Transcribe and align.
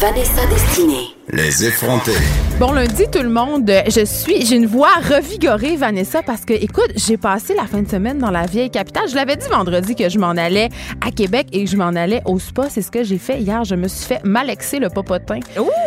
Vanessa 0.00 0.46
Destinée. 0.46 1.08
Les 1.30 1.64
effrontés. 1.64 2.12
Bon 2.58 2.72
lundi 2.72 3.04
tout 3.10 3.22
le 3.22 3.28
monde, 3.28 3.70
je 3.88 4.04
suis 4.04 4.44
j'ai 4.44 4.56
une 4.56 4.66
voix 4.66 4.90
revigorée 5.08 5.76
Vanessa 5.76 6.20
parce 6.22 6.44
que 6.44 6.52
écoute, 6.52 6.90
j'ai 6.96 7.16
passé 7.16 7.54
la 7.54 7.64
fin 7.66 7.80
de 7.82 7.88
semaine 7.88 8.18
dans 8.18 8.30
la 8.30 8.44
vieille 8.46 8.70
capitale. 8.70 9.04
Je 9.08 9.14
l'avais 9.14 9.36
dit 9.36 9.46
vendredi 9.48 9.94
que 9.94 10.08
je 10.08 10.18
m'en 10.18 10.30
allais 10.30 10.68
à 11.00 11.10
Québec 11.10 11.46
et 11.52 11.64
que 11.64 11.70
je 11.70 11.76
m'en 11.76 11.88
allais 11.94 12.20
au 12.26 12.38
spa, 12.38 12.68
c'est 12.68 12.82
ce 12.82 12.90
que 12.90 13.02
j'ai 13.04 13.18
fait 13.18 13.38
hier, 13.40 13.64
je 13.64 13.74
me 13.76 13.86
suis 13.88 14.04
fait 14.04 14.20
malexer 14.24 14.78
le 14.80 14.88
popotin 14.90 15.38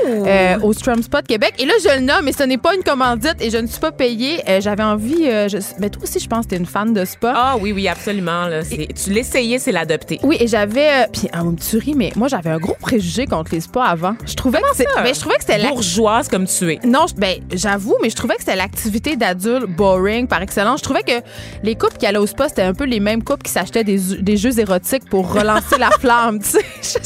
euh, 0.07 0.57
au 0.61 0.71
Strum 0.73 1.03
Spot 1.03 1.25
Québec 1.27 1.53
et 1.59 1.65
là 1.65 1.73
je 1.83 1.99
le 1.99 2.01
nomme 2.05 2.23
mais 2.25 2.31
ce 2.33 2.43
n'est 2.43 2.57
pas 2.57 2.73
une 2.73 2.83
commandite 2.83 3.35
et 3.41 3.49
je 3.49 3.57
ne 3.57 3.67
suis 3.67 3.79
pas 3.79 3.91
payée. 3.91 4.41
Euh, 4.49 4.61
j'avais 4.61 4.83
envie 4.83 5.27
euh, 5.27 5.47
je, 5.49 5.57
mais 5.79 5.89
toi 5.89 6.03
aussi 6.03 6.19
je 6.19 6.27
pense 6.27 6.45
que 6.45 6.49
tu 6.51 6.55
es 6.55 6.59
une 6.59 6.65
fan 6.65 6.93
de 6.93 7.03
spa. 7.05 7.33
Ah 7.35 7.55
oui, 7.59 7.71
oui, 7.73 7.87
absolument. 7.87 8.47
Là. 8.47 8.63
C'est- 8.63 8.87
Tu 9.03 9.11
l'essayais, 9.11 9.59
c'est 9.59 9.71
l'adopter. 9.73 10.19
Oui, 10.23 10.37
et 10.39 10.47
j'avais 10.47 10.87
euh, 11.03 11.07
puis 11.11 11.27
ah, 11.33 11.41
tu 11.69 11.77
ris 11.77 11.93
mais 11.95 12.11
moi 12.15 12.29
j'avais 12.29 12.49
un 12.49 12.57
gros 12.59 12.75
préjugé 12.79 13.25
contre 13.27 13.51
les 13.53 13.61
spas 13.61 13.94
avant. 13.95 14.15
Je 14.27 14.33
trouvais 14.35 14.59
que 14.59 14.65
c'est- 14.75 14.83
ça? 14.93 15.01
ben, 15.03 15.13
je 15.15 15.19
trouvais 15.19 15.35
que 15.35 15.41
c'était 15.41 15.57
la- 15.57 15.69
Bourgeoise 15.69 16.27
comme 16.27 16.45
tu 16.47 16.71
es. 16.73 16.79
Non, 16.85 17.05
je- 17.07 17.15
ben 17.15 17.35
j'avoue, 17.53 17.95
mais 18.01 18.09
je 18.09 18.15
trouvais 18.15 18.35
que 18.35 18.41
c'était 18.41 18.55
l'activité 18.55 19.15
d'adulte 19.15 19.65
boring 19.67 20.27
par 20.27 20.41
excellence. 20.41 20.79
Je 20.79 20.83
trouvais 20.83 21.03
que 21.03 21.21
les 21.63 21.75
couples 21.75 21.97
qui 21.97 22.05
allaient 22.05 22.17
au 22.17 22.27
spa, 22.27 22.49
c'était 22.49 22.61
un 22.63 22.73
peu 22.73 22.83
les 22.85 22.99
mêmes 22.99 23.23
couples 23.23 23.43
qui 23.43 23.51
s'achetaient 23.51 23.83
des, 23.83 23.97
des 24.19 24.37
jeux 24.37 24.59
érotiques 24.59 25.09
pour 25.09 25.31
relancer 25.31 25.77
la 25.79 25.89
flamme. 25.99 26.39
tu 26.39 26.49
sais. 26.49 26.65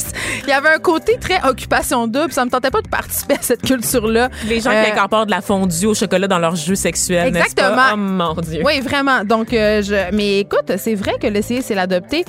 Il 0.44 0.48
y 0.48 0.52
avait 0.52 0.68
un 0.74 0.78
côté 0.78 1.16
très 1.20 1.40
occupation 1.48 2.06
double. 2.06 2.32
Ça 2.32 2.44
me 2.44 2.50
tentait 2.50 2.70
pas 2.70 2.82
de 2.82 2.88
participer 2.88 3.34
à 3.34 3.42
cette 3.42 3.62
culture-là. 3.62 4.28
Les 4.46 4.60
gens 4.60 4.70
Euh, 4.70 4.84
qui 4.84 4.90
incorporent 4.90 5.26
de 5.26 5.30
la 5.30 5.40
fondue 5.42 5.86
au 5.86 5.94
chocolat 5.94 6.26
dans 6.28 6.38
leur 6.38 6.56
jeu 6.56 6.74
sexuel, 6.74 7.32
n'est-ce 7.32 7.54
pas? 7.54 7.62
Exactement. 7.62 7.86
Oh 7.92 7.96
mon 7.96 8.34
Dieu. 8.42 8.62
Oui, 8.64 8.80
vraiment. 8.80 9.24
Donc, 9.24 9.52
euh, 9.52 9.82
je... 9.82 10.14
mais 10.14 10.40
écoute, 10.40 10.72
c'est 10.76 10.94
vrai 10.94 11.14
que 11.20 11.26
l'essayer, 11.26 11.62
c'est 11.62 11.74
l'adopter. 11.74 12.24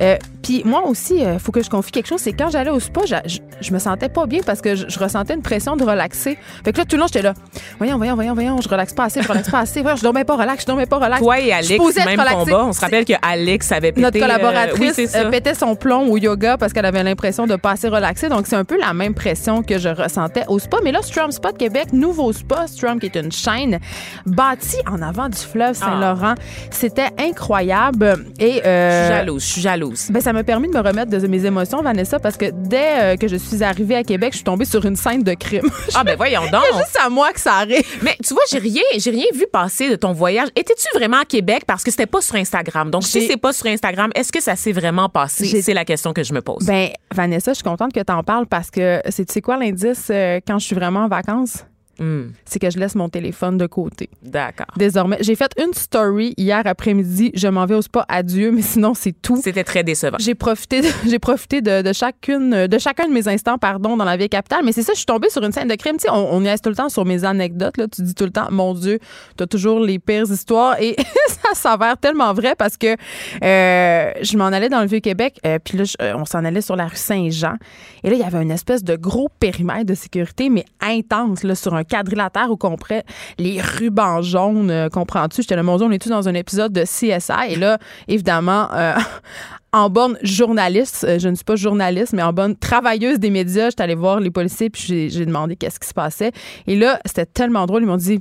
Euh, 0.00 0.16
Puis 0.42 0.62
moi 0.64 0.86
aussi, 0.86 1.16
il 1.18 1.38
faut 1.38 1.52
que 1.52 1.62
je 1.62 1.70
confie 1.70 1.90
quelque 1.90 2.06
chose. 2.06 2.20
C'est 2.20 2.32
quand 2.32 2.50
j'allais 2.50 2.70
au 2.70 2.80
spa, 2.80 3.02
je, 3.06 3.14
je, 3.26 3.38
je 3.60 3.72
me 3.72 3.78
sentais 3.78 4.08
pas 4.08 4.26
bien 4.26 4.40
parce 4.44 4.60
que 4.60 4.74
je, 4.74 4.86
je 4.88 4.98
ressentais 4.98 5.34
une 5.34 5.42
pression 5.42 5.76
de 5.76 5.84
relaxer. 5.84 6.38
Fait 6.64 6.72
que 6.72 6.78
là, 6.78 6.84
tout 6.84 6.96
le 6.96 7.00
long, 7.00 7.06
j'étais 7.06 7.22
là. 7.22 7.34
Voyons, 7.78 7.96
voyons, 7.96 8.14
voyons, 8.14 8.34
voyons, 8.34 8.60
je 8.60 8.68
relaxe 8.68 8.92
pas 8.92 9.04
assez, 9.04 9.22
je 9.22 9.28
relaxe 9.28 9.50
pas 9.50 9.60
assez. 9.60 9.82
Voyons, 9.82 9.96
je 9.96 10.02
dormais 10.02 10.24
pas 10.24 10.36
relax, 10.36 10.62
je 10.62 10.66
dormais 10.66 10.86
pas 10.86 10.96
relax. 10.96 11.20
Toi 11.20 11.40
et 11.40 11.48
Je 11.48 11.52
Alex, 11.52 11.96
même 12.04 12.20
combat. 12.20 12.64
On 12.64 12.72
se 12.72 12.80
rappelle 12.80 13.04
que 13.04 13.14
Alex 13.22 13.72
avait 13.72 13.92
pété... 13.92 14.02
Notre 14.02 14.16
euh, 14.16 14.20
collaboratrice 14.20 14.94
oui, 14.98 15.08
euh, 15.14 15.30
pétait 15.30 15.54
son 15.54 15.76
plomb 15.76 16.08
au 16.10 16.16
yoga 16.16 16.56
parce 16.56 16.72
qu'elle 16.72 16.86
avait 16.86 17.02
l'impression 17.02 17.46
de 17.46 17.56
pas 17.56 17.72
assez 17.72 17.88
relaxer. 17.88 18.28
Donc, 18.28 18.46
c'est 18.46 18.56
un 18.56 18.64
peu 18.64 18.78
la 18.78 18.92
même 18.92 19.14
pression 19.14 19.62
que 19.62 19.78
je 19.78 19.88
ressentais 19.88 20.44
au 20.48 20.58
spa. 20.58 20.78
Mais 20.84 20.92
là, 20.92 21.00
Strum 21.02 21.30
Spot 21.30 21.56
Québec, 21.56 21.92
nouveau 21.92 22.32
spa, 22.32 22.66
Strum 22.66 22.98
qui 22.98 23.06
est 23.06 23.16
une 23.16 23.32
chaîne 23.32 23.78
bâtie 24.26 24.80
en 24.90 25.02
avant 25.02 25.28
du 25.28 25.38
fleuve 25.38 25.74
Saint-Laurent. 25.74 26.34
C'était 26.70 27.10
incroyable. 27.18 28.26
Et, 28.38 28.60
Je 28.62 28.68
euh, 28.68 29.06
suis 29.06 29.14
jalouse, 29.14 29.42
je 29.42 29.48
suis 29.48 29.60
jalouse. 29.60 29.83
Ben, 30.10 30.20
ça 30.20 30.32
m'a 30.32 30.44
permis 30.44 30.68
de 30.68 30.74
me 30.74 30.80
remettre 30.80 31.10
de 31.10 31.26
mes 31.26 31.44
émotions, 31.44 31.82
Vanessa, 31.82 32.18
parce 32.18 32.36
que 32.36 32.46
dès 32.52 33.14
euh, 33.14 33.16
que 33.16 33.28
je 33.28 33.36
suis 33.36 33.62
arrivée 33.62 33.96
à 33.96 34.04
Québec, 34.04 34.32
je 34.32 34.38
suis 34.38 34.44
tombée 34.44 34.64
sur 34.64 34.84
une 34.84 34.96
scène 34.96 35.22
de 35.22 35.34
crime. 35.34 35.62
Ah 35.96 36.02
ben 36.02 36.16
voyons 36.16 36.42
donc. 36.50 36.62
C'est 36.72 36.78
juste 36.78 36.98
à 37.04 37.08
moi 37.08 37.32
que 37.32 37.38
ça 37.40 37.54
arrive. 37.54 37.84
Mais 38.02 38.16
tu 38.24 38.34
vois, 38.34 38.42
j'ai 38.50 38.58
rien, 38.58 38.82
j'ai 38.96 39.10
rien 39.10 39.26
vu 39.32 39.46
passer 39.50 39.88
de 39.88 39.96
ton 39.96 40.12
voyage. 40.12 40.48
Étais-tu 40.56 40.86
vraiment 40.98 41.18
à 41.18 41.24
Québec? 41.24 41.64
Parce 41.66 41.84
que 41.84 41.90
c'était 41.90 42.06
pas 42.06 42.20
sur 42.20 42.34
Instagram. 42.34 42.90
Donc 42.90 43.04
si 43.04 43.26
c'est 43.26 43.36
pas 43.36 43.52
sur 43.52 43.66
Instagram, 43.66 44.10
est-ce 44.14 44.32
que 44.32 44.42
ça 44.42 44.56
s'est 44.56 44.72
vraiment 44.72 45.08
passé? 45.08 45.62
C'est 45.62 45.74
la 45.74 45.84
question 45.84 46.12
que 46.12 46.22
je 46.22 46.32
me 46.32 46.40
pose. 46.40 46.64
Ben, 46.66 46.88
Vanessa, 47.12 47.52
je 47.52 47.56
suis 47.56 47.64
contente 47.64 47.92
que 47.92 48.00
tu 48.00 48.12
en 48.12 48.22
parles 48.22 48.46
parce 48.46 48.70
que 48.70 49.00
c'est, 49.08 49.24
tu 49.24 49.32
sais 49.32 49.40
quoi 49.40 49.56
l'indice 49.56 50.08
euh, 50.10 50.40
quand 50.46 50.58
je 50.58 50.66
suis 50.66 50.74
vraiment 50.74 51.04
en 51.04 51.08
vacances? 51.08 51.64
Hmm, 51.98 52.28
C'est 52.44 52.58
que 52.58 52.70
je 52.70 52.78
laisse 52.78 52.94
mon 52.94 53.08
téléphone 53.08 53.56
de 53.58 53.66
côté. 53.66 54.08
D'accord. 54.22 54.66
Désormais, 54.76 55.18
j'ai 55.20 55.34
fait 55.36 55.52
une 55.62 55.72
story 55.74 56.34
hier 56.36 56.62
après-midi. 56.64 57.30
Je 57.34 57.48
m'en 57.48 57.66
vais 57.66 57.74
au 57.76 57.82
spa, 57.82 58.04
adieu, 58.08 58.50
mais 58.50 58.62
sinon, 58.62 58.94
c'est 58.94 59.12
tout. 59.20 59.40
C'était 59.42 59.64
très 59.64 59.84
décevant. 59.84 60.16
J'ai 60.18 60.34
profité, 60.34 60.80
de, 60.80 60.88
j'ai 61.08 61.18
profité 61.18 61.60
de, 61.62 61.82
de 61.82 61.92
chacune, 61.92 62.66
de 62.66 62.78
chacun 62.78 63.06
de 63.08 63.12
mes 63.12 63.28
instants, 63.28 63.58
pardon, 63.58 63.96
dans 63.96 64.04
la 64.04 64.16
vieille 64.16 64.28
capitale. 64.28 64.62
Mais 64.64 64.72
c'est 64.72 64.82
ça, 64.82 64.92
je 64.92 64.98
suis 64.98 65.06
tombée 65.06 65.30
sur 65.30 65.42
une 65.44 65.52
scène 65.52 65.68
de 65.68 65.74
crime. 65.76 65.96
Tu 65.96 66.02
sais, 66.02 66.10
on, 66.10 66.34
on 66.34 66.42
y 66.44 66.48
reste 66.48 66.64
tout 66.64 66.70
le 66.70 66.76
temps 66.76 66.88
sur 66.88 67.04
mes 67.04 67.24
anecdotes. 67.24 67.76
Là. 67.76 67.86
Tu 67.88 68.02
dis 68.02 68.14
tout 68.14 68.24
le 68.24 68.30
temps, 68.32 68.48
mon 68.50 68.74
Dieu, 68.74 68.98
t'as 69.36 69.46
toujours 69.46 69.78
les 69.80 69.98
pires 69.98 70.30
histoires. 70.30 70.80
Et 70.80 70.96
ça 71.28 71.54
s'avère 71.54 71.96
tellement 71.98 72.32
vrai 72.32 72.54
parce 72.56 72.76
que 72.76 72.96
euh, 73.42 74.10
je 74.22 74.36
m'en 74.36 74.46
allais 74.46 74.68
dans 74.68 74.80
le 74.80 74.86
Vieux-Québec. 74.86 75.38
euh, 75.46 75.58
Puis 75.62 75.78
là, 75.78 75.84
je- 75.84 75.96
euh, 76.02 76.14
on 76.16 76.24
s'en 76.24 76.44
allait 76.44 76.60
sur 76.60 76.76
la 76.76 76.86
rue 76.86 76.96
Saint-Jean. 76.96 77.54
Et 78.02 78.10
là, 78.10 78.14
il 78.16 78.20
y 78.20 78.24
avait 78.24 78.42
une 78.42 78.50
espèce 78.50 78.82
de 78.84 78.96
gros 78.96 79.28
périmètre 79.40 79.84
de 79.86 79.94
sécurité, 79.94 80.50
mais 80.50 80.64
intense, 80.80 81.42
là, 81.42 81.54
sur 81.54 81.74
un 81.74 81.83
quadrilatère 81.84 82.50
où 82.50 82.58
on 82.62 82.76
prend 82.76 83.00
les 83.38 83.60
rubans 83.60 84.22
jaunes. 84.22 84.70
euh, 84.70 84.88
Comprends-tu? 84.88 85.42
J'étais 85.42 85.56
là, 85.56 85.62
mon 85.62 85.76
Dieu, 85.76 85.86
on 85.86 85.90
est 85.90 85.98
tous 85.98 86.08
dans 86.10 86.28
un 86.28 86.34
épisode 86.34 86.72
de 86.72 86.82
CSI. 86.82 87.32
Et 87.50 87.56
là, 87.56 87.78
évidemment, 88.08 88.68
euh, 88.74 88.94
en 89.72 89.90
bonne 89.90 90.16
journaliste, 90.22 91.04
euh, 91.08 91.18
je 91.18 91.28
ne 91.28 91.34
suis 91.34 91.44
pas 91.44 91.56
journaliste, 91.56 92.12
mais 92.12 92.22
en 92.22 92.32
bonne 92.32 92.56
travailleuse 92.56 93.18
des 93.18 93.30
médias, 93.30 93.70
j'étais 93.70 93.82
allée 93.82 93.94
voir 93.94 94.20
les 94.20 94.30
policiers 94.30 94.70
puis 94.70 94.82
j'ai- 94.86 95.10
j'ai 95.10 95.26
demandé 95.26 95.56
qu'est-ce 95.56 95.80
qui 95.80 95.88
se 95.88 95.94
passait. 95.94 96.32
Et 96.66 96.76
là, 96.76 97.00
c'était 97.04 97.26
tellement 97.26 97.66
drôle. 97.66 97.82
Ils 97.82 97.86
m'ont 97.86 97.96
dit 97.96 98.20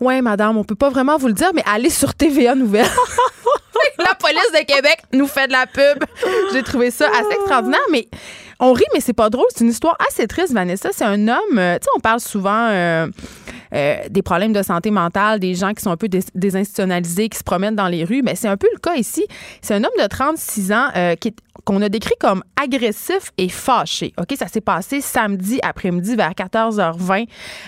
Ouais, 0.00 0.22
madame, 0.22 0.56
on 0.56 0.62
peut 0.62 0.76
pas 0.76 0.90
vraiment 0.90 1.16
vous 1.18 1.26
le 1.26 1.32
dire, 1.32 1.50
mais 1.54 1.62
allez 1.66 1.90
sur 1.90 2.14
TVA 2.14 2.54
Nouvelle. 2.54 2.86
la 3.98 4.14
police 4.14 4.52
de 4.52 4.64
Québec 4.64 4.98
nous 5.12 5.26
fait 5.26 5.48
de 5.48 5.52
la 5.52 5.66
pub. 5.66 6.04
J'ai 6.52 6.62
trouvé 6.62 6.90
ça 6.92 7.06
assez 7.08 7.32
extraordinaire, 7.40 7.80
mais 7.90 8.08
on 8.60 8.72
rit, 8.72 8.84
mais 8.94 9.00
c'est 9.00 9.12
pas 9.12 9.30
drôle. 9.30 9.46
C'est 9.54 9.64
une 9.64 9.70
histoire 9.70 9.96
assez 10.08 10.26
triste, 10.26 10.52
Vanessa. 10.52 10.88
C'est 10.92 11.04
un 11.04 11.28
homme, 11.28 11.58
euh, 11.58 11.76
tu 11.78 11.84
sais, 11.84 11.90
on 11.96 12.00
parle 12.00 12.20
souvent 12.20 12.68
euh, 12.70 13.06
euh, 13.74 13.96
des 14.10 14.22
problèmes 14.22 14.52
de 14.52 14.62
santé 14.62 14.90
mentale, 14.90 15.38
des 15.40 15.54
gens 15.54 15.72
qui 15.74 15.82
sont 15.82 15.90
un 15.90 15.96
peu 15.96 16.08
dés- 16.08 16.24
désinstitutionnalisés, 16.34 17.28
qui 17.28 17.38
se 17.38 17.44
promènent 17.44 17.76
dans 17.76 17.88
les 17.88 18.04
rues. 18.04 18.22
Mais 18.22 18.34
c'est 18.34 18.48
un 18.48 18.56
peu 18.56 18.68
le 18.72 18.78
cas 18.78 18.94
ici. 18.96 19.26
C'est 19.62 19.74
un 19.74 19.84
homme 19.84 19.90
de 20.00 20.06
36 20.06 20.72
ans 20.72 20.88
qui 21.20 21.28
est- 21.28 21.36
qu'on 21.68 21.82
a 21.82 21.90
décrit 21.90 22.14
comme 22.18 22.42
agressif 22.58 23.30
et 23.36 23.50
fâché. 23.50 24.14
OK, 24.18 24.34
ça 24.38 24.46
s'est 24.46 24.62
passé 24.62 25.02
samedi 25.02 25.58
après-midi 25.62 26.16
vers 26.16 26.30
14h20 26.30 27.26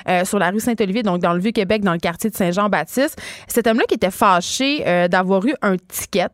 euh, 0.08 0.24
sur 0.24 0.38
la 0.38 0.50
rue 0.50 0.58
Saint-Olivier, 0.58 1.02
donc 1.02 1.20
dans 1.20 1.34
le 1.34 1.40
Vieux-Québec, 1.40 1.82
dans 1.82 1.92
le 1.92 1.98
quartier 1.98 2.30
de 2.30 2.34
Saint-Jean-Baptiste. 2.34 3.20
Cet 3.46 3.66
homme-là 3.66 3.84
qui 3.86 3.96
était 3.96 4.10
fâché 4.10 4.84
euh, 4.86 5.06
d'avoir 5.06 5.44
eu 5.44 5.52
un 5.60 5.76
ticket, 5.76 6.28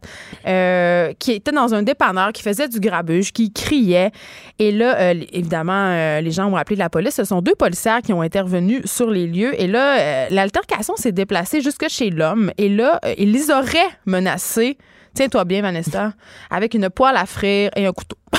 euh, 0.46 1.12
qui 1.18 1.32
était 1.32 1.50
dans 1.50 1.74
un 1.74 1.82
dépanneur, 1.82 2.32
qui 2.32 2.44
faisait 2.44 2.68
du 2.68 2.78
grabuge, 2.78 3.32
qui 3.32 3.52
criait. 3.52 4.12
Et 4.60 4.70
là, 4.70 5.10
évidemment, 5.10 6.20
les 6.20 6.30
gens 6.30 6.46
ont 6.46 6.56
appelé 6.56 6.76
la 6.76 6.88
police. 6.88 7.16
Ce 7.16 7.24
sont 7.24 7.42
deux 7.42 7.56
policières 7.56 8.00
qui 8.00 8.12
ont 8.12 8.22
intervenu 8.22 8.80
sur 8.84 9.10
les 9.10 9.26
lieux. 9.26 9.60
Et 9.60 9.66
là, 9.66 10.30
l'altercation 10.30 10.94
s'est 10.94 11.10
déplacée 11.10 11.62
jusque 11.62 11.88
chez 11.88 12.10
l'homme. 12.10 12.52
Et 12.58 12.68
là, 12.68 13.00
il 13.18 13.32
les 13.32 13.50
aurait 13.50 13.90
menacés. 14.06 14.78
Tiens-toi 15.16 15.44
bien, 15.44 15.62
Vanessa, 15.62 16.12
avec 16.50 16.74
une 16.74 16.88
poêle 16.90 17.16
à 17.16 17.26
frire 17.26 17.70
et 17.74 17.86
un 17.86 17.92
couteau. 17.92 18.16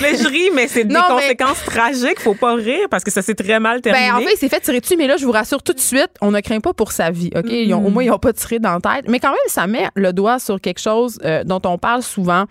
mais 0.00 0.16
je 0.16 0.28
ris, 0.28 0.50
mais 0.54 0.68
c'est 0.68 0.84
des 0.84 0.92
Non, 0.94 1.00
mais- 1.08 1.22
conséquences 1.22 1.64
tragiques. 1.64 2.20
Faut 2.20 2.34
pas 2.34 2.54
rire 2.54 2.86
parce 2.90 3.04
que 3.04 3.10
ça 3.10 3.22
s'est 3.22 3.34
très 3.34 3.58
mal 3.60 3.80
terminé. 3.80 4.08
Ben, 4.08 4.14
en 4.16 4.20
fait, 4.20 4.34
il 4.34 4.38
s'est 4.38 4.48
fait 4.48 4.60
tirer 4.60 4.80
dessus, 4.80 4.96
mais 4.96 5.06
là, 5.06 5.16
je 5.16 5.24
vous 5.24 5.32
rassure 5.32 5.62
tout 5.62 5.72
de 5.72 5.80
suite, 5.80 6.10
on 6.20 6.30
ne 6.30 6.40
craint 6.40 6.60
pas 6.60 6.72
pour 6.74 6.92
sa 6.92 7.10
vie. 7.10 7.30
OK? 7.34 7.46
Ils 7.48 7.72
ont- 7.74 7.84
au 7.86 7.90
moins, 7.90 8.02
ils 8.04 8.08
n'ont 8.10 8.18
pas 8.18 8.32
tiré 8.32 8.58
dans 8.58 8.74
la 8.74 8.80
tête. 8.80 9.08
Mais 9.08 9.18
quand 9.20 9.30
même, 9.30 9.38
ça 9.46 9.66
met 9.66 9.88
le 9.94 10.12
doigt 10.12 10.38
sur 10.38 10.60
quelque 10.60 10.80
chose 10.80 11.18
euh, 11.24 11.42
dont 11.44 11.60
on 11.64 11.78
parle 11.78 12.02
souvent. 12.02 12.44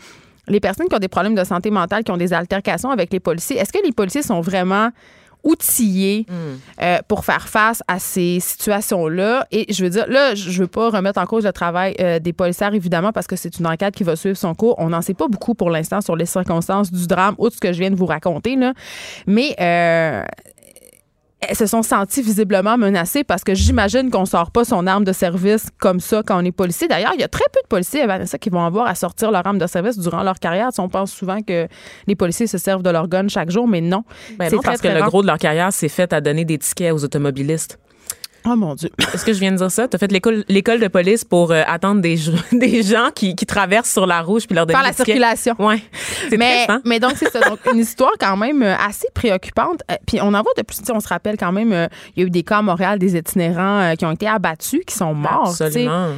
Les 0.48 0.60
personnes 0.62 0.88
qui 0.88 0.96
ont 0.96 1.00
des 1.00 1.10
problèmes 1.10 1.36
de 1.36 1.44
santé 1.44 1.70
mentale, 1.70 2.04
qui 2.06 2.12
ont 2.12 2.18
des 2.18 2.32
altercations 2.34 2.90
avec 2.90 3.12
les 3.12 3.20
policiers, 3.20 3.58
est-ce 3.58 3.74
que 3.74 3.84
les 3.86 3.92
policiers 3.92 4.22
sont 4.24 4.40
vraiment 4.42 4.90
outillés 5.48 6.26
euh, 6.82 6.98
pour 7.08 7.26
faire 7.26 7.48
face 7.48 7.82
à 7.88 8.00
ces 8.00 8.40
situations-là. 8.40 9.48
Et 9.52 9.72
je 9.74 9.84
veux 9.84 9.90
dire, 9.90 10.06
là, 10.08 10.36
je 10.36 10.62
veux 10.62 10.68
pas 10.68 10.90
remettre 10.90 11.20
en 11.20 11.26
cause 11.26 11.46
le 11.46 11.54
travail 11.54 11.96
euh, 12.00 12.20
des 12.20 12.34
policiers, 12.34 12.68
évidemment, 12.74 13.12
parce 13.14 13.28
que 13.28 13.36
c'est 13.36 13.58
une 13.60 13.68
enquête 13.68 13.96
qui 13.96 14.04
va 14.04 14.16
suivre 14.16 14.38
son 14.38 14.54
cours. 14.54 14.76
On 14.78 14.90
n'en 14.90 15.02
sait 15.02 15.14
pas 15.14 15.28
beaucoup 15.28 15.56
pour 15.56 15.70
l'instant 15.70 16.02
sur 16.02 16.16
les 16.16 16.26
circonstances 16.26 16.92
du 16.92 17.08
drame, 17.08 17.36
outre 17.38 17.56
ce 17.56 17.62
que 17.62 17.72
je 17.72 17.80
viens 17.80 17.92
de 17.92 17.96
vous 17.96 18.06
raconter. 18.06 18.56
Là. 18.56 18.74
Mais 19.26 19.56
euh, 19.60 20.24
se 21.54 21.66
sont 21.66 21.84
senties 21.84 22.22
visiblement 22.22 22.78
menacées 22.78 23.24
parce 23.24 23.44
que 23.44 23.54
j'imagine 23.54 24.10
qu'on 24.10 24.26
sort 24.26 24.52
pas 24.52 24.66
son 24.66 24.88
arme 24.88 25.04
de 25.04 25.14
service 25.14 25.68
comme 25.80 26.00
ça 26.00 26.24
quand 26.26 26.42
on 26.42 26.46
est 26.46 26.52
policier. 26.52 26.88
D'ailleurs, 26.88 27.12
il 27.14 27.22
y 27.22 27.24
a 27.24 27.28
très 27.28 27.46
peu 27.54 27.60
de 27.62 27.68
policiers, 27.68 28.06
Vanessa, 28.08 28.38
qui 28.38 28.50
vont 28.50 28.66
avoir 28.66 28.88
à 28.88 28.96
sortir 28.96 29.32
leur 29.32 29.46
arme 29.46 29.60
de 29.60 29.68
service 29.68 30.00
durant 30.00 30.24
leur 30.24 30.40
carrière. 30.40 30.70
On 30.80 30.90
pense 30.90 31.12
souvent 31.12 31.42
que 31.42 31.68
les 32.08 32.16
policiers 32.16 32.48
se 32.48 32.58
servent 32.58 32.84
de 32.84 32.90
leur 32.90 33.08
gun 33.08 33.28
chaque 33.28 33.52
jour, 33.52 33.68
mais 33.68 33.82
non. 33.82 34.04
Ben 34.38 34.50
C'est 34.50 34.56
non, 34.56 34.62
très, 34.62 34.72
parce 34.72 34.82
que 34.82 34.88
très 34.88 35.00
le 35.00 35.06
gros 35.06 35.22
de 35.22 35.28
leur 35.28 35.38
carrière, 35.38 35.72
c'est 35.72 35.90
fait 35.90 36.12
à 36.12 36.22
donner 36.22 36.44
des 36.44 36.58
tickets 36.58 36.94
aux 36.94 37.04
automobilistes. 37.04 37.80
Oh 38.50 38.56
mon 38.56 38.76
Dieu. 38.76 38.90
Est-ce 39.14 39.26
que 39.26 39.34
je 39.34 39.40
viens 39.40 39.52
de 39.52 39.58
dire 39.58 39.72
ça? 39.72 39.88
Tu 39.88 39.96
as 39.96 40.00
fait 40.00 40.12
l'école, 40.12 40.46
l'école 40.48 40.80
de 40.80 40.88
police 40.88 41.26
pour 41.26 41.52
euh, 41.52 41.64
attendre 41.68 42.02
des, 42.02 42.18
des 42.52 42.82
gens 42.84 43.10
qui, 43.14 43.36
qui 43.36 43.46
traversent 43.46 43.92
sur 43.92 44.06
la 44.06 44.22
rouge 44.22 44.46
puis 44.48 44.56
leur 44.56 44.66
donner 44.66 44.78
Faire 44.80 44.88
la 44.88 44.94
circulation. 44.94 45.56
C'est 46.30 46.38
mais, 46.38 46.54
triste, 46.66 46.70
hein? 46.70 46.82
mais 46.86 47.00
donc, 47.00 47.14
c'est 47.18 47.30
ça. 47.30 47.42
Donc, 47.42 47.60
une 47.72 47.80
histoire 47.80 48.12
quand 48.20 48.38
même 48.38 48.64
euh, 48.64 48.76
assez 48.78 49.08
préoccupante. 49.14 49.82
Euh, 49.92 49.96
Puis 50.06 50.20
on 50.22 50.34
en 50.34 50.42
voit 50.42 50.54
de 50.58 50.62
plus. 50.62 50.78
On 50.94 51.00
se 51.00 51.08
rappelle 51.08 51.38
quand 51.38 51.52
même, 51.52 51.74
euh, 51.74 51.88
il 52.16 52.22
y 52.22 52.24
a 52.24 52.28
eu 52.28 52.30
des 52.30 52.44
cas 52.44 52.58
à 52.60 52.62
Montréal, 52.62 53.00
des 53.00 53.18
itinérants 53.18 53.80
euh, 53.82 53.96
qui 53.96 54.06
ont 54.06 54.12
été 54.12 54.28
abattus, 54.28 54.82
qui 54.88 54.96
sont 54.96 55.14
morts. 55.14 55.50
Absolument. 55.50 56.12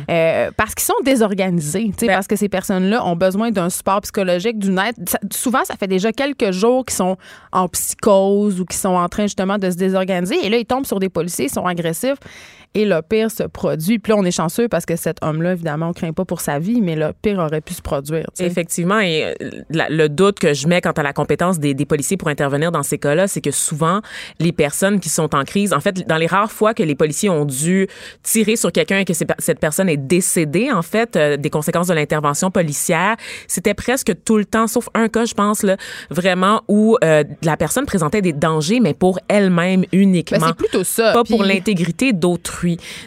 parce 0.56 0.75
qu'ils 0.75 0.86
sont 0.86 0.94
désorganisés. 1.04 1.86
tu 1.86 1.94
sais, 2.02 2.08
Ben- 2.08 2.14
parce 2.16 2.28
que 2.28 2.36
ces 2.36 2.50
personnes-là 2.50 3.06
ont 3.06 3.16
besoin 3.16 3.52
d'un 3.52 3.70
support 3.70 4.02
psychologique, 4.02 4.60
d'une 4.60 4.78
aide. 4.78 4.96
Ça- 5.10 5.20
souvent, 5.34 5.64
ça 5.66 5.75
fait 5.75 5.88
déjà 5.88 6.12
quelques 6.12 6.52
jours 6.52 6.86
qu'ils 6.86 6.96
sont 6.98 7.18
en 7.52 7.68
psychose 7.70 8.60
ou 8.62 8.66
qu'ils 8.66 8.80
sont 8.80 8.90
en 8.90 9.10
train 9.10 9.24
justement 9.24 9.58
de 9.58 9.70
se 9.72 9.75
désorganiser. 9.75 10.36
Et 10.46 10.50
là, 10.50 10.58
ils 10.58 10.66
tombent 10.66 10.86
sur 10.86 11.00
des 11.00 11.10
policiers, 11.10 11.46
ils 11.46 11.52
sont 11.54 11.66
agressifs. 11.66 12.19
Yeah. 12.21 12.30
Et 12.75 12.86
le 12.86 13.01
pire 13.01 13.31
se 13.31 13.42
produit. 13.44 13.98
Puis 13.98 14.12
là, 14.13 14.18
on 14.19 14.24
est 14.25 14.31
chanceux 14.31 14.68
parce 14.68 14.86
que 14.86 14.95
cet 14.95 15.18
homme-là, 15.24 15.54
évidemment, 15.54 15.89
on 15.89 15.94
craint 15.94 16.13
pas 16.13 16.24
pour 16.24 16.39
sa 16.39 16.60
vie, 16.60 16.81
mais 16.81 16.95
le 16.95 17.13
pire 17.19 17.39
aurait 17.39 17.62
pu 17.62 17.74
se 17.74 17.81
produire. 17.81 18.25
tu 18.36 18.44
sais. 18.44 18.45
Effectivement, 18.45 19.00
et 19.00 19.25
euh, 19.25 19.50
la- 19.71 19.89
le 19.89 20.07
doute 20.07 20.38
que 20.39 20.54
je 20.54 20.68
mets 20.68 20.80
quant 20.80 20.92
à 20.92 21.01
la 21.01 21.12
compétence 21.12 21.57
des, 21.60 21.74
des 21.74 21.86
policiers 21.88 22.16
pour 22.16 22.27
intervenir 22.27 22.71
dans 22.71 22.83
ces 22.83 23.00
cas-là, 23.00 23.27
c'est 23.27 23.42
que 23.42 23.50
souvent, 23.50 24.01
les 24.39 24.51
personnes 24.51 25.00
qui 25.00 25.10
sont 25.10 25.33
en 25.36 25.44
crise, 25.45 25.74
en 25.74 25.80
fait, 25.80 26.07
dans 26.07 26.18
les 26.18 26.27
rares 26.27 26.51
fois 26.51 26.75
que 26.75 26.83
les 26.83 26.94
policiers 26.94 27.30
ont 27.30 27.45
dû 27.45 27.88
tirer 28.21 28.56
sur 28.56 28.72
quelqu'un 28.72 29.00
et 29.00 29.06
que 29.06 29.13
cette 29.13 29.60
personne 29.60 29.89
est 29.89 29.98
décédée, 29.98 30.72
en 30.72 30.83
fait, 30.83 31.15
euh, 31.15 31.38
des 31.38 31.50
conséquences 31.50 31.88
de 31.88 31.94
l'intervention 31.95 32.51
policière, 32.51 33.15
c'était 33.48 33.74
presque 33.74 34.13
tout 34.24 34.38
le 34.38 34.45
temps, 34.45 34.68
sauf 34.68 34.89
un 34.94 35.07
cas, 35.07 35.25
je 35.25 35.33
pense, 35.33 35.63
là, 35.63 35.75
vraiment, 36.12 36.62
où 36.68 36.98
euh, 37.04 37.24
la 37.42 37.57
personne 37.57 37.88
présentait 37.88 38.22
des 38.22 38.33
dangers, 38.33 38.80
mais 38.80 38.94
pour 38.94 39.18
elle-même 39.27 39.86
uniquement. 39.92 40.38
Ben, 40.38 40.48
c'est 40.50 40.56
plutôt 40.56 40.83
ça. 40.83 41.13
Pas 41.13 41.24
Puis- 41.24 41.33
pour 41.33 41.44
l'intégrité 41.44 42.13
d'autrui. 42.13 42.59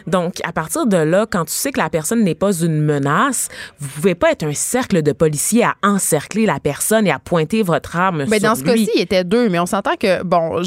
Donc, 0.07 0.35
à 0.43 0.51
partir 0.51 0.85
de 0.85 0.97
là, 0.97 1.25
quand 1.29 1.45
tu 1.45 1.53
sais 1.53 1.71
que 1.71 1.79
la 1.79 1.89
personne 1.89 2.23
n'est 2.23 2.35
pas 2.35 2.53
une 2.61 2.81
menace, 2.81 3.49
vous 3.79 3.89
pouvez 3.89 4.15
pas 4.15 4.31
être 4.31 4.43
un 4.43 4.53
cercle 4.53 5.01
de 5.01 5.11
policiers 5.11 5.63
à 5.63 5.75
encercler 5.83 6.45
la 6.45 6.59
personne 6.59 7.07
et 7.07 7.11
à 7.11 7.19
pointer 7.19 7.63
votre 7.63 7.95
arme 7.95 8.25
Mais 8.27 8.39
sur 8.39 8.49
dans 8.49 8.55
ce 8.55 8.63
cas-ci, 8.63 8.89
il 8.95 9.01
était 9.01 9.23
deux, 9.23 9.49
mais 9.49 9.59
on 9.59 9.65
s'entend 9.65 9.95
que, 9.99 10.23
bon, 10.23 10.61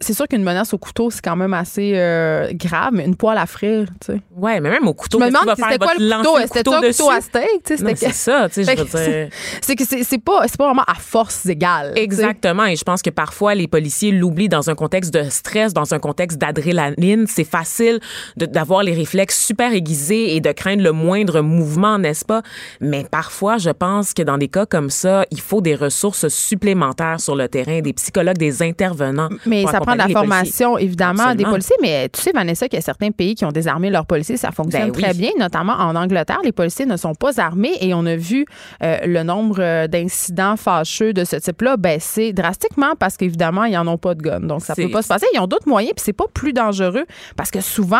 c'est 0.00 0.14
sûr 0.14 0.28
qu'une 0.28 0.42
menace 0.42 0.72
au 0.74 0.78
couteau, 0.78 1.10
c'est 1.10 1.22
quand 1.22 1.36
même 1.36 1.54
assez 1.54 1.92
euh, 1.94 2.50
grave, 2.54 2.90
mais 2.92 3.04
une 3.04 3.16
poêle 3.16 3.38
à 3.38 3.46
frire, 3.46 3.86
tu 4.00 4.12
sais. 4.12 4.20
Ouais, 4.36 4.60
mais 4.60 4.70
même 4.70 4.86
au 4.86 4.94
couteau, 4.94 5.18
Je 5.18 5.24
me 5.24 5.30
demande 5.30 5.46
vas 5.46 5.54
c'était 5.56 5.78
quoi 5.78 5.94
le 5.98 6.08
te 6.08 6.16
couteau? 6.16 6.38
C'était 6.42 6.68
un 6.68 6.80
couteau 6.80 7.10
à 7.10 7.20
steak, 7.20 7.62
tu 7.64 7.76
sais? 7.76 7.94
C'est 7.96 8.12
ça, 8.12 8.48
tu 8.48 8.64
sais, 8.64 8.76
je 8.76 8.82
veux 8.82 9.10
dire. 9.12 9.28
C'est 9.60 9.76
que 9.76 9.84
c'est 9.84 10.18
pas, 10.18 10.42
c'est 10.46 10.56
pas 10.56 10.66
vraiment 10.66 10.84
à 10.86 10.94
force 10.94 11.46
égale. 11.46 11.92
Exactement. 11.96 12.64
Et 12.66 12.76
je 12.76 12.84
pense 12.84 13.02
que 13.02 13.10
parfois, 13.10 13.54
les 13.54 13.68
policiers 13.68 14.12
l'oublient 14.12 14.48
dans 14.48 14.70
un 14.70 14.74
contexte 14.74 15.12
de 15.12 15.24
stress, 15.28 15.72
dans 15.72 15.94
un 15.94 15.98
contexte 15.98 16.38
d'adrénaline. 16.38 17.26
C'est 17.26 17.44
facile 17.44 18.00
d'avoir 18.36 18.82
les 18.82 18.94
réflexes 18.94 19.38
super 19.44 19.72
aiguisés 19.72 20.36
et 20.36 20.40
de 20.40 20.52
craindre 20.52 20.82
le 20.82 20.92
moindre 20.92 21.40
mouvement, 21.40 21.98
n'est-ce 21.98 22.24
pas? 22.24 22.42
Mais 22.80 23.04
parfois, 23.10 23.58
je 23.58 23.70
pense 23.70 24.14
que 24.14 24.22
dans 24.22 24.38
des 24.38 24.48
cas 24.48 24.66
comme 24.66 24.90
ça, 24.90 25.24
il 25.30 25.40
faut 25.40 25.60
des 25.60 25.74
ressources 25.74 26.28
supplémentaires 26.28 27.20
sur 27.20 27.36
le 27.36 27.48
terrain, 27.48 27.80
des 27.80 27.92
psychologues, 27.92 28.38
des 28.38 28.62
intervenants. 28.62 29.28
Mais 29.46 29.62
pour 29.62 29.70
ça 29.70 29.80
prend 29.80 29.92
de 29.92 29.98
la 29.98 30.04
policiers. 30.04 30.14
formation, 30.20 30.78
évidemment, 30.78 31.22
Absolument. 31.22 31.34
des 31.36 31.44
policiers. 31.52 31.76
Mais 31.80 32.08
tu 32.08 32.20
sais, 32.20 32.32
Vanessa, 32.32 32.68
qu'il 32.68 32.76
y 32.76 32.82
a 32.82 32.84
certains 32.84 33.10
pays 33.10 33.34
qui 33.34 33.44
ont 33.44 33.52
désarmé 33.52 33.90
leurs 33.90 34.06
policiers. 34.06 34.36
Ça 34.36 34.50
fonctionne 34.50 34.90
Ben 34.90 34.92
oui. 34.96 35.02
très 35.02 35.14
bien, 35.14 35.30
notamment 35.38 35.74
en 35.74 35.94
Angleterre. 35.96 36.40
Les 36.44 36.52
policiers 36.52 36.86
ne 36.86 36.96
sont 36.96 37.14
pas 37.14 37.40
armés 37.40 37.72
et 37.80 37.94
on 37.94 38.04
a 38.06 38.16
vu 38.16 38.44
euh, 38.82 38.98
le 39.06 39.22
nombre 39.22 39.56
euh, 39.60 39.86
d'incidents 39.86 40.56
fâcheux 40.56 41.12
de 41.12 41.24
ce 41.24 41.36
type-là 41.36 41.76
baisser 41.76 42.32
drastiquement 42.32 42.94
parce 42.98 43.16
qu'évidemment, 43.16 43.64
ils 43.64 43.72
n'en 43.74 43.86
ont 43.86 43.98
pas 43.98 44.14
de 44.14 44.22
gun. 44.22 44.40
Donc, 44.40 44.62
ça 44.62 44.74
C'est- 44.74 44.84
peut 44.84 44.90
pas 44.90 45.02
se 45.02 45.08
passer. 45.08 45.26
Ils 45.34 45.40
ont 45.40 45.46
d'autres 45.46 45.68
moyens 45.68 45.92
puis 45.94 46.02
c'est 46.04 46.12
pas 46.12 46.26
plus 46.32 46.52
dangereux 46.52 47.04
parce 47.36 47.50
que 47.50 47.60
souvent, 47.60 47.98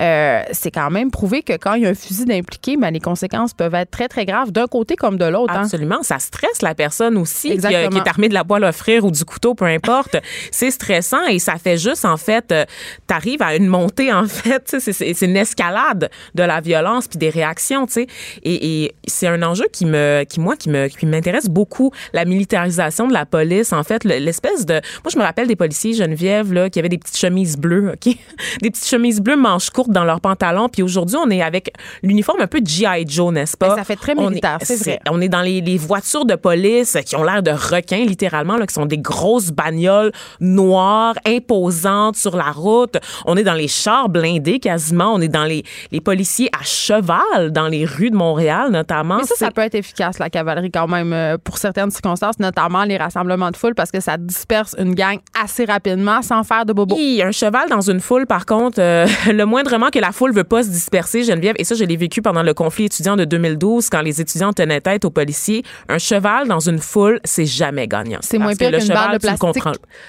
euh, 0.00 0.42
c'est 0.52 0.70
quand 0.70 0.90
même 0.90 1.10
prouvé 1.10 1.42
que 1.42 1.54
quand 1.56 1.74
il 1.74 1.82
y 1.82 1.86
a 1.86 1.90
un 1.90 1.94
fusil 1.94 2.24
d'impliqué, 2.24 2.76
ben, 2.76 2.90
les 2.90 3.00
conséquences 3.00 3.54
peuvent 3.54 3.74
être 3.74 3.90
très, 3.90 4.08
très 4.08 4.24
graves 4.24 4.52
d'un 4.52 4.66
côté 4.66 4.96
comme 4.96 5.16
de 5.18 5.24
l'autre. 5.24 5.52
hein. 5.54 5.62
Absolument. 5.62 6.02
Ça 6.02 6.18
stresse 6.18 6.62
la 6.62 6.74
personne 6.74 7.16
aussi 7.16 7.48
qui, 7.48 7.54
Exactement. 7.54 7.90
qui 7.90 7.98
est 7.98 8.08
armée 8.08 8.28
de 8.28 8.34
la 8.34 8.44
poêle 8.44 8.64
à 8.64 8.72
frire 8.72 9.04
ou 9.04 9.10
du 9.10 9.24
couteau, 9.24 9.54
peu 9.54 9.64
importe. 9.66 10.16
c'est 10.50 10.70
stressant 10.70 11.24
et 11.26 11.38
ça 11.38 11.56
fait 11.56 11.78
juste, 11.78 12.04
en 12.04 12.16
fait, 12.16 12.52
euh, 12.52 12.64
t'arrives 13.06 13.42
à 13.42 13.56
une 13.56 13.66
montée, 13.66 14.12
en 14.12 14.26
fait. 14.26 14.76
C'est 14.92 15.22
une 15.22 15.36
escalade 15.36 16.10
de 16.34 16.42
la 16.42 16.60
violence 16.60 17.08
puis 17.08 17.18
des 17.18 17.30
réactions, 17.30 17.86
tu 17.86 17.92
sais. 17.94 18.06
Et, 18.42 18.84
et 18.84 18.94
c'est 19.06 19.26
un 19.26 19.42
enjeu 19.42 19.66
qui 19.72 19.86
me, 19.86 20.24
qui 20.24 20.40
moi, 20.40 20.56
qui 20.56 20.68
me, 20.70 20.88
qui 20.88 21.06
m'intéresse 21.06 21.48
beaucoup. 21.48 21.90
La 22.12 22.24
militarisation 22.24 23.06
de 23.08 23.12
la 23.12 23.26
police, 23.26 23.72
en 23.72 23.82
fait, 23.82 24.04
le- 24.04 24.18
l'espèce 24.18 24.66
de. 24.66 24.74
Moi, 24.74 25.10
je 25.12 25.18
me 25.18 25.22
rappelle 25.22 25.46
des 25.48 25.56
policiers 25.56 25.92
Geneviève 25.92 26.52
là 26.52 26.68
qui 26.70 26.78
avaient 26.78 26.88
des 26.88 26.98
petites 26.98 27.16
chemises 27.18 27.56
bleues, 27.56 27.92
ok, 27.92 28.14
des 28.62 28.70
petites 28.70 28.86
chemises 28.88 29.20
bleues 29.20 29.36
manches 29.62 29.70
courtes 29.70 29.90
dans 29.90 30.04
leurs 30.04 30.20
pantalons. 30.20 30.68
Puis 30.68 30.82
aujourd'hui, 30.82 31.16
on 31.16 31.30
est 31.30 31.42
avec 31.42 31.72
l'uniforme 32.02 32.40
un 32.40 32.46
peu 32.46 32.60
GI 32.64 33.06
Joe, 33.06 33.32
n'est-ce 33.32 33.56
pas? 33.56 33.70
Ben, 33.70 33.76
ça 33.76 33.84
fait 33.84 33.96
très 33.96 34.14
militaire, 34.14 34.58
c'est 34.62 34.76
vrai. 34.76 35.00
on 35.10 35.20
est 35.20 35.28
dans 35.28 35.42
les, 35.42 35.60
les 35.60 35.76
voitures 35.76 36.24
de 36.24 36.34
police 36.34 36.96
qui 37.04 37.16
ont 37.16 37.22
l'air 37.22 37.42
de 37.42 37.50
requins, 37.50 38.04
littéralement, 38.04 38.56
là, 38.56 38.66
qui 38.66 38.74
sont 38.74 38.86
des 38.86 38.98
grosses 38.98 39.50
bagnoles 39.50 40.12
noires, 40.40 41.14
imposantes 41.26 42.16
sur 42.16 42.36
la 42.36 42.50
route. 42.50 42.96
On 43.26 43.36
est 43.36 43.44
dans 43.44 43.54
les 43.54 43.68
chars 43.68 44.08
blindés 44.08 44.58
quasiment. 44.58 45.12
On 45.14 45.20
est 45.20 45.28
dans 45.28 45.44
les, 45.44 45.64
les 45.90 46.00
policiers 46.00 46.50
à 46.58 46.64
cheval 46.64 47.50
dans 47.50 47.68
les 47.68 47.84
rues 47.84 48.10
de 48.10 48.16
Montréal, 48.16 48.70
notamment. 48.70 49.18
Mais 49.18 49.24
ça, 49.24 49.34
ça 49.36 49.50
peut 49.50 49.62
être 49.62 49.74
efficace, 49.74 50.18
la 50.18 50.30
cavalerie, 50.30 50.70
quand 50.70 50.88
même, 50.88 51.12
euh, 51.12 51.36
pour 51.42 51.58
certaines 51.58 51.90
circonstances, 51.90 52.38
notamment 52.38 52.84
les 52.84 52.96
rassemblements 52.96 53.50
de 53.50 53.56
foule, 53.56 53.74
parce 53.74 53.90
que 53.90 54.00
ça 54.00 54.16
disperse 54.16 54.74
une 54.78 54.94
gang 54.94 55.18
assez 55.40 55.64
rapidement 55.64 56.22
sans 56.22 56.42
faire 56.44 56.64
de 56.64 56.72
bobo. 56.72 56.94
Oui, 56.94 57.22
un 57.24 57.32
cheval 57.32 57.68
dans 57.68 57.80
une 57.80 58.00
foule, 58.00 58.26
par 58.26 58.46
contre, 58.46 58.80
euh, 58.80 59.06
le 59.32 59.44
moindrement 59.52 59.90
que 59.90 59.98
la 59.98 60.12
foule 60.12 60.32
veut 60.32 60.44
pas 60.44 60.62
se 60.62 60.70
disperser, 60.70 61.24
Geneviève, 61.24 61.54
et 61.58 61.64
ça, 61.64 61.74
je 61.74 61.84
l'ai 61.84 61.96
vécu 61.96 62.22
pendant 62.22 62.42
le 62.42 62.54
conflit 62.54 62.86
étudiant 62.86 63.16
de 63.16 63.24
2012, 63.26 63.90
quand 63.90 64.00
les 64.00 64.18
étudiants 64.20 64.54
tenaient 64.54 64.80
tête 64.80 65.04
aux 65.04 65.10
policiers, 65.10 65.62
un 65.90 65.98
cheval 65.98 66.48
dans 66.48 66.60
une 66.60 66.78
foule, 66.78 67.20
c'est 67.22 67.44
jamais 67.44 67.86
gagnant. 67.86 68.20
C'est 68.22 68.38
moins 68.38 68.54
pire 68.54 68.70
le 68.70 68.78
qu'une 68.78 68.86
cheval, 68.86 68.96
barre 68.96 69.12
de 69.12 69.18
plastique. 69.18 69.62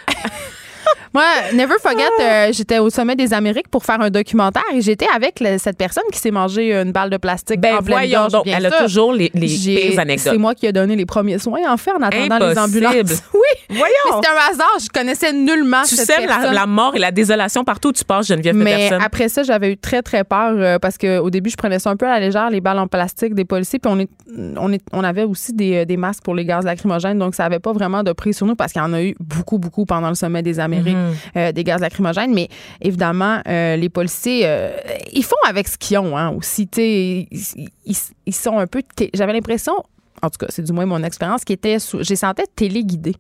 Moi, 1.14 1.24
never 1.54 1.76
forget, 1.82 2.04
Ah! 2.20 2.24
euh, 2.24 2.50
j'étais 2.52 2.80
au 2.80 2.90
sommet 2.90 3.16
des 3.16 3.34
Amériques 3.34 3.68
pour 3.68 3.84
faire 3.86 4.02
un 4.02 4.10
documentaire 4.10 4.64
et 4.74 4.82
j'étais 4.82 5.06
avec 5.16 5.40
le- 5.40 5.58
cette 5.60 5.78
personne 5.78 6.04
qui 6.12 6.18
s'est 6.20 6.32
mangé 6.32 6.74
une 6.74 6.92
balle 6.92 7.10
de 7.12 7.18
plastique 7.18 7.60
Ben 7.60 7.76
en 7.76 7.84
pleine 7.84 7.98
voyons 7.98 8.20
gorge, 8.22 8.32
donc, 8.32 8.46
bien 8.46 8.58
elle 8.58 8.66
a 8.66 8.72
sûr. 8.72 8.80
toujours 8.86 9.14
les, 9.14 9.30
les 9.36 9.48
J'ai- 9.48 9.76
pires 9.92 10.00
anecdotes. 10.00 10.34
C'est 10.34 10.40
moi 10.40 10.56
qui 10.56 10.66
ai 10.66 10.72
donné 10.72 10.96
les 10.96 11.06
premiers 11.06 11.38
soins, 11.38 11.60
en 11.72 11.78
fait, 11.78 11.92
en 11.92 12.02
attendant 12.02 12.40
les 12.40 12.58
Impossible. 12.58 12.86
ambulances. 12.88 13.24
Oui. 13.34 13.40
Mais 13.70 13.76
Voyons. 13.78 13.94
c'était 14.22 14.30
un 14.30 14.52
hasard, 14.54 14.78
je 14.82 14.88
connaissais 14.88 15.34
nullement 15.34 15.84
Tu 15.88 15.96
cette 15.96 16.08
sèmes 16.08 16.26
la, 16.28 16.36
personne. 16.38 16.54
la 16.56 16.66
mort 16.66 16.96
et 16.96 17.00
la 17.00 17.12
désolation 17.12 17.64
partout 17.64 17.90
où 17.90 17.94
tu 17.94 18.04
passes, 18.06 18.28
Geneviève 18.28 18.56
Mais 18.56 18.76
Peterson. 18.90 19.00
après 19.04 19.30
ça, 19.30 19.44
j'avais 19.44 19.72
eu 19.74 19.78
très, 19.78 20.02
très 20.02 20.24
peur 20.24 20.54
euh, 20.58 20.80
parce 20.80 20.98
qu'au 20.98 21.30
début, 21.30 21.50
je 21.50 21.58
prenais 21.58 21.80
ça 21.80 21.90
un 21.90 21.96
peu 21.96 22.06
à 22.08 22.12
la 22.12 22.20
légère, 22.20 22.50
les 22.50 22.62
balles 22.62 22.80
en 22.80 22.88
plastique 22.88 23.36
des 23.36 23.46
policiers. 23.46 23.80
Puis 23.80 23.92
on, 23.94 24.00
est, 24.00 24.10
on, 24.58 24.72
est, 24.72 24.82
on 24.94 25.04
avait 25.04 25.24
aussi 25.24 25.54
des, 25.54 25.78
euh, 25.78 25.86
des 25.86 25.98
masques 25.98 26.24
pour 26.24 26.36
les 26.36 26.46
gaz 26.46 26.66
lacrymogènes. 26.66 27.20
Donc, 27.20 27.36
ça 27.36 27.44
n'avait 27.44 27.60
pas 27.60 27.74
vraiment 27.74 28.04
de 28.04 28.12
prise 28.14 28.38
sur 28.38 28.46
nous 28.46 28.56
parce 28.56 28.72
qu'il 28.74 28.82
y 28.82 28.86
en 28.86 28.94
a 28.94 29.02
eu 29.04 29.16
beaucoup, 29.20 29.58
beaucoup 29.60 29.86
pendant 29.86 30.10
le 30.10 30.16
sommet 30.16 30.42
des 30.42 30.60
Amériques, 30.78 30.98
euh, 31.38 31.52
des 31.52 31.64
gaz 31.64 31.82
lacrymogènes. 31.82 32.34
Mais 32.34 32.48
évidemment, 32.82 33.42
euh, 33.48 33.76
les 33.76 33.90
policiers, 33.90 34.42
euh, 34.46 34.72
ils 35.12 35.24
font 35.24 35.36
avec 35.48 35.68
ce 35.68 35.78
qu'ils 35.78 35.98
ont 35.98 36.18
hein, 36.18 36.30
aussi. 36.32 36.68
Ils, 36.78 37.28
ils- 37.86 37.96
ils 38.26 38.36
sont 38.36 38.58
un 38.58 38.68
peu. 38.68 38.82
J'avais 39.14 39.34
l'impression, 39.34 39.74
en 40.22 40.30
tout 40.30 40.38
cas, 40.40 40.48
c'est 40.50 40.64
du 40.64 40.72
moins 40.74 40.86
mon 40.86 41.04
expérience, 41.04 41.44
qui 41.44 41.54
était. 41.54 41.80
sous- 41.80 42.04
J'ai 42.04 42.16
sentais 42.16 42.46
téléguidé. 42.56 43.14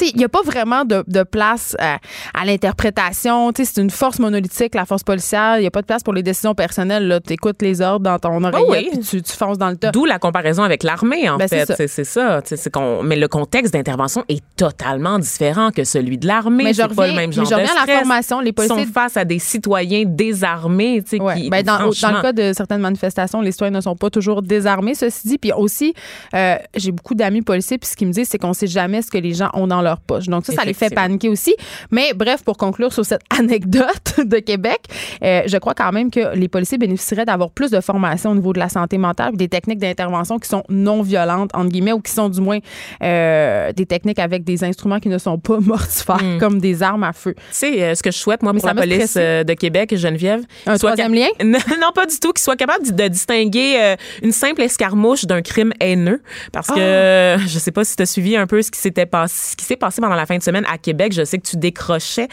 Il 0.00 0.16
n'y 0.18 0.24
a 0.24 0.28
pas 0.28 0.42
vraiment 0.42 0.84
de, 0.84 1.04
de 1.06 1.22
place 1.22 1.76
euh, 1.80 1.96
à 2.34 2.44
l'interprétation. 2.44 3.52
C'est 3.56 3.76
une 3.80 3.90
force 3.90 4.18
monolithique, 4.18 4.74
la 4.74 4.84
force 4.84 5.02
policière. 5.02 5.56
Il 5.58 5.62
n'y 5.62 5.66
a 5.66 5.70
pas 5.70 5.80
de 5.82 5.86
place 5.86 6.02
pour 6.02 6.12
les 6.14 6.22
décisions 6.22 6.54
personnelles. 6.54 7.20
Tu 7.26 7.32
écoutes 7.34 7.62
les 7.62 7.80
ordres 7.80 8.04
dans 8.04 8.18
ton 8.18 8.42
oreillette 8.44 8.68
oui. 8.68 8.88
puis 8.92 8.98
tu, 9.00 9.22
tu 9.22 9.32
fonces 9.32 9.58
dans 9.58 9.70
le 9.70 9.76
tas. 9.76 9.90
D'où 9.90 10.04
la 10.04 10.18
comparaison 10.18 10.62
avec 10.62 10.82
l'armée, 10.82 11.28
en 11.28 11.36
Ben, 11.36 11.48
c'est 11.48 11.66
fait. 11.66 11.74
C'est 11.76 11.88
c'est 11.88 12.04
ça. 12.04 12.40
C'est 12.44 12.70
qu'on- 12.70 13.02
mais 13.02 13.16
le 13.16 13.28
contexte 13.28 13.72
d'intervention 13.72 14.24
est 14.28 14.42
totalement 14.56 15.18
différent 15.18 15.70
que 15.70 15.84
celui 15.84 16.18
de 16.18 16.26
l'armée. 16.26 16.64
Mais 16.64 16.72
je 16.72 16.82
C'est 16.82 16.82
pas 16.82 17.06
le 17.06 17.12
reviens- 17.12 17.14
même 17.16 17.30
mais 17.30 17.34
genre 17.36 17.44
je 17.46 17.54
reviens 17.54 17.74
de 17.74 17.78
à 17.82 17.86
la 17.86 17.98
formation. 17.98 18.40
Les 18.40 18.52
policiers- 18.52 18.84
sont 18.86 18.92
face 18.92 19.16
à 19.16 19.24
des 19.24 19.38
citoyens 19.38 20.04
désarmés. 20.06 21.02
Ouais. 21.18 21.34
qui, 21.40 21.50
Ben, 21.50 21.62
dans, 21.62 21.78
le 21.78 22.22
cas 22.22 22.32
de 22.32 22.52
certaines 22.52 22.80
manifestations, 22.80 23.40
les 23.40 23.52
citoyens 23.52 23.72
ne 23.74 23.80
sont 23.80 23.96
pas 23.96 24.10
toujours 24.10 24.42
désarmés, 24.42 24.94
ceci 24.94 25.28
dit. 25.28 25.38
Puis 25.38 25.52
aussi, 25.52 25.94
euh, 26.34 26.56
j'ai 26.76 26.92
beaucoup 26.92 27.14
d'amis 27.14 27.42
policiers, 27.42 27.78
puis 27.78 27.88
ce 27.88 27.96
qu'ils 27.96 28.06
me 28.08 28.12
disent, 28.12 28.28
c'est 28.28 28.38
qu'on 28.38 28.52
sait 28.52 28.66
jamais 28.66 29.02
ce 29.02 29.10
que 29.10 29.18
les 29.18 29.32
gens 29.34 29.48
ont 29.54 29.66
dans 29.66 29.80
leur 29.82 29.87
poche. 29.96 30.26
Donc 30.26 30.44
ça, 30.44 30.52
ça 30.52 30.64
les 30.64 30.74
fait 30.74 30.94
paniquer 30.94 31.28
aussi. 31.30 31.54
Mais 31.90 32.12
bref, 32.14 32.42
pour 32.44 32.56
conclure 32.58 32.92
sur 32.92 33.04
cette 33.06 33.22
anecdote 33.38 34.20
de 34.24 34.38
Québec, 34.38 34.80
euh, 35.24 35.42
je 35.46 35.56
crois 35.56 35.74
quand 35.74 35.90
même 35.92 36.10
que 36.10 36.34
les 36.36 36.48
policiers 36.48 36.76
bénéficieraient 36.78 37.24
d'avoir 37.24 37.50
plus 37.50 37.70
de 37.70 37.80
formation 37.80 38.32
au 38.32 38.34
niveau 38.34 38.52
de 38.52 38.58
la 38.58 38.68
santé 38.68 38.98
mentale, 38.98 39.36
des 39.36 39.48
techniques 39.48 39.78
d'intervention 39.78 40.38
qui 40.38 40.48
sont 40.48 40.64
non 40.68 41.00
violentes, 41.02 41.50
entre 41.54 41.70
guillemets, 41.70 41.92
ou 41.92 42.00
qui 42.00 42.12
sont 42.12 42.28
du 42.28 42.40
moins 42.40 42.58
euh, 43.02 43.72
des 43.72 43.86
techniques 43.86 44.18
avec 44.18 44.44
des 44.44 44.64
instruments 44.64 44.98
qui 45.00 45.08
ne 45.08 45.18
sont 45.18 45.38
pas 45.38 45.58
mortifères, 45.60 46.18
Hmm. 46.22 46.38
comme 46.38 46.60
des 46.60 46.82
armes 46.82 47.04
à 47.04 47.12
feu. 47.12 47.34
Sais, 47.50 47.82
euh, 47.82 47.94
ce 47.94 48.02
que 48.02 48.10
je 48.10 48.18
souhaite, 48.18 48.42
moi, 48.42 48.52
Mais 48.52 48.58
pour 48.60 48.68
la 48.68 48.74
police 48.74 49.14
de 49.16 49.54
Québec, 49.54 49.94
Geneviève. 49.96 50.42
Un 50.66 50.76
troisième 50.76 51.14
lien? 51.14 51.28
Non, 51.44 51.58
non, 51.80 51.92
pas 51.94 52.06
du 52.06 52.18
tout. 52.18 52.32
Qu'ils 52.32 52.42
soient 52.42 52.56
capables 52.56 52.84
de, 52.86 52.92
de 52.92 53.08
distinguer 53.08 53.94
une 54.22 54.32
simple 54.32 54.62
escarmouche 54.62 55.24
d'un 55.26 55.42
crime 55.42 55.72
haineux. 55.80 56.20
Parce 56.52 56.68
que 56.68 57.36
Ah! 57.36 57.38
je 57.38 57.58
sais 57.58 57.70
pas 57.70 57.84
si 57.84 57.94
tu 57.96 58.02
as 58.02 58.06
suivi 58.06 58.36
un 58.36 58.46
peu 58.46 58.60
ce 58.62 58.70
qui 58.70 58.78
s'était 58.80 59.06
passé, 59.06 59.50
ce 59.52 59.56
qui 59.56 59.64
s'est 59.68 59.76
passé 59.76 60.00
pendant 60.00 60.14
la 60.14 60.26
fin 60.26 60.36
de 60.36 60.42
semaine 60.42 60.64
à 60.70 60.78
Québec. 60.78 61.12
Je 61.12 61.24
sais 61.24 61.38
que 61.38 61.46
tu 61.46 61.56
décrochais. 61.56 62.28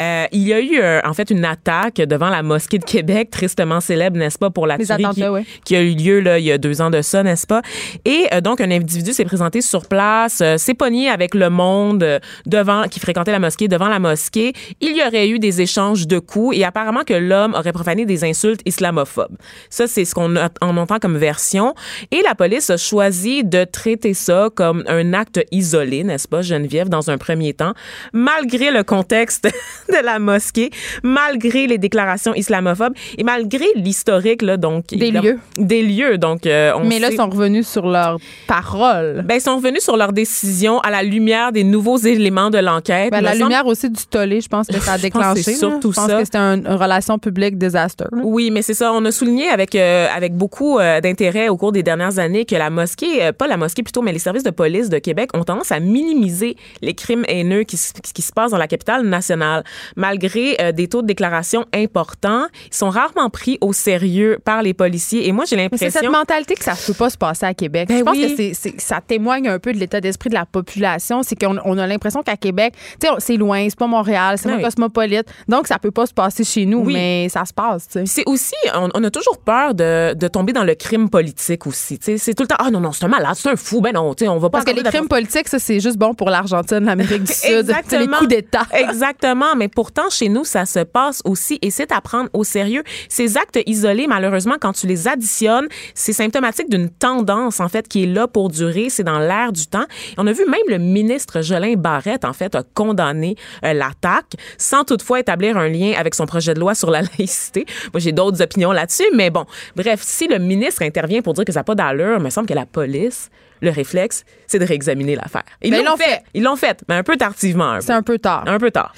Euh, 0.00 0.24
il 0.32 0.42
y 0.42 0.52
a 0.52 0.60
eu 0.60 0.78
euh, 0.80 1.00
en 1.04 1.12
fait 1.12 1.30
une 1.30 1.44
attaque 1.44 1.96
devant 1.96 2.30
la 2.30 2.42
mosquée 2.42 2.78
de 2.78 2.84
Québec, 2.84 3.30
tristement 3.30 3.80
célèbre, 3.80 4.16
n'est-ce 4.16 4.38
pas, 4.38 4.50
pour 4.50 4.66
la 4.66 4.76
Les 4.76 4.86
tuerie 4.86 5.04
qui, 5.14 5.28
ouais. 5.28 5.44
qui 5.64 5.76
a 5.76 5.82
eu 5.82 5.94
lieu 5.94 6.20
là, 6.20 6.38
il 6.38 6.46
y 6.46 6.52
a 6.52 6.58
deux 6.58 6.80
ans 6.80 6.90
de 6.90 7.02
ça, 7.02 7.22
n'est-ce 7.22 7.46
pas? 7.46 7.62
Et 8.04 8.26
euh, 8.32 8.40
donc, 8.40 8.60
un 8.60 8.70
individu 8.70 9.12
s'est 9.12 9.24
présenté 9.24 9.60
sur 9.60 9.86
place, 9.86 10.42
s'est 10.56 10.74
pogné 10.74 11.10
avec 11.10 11.34
le 11.34 11.50
monde 11.50 12.20
devant, 12.46 12.84
qui 12.84 13.00
fréquentait 13.00 13.32
la 13.32 13.38
mosquée, 13.38 13.68
devant 13.68 13.88
la 13.88 13.98
mosquée. 13.98 14.52
Il 14.80 14.96
y 14.96 15.02
aurait 15.06 15.28
eu 15.28 15.38
des 15.38 15.60
échanges 15.60 16.06
de 16.06 16.18
coups 16.18 16.56
et 16.56 16.64
apparemment 16.64 17.04
que 17.04 17.14
l'homme 17.14 17.54
aurait 17.54 17.72
profané 17.72 18.06
des 18.06 18.24
insultes 18.24 18.62
islamophobes. 18.64 19.36
Ça, 19.68 19.86
c'est 19.86 20.04
ce 20.04 20.14
qu'on 20.14 20.36
en 20.36 20.76
entend 20.76 20.98
comme 20.98 21.18
version. 21.18 21.74
Et 22.10 22.22
la 22.22 22.34
police 22.34 22.70
a 22.70 22.76
choisi 22.76 23.44
de 23.44 23.64
traiter 23.64 24.14
ça 24.14 24.48
comme 24.54 24.84
un 24.86 25.12
acte 25.12 25.44
isolé, 25.50 26.04
n'est-ce 26.04 26.28
pas, 26.28 26.42
Geneviève, 26.42 26.77
dans 26.86 27.10
un 27.10 27.18
premier 27.18 27.52
temps, 27.54 27.72
malgré 28.12 28.70
le 28.70 28.82
contexte 28.84 29.44
de 29.88 30.04
la 30.04 30.18
mosquée, 30.18 30.70
malgré 31.02 31.66
les 31.66 31.78
déclarations 31.78 32.34
islamophobes 32.34 32.94
et 33.16 33.24
malgré 33.24 33.64
l'historique, 33.74 34.42
là, 34.42 34.56
donc. 34.56 34.86
Des 34.92 35.10
lieux. 35.10 35.38
Des 35.56 35.82
lieux, 35.82 36.18
donc. 36.18 36.46
euh, 36.46 36.72
on 36.76 36.84
Mais 36.84 36.98
là, 36.98 37.10
ils 37.10 37.16
sont 37.16 37.28
revenus 37.28 37.66
sur 37.66 37.86
leurs 37.88 38.18
paroles. 38.46 39.22
ben, 39.26 39.36
ils 39.36 39.40
sont 39.40 39.56
revenus 39.56 39.82
sur 39.82 39.96
leur 39.96 40.12
décision 40.12 40.80
à 40.80 40.90
la 40.90 41.02
lumière 41.02 41.52
des 41.52 41.64
nouveaux 41.64 41.98
éléments 41.98 42.50
de 42.50 42.58
l'enquête. 42.58 43.10
Ben, 43.10 43.20
la 43.20 43.32
semble- 43.32 43.42
lumière 43.44 43.66
aussi 43.66 43.90
du 43.90 44.04
tollé, 44.06 44.40
je 44.40 44.48
pense 44.48 44.66
que 44.66 44.78
ça 44.80 44.92
a 44.92 44.98
déclenché. 45.08 45.42
c'est 45.42 45.54
surtout 45.54 45.92
je 45.92 45.96
pense 45.96 46.08
ça. 46.10 46.18
que 46.18 46.24
c'était 46.24 46.38
un- 46.38 46.58
une 46.58 46.68
relation 46.68 47.18
publique 47.18 47.58
désastre. 47.58 48.04
là. 48.10 48.20
Oui, 48.24 48.50
mais 48.50 48.62
c'est 48.62 48.74
ça. 48.74 48.92
On 48.92 49.04
a 49.04 49.12
souligné 49.12 49.48
avec 49.48 49.74
euh, 49.74 50.06
avec 50.14 50.34
beaucoup 50.34 50.78
euh, 50.78 51.00
d'intérêt 51.00 51.48
au 51.48 51.56
cours 51.56 51.72
des 51.72 51.82
dernières 51.82 52.18
années 52.18 52.44
que 52.44 52.54
la 52.56 52.70
mosquée, 52.70 53.30
pas 53.36 53.46
la 53.46 53.56
mosquée 53.56 53.82
plutôt, 53.82 54.02
mais 54.02 54.12
les 54.12 54.18
services 54.18 54.42
de 54.42 54.50
police 54.50 54.88
de 54.88 54.98
Québec 54.98 55.30
ont 55.34 55.44
tendance 55.44 55.72
à 55.72 55.80
minimiser 55.80 56.56
les 56.82 56.94
crimes 56.94 57.24
haineux 57.28 57.62
qui, 57.64 57.76
se- 57.76 57.92
qui 57.92 58.22
se 58.22 58.32
passent 58.32 58.50
dans 58.52 58.58
la 58.58 58.68
capitale 58.68 59.06
nationale. 59.06 59.64
Malgré 59.96 60.56
euh, 60.60 60.72
des 60.72 60.88
taux 60.88 61.02
de 61.02 61.06
déclaration 61.06 61.64
importants, 61.74 62.46
ils 62.70 62.74
sont 62.76 62.90
rarement 62.90 63.30
pris 63.30 63.58
au 63.60 63.72
sérieux 63.72 64.38
par 64.44 64.62
les 64.62 64.74
policiers. 64.74 65.28
Et 65.28 65.32
moi, 65.32 65.44
j'ai 65.46 65.56
Mais 65.56 65.68
c'est 65.72 65.90
cette 65.90 66.02
l'impression... 66.02 66.12
mentalité 66.12 66.54
que 66.54 66.64
ça 66.64 66.72
ne 66.72 66.86
peut 66.86 66.94
pas 66.94 67.10
se 67.10 67.16
passer 67.18 67.46
à 67.46 67.54
Québec. 67.54 67.88
Ben 67.88 67.98
je 67.98 68.04
pense 68.04 68.16
oui. 68.16 68.52
que 68.76 68.82
ça 68.82 69.00
témoigne 69.00 69.48
un 69.48 69.58
peu 69.58 69.72
de 69.72 69.78
l'état 69.78 70.00
d'esprit 70.00 70.30
de 70.30 70.34
la 70.34 70.46
population. 70.46 71.22
C'est 71.22 71.36
qu'on 71.38 71.56
on 71.64 71.78
a 71.78 71.86
l'impression 71.86 72.22
qu'à 72.22 72.36
Québec, 72.36 72.74
c'est 73.18 73.36
loin, 73.36 73.66
c'est 73.68 73.78
pas 73.78 73.86
Montréal, 73.86 74.36
c'est 74.38 74.44
Ben 74.44 74.50
moins 74.52 74.58
oui. 74.58 74.64
cosmopolite. 74.64 75.26
Donc, 75.48 75.66
ça 75.66 75.78
peut 75.78 75.90
pas 75.90 76.06
se 76.06 76.14
passer 76.14 76.44
chez 76.44 76.66
nous, 76.66 76.80
Oui. 76.84 76.92
mais 76.94 77.28
ça 77.28 77.44
se 77.44 77.52
passe. 77.52 77.88
C'est 78.04 78.24
aussi, 78.26 78.54
on, 78.74 78.88
on 78.94 79.04
a 79.04 79.10
toujours 79.10 79.38
peur 79.38 79.74
de, 79.74 80.14
de 80.14 80.28
tomber 80.28 80.52
dans 80.52 80.64
le 80.64 80.74
crime 80.74 81.08
politique 81.10 81.66
aussi. 81.66 81.98
C'est 82.00 82.34
tout 82.34 82.42
le 82.42 82.48
temps, 82.48 82.56
ah 82.58 82.70
non, 82.70 82.80
non, 82.80 82.92
c'est 82.92 83.04
un 83.04 83.08
malade, 83.08 83.34
c'est 83.36 83.48
un 83.48 83.56
fou. 83.56 83.80
Ben 83.80 83.92
non, 83.92 84.14
on 84.20 84.38
va 84.38 84.50
pas 84.50 84.58
Parce 84.58 84.64
que 84.64 84.70
les 84.76 84.82
crimes 84.82 85.08
politiques, 85.08 85.48
ça, 85.48 85.58
c'est 85.58 85.80
juste 85.80 85.96
bon 85.98 86.14
pour 86.14 86.30
l'Argentine, 86.58 86.84
l'Amérique 86.84 87.24
du 87.24 87.32
Sud. 87.32 87.74
Les 87.92 88.06
coups 88.06 88.28
d'État. 88.28 88.66
Exactement. 88.72 89.56
Mais 89.56 89.68
pourtant, 89.68 90.10
chez 90.10 90.28
nous, 90.28 90.44
ça 90.44 90.66
se 90.66 90.80
passe 90.80 91.22
aussi 91.24 91.58
et 91.62 91.70
c'est 91.70 91.92
à 91.92 92.00
prendre 92.00 92.28
au 92.32 92.44
sérieux. 92.44 92.82
Ces 93.08 93.36
actes 93.36 93.58
isolés, 93.66 94.06
malheureusement, 94.06 94.56
quand 94.60 94.72
tu 94.72 94.86
les 94.86 95.08
additionnes, 95.08 95.68
c'est 95.94 96.12
symptomatique 96.12 96.68
d'une 96.68 96.88
tendance, 96.88 97.60
en 97.60 97.68
fait, 97.68 97.88
qui 97.88 98.04
est 98.04 98.06
là 98.06 98.26
pour 98.26 98.48
durer. 98.48 98.88
C'est 98.90 99.04
dans 99.04 99.18
l'air 99.18 99.52
du 99.52 99.66
temps. 99.66 99.86
Et 100.10 100.14
on 100.18 100.26
a 100.26 100.32
vu 100.32 100.44
même 100.46 100.60
le 100.68 100.78
ministre 100.78 101.40
Jolin 101.42 101.74
Barrette, 101.76 102.24
en 102.24 102.32
fait, 102.32 102.54
a 102.54 102.62
condamné 102.74 103.36
euh, 103.64 103.72
l'attaque 103.72 104.34
sans 104.56 104.84
toutefois 104.84 105.20
établir 105.20 105.56
un 105.56 105.68
lien 105.68 105.92
avec 105.96 106.14
son 106.14 106.26
projet 106.26 106.54
de 106.54 106.60
loi 106.60 106.74
sur 106.74 106.90
la 106.90 107.02
laïcité. 107.18 107.66
Moi, 107.92 108.00
j'ai 108.00 108.12
d'autres 108.12 108.42
opinions 108.42 108.72
là-dessus, 108.72 109.08
mais 109.14 109.30
bon. 109.30 109.44
Bref, 109.76 110.00
si 110.02 110.26
le 110.28 110.38
ministre 110.38 110.82
intervient 110.82 111.22
pour 111.22 111.34
dire 111.34 111.44
que 111.44 111.52
ça 111.52 111.60
n'a 111.60 111.64
pas 111.64 111.74
d'allure, 111.74 112.16
il 112.18 112.22
me 112.22 112.30
semble 112.30 112.46
que 112.48 112.54
la 112.54 112.66
police, 112.66 113.30
le 113.60 113.70
réflexe, 113.70 114.24
c'est 114.46 114.58
de 114.58 114.64
réexaminer 114.64 115.16
l'affaire. 115.16 115.44
Ils 115.62 115.70
Ben, 115.70 115.78
l'ont 115.78 115.82
ils 115.82 115.86
l'ont 115.90 115.96
fait. 115.96 116.04
fait. 116.04 116.22
Ils 116.34 116.42
l'ont 116.42 116.56
fait, 116.56 116.78
mais 116.88 116.94
un 116.96 117.02
peu 117.02 117.16
tardivement. 117.16 117.80
C'est 117.80 117.92
un 117.92 118.02
peu 118.02 118.18
tard. 118.18 118.44
Un 118.46 118.58
peu 118.58 118.70
tard. 118.70 118.92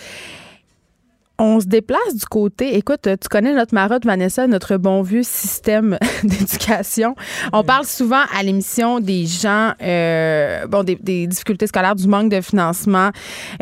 On 1.43 1.59
se 1.59 1.65
déplace 1.65 2.15
du 2.15 2.27
côté. 2.27 2.77
Écoute, 2.77 3.09
tu 3.19 3.29
connais 3.31 3.55
notre 3.55 3.73
marotte, 3.73 4.05
Vanessa, 4.05 4.47
notre 4.47 4.77
bon 4.77 5.01
vieux 5.01 5.23
système 5.23 5.99
d'éducation. 6.23 7.15
On 7.55 7.65
parle 7.65 7.87
souvent 7.87 8.21
à 8.39 8.43
l'émission 8.43 9.01
des 9.01 9.25
gens, 9.25 9.73
euh, 9.83 10.67
bon, 10.67 10.85
des, 10.85 10.97
des 10.97 11.27
difficultés 11.27 11.67
scolaires, 11.67 11.95
du 11.95 12.07
manque 12.09 12.31
de 12.31 12.43
financement, 12.43 13.09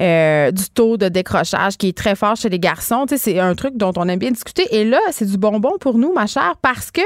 euh, 0.00 0.50
du 0.50 0.68
taux 0.70 0.96
de 0.96 1.08
décrochage 1.08 1.76
qui 1.76 1.90
est 1.90 1.96
très 1.96 2.16
fort 2.16 2.34
chez 2.34 2.48
les 2.48 2.58
garçons. 2.58 3.06
Tu 3.08 3.16
sais, 3.16 3.30
c'est 3.30 3.38
un 3.38 3.54
truc 3.54 3.76
dont 3.76 3.92
on 3.96 4.08
aime 4.08 4.18
bien 4.18 4.32
discuter. 4.32 4.66
Et 4.72 4.84
là, 4.84 4.98
c'est 5.12 5.26
du 5.26 5.38
bonbon 5.38 5.78
pour 5.78 5.98
nous, 5.98 6.12
ma 6.12 6.26
chère, 6.26 6.56
parce 6.60 6.90
que 6.90 7.00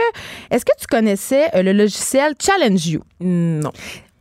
est-ce 0.50 0.64
que 0.64 0.72
tu 0.80 0.86
connaissais 0.86 1.54
euh, 1.54 1.62
le 1.62 1.74
logiciel 1.74 2.32
Challenge 2.40 2.86
You? 2.86 3.02
Non. 3.20 3.72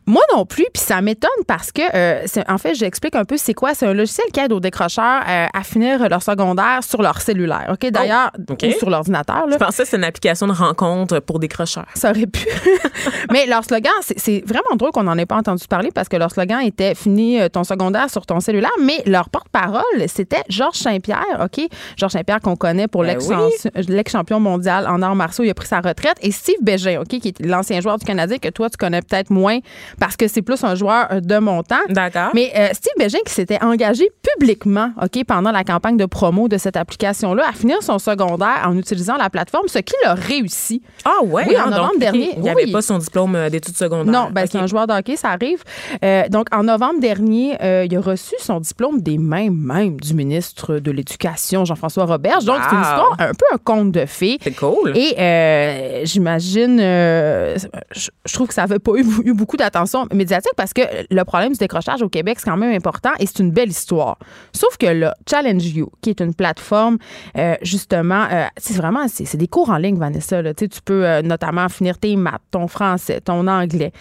Moi 0.08 0.22
non 0.36 0.46
plus, 0.46 0.66
puis 0.74 0.82
ça 0.84 1.00
m'étonne 1.02 1.30
parce 1.48 1.72
que, 1.72 1.82
euh, 1.96 2.24
c'est- 2.26 2.50
en 2.50 2.58
fait, 2.58 2.74
j'explique 2.76 3.16
un 3.16 3.24
peu 3.24 3.38
c'est 3.38 3.54
quoi. 3.54 3.74
C'est 3.76 3.86
un 3.86 3.94
logiciel 3.94 4.26
qui 4.34 4.40
aide 4.40 4.52
aux 4.52 4.60
décrocheurs 4.60 5.22
euh, 5.28 5.46
à 5.54 5.64
finir 5.64 6.10
leur 6.10 6.24
secondaire 6.24 6.80
sur 6.84 7.02
leur 7.02 7.22
cellulaire. 7.22 7.68
OK? 7.74 7.90
D'ailleurs, 7.92 8.32
Oh, 8.38 8.54
OK. 8.54 8.66
ou 8.68 8.72
sur 8.80 8.90
l'ordinateur. 8.90 9.46
Je 9.50 9.58
pensais 9.58 9.84
que 9.84 9.90
c'était 9.90 9.98
une 9.98 10.04
application 10.04 10.48
de 10.48 10.54
rencontre 10.54 11.20
pour 11.20 11.40
décrocheurs. 11.40 11.86
Ça 11.94 12.10
aurait 12.12 12.26
pu. 12.26 12.46
Mais 13.32 13.46
leur 13.46 13.64
slogan, 13.64 13.92
c'est- 14.02 14.18
c'est 14.20 14.44
vraiment 14.46 14.76
drôle 14.76 14.92
qu'on 14.92 15.04
n'en 15.04 15.18
ait 15.18 15.26
pas 15.26 15.36
entendu 15.38 15.66
parler 15.68 15.92
parce 15.94 16.10
que 16.10 16.18
leur 16.18 16.32
slogan 16.32 16.62
était 16.62 16.96
Fini 16.96 17.40
euh, 17.40 17.48
ton 17.50 17.64
secondaire 17.64 18.10
sur 18.10 18.26
ton 18.26 18.40
cellulaire. 18.40 18.72
Mais 18.82 19.02
leur 19.06 19.30
porte-parole, 19.30 19.84
c'était 20.08 20.44
Georges 20.50 20.78
Saint-Pierre. 20.78 21.42
OK? 21.46 21.68
Georges 21.96 22.14
Saint-Pierre 22.14 22.40
qu'on 22.42 22.56
connaît 22.56 22.88
pour 22.88 23.04
Ben 23.04 23.18
oui. 23.22 23.52
l'ex-champion 23.88 24.40
mondial 24.40 24.88
en 24.88 25.02
arts 25.02 25.16
martiaux. 25.16 25.44
Il 25.44 25.50
a 25.50 25.54
pris 25.54 25.68
sa 25.68 25.80
retraite. 25.80 26.18
Et 26.22 26.32
Steve 26.32 26.58
Bégin, 26.62 27.02
OK? 27.02 27.08
Qui 27.20 27.28
est 27.30 27.46
l'ancien 27.46 27.80
joueur 27.82 27.98
du 27.98 28.06
Canadien 28.06 28.38
que 28.40 28.50
toi, 28.50 28.70
tu 28.70 28.78
connais 28.78 29.02
peut-être 29.02 29.30
moins 29.30 29.60
parce 30.00 30.16
que 30.18 30.28
c'est 30.28 30.42
plus 30.42 30.64
un 30.64 30.76
joueur 30.76 31.08
euh, 31.12 31.20
de 31.20 31.38
montant. 31.38 31.80
D'accord. 31.90 32.32
Mais 32.34 32.52
euh, 32.56 32.70
Steve 32.74 32.94
Bégin 32.98 33.20
qui 33.26 33.34
s'était 33.34 33.62
engagé 33.64 34.10
publiquement, 34.38 34.92
OK, 35.02 35.24
pendant 35.26 35.52
la 35.52 35.64
campagne 35.64 35.98
de 35.98 36.06
promo 36.06 36.48
de 36.48 36.58
cette 36.58 36.78
application-là, 36.78 37.44
à 37.50 37.54
finir 37.54 37.82
son 37.82 38.00
secondaire 38.00 38.64
en 38.66 38.78
utilisant 38.78 39.18
la 39.18 39.30
plateforme, 39.30 39.68
ce 39.68 39.80
qu'il 39.80 39.96
a 40.06 40.14
réussi. 40.14 40.82
Ah 41.06 41.24
ouais, 41.24 41.46
Oui, 41.48 41.56
hein, 41.56 41.66
en 41.68 41.70
novembre 41.70 41.86
donc, 41.86 41.94
ok, 41.96 42.00
dernier, 42.00 42.34
Il 42.38 42.44
n'y 42.44 42.50
avait 42.50 42.66
oui. 42.66 42.72
pas 42.72 42.82
son 42.82 42.98
diplôme 42.98 43.36
euh, 43.36 43.50
d'études 43.50 43.78
secondaires. 43.78 44.12
Non, 44.12 44.30
ben, 44.32 44.46
c'est 44.50 44.58
un 44.58 44.68
joueur 44.68 44.88
de 44.88 44.94
hockey, 44.94 45.16
ça 45.16 45.30
arrive. 45.30 45.64
Euh, 46.04 46.28
donc, 46.30 46.48
en 46.54 46.64
novembre 46.64 47.00
dernier, 47.00 47.58
euh, 47.62 47.86
il 47.90 47.96
a 47.96 48.02
reçu 48.02 48.36
son 48.40 48.60
diplôme 48.60 49.02
des 49.02 49.18
mains 49.18 49.50
même 49.52 50.00
du 50.00 50.14
ministre 50.14 50.78
de 50.78 50.92
l'Éducation, 50.92 51.66
Jean-François 51.66 52.06
Roberge. 52.06 52.46
Donc, 52.46 52.58
c'est 52.70 52.76
une 52.76 52.82
histoire 52.82 53.16
un 53.20 53.32
peu 53.34 53.46
un 53.54 53.58
conte 53.58 53.92
de 53.92 54.06
fées. 54.06 54.38
C'est 54.42 54.56
cool. 54.56 54.94
Et 54.96 56.02
j'imagine, 56.06 56.78
je, 56.80 58.10
je 58.26 58.34
trouve 58.34 58.48
que 58.48 58.54
ça 58.54 58.62
n'avait 58.62 58.80
pas 58.80 58.94
eu, 58.96 59.06
eu 59.26 59.34
beaucoup 59.34 59.58
d'attention 59.58 59.81
médiatique 60.14 60.52
parce 60.58 60.74
que 60.74 60.82
le 61.10 61.24
problème 61.24 61.52
du 61.54 61.58
décrochage 61.58 62.02
au 62.02 62.10
Québec, 62.10 62.38
c'est 62.40 62.50
quand 62.50 62.58
même 62.58 62.74
important 62.76 63.12
et 63.20 63.26
c'est 63.26 63.40
une 63.40 63.52
belle 63.52 63.70
histoire. 63.70 64.18
Sauf 64.54 64.78
que 64.78 64.86
là, 64.88 65.14
Challenge 65.30 65.66
You, 65.66 65.92
qui 66.02 66.10
est 66.10 66.22
une 66.22 66.34
plateforme, 66.34 66.98
euh, 67.38 67.56
justement, 67.62 68.26
euh, 68.32 68.46
c'est 68.58 68.76
vraiment, 68.76 69.08
c'est 69.08 69.36
des 69.38 69.48
cours 69.48 69.70
en 69.70 69.78
ligne, 69.78 69.98
Vanessa. 69.98 70.42
Là. 70.42 70.54
Tu 70.54 70.68
peux 70.84 71.06
euh, 71.06 71.22
notamment 71.22 71.68
finir 71.70 71.98
tes 71.98 72.16
maths, 72.16 72.42
ton 72.52 72.68
français, 72.68 73.22
ton 73.22 73.48
anglais. 73.48 73.92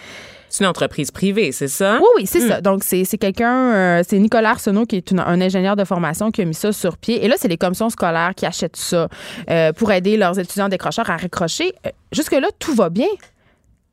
C'est 0.49 0.65
une 0.65 0.69
entreprise 0.69 1.11
privée, 1.11 1.53
c'est 1.53 1.69
ça? 1.69 1.97
Oui, 2.01 2.07
oui, 2.17 2.25
c'est 2.25 2.41
ça. 2.41 2.59
Donc, 2.59 2.83
c'est 2.83 3.05
c'est 3.05 3.17
quelqu'un, 3.17 3.73
euh, 3.73 4.03
c'est 4.05 4.19
Nicolas 4.19 4.49
Arsenault 4.49 4.85
qui 4.85 4.97
est 4.97 5.09
une- 5.11 5.21
un 5.21 5.39
ingénieur 5.39 5.77
de 5.77 5.85
formation 5.85 6.29
qui 6.29 6.41
a 6.41 6.45
mis 6.45 6.53
ça 6.53 6.73
sur 6.73 6.97
pied. 6.97 7.23
Et 7.23 7.29
là, 7.29 7.35
c'est 7.37 7.47
les 7.47 7.55
commissions 7.57 7.89
scolaires 7.89 8.33
qui 8.35 8.45
achètent 8.45 8.75
ça 8.75 9.07
euh, 9.49 9.71
pour 9.71 9.93
aider 9.93 10.17
leurs 10.17 10.37
étudiants 10.37 10.67
décrocheurs 10.67 11.09
à 11.09 11.15
raccrocher. 11.15 11.71
Euh, 11.85 11.89
Jusque-là, 12.11 12.49
tout 12.59 12.73
va 12.75 12.89
bien, 12.89 13.07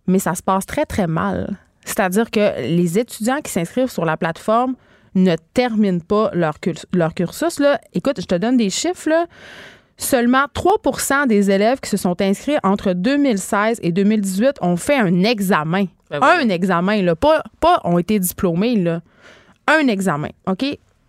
mais 0.08 0.18
ça 0.18 0.34
se 0.34 0.42
passe 0.42 0.66
très, 0.66 0.84
très 0.84 1.06
mal. 1.06 1.56
C'est-à-dire 1.88 2.30
que 2.30 2.60
les 2.60 2.98
étudiants 2.98 3.40
qui 3.42 3.50
s'inscrivent 3.50 3.90
sur 3.90 4.04
la 4.04 4.16
plateforme 4.16 4.74
ne 5.14 5.34
terminent 5.54 6.00
pas 6.00 6.30
leur, 6.34 6.60
cur- 6.60 6.74
leur 6.92 7.14
cursus. 7.14 7.58
Là. 7.58 7.80
Écoute, 7.94 8.20
je 8.20 8.26
te 8.26 8.34
donne 8.34 8.56
des 8.56 8.70
chiffres. 8.70 9.08
Là. 9.08 9.26
Seulement 9.96 10.44
3% 10.54 11.26
des 11.26 11.50
élèves 11.50 11.80
qui 11.80 11.90
se 11.90 11.96
sont 11.96 12.20
inscrits 12.22 12.58
entre 12.62 12.92
2016 12.92 13.80
et 13.82 13.90
2018 13.90 14.58
ont 14.60 14.76
fait 14.76 14.96
un 14.96 15.24
examen. 15.24 15.86
Ben 16.10 16.22
un 16.22 16.48
examen, 16.50 17.02
là. 17.02 17.16
Pas, 17.16 17.42
pas 17.60 17.80
ont 17.84 17.98
été 17.98 18.18
diplômés, 18.20 18.76
là. 18.76 19.00
Un 19.66 19.88
examen, 19.88 20.28
OK? 20.46 20.62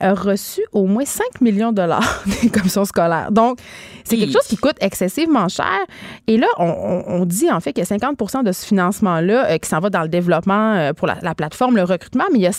a 0.00 0.12
reçu 0.14 0.60
au 0.72 0.86
moins 0.86 1.04
5 1.04 1.40
millions 1.40 1.70
de 1.70 1.76
dollars 1.76 2.22
des 2.42 2.50
commissions 2.50 2.84
scolaires. 2.84 3.30
Donc, 3.32 3.58
c'est 4.04 4.16
quelque 4.16 4.32
chose 4.32 4.46
qui 4.46 4.56
coûte 4.56 4.76
excessivement 4.80 5.48
cher. 5.48 5.66
Et 6.26 6.36
là, 6.36 6.46
on, 6.58 6.66
on- 6.66 7.04
on 7.20 7.24
dit 7.24 7.50
en 7.50 7.60
fait 7.60 7.72
qu'il 7.72 7.80
y 7.80 7.82
a 7.82 7.86
50 7.86 8.44
de 8.44 8.52
ce 8.52 8.66
financement-là 8.66 9.50
euh, 9.50 9.58
qui 9.58 9.68
s'en 9.68 9.80
va 9.80 9.90
dans 9.90 10.02
le 10.02 10.08
développement 10.08 10.74
euh, 10.74 10.92
pour 10.92 11.06
la, 11.06 11.16
la 11.22 11.34
plateforme, 11.34 11.76
le 11.76 11.82
recrutement, 11.84 12.24
mais 12.32 12.38
il 12.38 12.42
y 12.42 12.46
a 12.46 12.52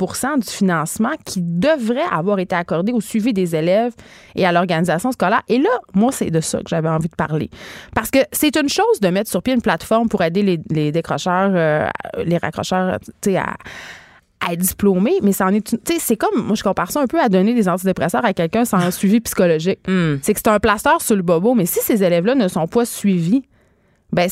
50% 0.00 0.40
du 0.40 0.48
financement 0.48 1.10
qui 1.24 1.40
devrait 1.42 2.00
avoir 2.12 2.38
été 2.38 2.54
accordé 2.54 2.92
au 2.92 3.00
suivi 3.00 3.32
des 3.32 3.56
élèves 3.56 3.92
et 4.34 4.46
à 4.46 4.52
l'organisation 4.52 5.12
scolaire. 5.12 5.42
Et 5.48 5.58
là, 5.58 5.70
moi, 5.94 6.12
c'est 6.12 6.30
de 6.30 6.40
ça 6.40 6.58
que 6.58 6.68
j'avais 6.68 6.88
envie 6.88 7.08
de 7.08 7.14
parler. 7.16 7.50
Parce 7.94 8.10
que 8.10 8.18
c'est 8.32 8.56
une 8.56 8.68
chose 8.68 9.00
de 9.00 9.08
mettre 9.08 9.30
sur 9.30 9.42
pied 9.42 9.54
une 9.54 9.62
plateforme 9.62 10.08
pour 10.08 10.22
aider 10.22 10.42
les, 10.42 10.60
les 10.70 10.92
décrocheurs, 10.92 11.50
euh, 11.54 11.88
les 12.24 12.38
raccrocheurs, 12.38 12.98
tu 13.20 13.30
sais, 13.32 13.36
à 13.36 13.54
à 14.40 14.52
être 14.52 14.60
diplômé, 14.60 15.12
mais 15.22 15.32
ça 15.32 15.46
en 15.46 15.48
est 15.52 15.72
une- 15.72 15.78
tu 15.78 15.94
sais, 15.94 15.98
c'est 15.98 16.16
comme, 16.16 16.42
moi, 16.46 16.54
je 16.54 16.62
compare 16.62 16.90
ça 16.90 17.00
un 17.00 17.06
peu 17.06 17.20
à 17.20 17.28
donner 17.28 17.54
des 17.54 17.68
antidépresseurs 17.68 18.24
à 18.24 18.32
quelqu'un 18.32 18.64
sans 18.64 18.78
un 18.78 18.90
suivi 18.90 19.20
psychologique. 19.20 19.80
Hmm. 19.88 20.16
C'est 20.22 20.34
que 20.34 20.40
c'est 20.44 20.50
un 20.50 20.60
plaster 20.60 20.90
sur 21.00 21.16
le 21.16 21.22
bobo, 21.22 21.54
mais 21.54 21.66
si 21.66 21.80
ces 21.80 22.02
élèves-là 22.04 22.34
ne 22.34 22.46
sont 22.48 22.66
pas 22.66 22.84
suivis, 22.84 23.42
ben, 24.12 24.28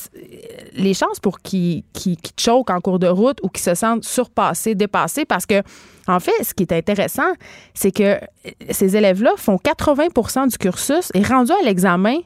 les 0.74 0.94
chances 0.94 1.18
pour 1.18 1.40
qu'ils 1.40 1.82
qu'ils, 1.92 2.16
qu'ils 2.16 2.34
choquent 2.38 2.70
en 2.70 2.80
cours 2.80 2.98
de 3.00 3.08
route 3.08 3.38
ou 3.42 3.48
qu'ils 3.48 3.64
se 3.64 3.74
sentent 3.74 4.04
surpassés, 4.04 4.74
dépassés, 4.76 5.24
parce 5.24 5.46
que, 5.46 5.62
en 6.06 6.20
fait, 6.20 6.32
ce 6.44 6.54
qui 6.54 6.62
est 6.62 6.72
intéressant, 6.72 7.32
c'est 7.74 7.90
que 7.90 8.02
euh, 8.02 8.18
ces 8.70 8.96
élèves-là 8.96 9.32
font 9.36 9.56
80% 9.56 10.48
du 10.50 10.58
cursus 10.58 11.10
et 11.14 11.22
rendus 11.22 11.52
à 11.52 11.64
l'examen, 11.64 12.16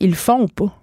ils 0.00 0.10
le 0.10 0.16
font 0.16 0.48
pas. 0.48 0.74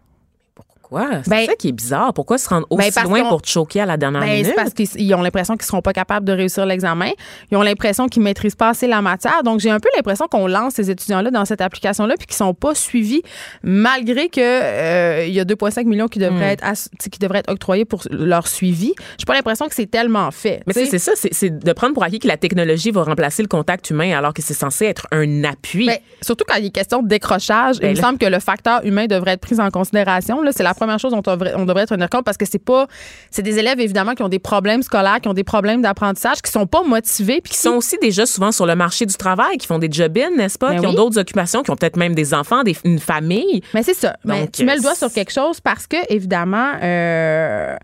Pourquoi? 0.89 1.21
C'est 1.23 1.29
Ben- 1.29 1.45
ça 1.45 1.55
qui 1.55 1.69
est 1.69 1.71
bizarre. 1.73 2.13
Pourquoi 2.13 2.37
se 2.37 2.49
rendre 2.49 2.65
aussi 2.69 2.89
Ben, 2.95 3.03
loin 3.03 3.29
pour 3.29 3.41
te 3.41 3.47
choquer 3.49 3.81
à 3.81 3.85
la 3.85 3.95
dernière 3.97 4.21
Ben, 4.21 4.27
c'est 4.29 4.41
minute? 4.41 4.55
parce 4.55 4.73
qu'ils 4.73 4.87
ils 4.97 5.13
ont 5.13 5.21
l'impression 5.21 5.55
qu'ils 5.55 5.65
seront 5.65 5.81
pas 5.81 5.93
capables 5.93 6.25
de 6.25 6.33
réussir 6.33 6.65
l'examen. 6.65 7.11
Ils 7.51 7.57
ont 7.57 7.61
l'impression 7.61 8.07
qu'ils 8.07 8.23
maîtrisent 8.23 8.55
pas 8.55 8.69
assez 8.69 8.87
la 8.87 9.01
matière. 9.01 9.43
Donc, 9.43 9.59
j'ai 9.59 9.69
un 9.69 9.79
peu 9.79 9.89
l'impression 9.95 10.27
qu'on 10.27 10.47
lance 10.47 10.73
ces 10.73 10.89
étudiants-là 10.89 11.29
dans 11.31 11.45
cette 11.45 11.61
application-là 11.61 12.15
puis 12.17 12.25
qu'ils 12.27 12.35
sont 12.37 12.53
pas 12.53 12.73
suivis 12.73 13.21
malgré 13.63 14.29
que 14.29 14.39
euh, 14.41 15.25
y 15.27 15.39
a 15.39 15.45
2,5 15.45 15.85
millions 15.85 16.07
qui 16.07 16.19
devraient, 16.19 16.55
Hmm. 16.55 16.65
être 16.65 17.09
qui 17.11 17.19
devraient 17.19 17.39
être 17.39 17.51
octroyés 17.51 17.85
pour 17.85 18.01
leur 18.09 18.47
suivi. 18.47 18.93
J'ai 19.17 19.25
pas 19.25 19.33
l'impression 19.35 19.67
que 19.67 19.75
c'est 19.75 19.89
tellement 19.89 20.31
fait. 20.31 20.61
Mais 20.65 20.73
c'est 20.73 20.97
ça, 20.99 21.11
c'est- 21.15 21.33
c'est 21.33 21.49
de 21.59 21.73
prendre 21.73 21.93
pour 21.93 22.03
acquis 22.03 22.19
que 22.19 22.27
la 22.27 22.37
technologie 22.37 22.91
va 22.91 23.03
remplacer 23.03 23.41
le 23.43 23.47
contact 23.47 23.89
humain 23.89 24.17
alors 24.17 24.33
que 24.33 24.41
c'est 24.41 24.53
censé 24.53 24.85
être 24.85 25.07
un 25.11 25.43
appui. 25.43 25.85
Ben, 25.87 25.97
surtout 26.21 26.45
quand 26.47 26.55
il 26.55 26.65
est 26.67 26.69
question 26.71 27.01
de 27.03 27.07
décrochage, 27.07 27.75
il 27.77 27.81
Ben 27.81 27.89
me 27.91 27.95
semble 28.01 28.17
que 28.17 28.25
le 28.25 28.39
facteur 28.39 28.83
humain 28.85 29.05
devrait 29.05 29.31
être 29.33 29.41
pris 29.41 29.59
en 29.59 29.69
considération. 29.69 30.41
Là, 30.41 30.51
c'est 30.51 30.63
la 30.63 30.73
première 30.79 30.99
chose 30.99 31.11
dont 31.11 31.21
on 31.27 31.65
devrait, 31.65 31.85
tenir 31.85 32.09
compte 32.09 32.23
parce 32.25 32.37
que 32.37 32.45
c'est 32.49 32.63
pas, 32.63 32.87
c'est 33.31 33.41
des 33.41 33.59
élèves 33.59 33.79
évidemment 33.79 34.15
qui 34.15 34.23
ont 34.23 34.29
des 34.29 34.39
problèmes 34.39 34.81
scolaires, 34.81 35.19
qui 35.21 35.27
ont 35.27 35.33
des 35.33 35.43
problèmes 35.43 35.81
d'apprentissage, 35.81 36.41
qui 36.41 36.51
sont 36.51 36.65
pas 36.67 36.83
motivés, 36.83 37.41
puis 37.41 37.51
qui 37.53 37.57
sont 37.59 37.71
aussi 37.75 37.97
déjà 38.01 38.25
souvent 38.25 38.51
sur 38.51 38.65
le 38.65 38.75
marché 38.75 39.05
du 39.05 39.15
travail, 39.15 39.57
qui 39.57 39.67
font 39.67 39.79
des 39.79 39.89
job-ins, 39.91 40.31
n'est-ce 40.35 40.57
pas? 40.57 40.69
Ben 40.69 40.79
qui 40.79 40.85
ont 40.87 40.93
d'autres 40.93 41.19
occupations, 41.19 41.61
qui 41.63 41.71
ont 41.71 41.75
peut-être 41.75 41.97
même 41.97 42.15
des 42.15 42.33
enfants, 42.33 42.63
des- 42.63 42.77
une 42.85 42.99
famille. 42.99 43.61
Mais 43.73 43.83
c'est 43.83 43.93
ça. 43.93 44.15
Mais 44.25 44.47
tu 44.47 44.63
mets 44.65 44.75
le 44.75 44.81
doigt 44.81 44.91
euh, 44.93 44.95
sur 44.95 45.11
quelque 45.11 45.31
chose 45.31 45.59
parce 45.61 45.85
que, 45.87 45.97
évidemment, 46.09 46.71
euh, 46.81 47.75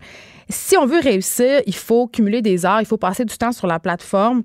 si 0.48 0.76
on 0.76 0.86
veut 0.86 1.00
réussir, 1.00 1.60
il 1.66 1.74
faut 1.74 2.06
cumuler 2.06 2.40
des 2.42 2.64
heures, 2.64 2.80
il 2.80 2.86
faut 2.86 2.96
passer 2.96 3.24
du 3.24 3.36
temps 3.36 3.52
sur 3.52 3.66
la 3.66 3.78
plateforme. 3.78 4.42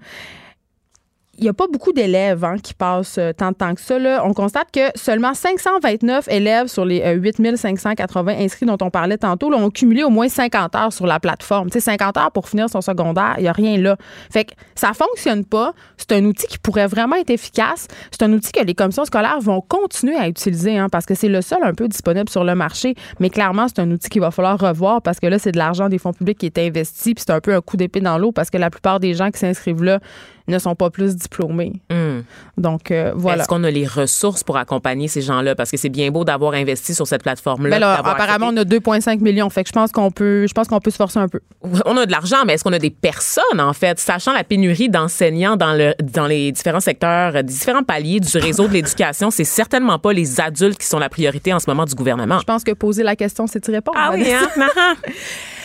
Il 1.37 1.45
n'y 1.45 1.49
a 1.49 1.53
pas 1.53 1.67
beaucoup 1.71 1.93
d'élèves 1.93 2.43
hein, 2.43 2.57
qui 2.61 2.73
passent 2.73 3.17
euh, 3.17 3.31
tant 3.31 3.51
de 3.51 3.55
temps 3.55 3.73
que 3.73 3.79
ça. 3.79 3.97
là. 3.97 4.21
On 4.25 4.33
constate 4.33 4.67
que 4.69 4.91
seulement 4.95 5.33
529 5.33 6.27
élèves 6.27 6.67
sur 6.67 6.83
les 6.83 7.01
euh, 7.01 7.13
8580 7.13 8.33
inscrits 8.37 8.65
dont 8.65 8.77
on 8.81 8.89
parlait 8.89 9.17
tantôt 9.17 9.49
là, 9.49 9.55
ont 9.55 9.69
cumulé 9.69 10.03
au 10.03 10.09
moins 10.09 10.27
50 10.27 10.75
heures 10.75 10.93
sur 10.93 11.07
la 11.07 11.21
plateforme. 11.21 11.69
Tu 11.69 11.75
sais, 11.75 11.79
50 11.79 12.17
heures 12.17 12.31
pour 12.31 12.49
finir 12.49 12.69
son 12.69 12.81
secondaire, 12.81 13.35
il 13.37 13.43
n'y 13.43 13.47
a 13.47 13.53
rien 13.53 13.77
là. 13.77 13.95
Fait 14.29 14.43
que 14.43 14.51
ça 14.75 14.91
fonctionne 14.93 15.45
pas. 15.45 15.73
C'est 15.95 16.11
un 16.11 16.25
outil 16.25 16.47
qui 16.47 16.59
pourrait 16.59 16.87
vraiment 16.87 17.15
être 17.15 17.29
efficace. 17.29 17.87
C'est 18.11 18.23
un 18.23 18.33
outil 18.33 18.51
que 18.51 18.63
les 18.63 18.75
commissions 18.75 19.05
scolaires 19.05 19.39
vont 19.39 19.61
continuer 19.61 20.17
à 20.17 20.27
utiliser 20.27 20.77
hein, 20.77 20.89
parce 20.89 21.05
que 21.05 21.15
c'est 21.15 21.29
le 21.29 21.41
seul 21.41 21.63
un 21.63 21.73
peu 21.73 21.87
disponible 21.87 22.29
sur 22.29 22.43
le 22.43 22.55
marché. 22.55 22.93
Mais 23.21 23.29
clairement, 23.29 23.69
c'est 23.69 23.79
un 23.79 23.89
outil 23.89 24.09
qu'il 24.09 24.21
va 24.21 24.31
falloir 24.31 24.59
revoir 24.59 25.01
parce 25.01 25.21
que 25.21 25.27
là, 25.27 25.39
c'est 25.39 25.53
de 25.53 25.57
l'argent 25.57 25.87
des 25.87 25.97
fonds 25.97 26.13
publics 26.13 26.39
qui 26.39 26.47
est 26.47 26.57
investi. 26.57 27.13
Puis 27.15 27.23
c'est 27.25 27.33
un 27.33 27.39
peu 27.39 27.55
un 27.55 27.61
coup 27.61 27.77
d'épée 27.77 28.01
dans 28.01 28.17
l'eau 28.17 28.33
parce 28.33 28.49
que 28.49 28.57
la 28.57 28.69
plupart 28.69 28.99
des 28.99 29.13
gens 29.13 29.31
qui 29.31 29.39
s'inscrivent 29.39 29.83
là 29.83 30.01
ne 30.51 30.59
sont 30.59 30.75
pas 30.75 30.89
plus 30.89 31.15
diplômés. 31.15 31.81
Hmm. 31.89 32.21
Donc, 32.57 32.91
euh, 32.91 33.11
voilà. 33.15 33.41
Est-ce 33.41 33.47
qu'on 33.47 33.63
a 33.63 33.71
les 33.71 33.87
ressources 33.87 34.43
pour 34.43 34.57
accompagner 34.57 35.07
ces 35.07 35.21
gens-là? 35.21 35.55
Parce 35.55 35.71
que 35.71 35.77
c'est 35.77 35.89
bien 35.89 36.11
beau 36.11 36.23
d'avoir 36.23 36.53
investi 36.53 36.93
sur 36.93 37.07
cette 37.07 37.23
plateforme-là. 37.23 37.79
Ben 37.79 37.87
apparemment, 37.87 38.49
on 38.53 38.57
a 38.57 38.63
2,5 38.63 39.19
millions. 39.21 39.49
Fait 39.49 39.63
que 39.63 39.69
je 39.69 39.73
pense 39.73 39.91
qu'on 39.91 40.11
peut, 40.11 40.45
je 40.47 40.53
pense 40.53 40.67
qu'on 40.67 40.79
peut 40.79 40.91
se 40.91 40.97
forcer 40.97 41.19
un 41.19 41.27
peu. 41.27 41.39
On 41.85 41.97
a 41.97 42.05
de 42.05 42.11
l'argent, 42.11 42.37
mais 42.45 42.53
est-ce 42.53 42.63
qu'on 42.63 42.73
a 42.73 42.79
des 42.79 42.89
personnes, 42.89 43.59
en 43.59 43.73
fait? 43.73 43.99
Sachant 43.99 44.33
la 44.33 44.43
pénurie 44.43 44.89
d'enseignants 44.89 45.55
dans, 45.55 45.73
le, 45.73 45.93
dans 46.01 46.27
les 46.27 46.51
différents 46.51 46.79
secteurs, 46.79 47.35
euh, 47.35 47.41
différents 47.41 47.83
paliers 47.83 48.19
du 48.19 48.37
réseau 48.37 48.67
de 48.67 48.73
l'éducation, 48.73 49.31
c'est 49.31 49.43
certainement 49.43 49.99
pas 49.99 50.13
les 50.13 50.39
adultes 50.39 50.77
qui 50.77 50.87
sont 50.87 50.99
la 50.99 51.09
priorité 51.09 51.53
en 51.53 51.59
ce 51.59 51.69
moment 51.69 51.85
du 51.85 51.95
gouvernement. 51.95 52.39
Je 52.39 52.45
pense 52.45 52.63
que 52.63 52.71
poser 52.71 53.03
la 53.03 53.15
question, 53.15 53.47
c'est 53.47 53.67
y 53.67 53.71
répondre. 53.71 53.97
Ah 53.99 54.11
oui, 54.13 54.25
hein? 54.31 54.47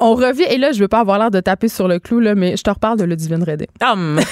On 0.00 0.14
revient, 0.14 0.46
et 0.48 0.56
là, 0.56 0.72
je 0.72 0.80
veux 0.80 0.88
pas 0.88 1.00
avoir 1.00 1.18
l'air 1.18 1.30
de 1.30 1.40
taper 1.40 1.68
sur 1.68 1.86
le 1.86 1.98
clou, 1.98 2.20
là, 2.20 2.34
mais 2.34 2.56
je 2.56 2.62
te 2.62 2.70
reparle 2.70 2.98
de 2.98 3.04
Ludivine 3.04 3.44
Redé. 3.44 3.68
Hum. 3.82 4.18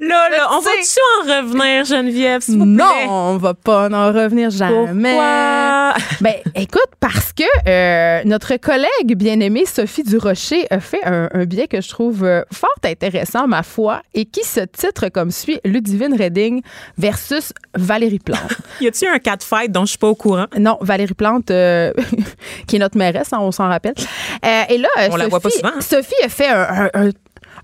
Là, 0.00 0.28
là, 0.30 0.48
on 0.52 0.60
va-tu 0.60 0.98
en 1.22 1.42
revenir, 1.42 1.84
Geneviève, 1.84 2.40
s'il 2.42 2.58
vous 2.58 2.66
Non, 2.66 2.84
plaît? 2.88 3.06
on 3.08 3.36
va 3.36 3.54
pas 3.54 3.88
en 3.90 4.12
revenir 4.12 4.50
jamais. 4.50 4.86
Pourquoi? 5.12 5.94
Ben, 6.20 6.34
écoute, 6.54 6.88
parce 7.00 7.32
que 7.32 7.44
euh, 7.68 8.22
notre 8.24 8.56
collègue 8.56 9.16
bien-aimée 9.16 9.64
Sophie 9.66 10.02
Durocher 10.02 10.66
a 10.70 10.80
fait 10.80 11.04
un, 11.04 11.28
un 11.32 11.44
billet 11.44 11.68
que 11.68 11.80
je 11.80 11.88
trouve 11.88 12.24
euh, 12.24 12.42
fort 12.52 12.68
intéressant, 12.84 13.46
ma 13.46 13.62
foi, 13.62 14.02
et 14.14 14.24
qui 14.24 14.44
se 14.44 14.60
titre 14.60 15.08
comme 15.08 15.30
suit 15.30 15.60
Ludivine 15.64 16.14
Redding 16.16 16.62
versus 16.98 17.52
Valérie 17.74 18.18
Plante. 18.18 18.40
Y 18.80 18.88
a-tu 18.88 19.06
un 19.06 19.18
cat 19.18 19.38
fight 19.40 19.70
dont 19.70 19.82
je 19.84 19.90
suis 19.90 19.98
pas 19.98 20.08
au 20.08 20.14
courant? 20.14 20.46
non, 20.58 20.78
Valérie 20.80 21.14
Plante, 21.14 21.50
euh, 21.50 21.92
qui 22.66 22.76
est 22.76 22.78
notre 22.80 22.98
mairesse, 22.98 23.32
hein, 23.32 23.38
on 23.40 23.52
s'en 23.52 23.68
rappelle. 23.68 23.94
Et 24.68 24.78
là, 24.78 24.88
On 25.10 25.16
la 25.16 25.28
voit 25.28 25.40
pas 25.40 25.48
Sophie- 25.50 25.58
souvent, 25.58 25.72
hein? 25.76 25.80
Sophie 25.80 26.22
a 26.24 26.28
fait 26.28 26.48
un, 26.48 26.62
un- 26.94 27.06
un- 27.06 27.10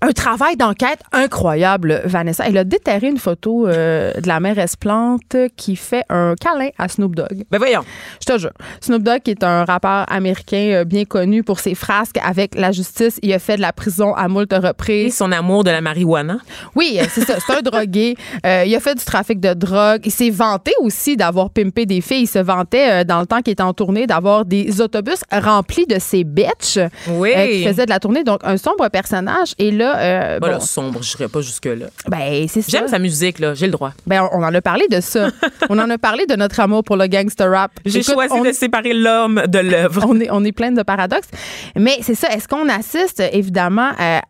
un 0.01 0.11
travail 0.11 0.55
d'enquête 0.57 0.99
incroyable, 1.11 2.01
Vanessa. 2.05 2.43
Elle 2.47 2.57
a 2.57 2.63
déterré 2.63 3.07
une 3.07 3.17
photo 3.17 3.67
euh, 3.67 4.11
de 4.19 4.27
la 4.27 4.39
mairesse 4.39 4.75
Plante 4.75 5.35
qui 5.55 5.75
fait 5.75 6.03
un 6.09 6.35
câlin 6.39 6.69
à 6.77 6.87
Snoop 6.87 7.15
Dogg. 7.15 7.43
Ben 7.51 7.57
voyons. 7.57 7.83
Je 8.19 8.25
te 8.33 8.37
jure. 8.39 8.51
Snoop 8.81 9.03
Dogg, 9.03 9.21
est 9.27 9.43
un 9.43 9.63
rappeur 9.65 10.05
américain 10.11 10.69
euh, 10.71 10.83
bien 10.85 11.05
connu 11.05 11.43
pour 11.43 11.59
ses 11.59 11.75
frasques 11.75 12.17
avec 12.25 12.55
la 12.55 12.71
justice, 12.71 13.19
il 13.21 13.31
a 13.33 13.39
fait 13.39 13.55
de 13.57 13.61
la 13.61 13.73
prison 13.73 14.13
à 14.13 14.27
moult 14.27 14.51
Et 14.51 14.57
reprises. 14.57 15.15
son 15.15 15.31
amour 15.31 15.63
de 15.63 15.69
la 15.71 15.81
marijuana. 15.81 16.37
Oui, 16.75 16.97
euh, 16.99 17.05
c'est 17.11 17.21
ça. 17.21 17.35
C'est 17.39 17.57
un 17.57 17.61
drogué. 17.71 18.15
Euh, 18.45 18.63
il 18.65 18.75
a 18.75 18.79
fait 18.79 18.95
du 18.95 19.03
trafic 19.03 19.39
de 19.39 19.53
drogue. 19.53 20.01
Il 20.05 20.11
s'est 20.11 20.29
vanté 20.29 20.71
aussi 20.81 21.15
d'avoir 21.17 21.49
pimpé 21.49 21.85
des 21.85 22.01
filles. 22.01 22.23
Il 22.23 22.27
se 22.27 22.39
vantait, 22.39 23.01
euh, 23.01 23.03
dans 23.03 23.19
le 23.19 23.25
temps 23.27 23.41
qu'il 23.41 23.53
était 23.53 23.63
en 23.63 23.73
tournée, 23.73 24.07
d'avoir 24.07 24.45
des 24.45 24.81
autobus 24.81 25.21
remplis 25.31 25.85
de 25.85 25.99
ses 25.99 26.23
bitches 26.23 26.79
Oui. 27.09 27.31
euh, 27.35 27.47
qui 27.47 27.63
faisaient 27.63 27.85
de 27.85 27.89
la 27.91 27.99
tournée. 27.99 28.23
Donc, 28.23 28.39
un 28.43 28.57
sombre 28.57 28.87
personnage. 28.89 29.53
Et 29.59 29.71
là, 29.71 29.90
euh, 29.97 30.37
Voilà, 30.39 30.57
bon, 30.57 30.63
sombre, 30.63 31.01
je 31.03 31.25
pas 31.25 31.41
jusque-là. 31.41 31.87
ben, 32.07 32.47
c'est. 32.47 32.67
J'aime 32.69 32.87
sa 32.87 32.99
musique, 32.99 33.39
là, 33.39 33.53
j'ai 33.53 33.65
le 33.67 33.71
droit. 33.71 33.91
Ben, 34.07 34.27
on 34.31 34.41
on 34.41 34.43
en 34.43 34.53
a 34.53 34.61
parlé 34.61 34.87
de 34.89 34.99
ça. 35.01 35.27
on 35.69 35.77
en 35.77 35.89
a 35.89 35.97
parlé 35.97 36.25
de 36.25 36.35
notre 36.35 36.59
amour 36.59 36.83
pour 36.83 36.97
le 36.97 37.05
gangster 37.07 37.49
rap. 37.51 37.71
J'ai 37.85 38.01
choisi 38.01 38.33
on- 38.33 38.43
de 38.43 38.51
séparer 38.51 38.93
l'homme 38.93 39.43
de 39.47 39.59
l'œuvre. 39.59 40.05
on 40.09 40.19
est, 40.19 40.29
on 40.31 40.43
est 40.43 40.51
plein 40.51 40.71
de 40.71 40.81
paradoxes. 40.81 41.29
Mais 41.75 41.97
c'est 42.01 42.15
ça. 42.15 42.29
Est-ce 42.29 42.47
qu'on 42.47 42.67
assiste, 42.69 43.21
évidemment, 43.31 43.91
à, 43.99 44.21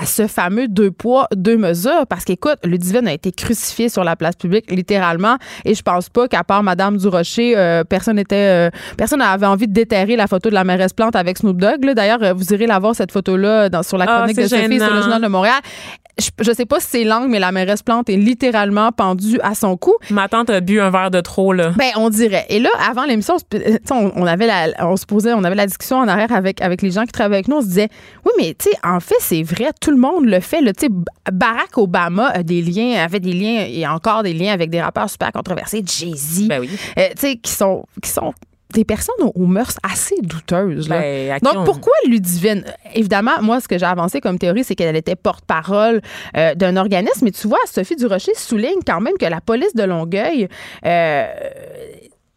à 0.00 0.06
ce 0.06 0.26
fameux 0.26 0.68
deux 0.68 0.90
poids, 0.90 1.28
deux 1.34 1.56
mesures? 1.56 2.06
Parce 2.08 2.24
qu'écoute, 2.24 2.58
Ludivine 2.64 3.08
a 3.08 3.12
été 3.12 3.32
crucifié 3.32 3.88
sur 3.88 4.04
la 4.04 4.16
place 4.16 4.36
publique, 4.36 4.70
littéralement. 4.70 5.36
Et 5.64 5.74
je 5.74 5.82
pense 5.82 6.08
pas 6.08 6.28
qu'à 6.28 6.44
part 6.44 6.62
Madame 6.62 6.96
Durocher, 6.96 7.56
euh, 7.56 7.84
personne 7.84 8.16
n'était, 8.16 8.68
euh, 8.68 8.70
personne 8.96 9.18
n'avait 9.18 9.46
envie 9.46 9.66
de 9.66 9.72
déterrer 9.72 10.16
la 10.16 10.26
photo 10.26 10.48
de 10.48 10.54
la 10.54 10.64
mairesse 10.64 10.92
Plante 10.92 11.16
avec 11.16 11.38
Snoop 11.38 11.56
Dogg. 11.56 11.84
D'ailleurs, 11.94 12.22
euh, 12.22 12.32
vous 12.32 12.52
irez 12.52 12.66
la 12.66 12.78
voir, 12.78 12.94
cette 12.94 13.12
photo-là, 13.12 13.68
dans, 13.68 13.82
sur 13.82 13.98
la 13.98 14.06
Ah, 14.08 14.18
chronique 14.18 14.36
de 14.36 14.46
Sophie 14.46 14.78
sur 14.78 14.94
le 14.94 15.00
Journal 15.00 15.22
de 15.22 15.28
Montréal. 15.28 15.60
Je, 16.20 16.30
je 16.40 16.52
sais 16.52 16.66
pas 16.66 16.80
si 16.80 16.86
c'est 16.90 17.04
langue, 17.04 17.28
mais 17.28 17.38
la 17.38 17.52
mairesse 17.52 17.82
Plante 17.82 18.08
est 18.10 18.16
littéralement 18.16 18.90
pendue 18.92 19.38
à 19.42 19.54
son 19.54 19.76
cou. 19.76 19.94
Ma 20.10 20.28
tante 20.28 20.50
a 20.50 20.60
bu 20.60 20.80
un 20.80 20.90
verre 20.90 21.10
de 21.12 21.20
trop, 21.20 21.52
là. 21.52 21.70
Ben, 21.76 21.90
on 21.96 22.10
dirait. 22.10 22.44
Et 22.48 22.58
là, 22.58 22.70
avant 22.88 23.04
l'émission, 23.04 23.34
on, 23.34 23.38
se- 23.38 23.44
tu 23.50 23.58
sais, 23.62 23.78
on, 23.92 24.26
avait 24.26 24.46
la, 24.48 24.86
on 24.86 24.96
se 24.96 25.06
posait, 25.06 25.32
on 25.32 25.44
avait 25.44 25.54
la 25.54 25.66
discussion 25.66 25.98
en 25.98 26.08
arrière 26.08 26.32
avec, 26.32 26.60
avec 26.60 26.82
les 26.82 26.90
gens 26.90 27.04
qui 27.04 27.12
travaillent 27.12 27.36
avec 27.36 27.48
nous. 27.48 27.58
On 27.58 27.60
se 27.62 27.66
disait, 27.68 27.88
oui, 28.24 28.32
mais 28.36 28.54
tu 28.58 28.68
sais, 28.70 28.76
en 28.82 28.98
fait, 29.00 29.14
c'est 29.20 29.42
vrai, 29.44 29.70
tout 29.80 29.90
le 29.92 29.96
monde 29.96 30.24
le 30.26 30.40
fait. 30.40 30.60
là. 30.60 30.72
Tu 30.72 30.86
sais, 30.86 30.92
Barack 31.32 31.78
Obama 31.78 32.28
a 32.28 32.42
des 32.42 32.62
liens, 32.62 32.94
avait 33.02 33.20
des 33.20 33.32
liens 33.32 33.64
et 33.68 33.86
encore 33.86 34.22
des 34.24 34.32
liens 34.32 34.52
avec 34.52 34.70
des 34.70 34.80
rappeurs 34.80 35.08
super 35.08 35.30
controversés, 35.30 35.82
Jay-Z, 35.86 36.48
Ben 36.48 36.60
oui. 36.60 36.70
euh, 36.98 37.08
tu 37.10 37.20
sais, 37.28 37.36
qui 37.36 37.52
sont, 37.52 37.84
qui 38.02 38.10
sont 38.10 38.32
des 38.74 38.84
personnes 38.84 39.14
aux, 39.20 39.32
aux 39.34 39.46
mœurs 39.46 39.78
assez 39.82 40.16
douteuses. 40.22 40.88
Là. 40.88 40.98
Ben, 41.00 41.38
Donc, 41.42 41.54
on- 41.56 41.64
pourquoi 41.64 41.92
Ludivine? 42.06 42.64
Évidemment, 42.94 43.40
moi, 43.40 43.60
ce 43.60 43.68
que 43.68 43.78
j'ai 43.78 43.86
avancé 43.86 44.20
comme 44.20 44.38
théorie, 44.38 44.64
c'est 44.64 44.74
qu'elle 44.74 44.94
était 44.96 45.16
porte-parole 45.16 46.00
euh, 46.36 46.54
d'un 46.54 46.76
organisme. 46.76 47.24
Mais 47.24 47.30
tu 47.30 47.48
vois, 47.48 47.58
Sophie 47.66 47.96
Durocher 47.96 48.34
souligne 48.34 48.80
quand 48.86 49.00
même 49.00 49.16
que 49.18 49.24
la 49.26 49.40
police 49.40 49.74
de 49.74 49.84
Longueuil 49.84 50.48
euh, 50.84 51.26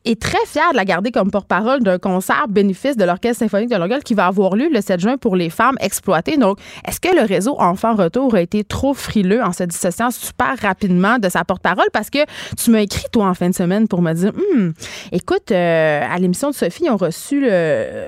est 0.06 0.20
très 0.22 0.44
fière 0.48 0.72
de 0.72 0.78
la 0.78 0.86
garder 0.86 1.12
comme 1.12 1.30
porte-parole 1.32 1.82
d'un 1.82 1.98
concert 2.00 2.46
bénéfice 2.50 2.98
de 2.98 3.04
l'Orchestre 3.06 3.40
symphonique 3.40 3.70
de 3.70 3.76
Longueuil 3.76 4.02
qui 4.02 4.14
va 4.14 4.26
avoir 4.28 4.56
lieu 4.56 4.70
le 4.72 4.82
7 4.82 5.00
juin 5.00 5.18
pour 5.18 5.36
les 5.36 5.50
femmes 5.50 5.76
exploitées. 5.80 6.38
Donc, 6.38 6.58
est-ce 6.88 7.00
que 7.00 7.16
le 7.16 7.22
réseau 7.24 7.56
Enfants 7.60 7.96
Retour 7.96 8.36
a 8.36 8.42
été 8.42 8.64
trop 8.64 8.94
frileux 8.94 9.42
en 9.44 9.54
se 9.54 9.64
dissociant 9.64 10.10
super 10.12 10.56
rapidement 10.62 11.20
de 11.20 11.30
sa 11.30 11.44
porte-parole? 11.44 11.86
Parce 11.94 12.10
que 12.10 12.20
tu 12.58 12.72
m'as 12.72 12.82
écrit, 12.82 13.06
toi, 13.12 13.28
en 13.28 13.34
fin 13.34 13.50
de 13.50 13.56
semaine 13.56 13.88
pour 13.88 14.02
me 14.02 14.14
dire, 14.14 14.32
Hum, 14.56 14.74
écoute, 15.12 15.52
euh, 15.52 16.02
à 16.10 16.18
l'émission 16.18 16.50
de 16.50 16.56
Sophie, 16.56 16.86
ils 16.86 16.90
ont 16.90 16.98
reçu 16.98 17.40
le- 17.42 18.06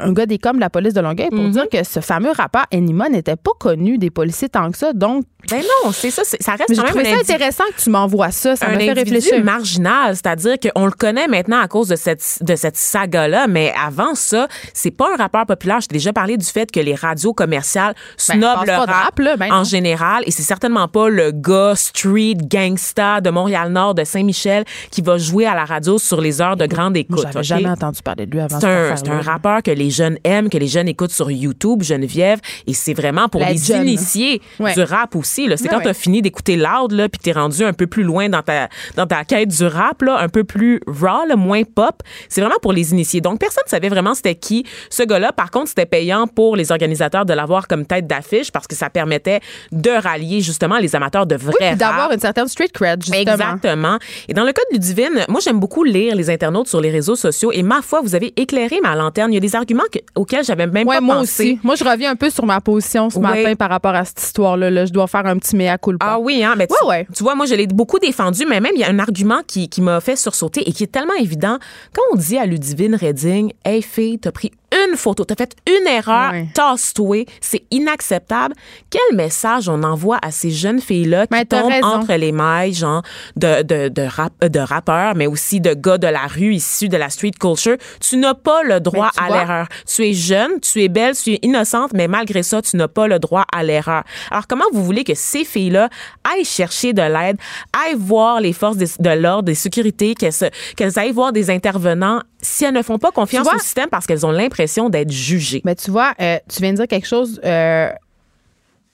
un 0.00 0.12
gars 0.12 0.26
des 0.26 0.38
coms 0.38 0.54
de 0.54 0.60
la 0.60 0.70
police 0.70 0.94
de 0.94 1.00
Longueuil 1.00 1.30
pour 1.30 1.48
dire 1.48 1.68
que 1.70 1.82
ce 1.84 2.00
fameux 2.00 2.30
rappeur 2.32 2.66
Enima 2.72 3.08
n'était 3.08 3.36
pas 3.36 3.52
connu 3.58 3.98
des 3.98 4.10
policiers 4.10 4.48
tant 4.48 4.70
que 4.70 4.78
ça. 4.78 4.92
Donc, 4.92 5.24
Ben 5.50 5.60
non, 5.84 5.90
c'est 5.92 6.10
ça, 6.10 6.22
ça 6.24 6.52
reste 6.52 6.76
quand 6.76 6.94
même 6.94 7.06
un 7.06 7.10
ça 7.24 7.32
intéressant 7.34 7.64
que 7.76 7.82
tu 7.82 7.90
m'envoies 7.90 8.30
ça. 8.30 8.54
Ça 8.54 8.66
un 8.66 8.72
m'a 8.72 8.78
fait 8.78 8.90
individu 8.90 9.14
réfléchir. 9.16 9.44
marginal, 9.44 10.14
c'est-à-dire 10.14 10.54
qu'on 10.60 10.84
le 10.84 10.92
connaît 10.92 11.21
connaît 11.22 11.36
maintenant 11.36 11.60
à 11.60 11.68
cause 11.68 11.88
de 11.88 11.96
cette, 11.96 12.38
de 12.42 12.56
cette 12.56 12.76
saga-là, 12.76 13.46
mais 13.46 13.72
avant 13.80 14.14
ça, 14.14 14.48
c'est 14.74 14.90
pas 14.90 15.12
un 15.12 15.16
rappeur 15.16 15.46
populaire. 15.46 15.80
Je 15.80 15.88
t'ai 15.88 15.94
déjà 15.94 16.12
parlé 16.12 16.36
du 16.36 16.44
fait 16.46 16.70
que 16.70 16.80
les 16.80 16.94
radios 16.94 17.32
commerciales 17.32 17.94
Ben, 17.94 18.34
snobent 18.40 18.66
le 18.66 18.72
rap, 18.72 18.88
rap, 18.88 19.18
là, 19.18 19.36
ben 19.36 19.52
en 19.52 19.64
général, 19.64 20.22
et 20.26 20.30
c'est 20.30 20.42
certainement 20.42 20.88
pas 20.88 21.08
le 21.08 21.30
gars 21.32 21.74
street 21.76 22.36
gangsta 22.50 23.20
de 23.20 23.30
Montréal-Nord, 23.30 23.94
de 23.94 24.04
Saint-Michel, 24.04 24.64
qui 24.90 25.02
va 25.02 25.18
jouer 25.18 25.46
à 25.46 25.54
la 25.54 25.64
radio 25.64 25.98
sur 25.98 26.20
les 26.20 26.40
heures 26.40 26.56
de 26.56 26.66
grande 26.66 26.96
écoute. 26.96 27.20
J'avais 27.22 27.38
OK? 27.38 27.44
jamais 27.44 27.68
entendu 27.68 28.00
parler 28.02 28.26
de 28.26 28.30
lui 28.32 28.40
avant 28.40 28.58
C'est 28.60 28.66
un, 28.66 28.96
c'est 28.96 29.08
un 29.10 29.20
rappeur 29.20 29.62
que 29.62 29.70
les 29.70 29.90
jeunes 29.90 30.18
aiment, 30.24 30.48
que 30.48 30.58
les 30.58 30.68
jeunes 30.68 30.88
écoutent 30.88 31.12
sur 31.12 31.30
YouTube, 31.30 31.82
Geneviève, 31.82 32.40
et 32.66 32.74
c'est 32.74 32.94
vraiment 32.94 33.28
pour 33.28 33.40
La 33.40 33.52
les 33.52 33.58
jeune. 33.58 33.86
initiés 33.88 34.40
Ouais. 34.58 34.74
du 34.74 34.82
rap 34.82 35.14
aussi. 35.16 35.46
là. 35.48 35.56
C'est 35.56 35.64
Ouais, 35.64 35.68
quand 35.70 35.76
ouais. 35.78 35.82
tu 35.84 35.88
as 35.90 35.94
fini 35.94 36.22
d'écouter 36.22 36.56
Loud, 36.56 36.92
là, 36.92 37.08
puis 37.08 37.18
t'es 37.22 37.32
rendu 37.32 37.62
un 37.64 37.72
peu 37.72 37.86
plus 37.86 38.02
loin 38.02 38.28
dans 38.28 38.42
ta, 38.42 38.68
dans 38.96 39.06
ta 39.06 39.24
quête 39.24 39.48
du 39.48 39.64
rap, 39.64 40.02
là, 40.02 40.18
un 40.20 40.28
peu 40.28 40.44
plus 40.44 40.80
raw, 41.12 41.26
là, 41.26 41.36
moins 41.36 41.62
pop. 41.64 42.02
C'est 42.28 42.40
vraiment 42.40 42.56
pour 42.62 42.72
les 42.72 42.92
initiés. 42.92 43.20
Donc, 43.20 43.38
personne 43.38 43.62
ne 43.66 43.70
savait 43.70 43.88
vraiment 43.88 44.14
c'était 44.14 44.34
qui 44.34 44.64
ce 44.90 45.02
gars-là. 45.02 45.32
Par 45.32 45.50
contre, 45.50 45.68
c'était 45.68 45.86
payant 45.86 46.26
pour 46.26 46.56
les 46.56 46.70
organisateurs 46.72 47.24
de 47.24 47.32
l'avoir 47.32 47.68
comme 47.68 47.86
tête 47.86 48.06
d'affiche 48.06 48.50
parce 48.50 48.66
que 48.66 48.74
ça 48.74 48.90
permettait 48.90 49.40
de 49.70 49.90
rallier 49.90 50.40
justement 50.40 50.78
les 50.78 50.94
amateurs 50.96 51.26
de 51.26 51.36
vrai 51.36 51.54
Oui, 51.60 51.76
d'avoir 51.76 52.12
une 52.12 52.20
certaine 52.20 52.48
street 52.48 52.68
cred, 52.72 53.02
justement. 53.02 53.20
Exactement. 53.32 53.98
Et 54.28 54.34
dans 54.34 54.44
le 54.44 54.52
cas 54.52 54.62
de 54.70 54.76
Ludivine, 54.76 55.24
moi, 55.28 55.40
j'aime 55.42 55.60
beaucoup 55.60 55.84
lire 55.84 56.14
les 56.14 56.30
internautes 56.30 56.68
sur 56.68 56.80
les 56.80 56.90
réseaux 56.90 57.16
sociaux. 57.16 57.52
Et 57.52 57.62
ma 57.62 57.82
foi, 57.82 58.00
vous 58.02 58.14
avez 58.14 58.32
éclairé 58.36 58.80
ma 58.82 58.94
lanterne. 58.94 59.30
Il 59.32 59.34
y 59.34 59.38
a 59.38 59.40
des 59.40 59.54
arguments 59.56 59.82
que- 59.92 59.98
auxquels 60.14 60.44
j'avais 60.44 60.66
même 60.66 60.86
Ouais, 60.86 60.96
pas 60.96 61.00
moi 61.00 61.16
pensé. 61.16 61.42
aussi. 61.44 61.58
Moi, 61.62 61.74
je 61.76 61.84
reviens 61.84 62.10
un 62.12 62.16
peu 62.16 62.30
sur 62.30 62.46
ma 62.46 62.60
position 62.60 63.10
ce 63.10 63.18
matin 63.18 63.54
par 63.56 63.70
rapport 63.70 63.94
à 63.94 64.04
cette 64.04 64.20
histoire-là. 64.22 64.70
là. 64.70 64.86
Je 64.86 64.92
dois 64.92 65.06
faire 65.06 65.26
un 65.26 65.36
petit 65.38 65.56
mea 65.56 65.76
culpa. 65.78 66.06
Ah 66.08 66.18
oui, 66.18 66.42
hein? 66.44 66.54
Ben, 66.56 66.66
tu, 66.66 66.74
Ouais, 66.84 66.88
ouais. 66.90 67.06
tu 67.14 67.22
vois, 67.22 67.34
moi, 67.34 67.46
je 67.46 67.54
l'ai 67.54 67.66
beaucoup 67.66 67.98
défendu, 67.98 68.44
mais 68.48 68.60
même, 68.60 68.72
il 68.74 68.80
y 68.80 68.84
a 68.84 68.88
un 68.88 68.98
argument 68.98 69.40
qui, 69.46 69.68
qui 69.68 69.80
m'a 69.80 70.00
fait 70.00 70.16
sursauter 70.16 70.68
et 70.68 70.72
qui 70.72 70.84
est 70.84 70.86
tellement 70.92 71.01
évident. 71.18 71.58
Quand 71.92 72.02
on 72.12 72.16
dit 72.16 72.38
à 72.38 72.46
Ludivine 72.46 72.94
Redding, 72.94 73.52
Hey, 73.64 73.82
fille, 73.82 74.18
t'as 74.18 74.32
pris 74.32 74.52
une 74.72 74.96
photo, 74.96 75.24
t'as 75.24 75.34
fait 75.36 75.54
une 75.68 75.86
erreur, 75.86 76.32
Ouais. 76.32 76.48
tasse-toi, 76.54 77.24
c'est 77.40 77.62
inacceptable. 77.70 78.54
Quel 78.90 79.16
message 79.16 79.68
on 79.68 79.82
envoie 79.82 80.18
à 80.22 80.30
ces 80.30 80.50
jeunes 80.50 80.80
filles-là 80.80 81.26
qui 81.26 81.30
Ben, 81.32 81.44
tombent 81.44 81.70
raison. 81.70 81.86
entre 81.86 82.14
les 82.14 82.32
mailles, 82.32 82.72
genre, 82.72 83.02
de, 83.36 83.62
de, 83.62 83.88
de, 83.88 84.02
rap, 84.02 84.32
euh, 84.42 84.48
de 84.48 84.58
rappeurs, 84.60 85.14
mais 85.14 85.26
aussi 85.26 85.60
de 85.60 85.74
gars 85.74 85.98
de 85.98 86.06
la 86.06 86.26
rue 86.26 86.54
issus 86.54 86.88
de 86.88 86.96
la 86.96 87.10
street 87.10 87.32
culture? 87.38 87.76
Tu 88.00 88.16
n'as 88.16 88.34
pas 88.34 88.62
le 88.62 88.80
droit 88.80 89.10
Mais 89.16 89.26
tu 89.28 89.32
à 89.32 89.38
l'erreur. 89.38 89.66
Tu 89.86 90.04
es 90.06 90.12
jeune, 90.12 90.60
tu 90.60 90.82
es 90.82 90.88
belle, 90.88 91.14
tu 91.16 91.32
es 91.34 91.38
innocente, 91.42 91.92
mais 91.94 92.08
malgré 92.08 92.42
ça, 92.42 92.62
tu 92.62 92.76
n'as 92.76 92.88
pas 92.88 93.06
le 93.08 93.18
droit 93.18 93.44
à 93.52 93.62
l'erreur. 93.62 94.04
Alors, 94.30 94.46
comment 94.46 94.64
vous 94.72 94.84
voulez 94.84 95.04
que 95.04 95.14
ces 95.14 95.44
filles-là 95.44 95.88
aillent 96.32 96.44
chercher 96.44 96.92
de 96.92 97.02
l'aide, 97.02 97.36
aillent 97.84 97.96
voir 97.98 98.40
les 98.40 98.52
forces 98.52 98.76
de, 98.76 98.86
de 99.00 99.10
l'ordre, 99.10 99.44
des 99.44 99.54
sécurités, 99.54 100.14
qu'elles 100.14 100.98
aillent 100.98 101.12
voir 101.12 101.32
des 101.32 101.50
intervenants 101.50 102.22
si 102.42 102.64
elles 102.64 102.74
ne 102.74 102.82
font 102.82 102.98
pas 102.98 103.10
confiance 103.12 103.44
vois- 103.44 103.54
au 103.56 103.58
système 103.58 103.88
parce 103.88 104.06
qu'elles 104.06 104.26
ont 104.26 104.32
l'impression 104.32 104.90
d'être 104.90 105.10
jugées? 105.12 105.62
Mais 105.64 105.74
tu 105.76 105.90
vois, 105.90 106.12
euh, 106.20 106.38
tu 106.52 106.60
viens 106.60 106.72
de 106.72 106.76
dire 106.78 106.88
quelque 106.88 107.06
chose 107.08 107.40
euh, 107.44 107.88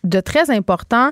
de 0.04 0.20
très 0.20 0.50
important. 0.50 1.10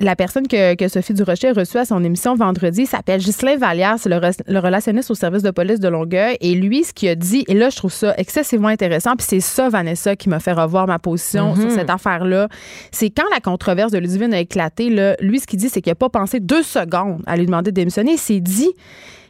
La 0.00 0.16
personne 0.16 0.48
que, 0.48 0.74
que 0.74 0.88
Sophie 0.88 1.14
Durocher 1.14 1.50
a 1.50 1.52
reçue 1.52 1.78
à 1.78 1.84
son 1.84 2.02
émission 2.02 2.34
vendredi 2.34 2.84
s'appelle 2.84 3.20
Ghislain 3.20 3.56
Vallière, 3.56 3.94
c'est 3.96 4.08
le, 4.08 4.16
re- 4.16 4.40
le 4.44 4.58
relationniste 4.58 5.08
au 5.12 5.14
service 5.14 5.42
de 5.44 5.52
police 5.52 5.78
de 5.78 5.86
Longueuil. 5.88 6.36
Et 6.40 6.54
lui, 6.54 6.82
ce 6.82 6.92
qu'il 6.92 7.08
a 7.10 7.14
dit, 7.14 7.44
et 7.46 7.54
là, 7.54 7.70
je 7.70 7.76
trouve 7.76 7.92
ça 7.92 8.12
excessivement 8.18 8.68
intéressant, 8.68 9.14
puis 9.16 9.24
c'est 9.28 9.40
ça, 9.40 9.68
Vanessa, 9.68 10.16
qui 10.16 10.28
m'a 10.28 10.40
fait 10.40 10.52
revoir 10.52 10.88
ma 10.88 10.98
position 10.98 11.54
sur 11.54 11.70
cette 11.70 11.90
affaire-là. 11.90 12.48
C'est 12.90 13.10
quand 13.10 13.24
la 13.32 13.38
controverse 13.40 13.92
de 13.92 13.98
Ludivine 13.98 14.34
a 14.34 14.40
éclaté, 14.40 14.90
là, 14.90 15.14
lui, 15.20 15.38
ce 15.38 15.46
qu'il 15.46 15.60
dit, 15.60 15.68
c'est 15.68 15.80
qu'il 15.80 15.92
n'a 15.92 15.94
pas 15.96 16.10
pensé 16.10 16.40
deux 16.40 16.64
secondes 16.64 17.22
à 17.26 17.36
lui 17.36 17.46
demander 17.46 17.70
de 17.70 17.76
démissionner. 17.76 18.12
Il 18.14 18.18
s'est 18.18 18.40
dit 18.40 18.72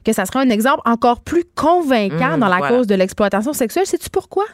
que 0.04 0.12
ça 0.12 0.26
serait 0.26 0.40
un 0.40 0.50
exemple 0.50 0.82
encore 0.84 1.20
plus 1.20 1.44
convaincant 1.54 2.36
Mmh, 2.36 2.40
dans 2.40 2.48
la 2.48 2.58
voilà. 2.58 2.76
cause 2.76 2.86
de 2.86 2.94
l'exploitation 2.94 3.52
sexuelle. 3.52 3.86
Sais-tu 3.86 4.10
pourquoi? 4.10 4.44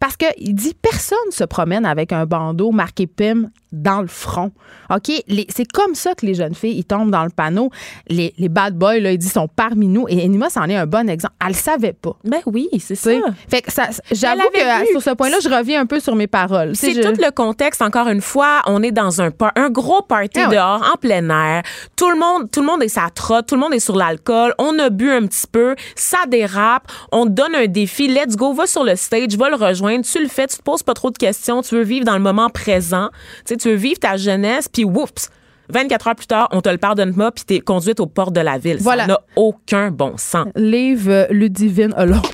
Parce 0.00 0.16
qu'il 0.16 0.54
dit 0.54 0.74
personne 0.80 1.18
se 1.30 1.44
promène 1.44 1.86
avec 1.86 2.12
un 2.12 2.26
bandeau 2.26 2.70
marqué 2.72 3.06
PIM 3.06 3.50
dans 3.72 4.00
le 4.00 4.08
front. 4.08 4.52
OK? 4.90 5.12
C'est 5.50 5.70
comme 5.72 5.94
ça 5.94 6.14
que 6.14 6.24
les 6.24 6.34
jeunes 6.34 6.54
filles, 6.54 6.78
ils 6.78 6.84
tombent 6.84 7.10
dans 7.10 7.24
le 7.24 7.30
panneau. 7.30 7.70
Les, 8.08 8.32
les 8.38 8.48
bad 8.48 8.74
boys, 8.74 8.98
là, 9.00 9.12
ils 9.12 9.18
disent, 9.18 9.32
sont 9.32 9.48
parmi 9.48 9.86
nous. 9.88 10.06
Et 10.08 10.24
Enima, 10.24 10.48
c'en 10.50 10.64
est 10.64 10.76
un 10.76 10.86
bon 10.86 11.08
exemple. 11.08 11.34
Elle 11.42 11.48
le 11.48 11.54
savait 11.54 11.92
pas. 11.92 12.16
Ben 12.24 12.40
oui, 12.46 12.68
c'est 12.80 12.94
ça. 12.94 13.10
Fait 13.48 13.62
que 13.62 13.70
ça, 13.72 13.88
j'avoue 14.10 14.48
que 14.52 14.80
vu. 14.80 14.86
sur 14.92 15.02
ce 15.02 15.10
point-là, 15.10 15.36
je 15.42 15.48
reviens 15.48 15.80
un 15.82 15.86
peu 15.86 16.00
sur 16.00 16.14
mes 16.16 16.26
paroles. 16.26 16.74
C'est 16.74 16.94
je- 16.94 17.02
tout 17.02 17.20
le 17.20 17.30
contexte. 17.30 17.82
Encore 17.82 18.08
une 18.08 18.20
fois, 18.22 18.62
on 18.66 18.82
est 18.82 18.92
dans 18.92 19.20
un 19.20 19.30
un 19.56 19.70
gros 19.70 20.02
party 20.02 20.40
Ah 20.40 20.48
ouais. 20.48 20.54
dehors, 20.56 20.90
en 20.92 20.96
plein 20.96 21.28
air. 21.28 21.62
Tout 21.96 22.10
le 22.10 22.18
monde, 22.18 22.50
tout 22.50 22.60
le 22.60 22.66
monde 22.66 22.82
est 22.82 22.88
sa 22.88 23.08
trotte, 23.14 23.46
tout 23.48 23.54
le 23.54 23.60
monde 23.60 23.74
est 23.74 23.80
sur 23.80 23.96
l'alcool. 23.96 24.54
On 24.58 24.78
a 24.78 24.88
bu 24.90 25.10
un 25.10 25.26
petit 25.26 25.46
peu, 25.50 25.76
ça 25.94 26.18
dérape. 26.26 26.90
On 27.12 27.24
te 27.26 27.30
donne 27.30 27.54
un 27.54 27.66
défi. 27.66 28.08
Let's 28.08 28.36
go, 28.36 28.52
va 28.54 28.66
sur 28.66 28.84
le 28.84 28.96
stage, 28.96 29.36
va 29.36 29.50
le 29.50 29.56
rejoindre. 29.56 30.04
Tu 30.04 30.20
le 30.20 30.28
fais, 30.28 30.46
tu 30.46 30.56
te 30.56 30.62
poses 30.62 30.82
pas 30.82 30.94
trop 30.94 31.10
de 31.10 31.18
questions. 31.18 31.60
Tu 31.62 31.74
veux 31.74 31.82
vivre 31.82 32.04
dans 32.06 32.14
le 32.16 32.22
moment 32.22 32.48
présent. 32.48 33.10
Tu 33.46 33.54
sais, 33.54 33.56
tu 33.58 33.68
veux 33.68 33.74
vivre 33.74 33.98
ta 33.98 34.16
jeunesse, 34.16 34.68
puis 34.68 34.84
whoops. 34.84 35.30
24 35.70 36.08
heures 36.08 36.14
plus 36.14 36.26
tard, 36.26 36.48
on 36.52 36.62
te 36.62 36.68
le 36.68 36.78
pardonne 36.78 37.14
pas, 37.14 37.30
puis 37.30 37.44
t'es 37.44 37.60
conduite 37.60 38.00
aux 38.00 38.06
portes 38.06 38.32
de 38.32 38.40
la 38.40 38.56
ville. 38.58 38.78
Voilà. 38.80 39.02
Ça 39.02 39.08
n'a 39.08 39.20
aucun 39.36 39.90
bon 39.90 40.14
sens. 40.16 40.46
Livre 40.56 41.26
Ludivine 41.30 41.94
Hollande. 41.96 42.26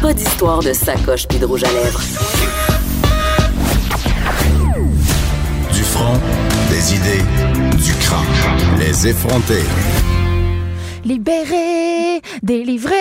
Pas 0.00 0.14
d'histoire 0.14 0.60
de 0.60 0.72
sacoche 0.72 1.28
puis 1.28 1.38
de 1.38 1.44
rouge 1.44 1.62
à 1.64 1.70
lèvres. 1.72 2.00
Du 5.72 5.82
front, 5.82 6.18
des 6.70 6.94
idées, 6.94 7.24
du 7.76 7.92
crâne. 7.94 8.78
Les 8.78 9.06
effronter. 9.06 9.62
Libéré, 11.04 12.20
délivré. 12.44 12.94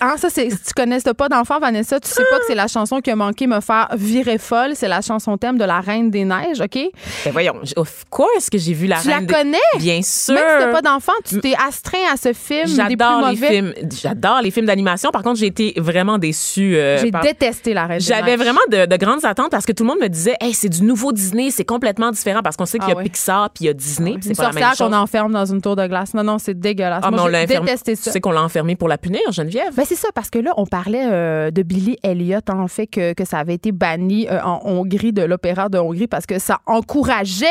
Hein, 0.00 0.14
ça, 0.16 0.28
c'est, 0.30 0.50
si 0.50 0.56
tu 0.66 0.72
connais 0.74 0.98
pas 1.16 1.28
d'enfant, 1.28 1.60
Vanessa, 1.60 2.00
tu 2.00 2.08
sais 2.08 2.22
pas 2.28 2.38
que 2.38 2.44
c'est 2.48 2.54
la 2.56 2.66
chanson 2.66 3.00
qui 3.00 3.10
a 3.10 3.16
manqué 3.16 3.46
me 3.46 3.60
faire 3.60 3.88
virer 3.96 4.36
folle. 4.38 4.72
C'est 4.74 4.88
la 4.88 5.00
chanson 5.00 5.36
thème 5.38 5.56
de 5.56 5.64
la 5.64 5.80
Reine 5.80 6.10
des 6.10 6.24
Neiges, 6.24 6.60
OK? 6.60 6.76
Ben 7.24 7.30
voyons, 7.32 7.54
of 7.76 8.04
course 8.10 8.50
que 8.50 8.58
j'ai 8.58 8.72
vu 8.72 8.86
la 8.88 8.98
Tu 9.00 9.08
la 9.08 9.16
reine 9.18 9.26
des- 9.26 9.34
connais? 9.34 9.58
Bien 9.78 10.02
sûr. 10.02 10.34
Même 10.34 10.44
si 10.44 10.64
t'as 10.64 10.72
pas 10.72 10.82
d'enfant, 10.82 11.12
tu 11.24 11.40
t'es 11.40 11.54
astreint 11.54 11.98
à 12.12 12.16
ce 12.16 12.32
film 12.32 12.66
J'adore 12.66 13.28
les 13.30 13.36
films. 13.36 13.74
J'adore 14.02 14.40
les 14.42 14.50
films 14.50 14.66
d'animation. 14.66 15.10
Par 15.10 15.22
contre, 15.22 15.38
j'ai 15.38 15.46
été 15.46 15.74
vraiment 15.76 16.18
déçue. 16.18 16.76
euh, 16.76 16.98
J'ai 16.98 17.10
par- 17.12 17.22
détesté 17.22 17.74
la 17.74 17.86
Reine 17.86 17.98
des 17.98 18.04
J'avais 18.04 18.36
Neiges. 18.36 18.40
vraiment 18.40 18.60
de, 18.70 18.86
de 18.86 18.96
grandes 18.96 19.24
attentes 19.24 19.50
parce 19.50 19.66
que 19.66 19.72
tout 19.72 19.84
le 19.84 19.88
monde 19.88 20.00
me 20.00 20.08
disait, 20.08 20.36
hey, 20.40 20.52
c'est 20.52 20.68
du 20.68 20.82
nouveau 20.82 21.12
Disney, 21.12 21.50
c'est 21.50 21.64
complètement 21.64 22.10
différent 22.10 22.40
parce 22.42 22.56
qu'on 22.56 22.66
sait 22.66 22.78
qu'il 22.78 22.88
y 22.88 22.92
a 22.92 22.94
Ah 22.96 22.98
oui. 22.98 23.04
Pixar 23.04 23.50
puis 23.50 23.64
il 23.64 23.66
y 23.68 23.70
a 23.70 23.74
Disney. 23.74 24.14
puis 24.18 24.28
Une 24.30 24.34
c'est 24.34 24.42
pas 24.42 24.48
la 24.48 24.52
même 24.52 24.68
chose. 24.70 24.78
qu'on 24.78 24.92
enferme 24.92 25.32
dans 25.32 25.46
une 25.46 25.60
tour 25.62 25.76
de 25.76 25.86
glace. 25.86 26.12
Non, 26.14 26.24
non, 26.24 26.38
c'est 26.38 26.58
dégueulasse. 26.58 27.02
Ah, 27.04 27.10
on 27.24 27.26
l'a 27.26 27.42
enfermé. 27.42 27.74
Tu 27.84 27.96
sais 27.96 28.20
qu'on 28.20 28.30
l'a 28.32 28.42
enfermé 28.42 28.76
pour 28.76 28.88
la 28.88 28.98
punir, 28.98 29.20
Geneviève? 29.30 29.74
Ben 29.74 29.84
c'est 29.86 29.96
ça, 29.96 30.08
parce 30.14 30.30
que 30.30 30.38
là, 30.38 30.52
on 30.56 30.66
parlait 30.66 31.04
euh, 31.04 31.50
de 31.50 31.62
Billy 31.62 31.96
Elliot, 32.02 32.40
en 32.50 32.68
fait, 32.68 32.86
que, 32.86 33.12
que 33.12 33.24
ça 33.24 33.38
avait 33.38 33.54
été 33.54 33.72
banni 33.72 34.28
euh, 34.28 34.40
en 34.42 34.60
Hongrie, 34.64 35.12
de 35.12 35.22
l'opéra 35.22 35.68
de 35.68 35.78
Hongrie, 35.78 36.06
parce 36.06 36.26
que 36.26 36.38
ça 36.38 36.60
encourageait 36.66 37.46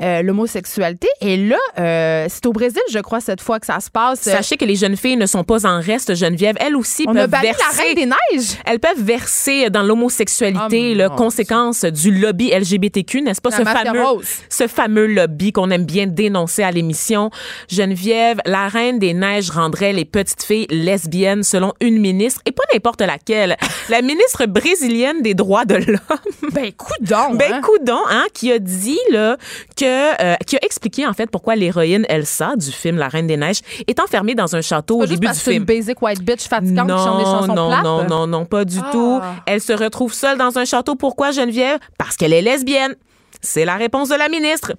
euh, 0.00 0.22
l'homosexualité. 0.22 1.08
Et 1.20 1.36
là, 1.36 2.26
c'est 2.28 2.46
au 2.46 2.52
Brésil, 2.52 2.82
je 2.90 2.98
crois, 2.98 3.20
cette 3.20 3.40
fois 3.40 3.60
que 3.60 3.66
ça 3.66 3.80
se 3.80 3.90
passe. 3.90 4.20
Sachez 4.20 4.56
que 4.56 4.64
les 4.64 4.76
jeunes 4.76 4.96
filles 4.96 5.16
ne 5.16 5.26
sont 5.26 5.44
pas 5.44 5.66
en 5.66 5.80
reste, 5.80 6.14
Geneviève. 6.14 6.56
Elles 6.60 6.76
aussi 6.76 7.04
on 7.06 7.16
a 7.16 7.20
peuvent 7.22 7.30
banni 7.30 7.46
verser. 7.46 7.62
la 7.76 7.82
Reine 7.82 7.94
des 7.94 8.06
Neiges. 8.06 8.58
Elles 8.66 8.80
peuvent 8.80 9.02
verser 9.02 9.70
dans 9.70 9.82
l'homosexualité, 9.82 10.92
Oh, 10.92 10.94
la 10.94 11.08
mon 11.08 11.16
conséquence 11.16 11.84
du 11.84 12.12
lobby 12.12 12.50
LGBTQ, 12.50 13.22
n'est-ce 13.22 13.40
pas? 13.40 13.50
La 13.50 13.58
ce 13.58 13.62
fameux, 13.64 14.04
rose. 14.04 14.26
ce 14.48 14.66
fameux 14.66 15.06
lobby 15.06 15.52
qu'on 15.52 15.70
aime 15.70 15.84
bien 15.84 16.06
dénoncer 16.06 16.62
à 16.62 16.70
l'émission. 16.70 17.30
Geneviève, 17.68 18.40
la 18.46 18.68
reine 18.68 18.98
des 18.98 19.13
neiges 19.14 19.50
rendrait 19.50 19.92
les 19.92 20.04
petites 20.04 20.42
filles 20.42 20.66
lesbiennes 20.68 21.42
selon 21.42 21.72
une 21.80 21.98
ministre, 21.98 22.40
et 22.44 22.52
pas 22.52 22.62
n'importe 22.72 23.00
laquelle, 23.00 23.56
la 23.88 24.02
ministre 24.02 24.46
brésilienne 24.46 25.22
des 25.22 25.34
droits 25.34 25.64
de 25.64 25.76
l'homme. 25.76 26.50
Ben, 26.52 26.70
coudon, 26.72 27.34
Ben 27.34 27.54
hein. 27.54 27.60
Coudon, 27.62 28.00
hein, 28.10 28.26
qui 28.34 28.52
a 28.52 28.58
dit 28.58 28.98
là 29.10 29.36
que 29.76 30.22
euh, 30.22 30.34
qui 30.46 30.56
a 30.56 30.60
expliqué 30.64 31.06
en 31.06 31.12
fait 31.14 31.30
pourquoi 31.30 31.56
l'héroïne 31.56 32.04
Elsa 32.08 32.56
du 32.56 32.70
film 32.70 32.96
La 32.98 33.08
Reine 33.08 33.26
des 33.26 33.36
Neiges 33.36 33.60
est 33.86 33.98
enfermée 34.00 34.34
dans 34.34 34.54
un 34.56 34.60
château 34.60 35.00
au 35.02 35.06
début 35.06 35.26
parce 35.26 35.38
du 35.38 35.44
que 35.44 35.44
c'est 35.50 35.56
une 35.56 35.66
film. 35.66 35.78
basic 35.78 36.02
white 36.02 36.22
bitch 36.22 36.48
fatigante 36.48 36.88
qui 36.90 36.96
chante 36.96 37.18
des 37.18 37.24
Non, 37.24 37.30
chansons 37.40 37.54
non, 37.54 37.68
plates. 37.68 37.84
non, 37.84 38.04
non, 38.08 38.26
non, 38.26 38.44
pas 38.44 38.64
du 38.64 38.78
Ah. 38.82 38.88
tout. 38.92 39.20
Elle 39.46 39.60
se 39.60 39.72
retrouve 39.72 40.12
seule 40.12 40.36
dans 40.38 40.58
un 40.58 40.64
château. 40.64 40.94
Pourquoi, 40.94 41.30
Geneviève? 41.30 41.78
Parce 41.98 42.16
qu'elle 42.16 42.32
est 42.32 42.42
lesbienne. 42.42 42.94
C'est 43.40 43.64
la 43.64 43.76
réponse 43.76 44.08
de 44.08 44.14
la 44.14 44.28
ministre. 44.28 44.72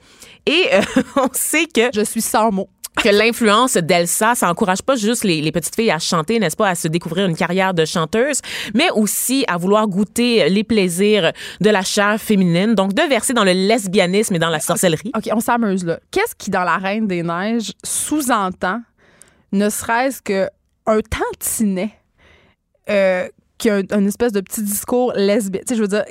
Et 0.45 0.69
euh, 0.73 0.81
on 1.17 1.27
sait 1.33 1.65
que 1.65 1.81
Je 1.93 2.01
suis 2.01 2.21
sans 2.21 2.51
mots. 2.51 2.69
Que 3.01 3.09
l'influence 3.09 3.73
d'Elsa, 3.75 4.35
ça 4.35 4.49
encourage 4.49 4.81
pas 4.81 4.95
juste 4.95 5.23
les, 5.23 5.41
les 5.41 5.51
petites 5.51 5.75
filles 5.75 5.91
à 5.91 5.99
chanter, 5.99 6.39
n'est-ce 6.39 6.55
pas, 6.55 6.69
à 6.69 6.75
se 6.75 6.87
découvrir 6.87 7.25
une 7.27 7.35
carrière 7.35 7.73
de 7.73 7.85
chanteuse, 7.85 8.39
mais 8.73 8.89
aussi 8.91 9.43
à 9.47 9.57
vouloir 9.57 9.87
goûter 9.87 10.49
les 10.49 10.63
plaisirs 10.63 11.31
de 11.61 11.69
la 11.69 11.81
chair 11.83 12.19
féminine, 12.19 12.73
donc 12.73 12.93
de 12.93 13.01
verser 13.03 13.33
dans 13.33 13.43
le 13.43 13.51
lesbianisme 13.51 14.35
et 14.35 14.39
dans 14.39 14.49
la 14.49 14.59
sorcellerie. 14.59 15.11
OK, 15.15 15.29
on 15.31 15.39
s'amuse 15.39 15.83
là. 15.85 15.99
Qu'est-ce 16.11 16.35
qui, 16.35 16.49
dans 16.49 16.63
La 16.63 16.77
Reine 16.77 17.07
des 17.07 17.21
Neiges, 17.23 17.73
sous-entend, 17.83 18.81
ne 19.51 19.69
serait-ce 19.69 20.21
que 20.21 20.47
un 20.87 20.99
tantinet 21.01 21.91
euh, 22.89 23.27
qui 23.57 23.69
a 23.69 23.75
un- 23.77 23.99
une 23.99 24.07
espèce 24.07 24.31
de 24.31 24.41
petit 24.41 24.61
discours 24.63 25.13
lesbien? 25.15 25.61
Tu 25.61 25.73
sais, 25.73 25.75
je 25.75 25.81
veux 25.81 25.87
dire, 25.87 26.03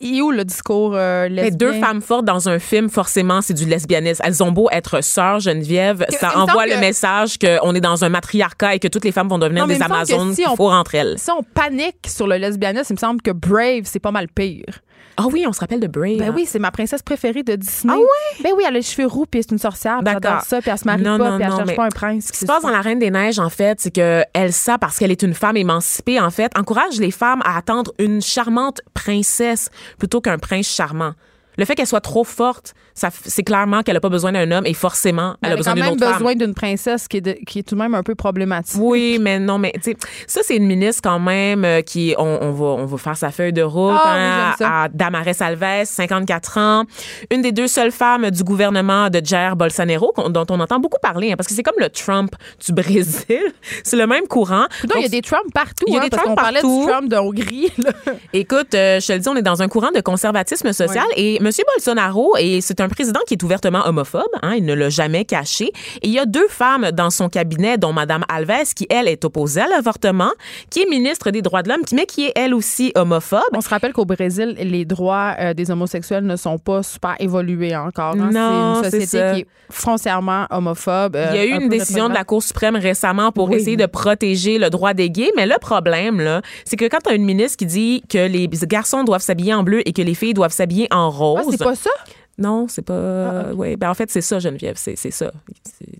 il 0.00 0.18
est 0.18 0.22
où 0.22 0.30
le 0.30 0.44
discours 0.44 0.92
euh, 0.94 1.28
Mais 1.30 1.42
lesbien? 1.44 1.56
deux 1.72 1.72
femmes 1.80 2.00
fortes 2.00 2.24
dans 2.24 2.48
un 2.48 2.58
film, 2.58 2.88
forcément, 2.88 3.40
c'est 3.42 3.54
du 3.54 3.64
lesbianisme. 3.66 4.22
Elles 4.26 4.42
ont 4.42 4.50
beau 4.52 4.68
être 4.72 5.02
sœurs, 5.02 5.40
Geneviève, 5.40 6.04
Que- 6.08 6.14
ça 6.14 6.38
envoie 6.38 6.66
le 6.66 6.72
que- 6.74 6.80
message 6.80 7.38
qu'on 7.38 7.74
est 7.74 7.80
dans 7.80 8.04
un 8.04 8.08
matriarcat 8.08 8.74
et 8.74 8.78
que 8.78 8.88
toutes 8.88 9.04
les 9.04 9.12
femmes 9.12 9.28
vont 9.28 9.38
devenir 9.38 9.62
Non, 9.64 9.68
mais 9.68 9.76
des 9.76 9.82
Amazones 9.82 10.30
si 10.34 10.42
qu'il 10.42 10.50
on- 10.50 10.56
faut 10.56 10.70
entre 10.70 10.94
elles. 10.94 11.16
Si 11.18 11.30
on 11.30 11.42
panique 11.42 12.06
sur 12.06 12.26
le 12.26 12.36
lesbianisme, 12.36 12.86
il 12.92 12.94
me 12.94 12.98
semble 12.98 13.22
que 13.22 13.30
Brave, 13.30 13.82
c'est 13.84 13.98
pas 14.00 14.10
mal 14.12 14.28
pire. 14.28 14.80
Ah 15.20 15.26
oui, 15.30 15.44
on 15.46 15.52
se 15.52 15.60
rappelle 15.60 15.80
de 15.80 15.86
Brave. 15.86 16.16
Ben 16.16 16.30
hein? 16.30 16.32
oui, 16.34 16.46
c'est 16.46 16.58
ma 16.58 16.70
princesse 16.70 17.02
préférée 17.02 17.42
de 17.42 17.54
Disney. 17.56 17.92
Ah 17.94 17.98
ouais? 17.98 18.42
Ben 18.42 18.52
oui, 18.56 18.64
elle 18.66 18.74
a 18.74 18.78
les 18.78 18.82
cheveux 18.82 19.06
roux, 19.06 19.26
puis 19.26 19.42
c'est 19.42 19.52
une 19.52 19.58
sorcière, 19.58 20.02
D'accord. 20.02 20.40
ça, 20.42 20.60
puis 20.60 20.70
elle 20.70 20.78
se 20.78 20.84
marie 20.84 21.02
Non, 21.02 21.18
pas, 21.18 21.30
non, 21.30 21.36
puis 21.36 21.44
elle 21.44 21.50
non, 21.50 21.56
cherche 21.58 21.76
pas 21.76 21.84
un 21.84 21.90
prince. 21.90 22.26
Ce 22.26 22.32
qui 22.32 22.38
se 22.38 22.46
passe 22.46 22.62
dans 22.62 22.70
La 22.70 22.80
Reine 22.80 22.98
des 22.98 23.10
Neiges, 23.10 23.38
en 23.38 23.50
fait, 23.50 23.80
c'est 23.80 23.94
que 23.94 24.22
Elsa, 24.32 24.78
parce 24.78 24.98
qu'elle 24.98 25.10
est 25.10 25.22
une 25.22 25.34
femme 25.34 25.56
émancipée, 25.56 26.18
en 26.20 26.30
fait, 26.30 26.50
encourage 26.56 26.98
les 26.98 27.10
femmes 27.10 27.42
à 27.44 27.56
attendre 27.56 27.92
une 27.98 28.22
charmante 28.22 28.80
princesse 28.94 29.68
plutôt 29.98 30.20
qu'un 30.20 30.38
prince 30.38 30.66
charmant. 30.66 31.12
Le 31.60 31.66
fait 31.66 31.74
qu'elle 31.74 31.86
soit 31.86 32.00
trop 32.00 32.24
forte, 32.24 32.72
c'est 32.94 33.42
clairement 33.42 33.82
qu'elle 33.82 33.94
n'a 33.94 34.00
pas 34.00 34.08
besoin 34.08 34.32
d'un 34.32 34.50
homme 34.50 34.64
et 34.66 34.72
forcément, 34.74 35.34
elle, 35.42 35.48
Elle 35.48 35.50
a 35.50 35.52
a 35.52 35.56
besoin 35.58 35.74
d'une 35.74 35.82
même 35.84 35.92
autre 35.92 36.04
femme. 36.04 36.12
besoin 36.14 36.34
d'une 36.34 36.54
princesse 36.54 37.06
qui 37.06 37.18
est, 37.18 37.20
de- 37.20 37.36
qui 37.46 37.58
est 37.58 37.62
tout 37.62 37.74
de 37.74 37.80
même 37.80 37.94
un 37.94 38.02
peu 38.02 38.14
problématique. 38.14 38.80
Oui, 38.82 39.18
mais 39.20 39.38
non, 39.38 39.58
mais 39.58 39.72
tu 39.74 39.90
sais, 39.92 39.96
ça 40.26 40.40
c'est 40.42 40.56
une 40.56 40.66
ministre 40.66 41.02
quand 41.04 41.18
même 41.18 41.64
euh, 41.66 41.82
qui, 41.82 42.14
on, 42.18 42.38
on 42.40 42.52
va, 42.52 42.64
on 42.64 42.86
va 42.86 42.96
faire 42.96 43.16
sa 43.16 43.30
feuille 43.30 43.52
de 43.52 43.60
route 43.62 43.92
oui, 43.92 44.00
hein, 44.10 44.54
ça. 44.58 44.82
à 44.84 44.88
Damares 44.88 45.26
Alves, 45.40 45.84
54 45.84 46.58
ans, 46.58 46.84
une 47.30 47.42
des 47.42 47.52
deux 47.52 47.68
seules 47.68 47.92
femmes 47.92 48.30
du 48.30 48.42
gouvernement 48.42 49.10
de 49.10 49.20
Jair 49.22 49.54
Bolsonaro 49.56 50.14
dont 50.30 50.46
on 50.50 50.60
entend 50.60 50.80
beaucoup 50.80 50.98
parler, 51.02 51.32
hein, 51.32 51.36
parce 51.36 51.46
que 51.46 51.54
c'est 51.54 51.62
comme 51.62 51.78
le 51.78 51.90
Trump 51.90 52.34
du 52.66 52.72
Brésil, 52.72 53.40
c'est 53.84 53.96
le 53.96 54.06
même 54.06 54.26
courant. 54.28 54.64
Il 54.96 55.02
y 55.02 55.04
a 55.04 55.08
des 55.08 55.20
Trump 55.22 55.44
partout. 55.52 55.84
Il 55.88 55.92
y 55.94 55.96
a 55.98 56.00
hein, 56.00 56.04
des 56.04 56.10
parce 56.10 56.22
Trump 56.22 56.36
qu'on 56.38 56.42
parlait 56.42 56.60
partout. 56.62 56.80
du 56.86 56.90
Trump 56.90 57.08
de 57.10 57.16
Hongrie. 57.16 57.72
là. 57.78 57.92
Écoute, 58.32 58.74
euh, 58.74 58.98
je 59.00 59.06
te 59.06 59.12
le 59.12 59.18
dis, 59.18 59.28
on 59.28 59.36
est 59.36 59.42
dans 59.42 59.62
un 59.62 59.68
courant 59.68 59.90
de 59.94 60.00
conservatisme 60.00 60.72
social 60.72 61.04
et 61.16 61.36
M. 61.36 61.49
Bolsonaro, 61.74 62.36
et 62.38 62.60
c'est 62.60 62.80
un 62.80 62.88
président 62.88 63.20
qui 63.26 63.34
est 63.34 63.42
ouvertement 63.42 63.86
homophobe, 63.86 64.22
hein, 64.42 64.54
il 64.56 64.64
ne 64.64 64.74
l'a 64.74 64.88
jamais 64.90 65.24
caché. 65.24 65.66
Et 66.02 66.08
il 66.08 66.10
y 66.12 66.18
a 66.18 66.26
deux 66.26 66.48
femmes 66.48 66.90
dans 66.92 67.10
son 67.10 67.28
cabinet, 67.28 67.78
dont 67.78 67.92
Mme 67.92 68.24
Alves, 68.28 68.74
qui, 68.74 68.86
elle, 68.90 69.08
est 69.08 69.24
opposée 69.24 69.60
à 69.62 69.68
l'avortement, 69.68 70.30
qui 70.70 70.82
est 70.82 70.86
ministre 70.90 71.30
des 71.30 71.42
droits 71.42 71.62
de 71.62 71.68
l'homme, 71.68 71.82
mais 71.92 72.06
qui 72.06 72.26
est, 72.26 72.32
elle 72.36 72.54
aussi, 72.54 72.92
homophobe. 72.94 73.40
On 73.54 73.60
se 73.60 73.68
rappelle 73.68 73.92
qu'au 73.92 74.04
Brésil, 74.04 74.56
les 74.58 74.84
droits 74.84 75.34
euh, 75.40 75.54
des 75.54 75.70
homosexuels 75.70 76.24
ne 76.24 76.36
sont 76.36 76.58
pas 76.58 76.82
super 76.82 77.16
évolués 77.18 77.76
encore. 77.76 78.14
hein. 78.18 78.30
Non, 78.32 78.82
c'est 78.82 78.86
une 78.86 78.90
société 79.00 79.32
qui 79.34 79.40
est 79.40 79.46
foncièrement 79.70 80.46
homophobe. 80.50 81.16
euh, 81.16 81.30
Il 81.32 81.36
y 81.36 81.40
a 81.40 81.44
eu 81.46 81.52
un 81.52 81.60
une 81.60 81.68
décision 81.68 82.08
de 82.08 82.14
la. 82.14 82.24
Cour 82.24 82.42
suprême 82.42 82.76
récemment 82.76 83.32
pour 83.32 83.48
Oui. 83.48 83.56
essayer 83.56 83.76
de 83.76 83.86
protéger 83.86 84.58
le 84.58 84.70
droit 84.70 84.94
des 84.94 85.10
gays, 85.10 85.32
mais 85.36 85.46
le 85.46 85.56
problème, 85.60 86.20
là, 86.20 86.42
c'est 86.64 86.76
que 86.76 86.84
quand 86.84 86.98
tu 87.04 87.10
as 87.10 87.14
une 87.14 87.24
ministre 87.24 87.56
qui 87.56 87.66
dit 87.66 88.02
que 88.08 88.18
les 88.28 88.46
garçons 88.48 89.02
doivent 89.04 89.22
s'habiller 89.22 89.54
en 89.54 89.62
bleu 89.62 89.82
et 89.88 89.92
que 89.92 90.02
les 90.02 90.14
filles 90.14 90.34
doivent 90.34 90.52
s'habiller 90.52 90.86
en 90.92 91.08
Ah, 91.08 91.08
rose, 91.34 91.46
c'est 91.50 91.64
pas 91.64 91.74
ça? 91.74 91.90
Non, 92.38 92.66
c'est 92.68 92.82
pas. 92.82 93.52
ouais, 93.52 93.76
ben 93.76 93.90
en 93.90 93.94
fait 93.94 94.10
c'est 94.10 94.22
ça 94.22 94.38
Geneviève, 94.38 94.76
c'est 94.76 94.96
ça. 94.96 95.30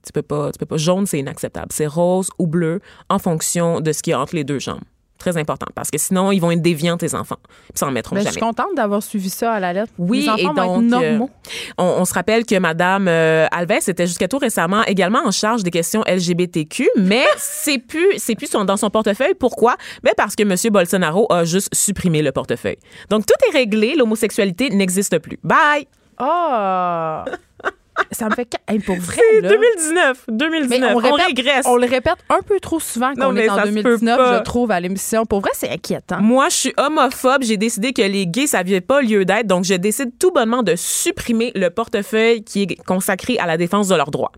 Tu 0.05 0.13
peux 0.13 0.23
pas, 0.23 0.51
tu 0.53 0.59
peux 0.59 0.67
pas. 0.67 0.77
Jaune 0.77 1.07
c'est 1.07 1.19
inacceptable. 1.19 1.69
C'est 1.71 1.87
rose 1.87 2.31
ou 2.39 2.47
bleu 2.47 2.81
en 3.09 3.19
fonction 3.19 3.81
de 3.81 3.93
ce 3.93 4.03
qui 4.03 4.11
est 4.11 4.15
entre 4.15 4.35
les 4.35 4.45
deux 4.45 4.59
jambes. 4.59 4.81
Très 5.21 5.37
important 5.37 5.67
parce 5.75 5.91
que 5.91 5.99
sinon 5.99 6.33
ils 6.33 6.41
vont 6.41 6.51
être 6.51 6.63
déviants 6.63 6.97
tes 6.97 7.15
enfants. 7.15 7.37
Puis 7.45 7.73
ça 7.75 7.87
en 7.87 7.91
mettront 7.93 8.17
Ben, 8.17 8.23
je 8.23 8.25
jamais. 8.25 8.33
suis 8.33 8.41
contente 8.41 8.75
d'avoir 8.75 9.03
suivi 9.03 9.31
ça 9.31 9.53
à 9.53 9.61
la 9.61 9.73
lettre. 9.73 9.93
Oui, 9.99 10.23
Les 10.23 10.29
enfants 10.31 10.39
et 10.39 10.45
vont 10.47 10.81
donc, 10.81 10.95
être 10.95 11.03
euh, 11.03 11.11
normaux. 11.11 11.31
on, 11.79 11.85
on 11.99 12.05
se 12.07 12.15
rappelle 12.15 12.45
que 12.47 12.59
Madame 12.59 13.07
euh, 13.07 13.47
Alves 13.53 13.87
était 13.87 14.07
jusqu'à 14.07 14.27
tout 14.29 14.39
récemment 14.39 14.83
également 14.85 15.21
en 15.25 15.31
charge 15.31 15.63
des 15.63 15.71
questions 15.71 16.03
LGBTQ, 16.09 16.89
mais 16.97 17.25
c'est 17.37 17.79
plus, 17.79 18.15
c'est 18.17 18.35
plus 18.35 18.47
son- 18.51 18.65
dans 18.65 18.77
son 18.79 18.89
portefeuille. 18.91 19.35
Pourquoi? 19.39 19.77
Ben 20.03 20.13
parce 20.17 20.35
que 20.35 20.43
Monsieur 20.43 20.71
Bolsonaro 20.71 21.31
a 21.31 21.45
juste 21.45 21.73
supprimé 21.75 22.23
le 22.23 22.33
portefeuille. 22.33 22.79
Donc 23.11 23.27
tout 23.27 23.35
est 23.49 23.53
réglé, 23.57 23.95
l'homosexualité 23.97 24.71
n'existe 24.71 25.19
plus. 25.19 25.39
Bye. 25.45 25.87
Ah! 26.17 27.25
ça 28.13 28.29
me 28.29 28.35
fait... 28.35 28.49
Hey, 28.69 28.79
pour 28.81 28.97
vrai, 28.97 29.17
C'est 29.35 29.41
là. 29.41 29.49
2019, 29.49 30.25
2019. 30.29 30.81
Mais 30.81 30.93
on, 30.95 30.99
répète- 30.99 31.27
régresse. 31.27 31.67
On 31.67 31.77
le 31.77 31.87
répète 31.87 32.17
un 32.29 32.41
peu 32.43 32.59
trop 32.61 32.81
souvent 32.81 33.13
qu'on 33.15 33.37
est 33.37 33.49
en 33.49 33.57
ça 33.57 33.63
se 33.63 33.69
peut 33.69 33.83
2019, 33.83 34.17
pas. 34.17 34.39
je 34.39 34.43
trouve, 34.43 34.71
à 34.71 34.81
l'émission. 34.81 35.25
Pour 35.27 35.41
vrai, 35.41 35.51
c'est 35.55 35.71
inquiétant. 35.71 36.21
Moi, 36.21 36.49
je 36.49 36.55
suis 36.57 36.75
homophobe. 36.77 37.43
J'ai 37.43 37.57
décidé 37.57 37.93
que 37.93 38.03
les 38.03 38.27
gays, 38.27 38.47
ça 38.47 38.59
n'avait 38.59 38.81
pas 38.81 39.01
lieu 39.03 39.25
d'être. 39.25 39.47
Donc, 39.47 39.65
je 39.65 39.75
décide 39.75 40.13
tout 40.19 40.31
bonnement 40.33 40.63
de 40.63 40.75
supprimer 40.77 41.53
le 41.55 41.71
portefeuille 41.71 42.43
qui 42.45 42.63
est 42.63 42.83
consacré 42.85 43.39
à 43.39 43.47
la 43.47 43.57
défense 43.57 43.89
de 43.89 43.95
leurs 43.95 44.11
droits. 44.11 44.33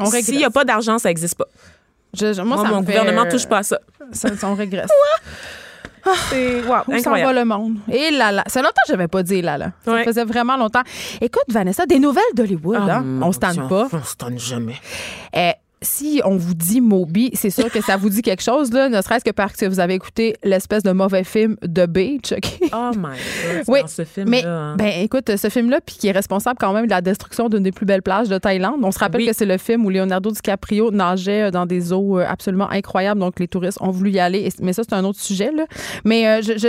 On 0.00 0.06
s'il 0.10 0.36
n'y 0.36 0.44
a 0.44 0.50
pas 0.50 0.64
d'argent, 0.64 0.98
ça 0.98 1.08
n'existe 1.10 1.36
pas. 1.36 1.46
Je- 2.12 2.32
je- 2.32 2.42
moi, 2.42 2.56
Moi, 2.56 2.64
ça 2.66 2.72
mon 2.72 2.80
fait, 2.80 2.86
gouvernement 2.86 3.26
euh, 3.26 3.30
touche 3.30 3.46
pas 3.46 3.58
à 3.58 3.62
ça. 3.62 3.78
Ça, 4.12 4.36
ça, 4.36 4.48
on 4.48 4.54
régresse. 4.54 4.90
C'est 6.30 6.62
wow, 6.64 6.78
Où 6.88 6.98
s'en 6.98 7.10
va 7.12 7.32
le 7.32 7.44
monde? 7.44 7.76
Et 7.92 8.10
là 8.10 8.32
là. 8.32 8.44
Ça 8.46 8.60
longtemps 8.62 8.72
que 8.86 8.92
j'avais 8.92 9.08
pas 9.08 9.22
dit 9.22 9.42
là 9.42 9.58
là. 9.58 9.72
Ça 9.84 9.92
Ouais. 9.92 10.04
faisait 10.04 10.24
vraiment 10.24 10.56
longtemps. 10.56 10.82
Écoute, 11.20 11.44
Vanessa, 11.48 11.86
des 11.86 11.98
nouvelles 11.98 12.22
d'Hollywood, 12.34 12.78
Ah, 12.88 12.96
hein? 12.98 13.04
On 13.22 13.32
se 13.32 13.38
tente 13.38 13.52
Dieu, 13.52 13.62
pas. 13.68 13.88
On 13.92 14.02
se 14.02 14.16
tente 14.16 14.38
jamais. 14.38 14.76
Eh, 15.34 15.52
si 15.82 16.20
on 16.24 16.36
vous 16.36 16.54
dit 16.54 16.80
Moby, 16.80 17.30
c'est 17.34 17.50
sûr 17.50 17.70
que 17.70 17.80
ça 17.80 17.96
vous 17.96 18.10
dit 18.10 18.22
quelque 18.22 18.42
chose, 18.42 18.70
là, 18.72 18.88
ne 18.88 19.00
serait-ce 19.00 19.24
que 19.24 19.30
parce 19.30 19.54
que 19.54 19.66
vous 19.66 19.80
avez 19.80 19.94
écouté 19.94 20.36
l'espèce 20.44 20.82
de 20.82 20.92
mauvais 20.92 21.24
film 21.24 21.56
The 21.62 21.86
Beach, 21.86 22.32
OK? 22.32 22.70
Oh 22.72 22.90
my 22.96 23.16
God, 23.16 23.64
Oui, 23.68 23.80
dans 23.80 23.86
ce 23.86 24.04
film-là. 24.04 24.30
Mais, 24.30 24.44
hein. 24.44 24.76
ben, 24.76 24.92
écoute, 25.02 25.34
ce 25.36 25.48
film-là, 25.48 25.80
puis 25.84 25.96
qui 25.96 26.08
est 26.08 26.12
responsable 26.12 26.58
quand 26.60 26.72
même 26.72 26.84
de 26.84 26.90
la 26.90 27.00
destruction 27.00 27.48
d'une 27.48 27.62
des 27.62 27.72
plus 27.72 27.86
belles 27.86 28.02
plages 28.02 28.28
de 28.28 28.36
Thaïlande. 28.38 28.80
On 28.82 28.90
se 28.92 28.98
rappelle 28.98 29.22
Oui. 29.22 29.26
que 29.28 29.32
c'est 29.32 29.46
le 29.46 29.56
film 29.58 29.86
où 29.86 29.90
Leonardo 29.90 30.30
DiCaprio 30.30 30.90
nageait 30.90 31.44
euh, 31.44 31.50
dans 31.50 31.66
des 31.66 31.92
eaux 31.92 32.18
euh, 32.18 32.26
absolument 32.28 32.70
incroyables. 32.70 33.20
Donc, 33.20 33.40
les 33.40 33.48
touristes 33.48 33.78
ont 33.80 33.90
voulu 33.90 34.10
y 34.10 34.20
aller. 34.20 34.48
Mais 34.60 34.72
ça, 34.72 34.82
c'est 34.86 34.94
un 34.94 35.04
autre 35.04 35.20
sujet, 35.20 35.50
là. 35.50 35.64
Mais 36.04 36.26
euh, 36.28 36.42
je, 36.42 36.58
je, 36.58 36.68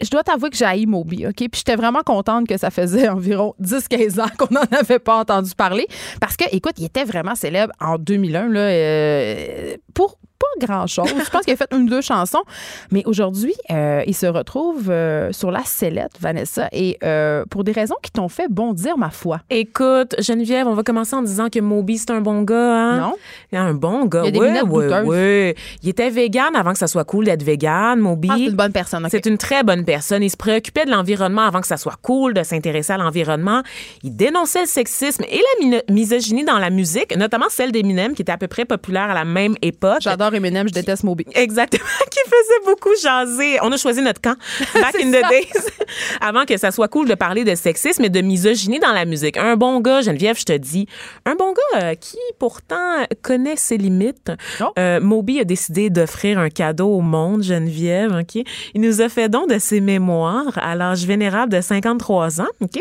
je 0.00 0.10
dois 0.10 0.22
t'avouer 0.22 0.50
que 0.50 0.56
j'ai 0.56 0.64
haï 0.64 0.86
Moby, 0.86 1.26
OK? 1.26 1.36
Puis 1.36 1.50
j'étais 1.54 1.76
vraiment 1.76 2.02
contente 2.02 2.46
que 2.46 2.56
ça 2.56 2.70
faisait 2.70 3.08
environ 3.08 3.54
10-15 3.62 4.20
ans 4.20 4.30
qu'on 4.38 4.52
n'en 4.52 4.64
avait 4.78 4.98
pas 4.98 5.18
entendu 5.18 5.52
parler. 5.54 5.86
Parce 6.20 6.36
que, 6.36 6.44
écoute, 6.52 6.74
il 6.78 6.84
était 6.84 7.04
vraiment 7.04 7.34
célèbre 7.34 7.72
en 7.80 7.98
2001, 7.98 8.48
là, 8.48 8.60
euh, 8.60 9.76
pour 9.94 10.18
pas 10.38 10.66
grand-chose. 10.66 11.08
Je 11.24 11.30
pense 11.30 11.44
qu'il 11.44 11.52
a 11.52 11.56
fait 11.56 11.68
une 11.72 11.82
ou 11.82 11.88
deux 11.88 12.00
chansons. 12.00 12.42
Mais 12.90 13.02
aujourd'hui, 13.06 13.54
euh, 13.70 14.02
il 14.06 14.14
se 14.14 14.26
retrouve 14.26 14.90
euh, 14.90 15.32
sur 15.32 15.50
la 15.50 15.64
sellette, 15.64 16.12
Vanessa, 16.20 16.68
et 16.72 16.98
euh, 17.02 17.44
pour 17.50 17.64
des 17.64 17.72
raisons 17.72 17.96
qui 18.02 18.10
t'ont 18.10 18.28
fait 18.28 18.48
bondir, 18.48 18.98
ma 18.98 19.10
foi. 19.10 19.40
Écoute, 19.50 20.14
Geneviève, 20.18 20.66
on 20.66 20.74
va 20.74 20.82
commencer 20.82 21.16
en 21.16 21.22
disant 21.22 21.48
que 21.48 21.60
Moby, 21.60 21.98
c'est 21.98 22.10
un 22.10 22.20
bon 22.20 22.42
gars. 22.42 22.76
Hein? 22.76 23.00
Non? 23.00 23.14
Il 23.52 23.58
un 23.58 23.74
bon 23.74 24.06
gars. 24.06 24.22
Il 24.24 24.42
a 24.42 24.52
des 24.52 24.60
douteuses. 24.60 25.06
ouais. 25.06 25.54
Il 25.82 25.88
était 25.88 26.10
vegan 26.10 26.54
avant 26.54 26.72
que 26.72 26.78
ça 26.78 26.86
soit 26.86 27.04
cool 27.04 27.26
d'être 27.26 27.42
vegan, 27.42 27.98
Moby. 27.98 28.28
Ah, 28.30 28.34
c'est 28.36 28.44
une 28.44 28.56
bonne 28.56 28.72
personne. 28.72 29.04
OK. 29.04 29.10
C'est 29.10 29.26
une 29.26 29.38
très 29.38 29.62
bonne 29.62 29.84
personne. 29.84 30.22
Il 30.22 30.30
se 30.30 30.36
préoccupait 30.36 30.84
de 30.84 30.90
l'environnement 30.90 31.42
avant 31.42 31.60
que 31.60 31.66
ça 31.66 31.76
soit 31.76 31.96
cool 32.02 32.34
de 32.34 32.42
s'intéresser 32.42 32.92
à 32.92 32.98
l'environnement. 32.98 33.62
Il 34.02 34.14
dénonçait 34.16 34.62
le 34.62 34.66
sexisme 34.66 35.24
et 35.24 35.40
la 35.62 35.82
misogynie 35.90 36.44
dans 36.44 36.58
la 36.58 36.70
musique, 36.70 37.16
notamment 37.16 37.46
celle 37.48 37.72
d'Eminem, 37.72 38.14
qui 38.14 38.22
était 38.22 38.32
à 38.32 38.38
peu 38.38 38.48
près 38.48 38.64
populaire 38.64 39.10
à 39.10 39.14
la 39.14 39.24
même 39.24 39.54
époque. 39.62 40.00
J'adore 40.00 40.25
Eminem, 40.34 40.68
je 40.68 40.72
déteste 40.72 41.04
Moby. 41.04 41.24
Exactement, 41.34 41.84
qui 42.10 42.18
faisait 42.24 42.70
beaucoup 42.72 42.90
jaser. 43.02 43.58
On 43.62 43.70
a 43.72 43.76
choisi 43.76 44.02
notre 44.02 44.20
camp 44.20 44.36
back 44.74 44.94
in 45.02 45.10
the 45.10 45.20
ça. 45.22 45.28
days 45.28 45.48
avant 46.20 46.44
que 46.44 46.56
ça 46.56 46.70
soit 46.70 46.88
cool 46.88 47.08
de 47.08 47.14
parler 47.14 47.44
de 47.44 47.54
sexisme 47.54 48.04
et 48.04 48.08
de 48.08 48.20
misogynie 48.20 48.78
dans 48.78 48.92
la 48.92 49.04
musique. 49.04 49.36
Un 49.36 49.56
bon 49.56 49.80
gars, 49.80 50.00
Geneviève, 50.02 50.38
je 50.38 50.44
te 50.44 50.52
dis, 50.56 50.86
un 51.24 51.34
bon 51.34 51.52
gars 51.52 51.82
euh, 51.82 51.94
qui 51.94 52.18
pourtant 52.38 53.04
connaît 53.22 53.56
ses 53.56 53.76
limites. 53.78 54.32
Oh. 54.60 54.64
Euh, 54.78 55.00
Moby 55.00 55.40
a 55.40 55.44
décidé 55.44 55.90
d'offrir 55.90 56.38
un 56.38 56.50
cadeau 56.50 56.88
au 56.88 57.00
monde, 57.00 57.42
Geneviève. 57.42 58.12
Ok, 58.20 58.42
il 58.74 58.80
nous 58.80 59.00
a 59.00 59.08
fait 59.08 59.28
don 59.28 59.46
de 59.46 59.58
ses 59.58 59.80
mémoires 59.80 60.56
à 60.56 60.74
l'âge 60.74 61.04
vénérable 61.06 61.52
de 61.52 61.60
53 61.60 62.40
ans. 62.40 62.46
Ok, 62.60 62.78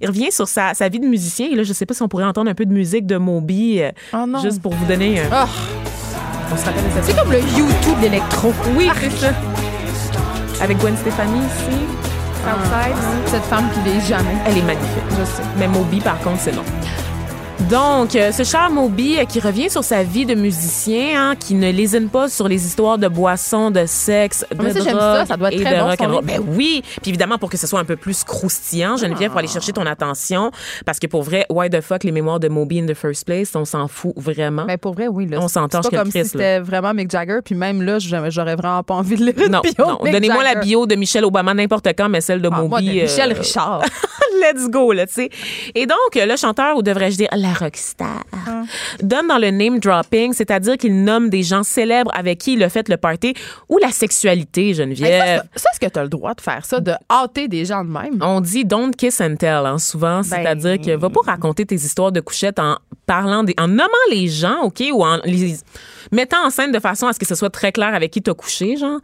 il 0.00 0.06
revient 0.06 0.30
sur 0.32 0.48
sa, 0.48 0.74
sa 0.74 0.88
vie 0.88 1.00
de 1.00 1.06
musicien. 1.06 1.48
Et 1.50 1.54
là, 1.54 1.62
je 1.62 1.72
sais 1.72 1.86
pas 1.86 1.94
si 1.94 2.02
on 2.02 2.08
pourrait 2.08 2.24
entendre 2.24 2.50
un 2.50 2.54
peu 2.54 2.64
de 2.66 2.72
musique 2.72 3.06
de 3.06 3.16
Moby, 3.16 3.80
euh, 3.82 3.90
Oh 4.12 4.26
non. 4.26 4.40
juste 4.40 4.60
pour 4.62 4.72
vous 4.72 4.86
donner. 4.86 5.20
un- 5.20 5.28
Ah, 5.32 5.48
on 6.54 6.56
se 6.56 6.64
rappelle 6.66 6.84
de 6.84 6.90
cette 6.90 7.04
c'est 7.04 7.16
comme 7.16 7.32
le 7.32 7.40
YouTube 7.40 7.98
d'électro. 8.00 8.52
oui, 8.76 8.88
c'est 9.00 9.10
ça. 9.10 9.32
Avec 10.62 10.78
Gwen 10.78 10.96
Stefani 10.96 11.40
ici. 11.40 11.76
Southside. 12.44 12.96
Cette 13.26 13.44
femme 13.44 13.68
qui 13.72 13.80
vieillit 13.80 14.06
jamais. 14.06 14.36
Elle 14.46 14.58
est 14.58 14.62
magnifique. 14.62 15.02
Je 15.10 15.24
sais. 15.24 15.42
Mais 15.58 15.66
Moby, 15.66 16.00
par 16.00 16.18
contre, 16.20 16.40
c'est 16.40 16.52
non. 16.54 16.62
Donc, 17.70 18.14
euh, 18.14 18.30
ce 18.32 18.42
cher 18.42 18.68
Moby 18.70 19.18
euh, 19.18 19.24
qui 19.24 19.40
revient 19.40 19.70
sur 19.70 19.82
sa 19.84 20.02
vie 20.02 20.26
de 20.26 20.34
musicien, 20.34 21.30
hein, 21.30 21.34
qui 21.38 21.54
ne 21.54 21.70
lésine 21.70 22.08
pas 22.08 22.28
sur 22.28 22.46
les 22.46 22.66
histoires 22.66 22.98
de 22.98 23.08
boissons, 23.08 23.70
de 23.70 23.86
sexe, 23.86 24.44
de 24.50 24.62
mais 24.62 24.72
ça, 24.72 24.80
j'aime 24.80 24.92
drogue 24.92 25.00
ça. 25.00 25.26
Ça 25.26 25.36
doit 25.36 25.48
être 25.52 25.60
et 25.60 25.64
très 25.64 25.74
de 25.76 25.80
bon, 25.80 25.86
rock 25.86 26.00
and. 26.00 26.20
Ben 26.24 26.40
oui, 26.46 26.82
puis 27.00 27.10
évidemment 27.10 27.38
pour 27.38 27.48
que 27.48 27.56
ce 27.56 27.66
soit 27.66 27.78
un 27.80 27.84
peu 27.84 27.96
plus 27.96 28.22
croustillant, 28.24 28.96
Geneviève, 28.96 29.30
pour 29.30 29.38
aller 29.38 29.48
chercher 29.48 29.72
ton 29.72 29.86
attention, 29.86 30.50
parce 30.84 30.98
que 30.98 31.06
pour 31.06 31.22
vrai, 31.22 31.46
why 31.48 31.70
the 31.70 31.80
fuck 31.80 32.04
les 32.04 32.12
mémoires 32.12 32.40
de 32.40 32.48
Moby 32.48 32.80
in 32.80 32.86
the 32.86 32.94
first 32.94 33.24
place, 33.24 33.54
on 33.54 33.64
s'en 33.64 33.88
fout 33.88 34.12
vraiment. 34.16 34.64
Mais 34.66 34.76
pour 34.76 34.92
vrai, 34.94 35.06
oui. 35.08 35.26
Là, 35.26 35.38
On 35.40 35.48
c'est 35.48 35.60
pas 35.60 35.80
quel 35.88 35.98
comme 36.00 36.10
si 36.10 36.18
Christ, 36.18 36.32
c'était 36.32 36.58
vraiment 36.60 36.92
Mick 36.92 37.10
Jagger. 37.10 37.38
Puis 37.42 37.54
même 37.54 37.82
là, 37.82 37.98
j'aurais 37.98 38.56
vraiment 38.56 38.82
pas 38.82 38.94
envie 38.94 39.16
de 39.16 39.24
lire 39.24 39.34
une 39.38 39.52
non, 39.52 39.60
bio 39.60 39.72
non. 39.78 39.98
de 40.04 40.10
Donnez-moi 40.10 40.42
la 40.42 40.56
bio 40.56 40.86
de 40.86 40.96
Michelle 40.96 41.24
Obama 41.24 41.54
n'importe 41.54 41.86
quand, 41.96 42.08
mais 42.08 42.20
celle 42.20 42.42
de 42.42 42.50
Ah, 42.52 42.56
Moby. 42.56 42.68
moi, 42.68 42.80
de 42.82 42.88
euh, 42.88 43.02
Michel 43.02 43.32
Richard. 43.32 43.82
Let's 44.40 44.68
go, 44.68 44.92
là, 44.92 45.06
tu 45.06 45.14
sais. 45.14 45.30
Et 45.74 45.86
donc, 45.86 45.96
le 46.14 46.36
chanteur, 46.36 46.76
ou 46.76 46.82
devrais-je 46.82 47.16
dire 47.16 47.28
la 47.32 47.52
rockstar, 47.52 48.24
donne 49.00 49.28
dans 49.28 49.38
le 49.38 49.50
name 49.50 49.78
dropping, 49.78 50.32
c'est-à-dire 50.32 50.76
qu'il 50.76 51.04
nomme 51.04 51.30
des 51.30 51.42
gens 51.42 51.62
célèbres 51.62 52.10
avec 52.14 52.38
qui 52.38 52.54
il 52.54 52.62
a 52.62 52.68
fait 52.68 52.88
le 52.88 52.96
party, 52.96 53.34
ou 53.68 53.78
la 53.78 53.90
sexualité, 53.90 54.74
Geneviève. 54.74 55.42
ça, 55.54 55.60
ça, 55.62 55.68
est-ce 55.72 55.80
que 55.80 55.92
tu 55.92 55.98
as 55.98 56.02
le 56.02 56.08
droit 56.08 56.34
de 56.34 56.40
faire 56.40 56.64
ça, 56.64 56.80
de 56.80 56.92
hâter 57.10 57.48
des 57.48 57.64
gens 57.64 57.84
de 57.84 57.90
même? 57.90 58.18
On 58.20 58.40
dit 58.40 58.64
don't 58.64 58.92
kiss 58.92 59.20
and 59.20 59.36
tell, 59.36 59.66
hein, 59.66 59.78
souvent. 59.78 60.22
C'est-à-dire 60.22 60.80
que 60.80 60.96
va 60.96 61.10
pas 61.10 61.20
raconter 61.24 61.66
tes 61.66 61.76
histoires 61.76 62.12
de 62.12 62.20
couchettes 62.20 62.58
en 62.58 62.78
parlant 63.06 63.44
des, 63.44 63.54
en 63.58 63.68
nommant 63.68 63.88
les 64.10 64.28
gens, 64.28 64.62
OK, 64.62 64.82
ou 64.92 65.04
en 65.04 65.18
les 65.24 65.56
mettant 66.12 66.46
en 66.46 66.50
scène 66.50 66.72
de 66.72 66.78
façon 66.78 67.06
à 67.06 67.12
ce 67.12 67.18
que 67.18 67.26
ce 67.26 67.34
soit 67.34 67.50
très 67.50 67.72
clair 67.72 67.94
avec 67.94 68.10
qui 68.10 68.22
t'as 68.22 68.34
couché, 68.34 68.76
genre. 68.76 69.00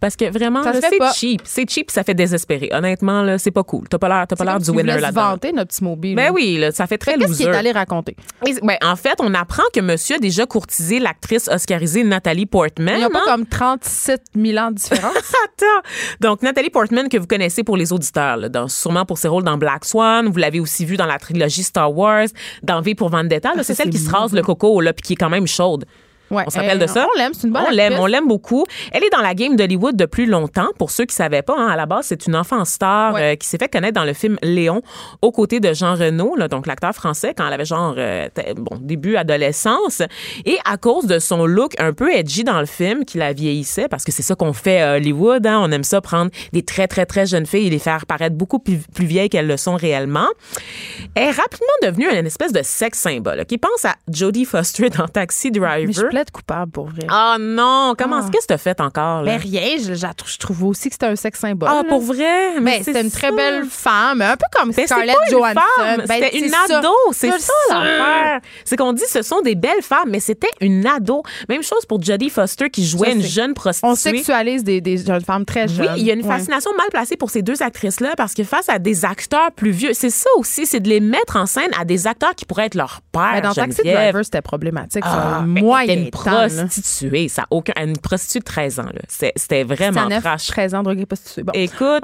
Parce 0.00 0.16
que 0.16 0.30
vraiment, 0.30 0.62
c'est 0.64 1.12
cheap. 1.14 1.42
C'est 1.44 1.68
cheap, 1.70 1.90
ça 1.90 2.02
fait 2.02 2.14
désespérer. 2.14 2.70
Honnêtement, 2.72 3.22
là, 3.22 3.36
c'est 3.38 3.50
pas 3.50 3.62
cool. 3.62 3.86
T'as 3.88 3.98
pas 3.98 4.08
l'air, 4.08 4.26
t'as 4.26 4.34
pas 4.36 4.44
l'air 4.44 4.58
du 4.58 4.70
winner 4.70 4.98
là-dedans. 4.98 5.30
vanter, 5.32 5.52
notre 5.52 5.68
petit 5.68 5.84
mobile. 5.84 6.16
Ben 6.16 6.30
oui, 6.32 6.56
là, 6.58 6.72
ça 6.72 6.86
fait 6.86 6.96
très 6.98 7.12
Qu'est-ce 7.18 7.36
qu'il 7.36 7.46
loser. 7.46 7.56
est 7.56 7.58
allé 7.58 7.72
raconter? 7.72 8.16
Et, 8.46 8.54
ben, 8.62 8.76
en 8.82 8.96
fait, 8.96 9.14
on 9.20 9.34
apprend 9.34 9.62
que 9.74 9.80
monsieur 9.80 10.16
a 10.16 10.18
déjà 10.18 10.46
courtisé 10.46 10.98
l'actrice 11.00 11.48
oscarisée 11.48 12.02
Nathalie 12.02 12.46
Portman. 12.46 12.94
Il 12.94 12.98
n'y 12.98 13.04
a 13.04 13.10
pas 13.10 13.18
hein? 13.20 13.22
comme 13.36 13.46
37 13.46 14.22
000 14.34 14.58
ans 14.58 14.70
de 14.70 14.76
différence. 14.76 15.14
Attends. 15.44 15.88
Donc, 16.20 16.42
Nathalie 16.42 16.70
Portman, 16.70 17.08
que 17.08 17.18
vous 17.18 17.26
connaissez 17.26 17.62
pour 17.62 17.76
les 17.76 17.92
auditeurs, 17.92 18.38
là, 18.38 18.48
dans- 18.48 18.68
sûrement 18.68 19.04
pour 19.04 19.18
ses 19.18 19.28
rôles 19.28 19.44
dans 19.44 19.58
Black 19.58 19.84
Swan. 19.84 20.28
Vous 20.28 20.38
l'avez 20.38 20.60
aussi 20.60 20.84
vue 20.86 20.96
dans 20.96 21.06
la 21.06 21.18
trilogie 21.18 21.62
Star 21.62 21.94
Wars, 21.94 22.28
dans 22.62 22.80
V 22.80 22.94
pour 22.94 23.10
Vendetta. 23.10 23.50
Ah, 23.52 23.58
c'est 23.58 23.74
ça, 23.74 23.82
celle 23.82 23.90
qui 23.90 23.98
se 23.98 24.10
rase 24.10 24.32
le 24.32 24.42
coco, 24.42 24.80
là, 24.80 24.92
puis 24.94 25.02
qui 25.02 25.12
est 25.12 25.16
quand 25.16 25.28
même 25.30 25.46
chaude. 25.46 25.84
Ouais. 26.30 26.44
On 26.46 26.50
se 26.50 26.58
rappelle 26.58 26.78
de 26.78 26.86
ça? 26.86 27.06
On 27.14 27.18
l'aime, 27.18 27.32
c'est 27.34 27.46
une 27.46 27.52
bonne 27.52 27.64
On 27.66 27.70
l'aime, 27.70 27.94
on 27.98 28.06
l'aime 28.06 28.28
beaucoup. 28.28 28.64
Elle 28.92 29.02
est 29.04 29.10
dans 29.10 29.20
la 29.22 29.34
game 29.34 29.56
d'Hollywood 29.56 29.96
depuis 29.96 30.26
longtemps. 30.26 30.68
Pour 30.78 30.90
ceux 30.90 31.04
qui 31.04 31.14
savaient 31.14 31.42
pas, 31.42 31.56
hein, 31.58 31.68
à 31.68 31.76
la 31.76 31.86
base, 31.86 32.06
c'est 32.06 32.26
une 32.26 32.36
enfant 32.36 32.64
star 32.64 33.14
Ouais. 33.14 33.32
euh, 33.32 33.34
qui 33.36 33.48
s'est 33.48 33.58
fait 33.58 33.68
connaître 33.68 33.94
dans 33.94 34.04
le 34.04 34.12
film 34.12 34.36
Léon 34.42 34.82
aux 35.22 35.32
côtés 35.32 35.58
de 35.60 35.72
Jean 35.72 35.94
Reno, 35.94 36.36
là, 36.36 36.48
donc 36.48 36.66
l'acteur 36.66 36.92
français, 36.92 37.34
quand 37.36 37.46
elle 37.46 37.52
avait 37.52 37.64
genre 37.64 37.94
euh, 37.98 38.28
bon 38.56 38.76
début 38.80 39.16
adolescence. 39.16 40.02
Et 40.44 40.58
à 40.64 40.76
cause 40.76 41.06
de 41.06 41.18
son 41.18 41.46
look 41.46 41.72
un 41.80 41.92
peu 41.92 42.12
edgy 42.12 42.44
dans 42.44 42.60
le 42.60 42.66
film, 42.66 43.04
qui 43.04 43.18
la 43.18 43.32
vieillissait, 43.32 43.88
parce 43.88 44.04
que 44.04 44.12
c'est 44.12 44.22
ça 44.22 44.34
qu'on 44.34 44.52
fait 44.52 44.80
à 44.80 44.94
Hollywood, 44.96 45.46
hein, 45.46 45.60
on 45.62 45.70
aime 45.72 45.84
ça 45.84 46.00
prendre 46.00 46.30
des 46.52 46.62
très 46.62 46.86
très 46.86 47.06
très 47.06 47.26
jeunes 47.26 47.46
filles 47.46 47.66
et 47.66 47.70
les 47.70 47.78
faire 47.78 48.06
paraître 48.06 48.36
beaucoup 48.36 48.58
plus, 48.58 48.78
plus 48.94 49.06
vieilles 49.06 49.28
qu'elles 49.28 49.46
le 49.46 49.56
sont 49.56 49.74
réellement. 49.76 50.28
Elle 51.14 51.24
est 51.28 51.30
rapidement 51.30 51.66
devenue 51.82 52.06
une 52.12 52.26
espèce 52.26 52.52
de 52.52 52.60
sex 52.62 52.98
symbole. 52.98 53.44
Qui 53.46 53.58
pense 53.58 53.84
à 53.84 53.94
Jodie 54.12 54.44
Foster 54.44 54.90
dans 54.90 55.08
Taxi 55.08 55.50
Driver. 55.50 55.86
Coupable 56.30 56.70
pour 56.72 56.86
vrai. 56.86 57.06
Ah 57.08 57.36
non, 57.40 57.94
comment 57.98 58.16
Ah. 58.22 58.28
qu'est-ce 58.30 58.46
que 58.46 58.52
t'as 58.52 58.58
fait 58.58 58.80
encore 58.80 59.22
là? 59.22 59.32
Mais 59.32 59.36
rien, 59.36 59.76
je, 59.78 59.94
je 59.94 60.38
trouve- 60.38 60.64
aussi 60.64 60.88
que 60.88 60.94
c'était 60.94 61.06
un 61.06 61.16
sexe 61.16 61.38
symbole. 61.40 61.68
ah 61.72 61.82
là. 61.82 61.88
pour 61.88 62.00
vrai, 62.02 62.60
Mais 62.60 62.78
c'est 62.78 62.84
c'était 62.84 63.00
une 63.02 63.10
très 63.10 63.30
ça. 63.30 63.34
belle 63.36 63.64
femme, 63.64 64.20
un 64.20 64.36
peu 64.36 64.44
comme 64.52 64.72
c'est 64.72 64.86
Scarlett 64.86 65.16
pas 65.16 65.30
Johansson. 65.30 65.60
Ben, 66.06 66.22
c'était 66.22 66.38
une 66.38 66.48
ça. 66.50 66.78
ado, 66.78 66.92
c'est 67.12 67.30
ça 67.30 67.38
sais. 67.38 67.52
l'affaire. 67.74 68.40
C'est 68.64 68.76
qu'on 68.76 68.92
dit 68.92 69.04
ce 69.08 69.22
sont 69.22 69.40
des 69.40 69.54
belles 69.54 69.82
femmes, 69.82 70.08
mais 70.08 70.20
c'était 70.20 70.50
une 70.60 70.86
ado. 70.86 71.22
Même 71.48 71.62
chose 71.62 71.86
pour 71.86 72.02
Jodie 72.02 72.28
Foster 72.30 72.68
qui 72.70 72.84
jouait 72.86 73.10
Je 73.12 73.16
une 73.16 73.22
sais. 73.22 73.28
jeune 73.28 73.54
prostituée. 73.54 73.88
On 73.90 73.94
sexualise 73.94 74.64
des, 74.64 74.80
des 74.80 74.98
jeunes 74.98 75.22
femmes 75.24 75.44
très 75.44 75.64
Oui, 75.68 75.74
jeunes. 75.76 75.94
il 75.96 76.04
y 76.04 76.10
a 76.10 76.14
une 76.14 76.20
Ouais. 76.26 76.28
fascination 76.36 76.70
mal 76.76 76.88
placée 76.90 77.16
pour 77.16 77.30
ces 77.30 77.42
deux 77.42 77.62
actrices-là 77.62 78.14
parce 78.16 78.34
que 78.34 78.44
face 78.44 78.68
à 78.68 78.78
des 78.78 79.04
acteurs 79.04 79.50
plus 79.52 79.70
vieux, 79.70 79.92
c'est 79.94 80.10
ça 80.10 80.28
aussi, 80.36 80.66
c'est 80.66 80.80
de 80.80 80.88
les 80.88 81.00
mettre 81.00 81.36
en 81.36 81.46
scène 81.46 81.70
à 81.78 81.84
des 81.84 82.06
acteurs 82.06 82.34
qui 82.34 82.44
pourraient 82.44 82.66
être 82.66 82.74
leur 82.74 83.00
père. 83.12 83.30
Ben, 83.34 83.40
dans 83.42 83.54
Taxi. 83.54 83.82
Driver, 83.82 84.24
c'était 84.24 84.42
problématique. 84.42 85.04
ça, 85.04 85.38
Ah, 85.38 85.40
moyen 85.42 86.09
une 86.14 86.66
prostituée, 86.66 87.28
ça 87.28 87.46
aucun, 87.50 87.72
une 87.82 87.96
prostituée 87.96 88.40
de 88.40 88.44
13 88.44 88.80
ans 88.80 88.86
C'était 89.08 89.64
vraiment 89.64 89.86
C'était 89.92 90.00
à 90.00 90.08
9, 90.08 90.22
trash. 90.22 90.46
13 90.48 90.74
ans, 90.74 90.82
drogué 90.82 91.06
prostituée. 91.06 91.42
Bon. 91.42 91.52
Écoute, 91.54 92.02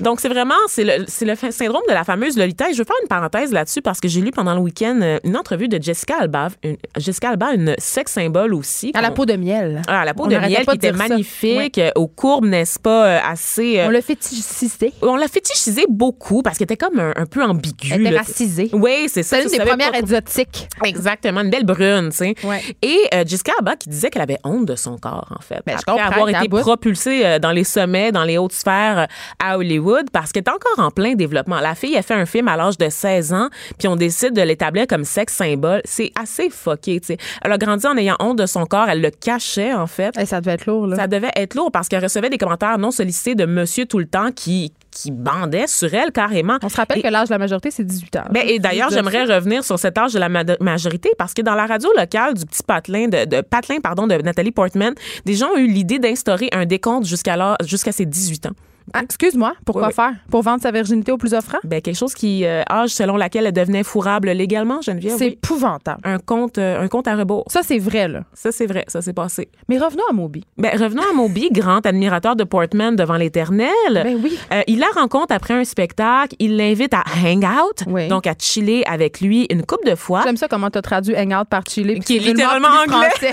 donc 0.00 0.20
c'est 0.20 0.28
vraiment 0.28 0.54
c'est 0.68 0.84
le, 0.84 1.04
c'est 1.06 1.24
le 1.24 1.34
syndrome 1.50 1.82
de 1.88 1.94
la 1.94 2.04
fameuse 2.04 2.36
Lolita. 2.36 2.70
Et 2.70 2.72
je 2.72 2.78
veux 2.78 2.84
faire 2.84 2.96
une 3.02 3.08
parenthèse 3.08 3.52
là-dessus 3.52 3.82
parce 3.82 4.00
que 4.00 4.08
j'ai 4.08 4.20
lu 4.20 4.30
pendant 4.30 4.54
le 4.54 4.60
week-end 4.60 4.98
euh, 5.02 5.18
une 5.24 5.36
entrevue 5.36 5.68
de 5.68 5.80
Jessica 5.82 6.16
Alba, 6.20 6.48
une, 6.62 6.76
Jessica 6.96 7.30
Alba, 7.30 7.52
une 7.54 7.74
sex 7.78 8.12
symbole 8.12 8.54
aussi. 8.54 8.92
À 8.94 9.00
la 9.00 9.10
peau 9.10 9.26
de 9.26 9.34
miel. 9.34 9.82
Ah, 9.88 10.00
à 10.00 10.04
la 10.04 10.14
peau 10.14 10.24
On 10.24 10.28
de 10.28 10.36
miel 10.36 10.60
qui 10.60 10.66
de 10.66 10.74
était 10.74 10.92
magnifique, 10.92 11.78
euh, 11.78 11.90
aux 11.96 12.08
courbes, 12.08 12.46
n'est-ce 12.46 12.78
pas, 12.78 13.06
euh, 13.06 13.20
assez. 13.24 13.82
On 13.84 13.90
l'a 13.90 14.02
fétichisé. 14.02 14.92
on 15.02 15.16
l'a 15.16 15.28
fétichisé 15.28 15.84
beaucoup 15.88 16.42
parce 16.42 16.58
qu'elle 16.58 16.66
était 16.66 16.76
comme 16.76 16.98
un, 16.98 17.12
un 17.16 17.26
peu 17.26 17.42
ambiguë. 17.42 17.92
Elle 17.94 18.06
était 18.06 18.16
racisée. 18.16 18.70
Oui, 18.72 19.06
c'est 19.08 19.22
ça. 19.22 19.38
C'est 19.38 19.44
une 19.44 19.50
des 19.50 19.64
premières 19.64 19.94
exotiques. 19.94 20.68
Exactement, 20.84 21.40
une 21.40 21.50
belle 21.50 21.64
brune, 21.64 22.08
tu 22.10 22.16
sais. 22.16 22.34
Ouais. 22.44 22.62
Et 22.82 22.98
euh, 23.14 23.24
Jessica 23.26 23.47
Alba 23.58 23.76
qui 23.76 23.88
disait 23.88 24.10
qu'elle 24.10 24.22
avait 24.22 24.38
honte 24.44 24.66
de 24.66 24.76
son 24.76 24.98
corps, 24.98 25.32
en 25.36 25.40
fait. 25.40 25.62
Ben, 25.66 25.76
je 25.76 25.92
après 25.92 26.02
avoir 26.02 26.28
été 26.28 26.48
bout. 26.48 26.60
propulsée 26.60 27.24
euh, 27.24 27.38
dans 27.38 27.52
les 27.52 27.64
sommets, 27.64 28.12
dans 28.12 28.24
les 28.24 28.38
hautes 28.38 28.52
sphères 28.52 28.98
euh, 28.98 29.06
à 29.38 29.58
Hollywood, 29.58 30.10
parce 30.12 30.32
qu'elle 30.32 30.44
est 30.44 30.50
encore 30.50 30.84
en 30.84 30.90
plein 30.90 31.14
développement. 31.14 31.60
La 31.60 31.74
fille 31.74 31.96
a 31.96 32.02
fait 32.02 32.14
un 32.14 32.26
film 32.26 32.48
à 32.48 32.56
l'âge 32.56 32.78
de 32.78 32.88
16 32.88 33.32
ans, 33.32 33.48
puis 33.78 33.88
on 33.88 33.96
décide 33.96 34.34
de 34.34 34.42
l'établir 34.42 34.86
comme 34.86 35.04
sexe 35.04 35.34
symbole. 35.34 35.80
C'est 35.84 36.12
assez 36.20 36.50
fucké, 36.50 37.00
tu 37.00 37.08
sais. 37.08 37.18
Elle 37.42 37.52
a 37.52 37.58
grandi 37.58 37.86
en 37.86 37.96
ayant 37.96 38.16
honte 38.20 38.38
de 38.38 38.46
son 38.46 38.66
corps, 38.66 38.88
elle 38.88 39.00
le 39.00 39.10
cachait, 39.10 39.74
en 39.74 39.86
fait. 39.86 40.16
Hey, 40.16 40.26
ça 40.26 40.40
devait 40.40 40.52
être 40.52 40.66
lourd, 40.66 40.86
là. 40.86 40.96
Ça 40.96 41.06
devait 41.06 41.32
être 41.36 41.54
lourd 41.54 41.70
parce 41.72 41.88
qu'elle 41.88 42.02
recevait 42.02 42.30
des 42.30 42.38
commentaires 42.38 42.78
non 42.78 42.90
sollicités 42.90 43.34
de 43.34 43.46
monsieur 43.46 43.86
tout 43.86 43.98
le 43.98 44.06
temps 44.06 44.30
qui, 44.32 44.72
qui 45.02 45.10
bandait 45.10 45.66
sur 45.66 45.92
elle 45.94 46.10
carrément. 46.12 46.58
On 46.62 46.68
se 46.68 46.76
rappelle 46.76 46.98
Et- 46.98 47.02
que 47.02 47.08
l'âge 47.08 47.28
de 47.28 47.34
la 47.34 47.38
majorité, 47.38 47.70
c'est 47.70 47.84
18 47.84 48.16
ans. 48.16 48.24
ben, 48.30 48.42
et 48.46 48.58
d'ailleurs, 48.58 48.90
j'aimerais 48.90 49.24
revenir 49.24 49.62
sur 49.64 49.78
cet 49.78 49.96
âge 49.98 50.12
de 50.12 50.18
la 50.18 50.28
ma- 50.28 50.42
majorité 50.60 51.10
parce 51.18 51.34
que 51.34 51.42
dans 51.42 51.54
la 51.54 51.66
radio 51.66 51.88
locale 51.96 52.34
du 52.34 52.44
petit 52.44 52.62
patelin 52.62 53.08
de, 53.08 53.24
de 53.24 53.40
patelin 53.40 53.80
pardon 53.80 54.06
de 54.06 54.14
Nathalie 54.16 54.50
Portman, 54.50 54.94
des 55.24 55.34
gens 55.34 55.48
ont 55.54 55.58
eu 55.58 55.66
l'idée 55.68 55.98
d'instaurer 55.98 56.48
un 56.52 56.66
décompte 56.66 57.06
jusqu'à 57.06 57.56
jusqu'à 57.64 57.92
ses 57.92 58.06
18 58.06 58.46
ans. 58.46 58.52
Ah, 58.94 59.00
excuse-moi, 59.02 59.54
pourquoi 59.64 59.88
Oui, 59.88 59.88
oui. 59.88 59.94
faire? 59.94 60.12
Pour 60.30 60.42
vendre 60.42 60.62
sa 60.62 60.70
virginité 60.70 61.12
au 61.12 61.16
plus 61.18 61.34
offrant? 61.34 61.58
Ben 61.64 61.80
quelque 61.80 61.96
chose 61.96 62.14
qui 62.14 62.44
euh, 62.44 62.62
âge 62.70 62.90
selon 62.90 63.16
laquelle 63.16 63.46
elle 63.46 63.52
devenait 63.52 63.82
fourrable 63.82 64.30
légalement, 64.30 64.80
Geneviève. 64.82 65.16
C'est 65.18 65.26
oui. 65.26 65.38
épouvantable. 65.42 66.00
un 66.04 66.18
compte 66.18 66.58
euh, 66.58 66.80
un 66.82 66.88
compte 66.88 67.08
à 67.08 67.16
rebours. 67.16 67.44
Ça, 67.48 67.60
c'est 67.62 67.78
vrai, 67.78 68.08
là. 68.08 68.22
Ça 68.34 68.52
c'est 68.52 68.66
vrai, 68.66 68.84
ça 68.88 69.02
s'est 69.02 69.12
passé. 69.12 69.48
Mais 69.68 69.78
revenons 69.78 70.04
à 70.10 70.12
Moby. 70.12 70.44
Ben 70.56 70.70
revenons 70.80 71.02
à 71.10 71.12
Moby, 71.14 71.48
grand 71.52 71.84
admirateur 71.86 72.36
de 72.36 72.44
Portman 72.44 72.94
devant 72.96 73.16
l'éternel. 73.16 73.68
Ben 73.92 74.18
oui. 74.22 74.38
Euh, 74.52 74.62
il 74.66 74.78
la 74.78 74.88
rencontre 74.94 75.34
après 75.34 75.54
un 75.54 75.64
spectacle, 75.64 76.34
il 76.38 76.56
l'invite 76.56 76.94
à 76.94 77.02
hang 77.24 77.44
out, 77.44 77.84
Oui. 77.86 78.08
donc 78.08 78.26
à 78.26 78.34
chiller 78.38 78.86
avec 78.86 79.20
lui 79.20 79.46
une 79.50 79.64
couple 79.64 79.88
de 79.90 79.94
fois. 79.94 80.22
J'aime 80.24 80.36
ça 80.36 80.48
comment 80.48 80.70
tu 80.70 80.78
as 80.78 80.82
traduit 80.82 81.16
hangout 81.16 81.44
par 81.48 81.62
Chili. 81.68 81.94
puis 81.94 82.00
Qui 82.00 82.16
est 82.16 82.20
littéralement 82.20 82.68
anglais. 82.68 83.10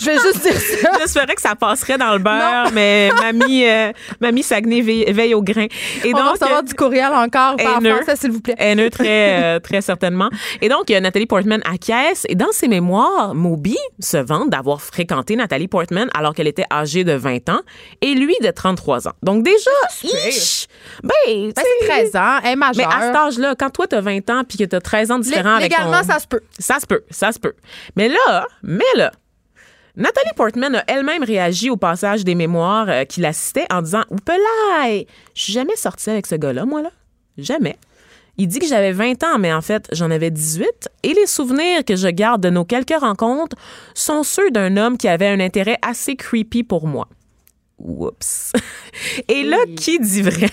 Je 0.00 0.06
vais 0.06 0.18
juste 0.18 0.42
dire 0.42 0.60
ça. 0.60 0.90
J'espérais 1.00 1.34
que 1.34 1.40
ça 1.40 1.54
passerait 1.54 1.98
dans 1.98 2.12
le 2.12 2.18
beurre, 2.18 2.70
mais 2.72 3.10
mamie, 3.20 3.64
euh, 3.66 3.92
mamie 4.20 4.42
Saguenay 4.42 4.80
veille, 4.80 5.12
veille 5.12 5.34
au 5.34 5.42
grain. 5.42 5.66
Et 6.04 6.12
On 6.14 6.16
va 6.16 6.22
donc, 6.24 6.32
recevoir 6.32 6.62
du 6.62 6.74
courriel 6.74 7.12
encore 7.12 7.56
par 7.56 7.80
français, 7.80 8.16
s'il 8.16 8.30
vous 8.30 8.40
plaît. 8.40 8.54
haineux 8.58 8.90
très, 8.90 9.42
euh, 9.42 9.58
très 9.60 9.80
certainement. 9.80 10.28
Et 10.60 10.68
donc, 10.68 10.90
euh, 10.90 11.00
Nathalie 11.00 11.26
Portman 11.26 11.60
acquiesce. 11.70 12.26
Et 12.28 12.34
dans 12.34 12.52
ses 12.52 12.68
mémoires, 12.68 13.34
Moby 13.34 13.76
se 14.00 14.16
vante 14.16 14.50
d'avoir 14.50 14.80
fréquenté 14.82 15.36
Nathalie 15.36 15.68
Portman 15.68 16.08
alors 16.14 16.34
qu'elle 16.34 16.48
était 16.48 16.64
âgée 16.72 17.04
de 17.04 17.12
20 17.12 17.48
ans 17.48 17.60
et 18.00 18.14
lui 18.14 18.34
de 18.42 18.50
33 18.50 19.08
ans. 19.08 19.12
Donc 19.22 19.42
déjà, 19.42 19.70
ish, 20.28 20.66
ben, 21.02 21.10
Ben, 21.24 21.52
c'est 21.56 21.86
13 21.88 22.16
ans, 22.16 22.38
elle 22.42 22.50
est 22.52 22.56
mais 22.56 22.56
majeure. 22.56 22.88
à 22.94 23.00
cet 23.06 23.16
âge-là, 23.16 23.54
quand 23.58 23.70
toi, 23.70 23.86
tu 23.86 23.96
as 23.96 24.00
20 24.00 24.30
ans 24.30 24.42
puis 24.48 24.58
que 24.58 24.64
tu 24.64 24.76
as 24.76 24.80
13 24.80 25.10
ans 25.10 25.18
de 25.18 25.24
différent 25.24 25.56
Lé- 25.58 25.64
avec 25.64 25.72
Légalement, 25.72 26.00
ton... 26.02 26.06
ça 26.08 26.18
se 26.18 26.26
peut. 26.26 26.40
Ça 26.58 26.78
se 26.80 26.86
peut, 26.86 27.02
ça 27.10 27.32
se 27.32 27.38
peut. 27.38 27.54
Mais 27.96 28.08
là, 28.08 28.46
mais 28.62 28.84
là, 28.96 29.10
Nathalie 29.94 30.32
Portman 30.36 30.74
a 30.74 30.84
elle-même 30.86 31.22
réagi 31.22 31.68
au 31.68 31.76
passage 31.76 32.24
des 32.24 32.34
mémoires 32.34 32.88
euh, 32.88 33.04
qui 33.04 33.20
l'assistaient 33.20 33.66
en 33.70 33.82
disant 33.82 34.04
Oupelaï, 34.10 35.06
je 35.34 35.42
suis 35.42 35.52
jamais 35.52 35.76
sortie 35.76 36.08
avec 36.08 36.26
ce 36.26 36.34
gars-là, 36.34 36.64
moi, 36.64 36.80
là. 36.80 36.90
Jamais. 37.36 37.76
Il 38.38 38.48
dit 38.48 38.58
que 38.58 38.66
j'avais 38.66 38.92
20 38.92 39.22
ans, 39.24 39.38
mais 39.38 39.52
en 39.52 39.60
fait, 39.60 39.88
j'en 39.92 40.10
avais 40.10 40.30
18. 40.30 40.88
Et 41.02 41.12
les 41.12 41.26
souvenirs 41.26 41.84
que 41.84 41.96
je 41.96 42.08
garde 42.08 42.42
de 42.42 42.48
nos 42.48 42.64
quelques 42.64 42.98
rencontres 42.98 43.56
sont 43.94 44.22
ceux 44.22 44.50
d'un 44.50 44.78
homme 44.78 44.96
qui 44.96 45.08
avait 45.08 45.28
un 45.28 45.40
intérêt 45.40 45.76
assez 45.82 46.16
creepy 46.16 46.62
pour 46.62 46.86
moi. 46.86 47.08
Oups. 47.78 48.52
Et 49.28 49.42
là, 49.42 49.58
qui 49.76 49.98
dit 49.98 50.22
vrai? 50.22 50.48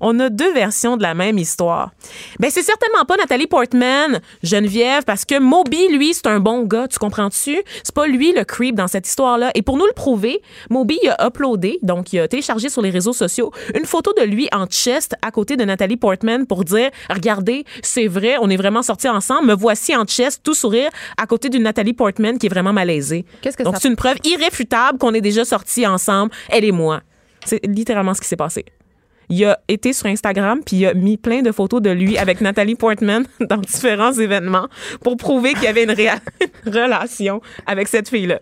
On 0.00 0.18
a 0.20 0.28
deux 0.30 0.52
versions 0.52 0.96
de 0.96 1.02
la 1.02 1.14
même 1.14 1.38
histoire. 1.38 1.90
Ben, 2.38 2.50
c'est 2.50 2.62
certainement 2.62 3.04
pas 3.04 3.16
Nathalie 3.16 3.46
Portman, 3.46 4.20
Geneviève, 4.42 5.04
parce 5.04 5.24
que 5.24 5.38
Moby, 5.38 5.88
lui, 5.88 6.14
c'est 6.14 6.26
un 6.26 6.40
bon 6.40 6.62
gars, 6.64 6.88
tu 6.88 6.98
comprends-tu? 6.98 7.58
C'est 7.82 7.94
pas 7.94 8.06
lui 8.06 8.32
le 8.32 8.44
creep 8.44 8.74
dans 8.74 8.88
cette 8.88 9.06
histoire-là. 9.06 9.50
Et 9.54 9.62
pour 9.62 9.76
nous 9.76 9.86
le 9.86 9.92
prouver, 9.92 10.40
Moby 10.70 10.98
il 11.02 11.08
a 11.10 11.26
uploadé, 11.26 11.78
donc 11.82 12.12
il 12.12 12.20
a 12.20 12.28
téléchargé 12.28 12.68
sur 12.68 12.82
les 12.82 12.90
réseaux 12.90 13.12
sociaux, 13.12 13.52
une 13.78 13.84
photo 13.86 14.12
de 14.16 14.22
lui 14.22 14.48
en 14.52 14.66
chest 14.66 15.14
à 15.22 15.30
côté 15.30 15.56
de 15.56 15.64
Nathalie 15.64 15.96
Portman 15.96 16.46
pour 16.46 16.64
dire, 16.64 16.90
regardez, 17.10 17.64
c'est 17.82 18.06
vrai, 18.06 18.36
on 18.40 18.48
est 18.50 18.56
vraiment 18.56 18.82
sortis 18.82 19.08
ensemble, 19.08 19.46
me 19.48 19.54
voici 19.54 19.94
en 19.96 20.04
chest, 20.04 20.40
tout 20.42 20.54
sourire, 20.54 20.90
à 21.16 21.26
côté 21.26 21.48
d'une 21.48 21.62
Nathalie 21.64 21.92
Portman 21.92 22.38
qui 22.38 22.46
est 22.46 22.50
vraiment 22.50 22.72
malaisée. 22.72 23.24
Qu'est-ce 23.42 23.56
que 23.56 23.62
donc 23.62 23.74
ça- 23.74 23.80
c'est 23.80 23.88
une 23.88 23.96
preuve 23.96 24.16
irréfutable 24.24 24.98
qu'on 24.98 25.14
est 25.14 25.20
déjà 25.20 25.44
sortis 25.44 25.86
ensemble, 25.86 26.32
elle 26.48 26.64
et 26.64 26.72
moi. 26.72 27.00
C'est 27.44 27.64
littéralement 27.66 28.14
ce 28.14 28.20
qui 28.20 28.26
s'est 28.28 28.36
passé. 28.36 28.64
Il 29.28 29.44
a 29.44 29.58
été 29.68 29.92
sur 29.92 30.06
Instagram 30.06 30.60
puis 30.64 30.76
il 30.76 30.86
a 30.86 30.94
mis 30.94 31.16
plein 31.16 31.42
de 31.42 31.52
photos 31.52 31.82
de 31.82 31.90
lui 31.90 32.16
avec 32.18 32.40
Nathalie 32.40 32.74
Portman 32.76 33.24
dans 33.40 33.56
différents 33.58 34.12
événements 34.12 34.68
pour 35.02 35.16
prouver 35.16 35.54
qu'il 35.54 35.64
y 35.64 35.68
avait 35.68 35.84
une, 35.84 35.90
une 35.98 36.72
relation 36.72 37.40
avec 37.66 37.88
cette 37.88 38.08
fille-là. 38.08 38.40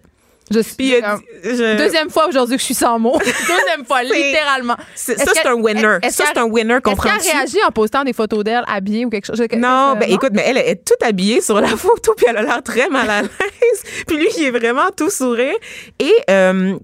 Je 0.50 0.60
suis 0.60 0.74
Puis 0.76 0.90
dit- 0.90 1.00
je- 1.42 1.78
Deuxième 1.78 2.10
fois 2.10 2.28
aujourd'hui 2.28 2.56
que 2.56 2.60
je 2.60 2.66
suis 2.66 2.74
sans 2.74 2.98
mots. 2.98 3.18
Deuxième 3.18 3.86
fois, 3.86 4.02
littéralement. 4.02 4.76
Est-ce 4.94 5.14
ça, 5.16 5.32
c'est 5.34 5.46
un 5.46 5.54
winner. 5.54 5.96
est-ce 6.02 6.16
Ça, 6.18 6.24
c'est 6.34 6.38
un 6.38 6.44
winner, 6.44 6.74
Est-ce 6.74 6.80
qu'elle 6.82 6.92
comprends-tu? 6.96 7.28
a 7.30 7.32
réagi 7.32 7.56
en 7.66 7.70
postant 7.70 8.04
des 8.04 8.12
photos 8.12 8.44
d'elle 8.44 8.62
habillée 8.66 9.06
ou 9.06 9.08
quelque 9.08 9.24
chose? 9.26 9.40
Non, 9.56 9.92
euh, 9.92 9.94
ben 9.94 10.10
écoute, 10.10 10.32
mais 10.34 10.44
elle 10.46 10.58
est 10.58 10.84
toute 10.86 11.02
habillée 11.02 11.40
sur 11.40 11.58
la 11.62 11.68
photo, 11.68 12.12
puis 12.14 12.26
elle 12.28 12.36
a 12.36 12.42
l'air 12.42 12.62
très 12.62 12.90
mal 12.90 13.08
à 13.08 13.22
l'aise. 13.22 13.82
puis 14.06 14.18
lui, 14.18 14.28
il 14.37 14.44
est 14.44 14.50
vraiment 14.50 14.90
tout 14.94 15.08
sourire. 15.08 15.54
Et 15.98 16.12
euh, 16.28 16.76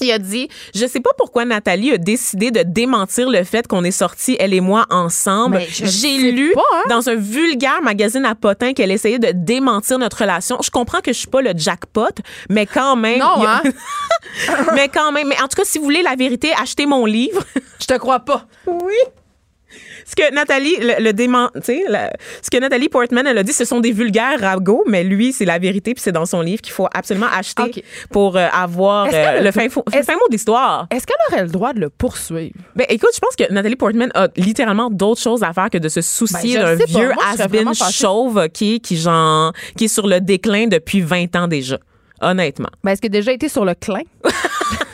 il 0.00 0.10
a 0.12 0.18
dit, 0.18 0.48
je 0.74 0.86
sais 0.86 1.00
pas 1.00 1.10
pourquoi 1.16 1.44
Nathalie 1.44 1.92
a 1.92 1.98
décidé 1.98 2.50
de 2.50 2.62
démentir 2.62 3.28
le 3.28 3.42
fait 3.44 3.66
qu'on 3.66 3.84
est 3.84 3.90
sortis, 3.90 4.36
elle 4.38 4.54
et 4.54 4.60
moi, 4.60 4.86
ensemble. 4.90 5.60
J'ai 5.70 6.32
lu 6.32 6.52
pas, 6.54 6.60
hein. 6.74 6.82
dans 6.88 7.08
un 7.08 7.14
vulgaire 7.14 7.82
magazine 7.82 8.24
à 8.24 8.34
potins 8.34 8.72
qu'elle 8.72 8.90
essayait 8.90 9.18
de 9.18 9.32
démentir 9.34 9.98
notre 9.98 10.18
relation. 10.18 10.58
Je 10.62 10.70
comprends 10.70 11.00
que 11.00 11.12
je 11.12 11.18
suis 11.18 11.28
pas 11.28 11.42
le 11.42 11.52
jackpot, 11.56 12.06
mais 12.48 12.66
quand 12.66 12.96
même. 12.96 13.18
Non, 13.18 13.44
a- 13.44 13.62
hein? 13.64 13.70
mais 14.74 14.88
quand 14.88 15.12
même. 15.12 15.28
Mais 15.28 15.36
en 15.40 15.48
tout 15.48 15.56
cas, 15.56 15.64
si 15.64 15.78
vous 15.78 15.84
voulez 15.84 16.02
la 16.02 16.14
vérité, 16.14 16.52
achetez 16.60 16.86
mon 16.86 17.04
livre. 17.06 17.42
Je 17.80 17.86
te 17.86 17.94
crois 17.98 18.20
pas. 18.20 18.46
Oui. 18.66 18.94
Ce 20.08 20.16
que 20.16 20.32
Nathalie, 20.34 20.76
le, 20.80 21.02
le 21.04 21.12
dément, 21.12 21.50
tu 21.56 21.60
sais, 21.64 21.84
la- 21.86 22.10
ce 22.42 22.48
que 22.50 22.56
Nathalie 22.58 22.88
Portman, 22.88 23.26
elle 23.26 23.36
a 23.36 23.42
dit, 23.42 23.52
ce 23.52 23.66
sont 23.66 23.80
des 23.80 23.92
vulgaires 23.92 24.40
ragots, 24.40 24.82
mais 24.86 25.04
lui, 25.04 25.34
c'est 25.34 25.44
la 25.44 25.58
vérité, 25.58 25.92
puis 25.92 26.02
c'est 26.02 26.12
dans 26.12 26.24
son 26.24 26.40
livre 26.40 26.62
qu'il 26.62 26.72
faut 26.72 26.88
absolument 26.94 27.26
acheter 27.30 27.84
pour 28.10 28.36
euh, 28.38 28.46
avoir 28.52 29.08
euh, 29.12 29.40
le 29.42 29.50
fin, 29.52 29.66
mot 29.68 30.28
d'histoire. 30.30 30.86
Est-ce 30.90 31.06
qu'elle 31.06 31.16
aurait 31.30 31.42
le 31.44 31.50
droit 31.50 31.72
de 31.74 31.80
le 31.80 31.90
poursuivre? 31.90 32.54
Ben, 32.74 32.86
écoute, 32.88 33.10
je 33.14 33.18
pense 33.20 33.36
que 33.36 33.52
Nathalie 33.52 33.76
Portman 33.76 34.10
a 34.14 34.28
littéralement 34.36 34.88
d'autres 34.88 35.20
choses 35.20 35.42
à 35.42 35.52
faire 35.52 35.68
que 35.68 35.78
de 35.78 35.88
se 35.90 36.00
soucier 36.00 36.56
Ben, 36.58 36.78
je 36.78 36.78
d'un 36.78 36.84
vieux 36.86 37.12
has-been 37.30 37.72
chauve 37.74 38.48
qui, 38.48 38.80
qui, 38.80 38.96
genre, 38.96 39.52
qui 39.76 39.84
est 39.84 39.88
sur 39.88 40.06
le 40.06 40.20
déclin 40.20 40.68
depuis 40.68 41.02
20 41.02 41.36
ans 41.36 41.48
déjà. 41.48 41.78
Honnêtement. 42.22 42.70
Ben, 42.82 42.92
est-ce 42.92 43.00
qu'elle 43.02 43.10
a 43.10 43.18
déjà 43.18 43.32
été 43.32 43.48
sur 43.48 43.64
le 43.64 43.74
clin? 43.74 44.00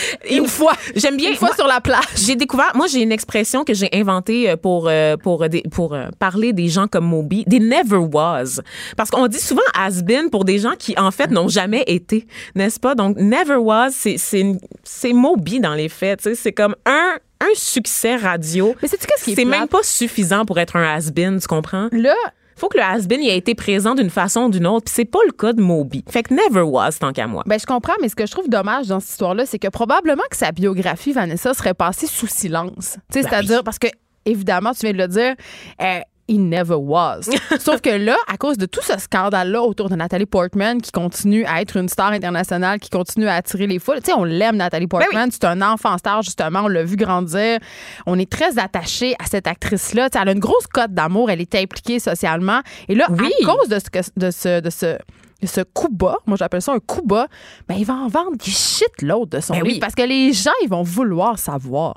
Une 0.30 0.46
fois. 0.46 0.72
J'aime 0.94 1.16
bien. 1.16 1.30
Une 1.30 1.36
fois 1.36 1.48
moi- 1.48 1.56
sur 1.56 1.66
la 1.66 1.80
plage. 1.80 2.04
J'ai 2.16 2.36
découvert, 2.36 2.72
moi 2.74 2.86
j'ai 2.86 3.00
une 3.02 3.12
expression 3.12 3.64
que 3.64 3.74
j'ai 3.74 3.88
inventée 3.92 4.50
euh, 4.50 4.56
pour 4.56 4.88
euh, 4.88 5.16
pour 5.16 5.48
des- 5.48 5.62
pour 5.70 5.94
euh, 5.94 6.06
parler 6.18 6.52
des 6.52 6.68
gens 6.68 6.86
comme 6.88 7.06
Moby, 7.06 7.44
des 7.46 7.60
never 7.60 7.96
was, 7.98 8.60
parce 8.96 9.10
qu'on 9.10 9.26
dit 9.28 9.38
souvent 9.40 9.62
has 9.74 10.02
been 10.02 10.30
pour 10.30 10.44
des 10.44 10.58
gens 10.58 10.74
qui 10.78 10.94
en 10.98 11.10
fait 11.10 11.30
n'ont 11.30 11.48
jamais 11.48 11.84
été, 11.86 12.26
n'est-ce 12.54 12.80
pas? 12.80 12.94
Donc 12.94 13.16
never 13.18 13.56
was, 13.56 13.90
c'est 13.92 14.16
c'est 14.18 14.44
c'est 14.84 15.12
Moby 15.12 15.60
dans 15.60 15.74
les 15.74 15.88
faits, 15.88 16.28
c'est 16.34 16.52
comme 16.52 16.74
un 16.86 17.16
un 17.40 17.54
succès 17.54 18.16
radio. 18.16 18.74
Mais 18.80 18.88
sais-tu 18.88 19.06
qu'est-ce 19.06 19.24
qui 19.24 19.32
est 19.32 19.34
C'est 19.34 19.44
même 19.44 19.68
pas 19.68 19.82
suffisant 19.82 20.46
pour 20.46 20.58
être 20.58 20.74
un 20.76 20.84
has 20.96 21.10
been, 21.10 21.38
tu 21.38 21.46
comprends? 21.46 21.88
Là, 21.92 22.14
Faut 22.56 22.68
que 22.68 22.78
le 22.78 22.82
has 22.82 23.06
been 23.06 23.22
il 23.22 23.28
ait 23.28 23.36
été 23.36 23.54
présent 23.54 23.94
d'une 23.94 24.10
façon 24.10 24.44
ou 24.44 24.50
d'une 24.50 24.66
autre, 24.66 24.86
puis 24.86 24.94
c'est 24.94 25.04
pas 25.04 25.18
le 25.26 25.32
cas 25.32 25.52
de 25.52 25.60
Moby. 25.60 26.04
Fait 26.08 26.22
que 26.22 26.34
never 26.34 26.62
was 26.62 26.92
tant 27.00 27.12
qu'à 27.12 27.26
moi. 27.26 27.42
Ben, 27.46 27.58
je 27.58 27.66
comprends, 27.66 27.94
mais 28.00 28.08
ce 28.08 28.16
que 28.16 28.26
je 28.26 28.32
trouve 28.32 28.48
dommage 28.48 28.86
dans 28.88 29.00
cette 29.00 29.10
histoire-là, 29.10 29.46
c'est 29.46 29.58
que 29.58 29.68
probablement 29.68 30.22
que 30.30 30.36
sa 30.36 30.52
biographie, 30.52 31.12
Vanessa, 31.12 31.52
serait 31.54 31.74
passée 31.74 32.06
sous 32.06 32.26
silence. 32.26 32.96
Tu 33.12 33.20
sais, 33.20 33.22
Ben 33.22 33.28
c'est-à-dire, 33.28 33.62
parce 33.62 33.78
que, 33.78 33.88
évidemment, 34.24 34.72
tu 34.72 34.80
viens 34.80 34.92
de 34.92 34.98
le 34.98 35.08
dire, 35.08 35.34
euh, 35.82 36.00
he 36.28 36.38
never 36.38 36.74
was. 36.76 37.22
Sauf 37.60 37.80
que 37.80 37.90
là, 37.90 38.16
à 38.26 38.36
cause 38.36 38.58
de 38.58 38.66
tout 38.66 38.82
ce 38.82 38.98
scandale-là 38.98 39.62
autour 39.62 39.88
de 39.88 39.96
Nathalie 39.96 40.26
Portman, 40.26 40.80
qui 40.82 40.90
continue 40.92 41.44
à 41.46 41.60
être 41.62 41.76
une 41.76 41.88
star 41.88 42.12
internationale, 42.12 42.80
qui 42.80 42.90
continue 42.90 43.28
à 43.28 43.34
attirer 43.34 43.66
les 43.66 43.78
foules, 43.78 43.96
tu 44.00 44.06
sais, 44.06 44.12
on 44.12 44.24
l'aime, 44.24 44.56
Nathalie 44.56 44.86
Ben 44.86 44.98
Portman. 45.00 45.28
C'est 45.30 45.44
un 45.44 45.62
enfant 45.62 45.96
star, 45.98 46.22
justement. 46.22 46.60
On 46.64 46.68
l'a 46.68 46.82
vu 46.84 46.96
grandir. 46.96 47.58
On 48.06 48.18
est 48.18 48.30
très 48.30 48.58
attaché 48.58 49.14
à 49.22 49.26
cette 49.26 49.46
actrice-là. 49.46 50.10
Tu 50.10 50.16
sais, 50.18 50.22
elle 50.22 50.28
a 50.28 50.32
une 50.32 50.40
grosse 50.40 50.66
cote 50.66 50.92
d'amour. 50.92 51.30
Elle 51.30 51.40
est 51.40 51.54
impliquée 51.54 51.98
socialement. 51.98 52.60
Et 52.88 52.94
là, 52.94 53.06
Oui. 53.10 53.32
à 53.42 53.46
cause 53.46 53.68
de 53.68 53.78
ce, 53.78 54.10
de 54.16 54.30
ce, 54.30 54.60
de 54.60 54.70
ce, 54.70 54.98
ce 55.44 55.60
coup 55.60 55.88
bas, 55.90 56.16
moi 56.26 56.36
j'appelle 56.38 56.62
ça 56.62 56.72
un 56.72 56.78
coup 56.80 57.02
bas, 57.04 57.28
ben 57.68 57.74
il 57.78 57.84
va 57.84 57.94
en 57.94 58.08
vendre 58.08 58.36
des 58.36 58.50
shit 58.50 58.88
l'autre 59.02 59.36
de 59.36 59.40
son 59.40 59.52
Ben 59.52 59.60
livre 59.62 59.74
oui. 59.74 59.78
parce 59.80 59.94
que 59.94 60.02
les 60.02 60.32
gens 60.32 60.50
ils 60.62 60.68
vont 60.68 60.82
vouloir 60.82 61.38
savoir. 61.38 61.94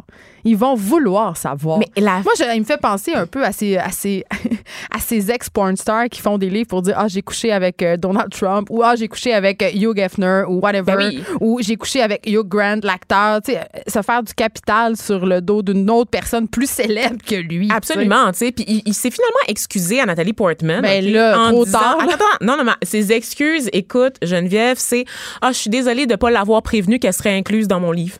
Ils 0.49 0.57
vont 0.57 0.73
vouloir 0.73 1.37
savoir. 1.37 1.77
Mais 1.79 1.87
la- 1.97 2.21
Moi, 2.21 2.33
je- 2.37 2.55
il 2.55 2.59
me 2.61 2.65
fait 2.65 2.79
penser 2.81 3.13
un 3.13 3.27
peu 3.27 3.43
à 3.43 3.51
ces, 3.51 3.77
à 3.77 3.91
ces, 3.91 4.23
à 4.91 4.99
ces 4.99 5.29
ex-porn 5.29 5.75
stars 5.77 6.09
qui 6.09 6.21
font 6.21 6.37
des 6.39 6.49
livres 6.49 6.67
pour 6.67 6.81
dire 6.81 6.95
Ah, 6.97 7.07
j'ai 7.07 7.21
couché 7.21 7.51
avec 7.51 7.83
euh, 7.83 7.97
Donald 7.97 8.31
Trump 8.31 8.67
ou 8.71 8.81
Ah, 8.83 8.95
j'ai 8.95 9.07
couché 9.07 9.33
avec 9.33 9.61
euh, 9.61 9.69
Hugh 9.73 9.99
Hefner 9.99 10.43
ou 10.47 10.59
whatever. 10.59 10.95
Ben 10.95 10.97
oui. 11.09 11.23
Ou 11.39 11.59
j'ai 11.61 11.75
couché 11.75 12.01
avec 12.01 12.25
Hugh 12.27 12.47
Grant, 12.47 12.79
l'acteur. 12.83 13.41
Tu 13.43 13.51
sais, 13.51 13.59
euh, 13.59 13.79
se 13.87 14.01
faire 14.01 14.23
du 14.23 14.33
capital 14.33 14.97
sur 14.97 15.25
le 15.25 15.39
dos 15.41 15.61
d'une 15.61 15.89
autre 15.91 16.09
personne 16.09 16.47
plus 16.47 16.69
célèbre 16.69 17.17
que 17.23 17.35
lui. 17.35 17.69
Absolument, 17.71 18.31
tu 18.31 18.39
sais. 18.39 18.51
Puis 18.51 18.65
il, 18.67 18.81
il 18.85 18.93
s'est 18.93 19.11
finalement 19.11 19.43
excusé 19.47 19.99
à 20.01 20.05
Nathalie 20.07 20.33
Portman. 20.33 20.81
Ben 20.81 21.05
ok, 21.05 21.11
là, 21.11 21.39
en 21.39 21.51
trop 21.51 21.65
disant- 21.65 21.79
tard. 21.79 21.97
Attends, 22.01 22.13
attends, 22.13 22.25
non, 22.45 22.57
non, 22.57 22.63
mais 22.63 22.71
ses 22.87 23.11
excuses, 23.11 23.69
écoute, 23.73 24.15
Geneviève, 24.23 24.77
c'est 24.79 25.05
Ah, 25.41 25.51
je 25.51 25.57
suis 25.57 25.69
désolée 25.69 26.07
de 26.07 26.15
pas 26.15 26.31
l'avoir 26.31 26.63
prévenue 26.63 26.97
qu'elle 26.97 27.13
serait 27.13 27.35
incluse 27.37 27.67
dans 27.67 27.79
mon 27.79 27.91
livre. 27.91 28.17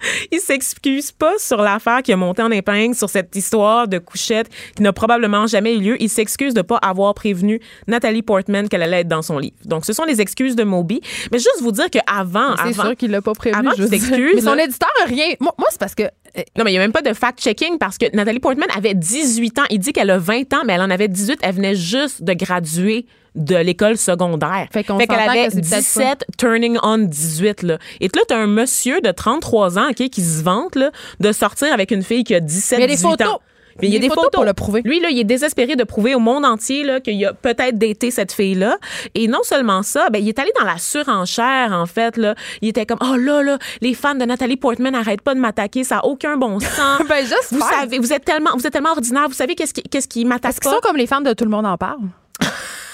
Il 0.32 0.40
s'excuse 0.40 1.12
pas 1.12 1.32
sur 1.38 1.58
l'affaire 1.62 2.02
qui 2.02 2.12
a 2.12 2.16
monté 2.16 2.42
en 2.42 2.50
épingle, 2.50 2.94
sur 2.94 3.08
cette 3.08 3.34
histoire 3.34 3.88
de 3.88 3.98
couchette 3.98 4.48
qui 4.74 4.82
n'a 4.82 4.92
probablement 4.92 5.46
jamais 5.46 5.74
eu 5.74 5.80
lieu. 5.80 6.02
Il 6.02 6.08
s'excuse 6.08 6.54
de 6.54 6.62
pas 6.62 6.76
avoir 6.78 7.14
prévenu 7.14 7.60
Nathalie 7.86 8.22
Portman 8.22 8.68
qu'elle 8.68 8.82
allait 8.82 9.00
être 9.00 9.08
dans 9.08 9.22
son 9.22 9.38
livre. 9.38 9.56
Donc, 9.64 9.84
ce 9.86 9.92
sont 9.92 10.04
les 10.04 10.20
excuses 10.20 10.56
de 10.56 10.64
Moby. 10.64 11.00
Mais 11.32 11.38
juste 11.38 11.60
vous 11.62 11.72
dire 11.72 11.88
qu'avant, 11.90 12.54
C'est 12.56 12.62
avant, 12.68 12.82
sûr 12.84 12.96
qu'il 12.96 13.10
l'a 13.10 13.22
pas 13.22 13.32
prévu. 13.32 13.56
avant 13.56 13.70
je 13.76 13.84
dire. 13.84 13.88
s'excuse, 13.88 14.32
Mais 14.34 14.40
son 14.42 14.54
là. 14.54 14.64
éditeur 14.64 14.90
a 15.02 15.06
rien. 15.06 15.34
Moi, 15.40 15.54
moi, 15.58 15.68
c'est 15.70 15.80
parce 15.80 15.94
que. 15.94 16.04
Euh, 16.38 16.42
Non, 16.56 16.64
mais 16.64 16.70
il 16.70 16.74
n'y 16.74 16.78
a 16.78 16.82
même 16.82 16.92
pas 16.92 17.02
de 17.02 17.12
fact-checking 17.12 17.78
parce 17.78 17.98
que 17.98 18.06
Nathalie 18.14 18.40
Portman 18.40 18.68
avait 18.76 18.94
18 18.94 19.58
ans. 19.58 19.64
Il 19.70 19.78
dit 19.78 19.92
qu'elle 19.92 20.10
a 20.10 20.18
20 20.18 20.52
ans, 20.54 20.62
mais 20.66 20.74
elle 20.74 20.82
en 20.82 20.90
avait 20.90 21.08
18. 21.08 21.40
Elle 21.42 21.54
venait 21.54 21.74
juste 21.74 22.22
de 22.22 22.32
graduer 22.32 23.06
de 23.36 23.56
l'école 23.56 23.96
secondaire. 23.96 24.66
Fait 24.72 24.82
qu'on 24.82 24.98
qu'elle 24.98 25.10
avait 25.10 25.46
que 25.48 25.52
c'est 25.52 25.60
peut-être 25.60 25.82
17, 25.82 26.24
turning 26.38 26.78
on 26.82 26.98
18. 26.98 27.62
Là. 27.62 27.78
Et 28.00 28.08
là, 28.08 28.22
t'as 28.26 28.38
un 28.38 28.46
monsieur 28.46 29.00
de 29.00 29.10
33 29.10 29.78
ans 29.78 29.88
ok, 29.90 30.08
qui 30.08 30.22
se 30.22 30.42
vante 30.42 30.74
là, 30.74 30.90
de 31.20 31.32
sortir 31.32 31.72
avec 31.72 31.90
une 31.90 32.02
fille 32.02 32.24
qui 32.24 32.34
a 32.34 32.40
17, 32.40 32.78
Mais 32.78 32.84
il 32.84 32.88
y 32.88 32.92
a 32.92 32.96
des 32.96 32.96
18 32.96 33.08
photos. 33.10 33.28
ans. 33.28 33.40
Mais 33.80 33.88
il 33.88 33.94
y 33.94 33.96
a 33.96 34.00
des, 34.00 34.08
photos, 34.08 34.30
pour 34.32 34.44
le 34.44 34.52
prouver. 34.52 34.82
Lui, 34.84 35.00
là, 35.00 35.10
il 35.10 35.18
est 35.18 35.24
désespéré 35.24 35.76
de 35.76 35.84
prouver 35.84 36.14
au 36.14 36.18
monde 36.18 36.44
entier 36.44 36.84
là, 36.84 37.00
qu'il 37.00 37.22
a 37.24 37.32
peut-être 37.32 37.78
daté 37.78 38.10
cette 38.10 38.32
fille-là. 38.32 38.78
Et 39.14 39.28
non 39.28 39.42
seulement 39.42 39.82
ça, 39.82 40.08
ben, 40.10 40.22
il 40.22 40.28
est 40.28 40.38
allé 40.38 40.50
dans 40.58 40.64
la 40.64 40.78
surenchère, 40.78 41.72
en 41.72 41.86
fait. 41.86 42.16
Là. 42.16 42.34
Il 42.62 42.68
était 42.68 42.86
comme, 42.86 42.98
oh 43.02 43.16
là, 43.16 43.42
là, 43.42 43.58
les 43.80 43.94
fans 43.94 44.14
de 44.14 44.24
Nathalie 44.24 44.56
Portman 44.56 44.92
n'arrêtent 44.92 45.22
pas 45.22 45.34
de 45.34 45.40
m'attaquer, 45.40 45.84
ça 45.84 45.96
n'a 45.96 46.04
aucun 46.06 46.36
bon 46.36 46.60
sens. 46.60 47.02
Ben, 47.08 47.24
juste 47.24 47.48
Vous 47.50 47.60
savez, 47.60 47.98
vous 47.98 48.12
êtes 48.12 48.24
tellement, 48.24 48.50
vous 48.54 48.66
êtes 48.66 48.72
tellement 48.72 48.92
ordinaire. 48.92 49.28
Vous 49.28 49.34
savez 49.34 49.54
qu'est-ce 49.54 49.74
qui, 49.74 49.82
qu'est-ce 49.82 50.08
qui 50.08 50.24
m'attaque 50.24 50.52
Est-ce 50.52 50.60
qu'ils 50.60 50.70
sont 50.70 50.80
comme 50.82 50.96
les 50.96 51.06
fans 51.06 51.20
de 51.20 51.32
Tout 51.32 51.44
le 51.44 51.50
monde 51.50 51.66
en 51.66 51.76
parle? 51.76 52.00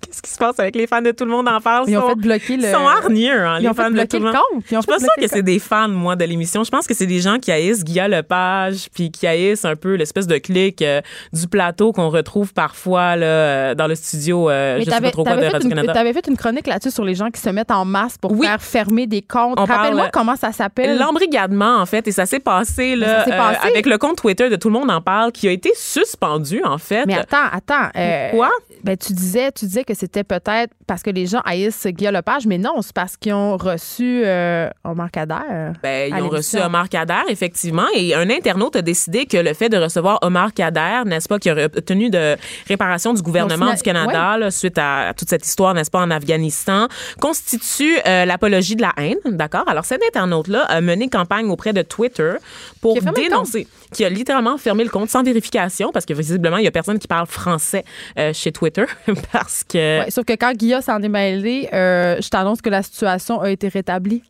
Qu'est-ce 0.00 0.22
qui 0.22 0.30
se 0.30 0.38
passe 0.38 0.58
avec 0.60 0.74
les 0.76 0.86
fans 0.86 1.02
de 1.02 1.10
Tout 1.10 1.24
le 1.24 1.30
monde 1.32 1.48
en 1.48 1.60
parle? 1.60 1.84
Ils 1.88 1.96
ont 1.98 2.02
sont- 2.02 2.08
fait 2.10 2.14
bloquer 2.14 2.56
le- 2.56 2.62
Ils 2.64 2.70
sont 2.72 2.86
hargneux, 2.86 3.44
hein, 3.44 3.56
Ils 3.58 3.62
les 3.62 3.68
ont 3.68 3.74
fait 3.74 3.82
fans 3.82 3.88
de 3.88 3.94
bloquer 3.94 4.08
Tout 4.08 4.16
le 4.18 4.22
monde. 4.24 4.34
compte. 4.34 4.64
Ils 4.70 4.76
ont 4.76 4.80
Je 4.80 4.82
suis 4.82 4.92
pas 4.92 4.98
sûre 4.98 5.08
que 5.20 5.26
c'est 5.28 5.42
des 5.42 5.58
fans, 5.58 5.88
moi, 5.88 6.16
de 6.16 6.24
l'émission. 6.24 6.62
Je 6.64 6.70
pense 6.70 6.86
que 6.86 6.94
c'est 6.94 7.06
des 7.06 7.20
gens 7.20 7.38
qui 7.38 7.50
haïssent 7.52 7.84
Guilla 7.84 8.08
Lepage, 8.08 8.88
puis 8.94 9.10
qui 9.10 9.26
haïssent 9.26 9.64
un 9.64 9.76
peu 9.76 9.94
l'espèce 9.94 10.26
de 10.26 10.38
clic 10.38 10.80
euh, 10.82 11.00
du 11.32 11.46
plateau 11.48 11.92
qu'on 11.92 12.08
retrouve 12.10 12.52
parfois 12.54 13.16
là, 13.16 13.26
euh, 13.26 13.74
dans 13.74 13.86
le 13.86 13.94
studio, 13.96 14.48
euh, 14.48 14.78
je 14.78 14.84
sais 14.84 15.00
pas 15.00 15.10
trop 15.10 15.24
quoi, 15.24 15.32
de 15.32 15.36
t'avais 15.40 15.50
fait, 15.50 15.56
une- 15.56 15.62
Radio-Canada. 15.64 15.92
t'avais 15.92 16.12
fait 16.12 16.26
une 16.28 16.36
chronique 16.36 16.66
là-dessus 16.66 16.90
sur 16.92 17.04
les 17.04 17.14
gens 17.14 17.30
qui 17.30 17.40
se 17.40 17.50
mettent 17.50 17.70
en 17.72 17.84
masse 17.84 18.16
pour 18.18 18.32
Oui. 18.32 18.46
faire 18.46 18.62
fermer 18.62 19.06
des 19.06 19.22
comptes. 19.22 19.58
Rappelle-moi 19.58 20.04
parle- 20.04 20.10
comment 20.12 20.36
ça 20.36 20.52
s'appelle. 20.52 20.96
L'embrigadement, 20.98 21.76
en 21.78 21.86
fait, 21.86 22.06
et 22.08 22.12
ça 22.12 22.24
s'est 22.24 22.40
passé, 22.40 22.94
là, 22.96 23.18
ça 23.20 23.24
s'est 23.24 23.32
euh, 23.32 23.36
passé. 23.36 23.68
avec 23.68 23.86
le 23.86 23.98
compte 23.98 24.16
Twitter 24.18 24.48
de 24.48 24.56
Tout 24.56 24.68
le 24.68 24.74
monde 24.78 24.90
en 24.90 25.00
parle, 25.00 25.32
qui 25.32 25.48
a 25.48 25.50
été 25.50 25.70
suspendu, 25.76 26.62
en 26.64 26.78
fait. 26.78 27.04
Mais 27.06 27.14
attends, 27.18 27.36
attends. 27.52 27.88
euh, 27.96 28.30
Pourquoi? 28.30 28.50
Ben, 28.84 28.96
tu 28.96 29.12
disais, 29.12 29.50
tu 29.52 29.64
disais 29.66 29.84
que 29.88 29.94
c'était 29.94 30.22
peut-être 30.22 30.74
parce 30.86 31.02
que 31.02 31.08
les 31.08 31.26
gens 31.26 31.40
haïssent 31.46 31.86
Guillaume 31.86 32.14
Lepage, 32.14 32.46
mais 32.46 32.58
non, 32.58 32.82
c'est 32.82 32.92
parce 32.92 33.16
qu'ils 33.16 33.32
ont 33.32 33.56
reçu 33.56 34.22
euh, 34.24 34.68
Omar 34.84 35.10
Kader. 35.10 35.72
Ben, 35.82 36.12
ils 36.14 36.22
ont 36.22 36.28
reçu. 36.28 36.58
Omar 36.58 36.90
Kader, 36.90 37.22
effectivement, 37.28 37.86
et 37.94 38.14
un 38.14 38.28
internaute 38.28 38.76
a 38.76 38.82
décidé 38.82 39.24
que 39.24 39.38
le 39.38 39.54
fait 39.54 39.70
de 39.70 39.78
recevoir 39.78 40.18
Omar 40.20 40.52
Kader, 40.52 41.02
n'est-ce 41.06 41.26
pas, 41.26 41.38
qui 41.38 41.50
aurait 41.50 41.64
obtenu 41.64 42.10
de 42.10 42.36
réparation 42.68 43.14
du 43.14 43.22
gouvernement 43.22 43.66
Donc, 43.66 43.76
du 43.76 43.82
Canada 43.82 44.36
là, 44.36 44.50
suite 44.50 44.76
à, 44.76 45.14
toute 45.16 45.30
cette 45.30 45.46
histoire, 45.46 45.72
n'est-ce 45.72 45.90
pas, 45.90 46.00
en 46.00 46.10
Afghanistan, 46.10 46.88
constitue 47.18 47.96
euh, 48.06 48.26
l'apologie 48.26 48.76
de 48.76 48.82
la 48.82 48.92
haine, 48.98 49.16
d'accord? 49.24 49.64
Alors, 49.68 49.86
cet 49.86 50.02
internaute-là 50.02 50.64
a 50.64 50.82
mené 50.82 51.08
campagne 51.08 51.48
auprès 51.48 51.72
de 51.72 51.80
Twitter 51.80 52.34
pour 52.82 52.98
Qui 52.98 53.04
dénoncer, 53.06 53.66
qui 53.92 54.04
a 54.04 54.10
littéralement 54.10 54.58
fermé 54.58 54.84
le 54.84 54.90
compte 54.90 55.08
sans 55.08 55.22
vérification, 55.22 55.92
parce 55.92 56.04
que 56.04 56.12
visiblement, 56.12 56.58
il 56.58 56.64
y 56.64 56.68
a 56.68 56.72
personne 56.72 56.98
qui 56.98 57.08
parle 57.08 57.26
français 57.26 57.84
euh, 58.18 58.34
chez 58.34 58.52
Twitter, 58.52 58.84
parce 59.32 59.64
que... 59.64 59.77
Sauf 60.10 60.24
que 60.24 60.34
quand 60.34 60.52
Guilla 60.52 60.82
s'en 60.82 61.02
est 61.02 61.08
mêlé, 61.08 61.68
euh, 61.72 62.16
je 62.20 62.28
t'annonce 62.28 62.60
que 62.60 62.70
la 62.70 62.82
situation 62.82 63.40
a 63.40 63.50
été 63.50 63.68
rétablie. 63.68 64.22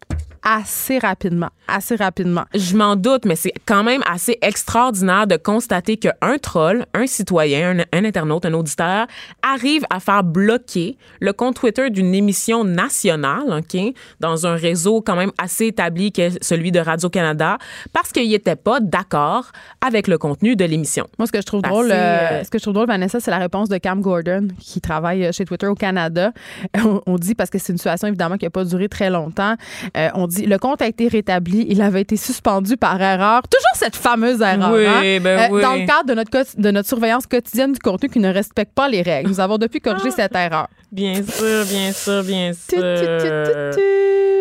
Assez 0.49 0.99
rapidement. 0.99 1.51
Assez 1.67 1.97
rapidement. 1.97 2.45
Je 2.55 2.75
m'en 2.75 2.97
doute, 2.97 3.27
mais 3.27 3.37
c'est 3.37 3.53
quand 3.67 3.85
même 3.85 4.03
assez 4.11 4.39
extraordinaire 4.41 5.27
de 5.27 5.37
constater 5.37 5.99
qu'un 5.99 6.39
troll, 6.41 6.87
un 6.95 7.07
citoyen, 7.07 7.81
un, 7.81 7.99
un, 7.99 8.05
internaute, 8.07 8.47
un 8.47 8.55
auditeur 8.55 9.07
arrive 9.43 9.85
à 9.91 10.01
faire 10.01 10.25
bloquer 10.25 10.97
le 11.21 11.35
compte 11.35 11.57
Twitter 11.57 11.91
d'une 11.91 12.15
émission 12.15 12.65
nationale, 12.65 13.43
OK, 13.59 13.79
dans 14.21 14.47
un 14.47 14.55
réseau 14.55 15.03
quand 15.03 15.17
même 15.17 15.33
assez 15.37 15.67
établi 15.67 16.13
qui 16.13 16.23
est 16.23 16.43
celui 16.43 16.73
de 16.73 16.81
Radio-Canada, 16.81 17.59
parce 17.93 18.11
qu'il 18.11 18.31
n'était 18.31 18.57
pas 18.57 18.81
d'accord 18.81 19.53
avec 19.87 20.09
le 20.09 20.17
contenu 20.17 20.57
de 20.57 20.65
l'émission. 20.65 21.07
Moi, 21.19 21.27
ce 21.27 21.33
que 21.33 21.41
je 21.41 21.47
trouve 21.47 21.61
drôle, 21.61 21.93
euh, 21.93 22.43
ce 22.43 22.49
que 22.49 22.59
je 22.59 22.63
trouve 22.63 22.75
drôle, 22.75 22.87
Vanessa, 22.87 23.21
c'est 23.21 23.31
la 23.31 23.39
réponse 23.39 23.69
de 23.69 23.77
Cam 23.77 24.01
Gordon, 24.01 24.49
qui 24.59 24.81
travaille 24.81 25.27
euh, 25.27 25.33
chez 25.33 25.45
Twitter 25.45 25.67
au 25.67 25.75
Canada. 25.75 26.33
On, 26.79 27.03
on 27.07 27.17
dit, 27.17 27.35
parce 27.35 27.51
que 27.51 27.59
c'est 27.59 27.73
une 27.73 27.79
situation 27.79 28.09
évidemment 28.09 28.39
qui 28.39 28.47
n'a 28.47 28.51
pas 28.51 28.65
duré 28.65 28.89
très 28.89 29.11
longtemps, 29.11 29.57
euh, 29.97 30.09
on 30.15 30.27
dit 30.27 30.38
le 30.47 30.59
compte 30.59 30.83
a 30.83 30.87
été 30.87 31.09
rétabli, 31.09 31.67
il 31.69 31.81
avait 31.83 32.03
été 32.03 32.17
suspendu 32.17 32.77
par 32.77 33.01
erreur. 33.01 33.43
Toujours 33.49 33.75
cette 33.75 33.97
fameuse 33.97 34.41
erreur. 34.41 34.73
Oui, 34.73 34.87
hein? 34.87 35.21
ben 35.23 35.49
oui. 35.53 35.63
Dans 35.63 35.75
le 35.75 35.87
cadre 35.87 36.07
de 36.09 36.15
notre, 36.15 36.61
de 36.61 36.71
notre 36.71 36.89
surveillance 36.89 37.27
quotidienne 37.27 37.73
du 37.73 37.79
contenu 37.79 38.09
qui 38.09 38.19
ne 38.19 38.33
respecte 38.33 38.73
pas 38.75 38.89
les 38.89 39.03
règles. 39.03 39.29
Nous 39.29 39.41
avons 39.41 39.59
depuis 39.59 39.81
Ah. 39.85 39.91
corrigé 39.91 40.11
cette 40.11 40.35
erreur. 40.35 40.69
Bien 40.91 41.15
sûr, 41.15 41.65
bien 41.67 41.93
sûr, 41.93 42.23
bien 42.25 42.53
sûr. 42.53 42.79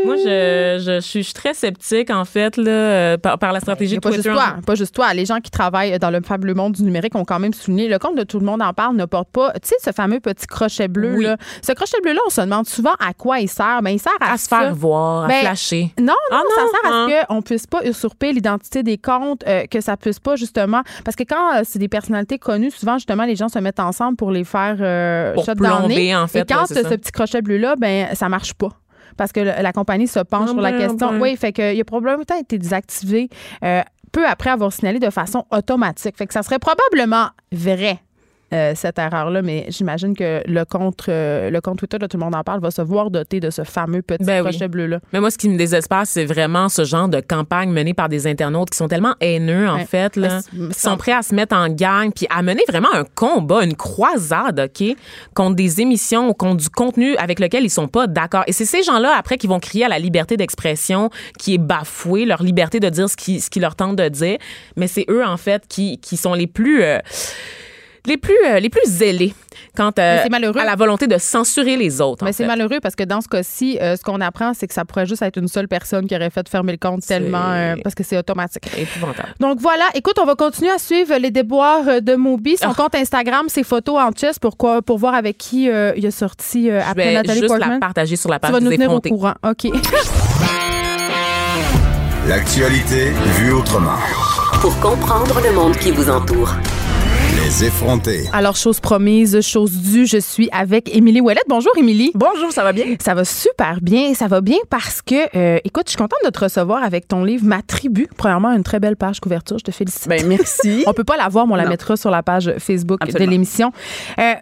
Moi, 0.05 0.15
je, 0.15 0.77
je, 0.85 0.99
suis- 1.01 1.19
je 1.21 1.25
suis 1.25 1.33
très 1.33 1.53
sceptique, 1.53 2.09
en 2.11 2.23
fait, 2.23 2.55
là, 2.55 2.71
euh, 2.71 3.17
par, 3.17 3.37
par 3.39 3.51
la 3.51 3.59
stratégie 3.59 3.95
a 3.95 3.97
de 3.97 4.01
pas 4.01 4.11
juste 4.11 4.23
toi, 4.31 4.55
pas 4.65 4.75
juste 4.75 4.95
toi. 4.95 5.13
Les 5.13 5.25
gens 5.25 5.39
qui 5.41 5.51
travaillent 5.51 5.97
dans 5.99 6.11
le 6.11 6.21
fabuleux 6.21 6.53
monde 6.53 6.73
du 6.73 6.83
numérique 6.83 7.15
ont 7.15 7.25
quand 7.25 7.39
même 7.39 7.53
souligné. 7.53 7.89
Le 7.89 7.99
compte 7.99 8.15
de 8.15 8.23
tout 8.23 8.39
le 8.39 8.45
monde 8.45 8.61
en 8.61 8.71
parle 8.73 8.95
ne 8.95 9.03
porte 9.05 9.27
pas, 9.29 9.51
tu 9.53 9.67
sais, 9.67 9.75
ce 9.83 9.91
fameux 9.91 10.19
petit 10.21 10.45
crochet 10.47 10.87
bleu 10.87 11.15
Oui. 11.17 11.23
là. 11.25 11.35
Ce 11.65 11.73
crochet 11.73 11.97
bleu 12.01 12.13
là, 12.13 12.21
on 12.25 12.29
se 12.29 12.39
demande 12.39 12.67
souvent 12.67 12.93
à 13.05 13.13
quoi 13.13 13.39
il 13.39 13.49
sert. 13.49 13.81
Ben 13.81 13.89
il 13.89 13.99
sert 13.99 14.13
à, 14.21 14.33
À 14.33 14.37
se 14.37 14.47
faire 14.47 14.73
voir, 14.73 15.25
à 15.25 15.27
Ben, 15.27 15.41
flasher. 15.41 15.91
Non, 15.99 16.13
non, 16.31 16.37
Ah 16.37 16.41
ça 16.55 16.61
sert 16.81 16.91
à 16.93 16.95
hein. 16.95 17.07
ce 17.09 17.25
qu'on 17.27 17.41
puisse 17.41 17.67
pas 17.67 17.83
usurper 17.85 18.31
l'identité 18.31 18.83
des 18.83 18.97
comptes, 18.97 19.43
euh, 19.47 19.65
que 19.65 19.81
ça 19.81 19.97
puisse 19.97 20.19
pas 20.19 20.35
justement. 20.37 20.83
Parce 21.03 21.15
que 21.17 21.23
quand 21.23 21.55
euh, 21.57 21.61
c'est 21.65 21.79
des 21.79 21.89
personnalités 21.89 22.37
connues, 22.37 22.71
souvent 22.71 22.97
justement 22.97 23.25
les 23.25 23.35
gens 23.35 23.49
se 23.49 23.59
mettent 23.59 23.79
ensemble 23.81 24.15
pour 24.15 24.31
les 24.31 24.43
faire 24.45 24.77
euh, 24.79 25.33
Pour 25.33 25.45
plomber, 25.55 26.15
en 26.15 26.27
fait, 26.27 26.36
Et 26.37 26.45
quand 26.45 26.69
ouais, 26.69 26.83
ce 26.83 26.95
petit 26.95 27.11
crochet 27.11 27.41
bleu 27.41 27.57
là, 27.57 27.75
ben 27.75 28.13
ça 28.13 28.29
marche 28.29 28.53
pas. 28.53 28.69
Parce 29.17 29.31
que 29.31 29.39
la 29.39 29.73
compagnie 29.73 30.07
se 30.07 30.19
penche 30.19 30.49
Ah 30.49 30.53
sur 30.53 30.61
la 30.61 30.71
ben, 30.71 30.87
question. 30.87 31.11
ben. 31.11 31.21
Oui, 31.21 31.35
fait 31.35 31.51
que 31.51 31.73
il 31.73 31.81
a 31.81 31.83
probablement 31.83 32.23
été 32.39 32.57
désactivé 32.57 33.29
euh, 33.63 33.81
peu 34.11 34.25
après 34.27 34.49
avoir 34.49 34.71
signalé 34.71 34.99
de 34.99 35.09
façon 35.09 35.45
automatique. 35.51 36.17
Fait 36.17 36.27
que 36.27 36.33
ça 36.33 36.43
serait 36.43 36.59
probablement 36.59 37.29
vrai. 37.51 37.99
Euh, 38.53 38.71
cette 38.75 38.97
erreur-là, 38.97 39.41
mais 39.41 39.65
j'imagine 39.69 40.15
que 40.15 40.41
le 40.45 40.63
compte, 40.63 41.05
euh, 41.09 41.49
le 41.49 41.59
compte 41.59 41.79
Twitter 41.79 41.97
de 41.97 42.07
Tout 42.07 42.17
le 42.17 42.23
monde 42.23 42.35
en 42.35 42.43
parle 42.43 42.61
va 42.61 42.71
se 42.71 42.81
voir 42.81 43.11
doté 43.11 43.41
de 43.41 43.49
ce 43.49 43.63
fameux 43.65 44.01
petit 44.01 44.23
Ben 44.23 44.41
oui. 44.41 44.49
crochet 44.51 44.67
bleu-là. 44.69 44.99
Mais 45.11 45.19
moi, 45.19 45.31
ce 45.31 45.37
qui 45.37 45.49
me 45.49 45.57
désespère, 45.57 46.07
c'est 46.07 46.23
vraiment 46.23 46.69
ce 46.69 46.85
genre 46.85 47.09
de 47.09 47.19
campagne 47.19 47.71
menée 47.71 47.93
par 47.93 48.07
des 48.07 48.25
internautes 48.25 48.69
qui 48.69 48.77
sont 48.77 48.87
tellement 48.87 49.15
haineux, 49.19 49.67
en 49.67 49.85
fait, 49.85 50.15
là, 50.15 50.39
qui 50.71 50.79
sont 50.79 50.95
prêts 50.95 51.11
à 51.11 51.23
se 51.23 51.35
mettre 51.35 51.55
en 51.55 51.67
gang, 51.67 52.11
puis 52.13 52.25
à 52.29 52.41
mener 52.41 52.63
vraiment 52.69 52.93
un 52.93 53.03
combat, 53.15 53.63
une 53.63 53.75
croisade, 53.75 54.59
OK, 54.59 54.95
contre 55.33 55.55
des 55.55 55.81
émissions, 55.81 56.33
contre 56.33 56.57
du 56.57 56.69
contenu 56.69 57.17
avec 57.17 57.39
lequel 57.39 57.65
ils 57.65 57.69
sont 57.69 57.89
pas 57.89 58.07
d'accord. 58.07 58.43
Et 58.47 58.53
c'est 58.53 58.65
ces 58.65 58.81
gens-là, 58.83 59.13
après, 59.17 59.37
qui 59.37 59.47
vont 59.47 59.59
crier 59.59 59.85
à 59.85 59.89
la 59.89 59.99
liberté 59.99 60.37
d'expression 60.37 61.09
qui 61.37 61.55
est 61.55 61.59
bafouée, 61.59 62.25
leur 62.25 62.43
liberté 62.43 62.79
de 62.79 62.87
dire 62.89 63.09
ce 63.09 63.17
qui, 63.17 63.41
ce 63.41 63.49
qui 63.49 63.59
leur 63.59 63.75
tente 63.75 63.97
de 63.97 64.07
dire. 64.07 64.37
Mais 64.77 64.87
c'est 64.87 65.05
eux, 65.09 65.25
en 65.25 65.37
fait, 65.37 65.63
qui, 65.67 65.97
qui 65.97 66.15
sont 66.15 66.33
les 66.33 66.47
plus... 66.47 66.81
euh, 66.81 66.99
les 68.07 68.17
plus, 68.17 68.35
euh, 68.47 68.59
les 68.59 68.69
plus 68.69 68.81
zélés 68.85 69.33
quant 69.75 69.87
euh, 69.87 69.91
Mais 69.97 70.23
c'est 70.23 70.29
malheureux. 70.29 70.59
à 70.59 70.65
la 70.65 70.75
volonté 70.75 71.05
de 71.07 71.17
censurer 71.17 71.77
les 71.77 72.01
autres. 72.01 72.23
Mais 72.25 72.33
c'est 72.33 72.45
malheureux 72.47 72.79
parce 72.81 72.95
que 72.95 73.03
dans 73.03 73.21
ce 73.21 73.27
cas-ci, 73.27 73.77
euh, 73.81 73.95
ce 73.95 74.01
qu'on 74.01 74.21
apprend, 74.21 74.53
c'est 74.55 74.67
que 74.67 74.73
ça 74.73 74.85
pourrait 74.85 75.05
juste 75.05 75.21
être 75.21 75.37
une 75.37 75.47
seule 75.47 75.67
personne 75.67 76.07
qui 76.07 76.15
aurait 76.15 76.29
fait 76.29 76.47
fermer 76.49 76.71
le 76.71 76.77
compte 76.77 77.05
tellement 77.05 77.51
euh, 77.51 77.75
parce 77.83 77.93
que 77.95 78.03
c'est 78.03 78.17
automatique. 78.17 78.63
épouvantable. 78.77 79.29
Donc 79.39 79.59
voilà, 79.59 79.85
écoute, 79.93 80.17
on 80.19 80.25
va 80.25 80.35
continuer 80.35 80.71
à 80.71 80.77
suivre 80.79 81.15
les 81.17 81.31
déboires 81.31 82.01
de 82.01 82.15
Moby. 82.15 82.57
Son 82.57 82.69
Ah. 82.69 82.73
compte 82.75 82.95
Instagram, 82.95 83.49
ses 83.49 83.63
photos 83.63 83.99
en 84.01 84.11
chess 84.11 84.39
pour, 84.39 84.57
quoi, 84.57 84.81
pour 84.81 84.97
voir 84.97 85.13
avec 85.13 85.37
qui 85.37 85.69
euh, 85.69 85.93
il 85.95 86.05
a 86.05 86.11
sorti 86.11 86.69
euh, 86.71 86.79
Je 86.81 86.89
après 86.91 87.03
vais 87.05 87.13
Nathalie 87.13 87.39
juste 87.41 87.47
Portman. 87.49 87.69
la 87.71 87.79
partager 87.79 88.15
sur 88.15 88.29
la 88.29 88.37
tu 88.39 88.41
page 88.41 88.51
vas 88.51 88.59
nous 88.59 88.91
au 88.95 89.01
courant. 89.01 89.33
OK. 89.47 89.67
L'actualité 92.27 93.11
vue 93.39 93.53
autrement. 93.53 93.97
Pour 94.61 94.77
comprendre 94.79 95.39
le 95.41 95.53
monde 95.53 95.77
qui 95.77 95.91
vous 95.91 96.09
entoure. 96.09 96.53
Les 97.37 97.63
effrontés. 97.65 98.23
Alors, 98.33 98.55
chose 98.55 98.79
promise, 98.79 99.39
chose 99.41 99.71
due, 99.71 100.05
je 100.05 100.17
suis 100.17 100.49
avec 100.51 100.93
Émilie 100.95 101.21
Ouellette. 101.21 101.45
Bonjour, 101.47 101.71
Émilie. 101.77 102.11
Bonjour, 102.15 102.51
ça 102.51 102.63
va 102.63 102.73
bien? 102.73 102.85
Ça 103.03 103.13
va 103.13 103.23
super 103.23 103.79
bien. 103.81 104.13
Ça 104.15 104.27
va 104.27 104.41
bien 104.41 104.57
parce 104.69 105.01
que, 105.01 105.15
euh, 105.37 105.59
écoute, 105.63 105.83
je 105.85 105.91
suis 105.91 105.97
contente 105.97 106.19
de 106.25 106.29
te 106.29 106.39
recevoir 106.39 106.83
avec 106.83 107.07
ton 107.07 107.23
livre 107.23 107.45
Ma 107.45 107.61
tribu. 107.61 108.07
Premièrement, 108.17 108.51
une 108.53 108.63
très 108.63 108.79
belle 108.79 108.95
page 108.95 109.19
couverture. 109.19 109.57
Je 109.59 109.63
te 109.63 109.71
félicite. 109.71 110.07
Ben 110.07 110.25
merci. 110.27 110.83
On 110.87 110.93
peut 110.93 111.03
pas 111.03 111.17
la 111.17 111.29
voir, 111.29 111.45
mais 111.47 111.53
on 111.53 111.57
la 111.57 111.63
Non. 111.65 111.69
mettra 111.69 111.95
sur 111.95 112.09
la 112.09 112.23
page 112.23 112.53
Facebook 112.57 112.99
Absolument. 113.01 113.25
de 113.25 113.31
l'émission. 113.31 113.71
Euh, 114.19 114.33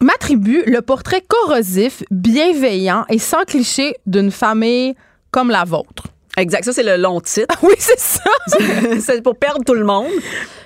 Ma 0.00 0.12
tribu, 0.14 0.62
le 0.66 0.80
portrait 0.80 1.24
corrosif, 1.26 2.04
bienveillant 2.12 3.04
et 3.08 3.18
sans 3.18 3.42
cliché 3.44 3.96
d'une 4.06 4.30
famille 4.30 4.94
comme 5.32 5.50
la 5.50 5.64
vôtre. 5.64 6.04
Exact, 6.36 6.64
ça 6.64 6.72
c'est 6.72 6.84
le 6.84 6.96
long 7.02 7.20
titre. 7.20 7.56
Oui, 7.64 7.74
c'est 7.78 7.98
ça. 7.98 8.22
c'est 9.00 9.22
pour 9.22 9.34
perdre 9.36 9.64
tout 9.66 9.74
le 9.74 9.82
monde. 9.84 10.06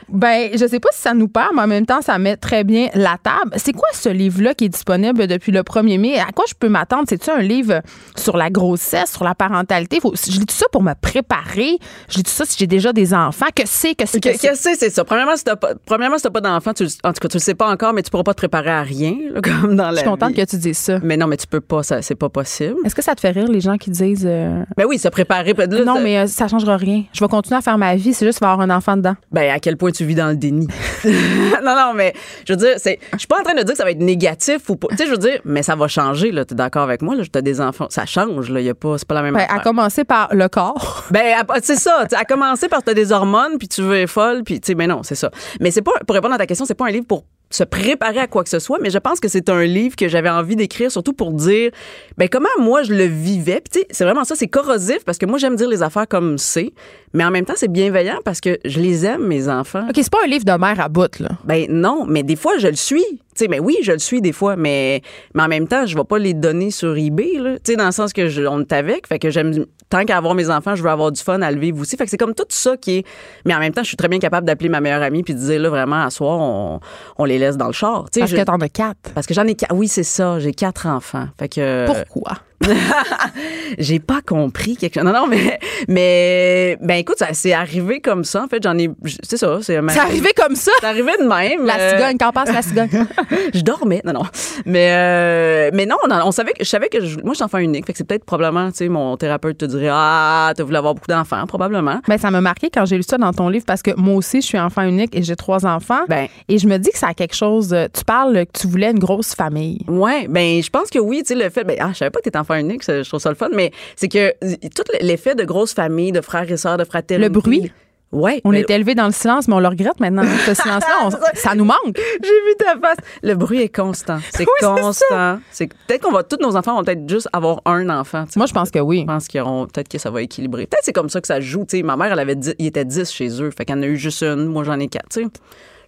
Ben, 0.08 0.50
je 0.54 0.66
sais 0.66 0.80
pas 0.80 0.88
si 0.92 1.00
ça 1.00 1.14
nous 1.14 1.28
perd, 1.28 1.50
mais 1.54 1.62
en 1.62 1.66
même 1.66 1.86
temps, 1.86 2.02
ça 2.02 2.18
met 2.18 2.36
très 2.36 2.64
bien 2.64 2.88
la 2.94 3.16
table. 3.22 3.52
C'est 3.56 3.72
quoi 3.72 3.88
ce 3.92 4.08
livre-là 4.08 4.54
qui 4.54 4.64
est 4.66 4.68
disponible 4.68 5.26
depuis 5.26 5.52
le 5.52 5.60
1er 5.62 5.98
mai? 5.98 6.18
À 6.18 6.32
quoi 6.34 6.44
je 6.48 6.54
peux 6.58 6.68
m'attendre? 6.68 7.04
C'est-tu 7.08 7.30
un 7.30 7.38
livre 7.40 7.80
sur 8.16 8.36
la 8.36 8.50
grossesse, 8.50 9.12
sur 9.12 9.24
la 9.24 9.34
parentalité? 9.34 10.00
Faut, 10.00 10.14
je 10.14 10.38
lis 10.38 10.46
tout 10.46 10.54
ça 10.54 10.66
pour 10.72 10.82
me 10.82 10.92
préparer. 11.00 11.78
Je 12.08 12.16
lis 12.18 12.22
tout 12.22 12.30
ça 12.30 12.44
si 12.44 12.56
j'ai 12.58 12.66
déjà 12.66 12.92
des 12.92 13.14
enfants. 13.14 13.46
Que 13.54 13.62
c'est, 13.66 13.94
que 13.94 14.06
c'est, 14.06 14.20
que 14.20 14.30
c'est? 14.36 14.48
que 14.48 14.54
c'est, 14.56 14.74
c'est 14.74 14.90
ça? 14.90 15.04
Premièrement, 15.04 15.36
si 15.36 15.44
t'as 15.44 15.56
pas, 15.56 15.72
premièrement, 15.86 16.16
si 16.16 16.22
t'as 16.24 16.30
pas 16.30 16.40
d'enfant, 16.40 16.72
tu, 16.74 16.84
en 17.04 17.12
tout 17.12 17.20
cas, 17.20 17.28
tu 17.28 17.36
le 17.36 17.40
sais 17.42 17.54
pas 17.54 17.68
encore, 17.70 17.92
mais 17.92 18.02
tu 18.02 18.10
pourras 18.10 18.22
pas 18.24 18.32
te 18.34 18.38
préparer 18.38 18.70
à 18.70 18.82
rien, 18.82 19.16
là, 19.32 19.40
comme 19.42 19.76
dans 19.76 19.84
la 19.86 19.92
Je 19.92 19.96
suis 19.98 20.08
contente 20.08 20.30
vie. 20.30 20.36
que 20.44 20.50
tu 20.50 20.56
dises 20.56 20.78
ça. 20.78 20.98
Mais 21.02 21.16
non, 21.16 21.26
mais 21.26 21.36
tu 21.36 21.46
peux 21.46 21.60
pas, 21.60 21.82
ça, 21.82 22.02
c'est 22.02 22.14
pas 22.14 22.28
possible. 22.28 22.76
Est-ce 22.84 22.94
que 22.94 23.02
ça 23.02 23.14
te 23.14 23.20
fait 23.20 23.30
rire, 23.30 23.48
les 23.48 23.60
gens 23.60 23.76
qui 23.78 23.90
disent... 23.90 24.26
euh, 24.28 24.62
Ben 24.76 24.84
oui, 24.88 24.98
se 24.98 25.08
préparer. 25.08 25.52
Là, 25.52 25.66
non, 25.84 25.94
ça- 25.96 26.00
mais 26.00 26.18
euh, 26.18 26.26
ça 26.26 26.48
changera 26.48 26.76
rien. 26.76 27.04
Je 27.12 27.20
vais 27.22 27.28
continuer 27.28 27.58
à 27.58 27.62
faire 27.62 27.78
ma 27.78 27.94
vie. 27.96 28.12
C'est 28.14 28.26
juste 28.26 28.42
avoir 28.42 28.60
un 28.60 28.70
enfant 28.70 28.96
dedans. 28.96 29.14
Ben, 29.30 29.50
à 29.50 29.60
quel 29.60 29.76
point 29.76 29.91
tu 29.92 30.04
vis 30.04 30.14
dans 30.14 30.28
le 30.28 30.36
déni. 30.36 30.66
non, 31.04 31.74
non, 31.76 31.92
mais 31.94 32.12
je 32.46 32.52
veux 32.52 32.56
dire, 32.58 32.74
c'est, 32.78 32.98
je 33.12 33.18
suis 33.18 33.26
pas 33.26 33.38
en 33.40 33.42
train 33.42 33.54
de 33.54 33.62
dire 33.62 33.72
que 33.72 33.76
ça 33.76 33.84
va 33.84 33.90
être 33.90 34.00
négatif 34.00 34.68
ou 34.68 34.76
pas. 34.76 34.88
Tu 34.90 34.96
sais, 34.96 35.06
je 35.06 35.10
veux 35.10 35.18
dire, 35.18 35.40
mais 35.44 35.62
ça 35.62 35.74
va 35.76 35.88
changer, 35.88 36.32
là. 36.32 36.44
T'es 36.44 36.54
d'accord 36.54 36.82
avec 36.82 37.02
moi, 37.02 37.14
là? 37.14 37.22
T'as 37.30 37.40
des 37.42 37.60
enfants. 37.60 37.86
Ça 37.90 38.06
change, 38.06 38.50
là. 38.50 38.60
Y 38.60 38.70
a 38.70 38.74
pas, 38.74 38.98
c'est 38.98 39.06
pas 39.08 39.14
la 39.14 39.22
même 39.22 39.34
Ben, 39.34 39.40
affaire. 39.40 39.56
à 39.56 39.60
commencer 39.60 40.04
par 40.04 40.34
le 40.34 40.48
corps. 40.48 41.04
Ben, 41.10 41.36
c'est 41.62 41.76
ça. 41.76 42.06
À 42.16 42.24
commencer 42.24 42.68
par 42.68 42.82
t'as 42.82 42.94
des 42.94 43.12
hormones, 43.12 43.58
puis 43.58 43.68
tu 43.68 43.82
veux 43.82 43.96
être 43.96 44.08
folle, 44.10 44.42
puis 44.44 44.60
tu 44.60 44.68
sais, 44.68 44.74
ben 44.74 44.88
non, 44.88 45.02
c'est 45.02 45.14
ça. 45.14 45.30
Mais 45.60 45.70
c'est 45.70 45.82
pas, 45.82 45.92
pour 46.06 46.14
répondre 46.14 46.34
à 46.34 46.38
ta 46.38 46.46
question, 46.46 46.64
c'est 46.64 46.74
pas 46.74 46.86
un 46.86 46.90
livre 46.90 47.06
pour 47.06 47.24
se 47.54 47.64
préparer 47.64 48.18
à 48.18 48.26
quoi 48.26 48.42
que 48.42 48.50
ce 48.50 48.58
soit, 48.58 48.78
mais 48.80 48.90
je 48.90 48.98
pense 48.98 49.20
que 49.20 49.28
c'est 49.28 49.48
un 49.48 49.64
livre 49.64 49.96
que 49.96 50.08
j'avais 50.08 50.30
envie 50.30 50.56
d'écrire 50.56 50.90
surtout 50.90 51.12
pour 51.12 51.32
dire, 51.32 51.70
ben 52.18 52.28
comment 52.28 52.48
moi 52.58 52.82
je 52.82 52.94
le 52.94 53.04
vivais. 53.04 53.60
Puis 53.60 53.70
tu 53.72 53.78
sais, 53.80 53.86
c'est 53.90 54.04
vraiment 54.04 54.24
ça, 54.24 54.34
c'est 54.34 54.48
corrosif 54.48 55.04
parce 55.04 55.18
que 55.18 55.26
moi 55.26 55.38
j'aime 55.38 55.56
dire 55.56 55.68
les 55.68 55.82
affaires 55.82 56.08
comme 56.08 56.38
c'est, 56.38 56.72
mais 57.14 57.24
en 57.24 57.30
même 57.30 57.44
temps 57.44 57.54
c'est 57.56 57.70
bienveillant 57.70 58.18
parce 58.24 58.40
que 58.40 58.58
je 58.64 58.80
les 58.80 59.04
aime 59.06 59.26
mes 59.26 59.48
enfants. 59.48 59.86
OK, 59.88 59.94
c'est 59.96 60.10
pas 60.10 60.24
un 60.24 60.28
livre 60.28 60.44
de 60.44 60.52
mère 60.52 60.80
à 60.80 60.88
bout, 60.88 61.18
là. 61.20 61.30
Ben 61.44 61.66
non, 61.68 62.04
mais 62.06 62.22
des 62.22 62.36
fois 62.36 62.58
je 62.58 62.68
le 62.68 62.76
suis. 62.76 63.04
Sais, 63.34 63.48
mais 63.48 63.58
oui, 63.60 63.76
je 63.82 63.92
le 63.92 63.98
suis 63.98 64.20
des 64.20 64.32
fois, 64.32 64.56
mais, 64.56 65.00
mais 65.34 65.42
en 65.42 65.48
même 65.48 65.66
temps, 65.66 65.86
je 65.86 65.96
vais 65.96 66.04
pas 66.04 66.18
les 66.18 66.34
donner 66.34 66.70
sur 66.70 66.96
eBay, 66.96 67.38
là. 67.38 67.54
Tu 67.54 67.72
sais, 67.72 67.76
dans 67.76 67.86
le 67.86 67.92
sens 67.92 68.12
que 68.12 68.28
je, 68.28 68.42
on 68.42 68.60
est 68.60 68.72
avec, 68.72 69.06
fait 69.06 69.18
que 69.18 69.30
j'aime, 69.30 69.64
tant 69.88 70.04
qu'à 70.04 70.18
avoir 70.18 70.34
mes 70.34 70.50
enfants, 70.50 70.74
je 70.74 70.82
veux 70.82 70.90
avoir 70.90 71.10
du 71.12 71.20
fun 71.22 71.40
à 71.40 71.50
le 71.50 71.58
vivre 71.58 71.80
aussi. 71.80 71.96
Fait 71.96 72.04
que 72.04 72.10
c'est 72.10 72.18
comme 72.18 72.34
tout 72.34 72.44
ça 72.50 72.76
qui 72.76 72.98
est, 72.98 73.06
mais 73.46 73.54
en 73.54 73.58
même 73.58 73.72
temps, 73.72 73.82
je 73.82 73.88
suis 73.88 73.96
très 73.96 74.08
bien 74.08 74.18
capable 74.18 74.46
d'appeler 74.46 74.68
ma 74.68 74.80
meilleure 74.80 75.02
amie 75.02 75.22
puis 75.22 75.34
de 75.34 75.38
dire, 75.38 75.60
là, 75.60 75.70
vraiment, 75.70 76.02
à 76.04 76.10
soir, 76.10 76.38
on, 76.40 76.80
on 77.18 77.24
les 77.24 77.38
laisse 77.38 77.56
dans 77.56 77.68
le 77.68 77.72
char. 77.72 78.04
Tu 78.04 78.16
sais, 78.16 78.20
Parce 78.20 78.32
je- 78.32 78.36
que 78.36 78.42
t'en 78.42 78.58
as 78.60 78.68
quatre. 78.68 79.12
parce 79.14 79.26
que 79.26 79.32
j'en 79.34 79.46
ai 79.46 79.54
quatre. 79.54 79.74
Oui, 79.74 79.88
c'est 79.88 80.02
ça. 80.02 80.38
J'ai 80.38 80.52
quatre 80.52 80.86
enfants. 80.86 81.28
Fait 81.38 81.48
que. 81.48 81.86
Pourquoi? 81.86 82.32
J'ai 83.78 83.98
pas 83.98 84.20
compris 84.26 84.76
quelque 84.76 84.94
chose. 84.94 85.04
Non, 85.04 85.12
non, 85.12 85.26
mais, 85.26 85.58
mais, 85.88 86.76
ben 86.80 86.94
écoute, 86.96 87.16
ça 87.18 87.28
c'est 87.32 87.52
arrivé 87.52 88.00
comme 88.00 88.24
ça. 88.24 88.44
En 88.44 88.48
fait, 88.48 88.62
j'en 88.62 88.76
ai, 88.78 88.90
c'est 89.22 89.36
ça. 89.36 89.58
C'est 89.62 89.76
arrivé 89.76 90.30
comme 90.36 90.56
ça? 90.56 90.70
C'est 90.80 90.86
arrivé 90.86 91.12
de 91.18 91.24
même. 91.26 91.64
La 91.66 91.76
Euh, 91.78 91.90
cigogne, 91.98 92.16
quand 92.18 92.32
passe 92.32 92.52
la 92.52 92.62
cigogne. 92.62 93.06
je 93.54 93.60
dormais. 93.62 94.02
Non, 94.04 94.12
non. 94.12 94.22
Mais, 94.66 94.92
euh, 94.92 95.70
mais 95.72 95.86
non, 95.86 95.96
on, 96.08 96.14
on 96.26 96.30
savait 96.30 96.52
que, 96.52 96.64
je 96.64 96.68
savais 96.68 96.88
que 96.88 97.04
je- 97.04 97.16
moi, 97.20 97.30
je 97.32 97.36
suis 97.36 97.44
enfant 97.44 97.58
unique. 97.58 97.86
Fait 97.86 97.92
que 97.92 97.98
c'est 97.98 98.04
peut-être 98.06 98.24
probablement, 98.24 98.70
tu 98.70 98.78
sais, 98.78 98.88
mon 98.88 99.16
thérapeute 99.16 99.58
te 99.58 99.64
dirait, 99.64 99.88
ah, 99.90 100.52
t'as 100.56 100.62
voulu 100.64 100.76
avoir 100.76 100.94
beaucoup 100.94 101.08
d'enfants, 101.08 101.46
probablement. 101.46 102.00
Ben, 102.08 102.18
ça 102.18 102.30
m'a 102.30 102.40
marqué 102.40 102.70
quand 102.72 102.84
j'ai 102.84 102.96
lu 102.96 103.02
ça 103.02 103.18
dans 103.18 103.32
ton 103.32 103.48
livre 103.48 103.64
parce 103.66 103.82
que 103.82 103.90
moi 103.96 104.14
aussi, 104.16 104.40
je 104.40 104.46
suis 104.46 104.58
enfant 104.58 104.82
unique 104.82 105.14
et 105.16 105.22
j'ai 105.22 105.36
trois 105.36 105.64
enfants. 105.66 106.02
Ben. 106.08 106.28
Et 106.48 106.58
je 106.58 106.66
me 106.66 106.76
dis 106.78 106.90
que 106.90 106.98
ça 106.98 107.08
a 107.08 107.14
quelque 107.14 107.34
chose. 107.34 107.74
Tu 107.94 108.04
parles 108.04 108.46
que 108.52 108.60
tu 108.60 108.66
voulais 108.66 108.90
une 108.90 108.98
grosse 108.98 109.34
famille. 109.34 109.80
Ouais, 109.88 110.26
ben 110.28 110.62
je 110.62 110.70
pense 110.70 110.90
que 110.90 110.98
oui, 110.98 111.22
tu 111.26 111.34
sais 111.34 111.42
le 111.42 111.48
fait 111.50 111.64
ben 111.64 111.76
ah, 111.80 111.90
je 111.92 111.98
savais 111.98 112.10
pas 112.10 112.18
que 112.20 112.24
t'étais 112.24 112.38
enfant 112.38 112.51
unique, 112.60 112.82
ça, 112.82 113.02
je 113.02 113.08
trouve 113.08 113.20
ça 113.20 113.28
le 113.30 113.34
fun, 113.36 113.48
mais 113.52 113.70
c'est 113.96 114.08
que 114.08 114.18
euh, 114.44 114.54
tout 114.74 114.82
l'effet 115.00 115.34
de 115.34 115.44
grosse 115.44 115.74
famille, 115.74 116.12
de 116.12 116.20
frères 116.20 116.50
et 116.50 116.56
sœurs, 116.56 116.76
de 116.76 116.84
fraternité. 116.84 117.28
Le 117.28 117.32
bruit? 117.40 117.72
Ouais. 118.12 118.42
On 118.44 118.50
mais- 118.50 118.60
était 118.60 118.74
élevés 118.74 118.94
dans 118.94 119.06
le 119.06 119.12
silence, 119.12 119.48
mais 119.48 119.54
on 119.54 119.60
le 119.60 119.68
regrette 119.68 119.98
maintenant. 119.98 120.24
Ce 120.44 120.52
silence-là, 120.52 120.98
on- 121.06 121.10
ça 121.34 121.54
nous 121.54 121.64
manque. 121.64 121.96
J'ai 121.96 122.28
vu 122.28 122.56
ta 122.58 122.78
face. 122.78 122.98
Le 123.22 123.34
bruit 123.34 123.62
est 123.62 123.74
constant. 123.74 124.18
C'est 124.34 124.44
constant. 124.60 125.38
C'est 125.50 125.68
peut-être 125.86 126.02
qu'on 126.02 126.12
va 126.12 126.22
tous 126.22 126.36
nos 126.42 126.54
enfants 126.54 126.76
vont 126.76 126.84
peut-être 126.84 127.08
juste 127.08 127.28
avoir 127.32 127.62
un 127.64 127.88
enfant. 127.88 128.24
Moi, 128.36 128.44
je 128.44 128.52
pense 128.52 128.70
que 128.70 128.78
oui. 128.80 129.00
Je 129.00 129.06
pense 129.06 129.28
qu'ils 129.28 129.40
auront 129.40 129.66
peut-être 129.66 129.88
que 129.88 129.96
ça 129.96 130.10
va 130.10 130.20
équilibrer. 130.20 130.66
Peut-être 130.66 130.84
c'est 130.84 130.92
comme 130.92 131.08
ça 131.08 131.22
que 131.22 131.26
ça 131.26 131.40
joue. 131.40 131.64
Tu 131.66 131.78
sais, 131.78 131.82
ma 131.82 131.96
mère, 131.96 132.12
elle 132.12 132.18
avait 132.18 132.36
dix- 132.36 132.54
il 132.58 132.66
était 132.66 132.84
10 132.84 133.10
chez 133.10 133.40
eux. 133.42 133.50
Fait 133.56 133.64
qu'elle 133.64 133.78
en 133.78 133.82
a 133.82 133.86
eu 133.86 133.96
juste 133.96 134.22
une. 134.22 134.44
Moi, 134.44 134.64
j'en 134.64 134.78
ai 134.78 134.88
quatre. 134.88 135.08
Tu 135.08 135.22
sais. 135.22 135.28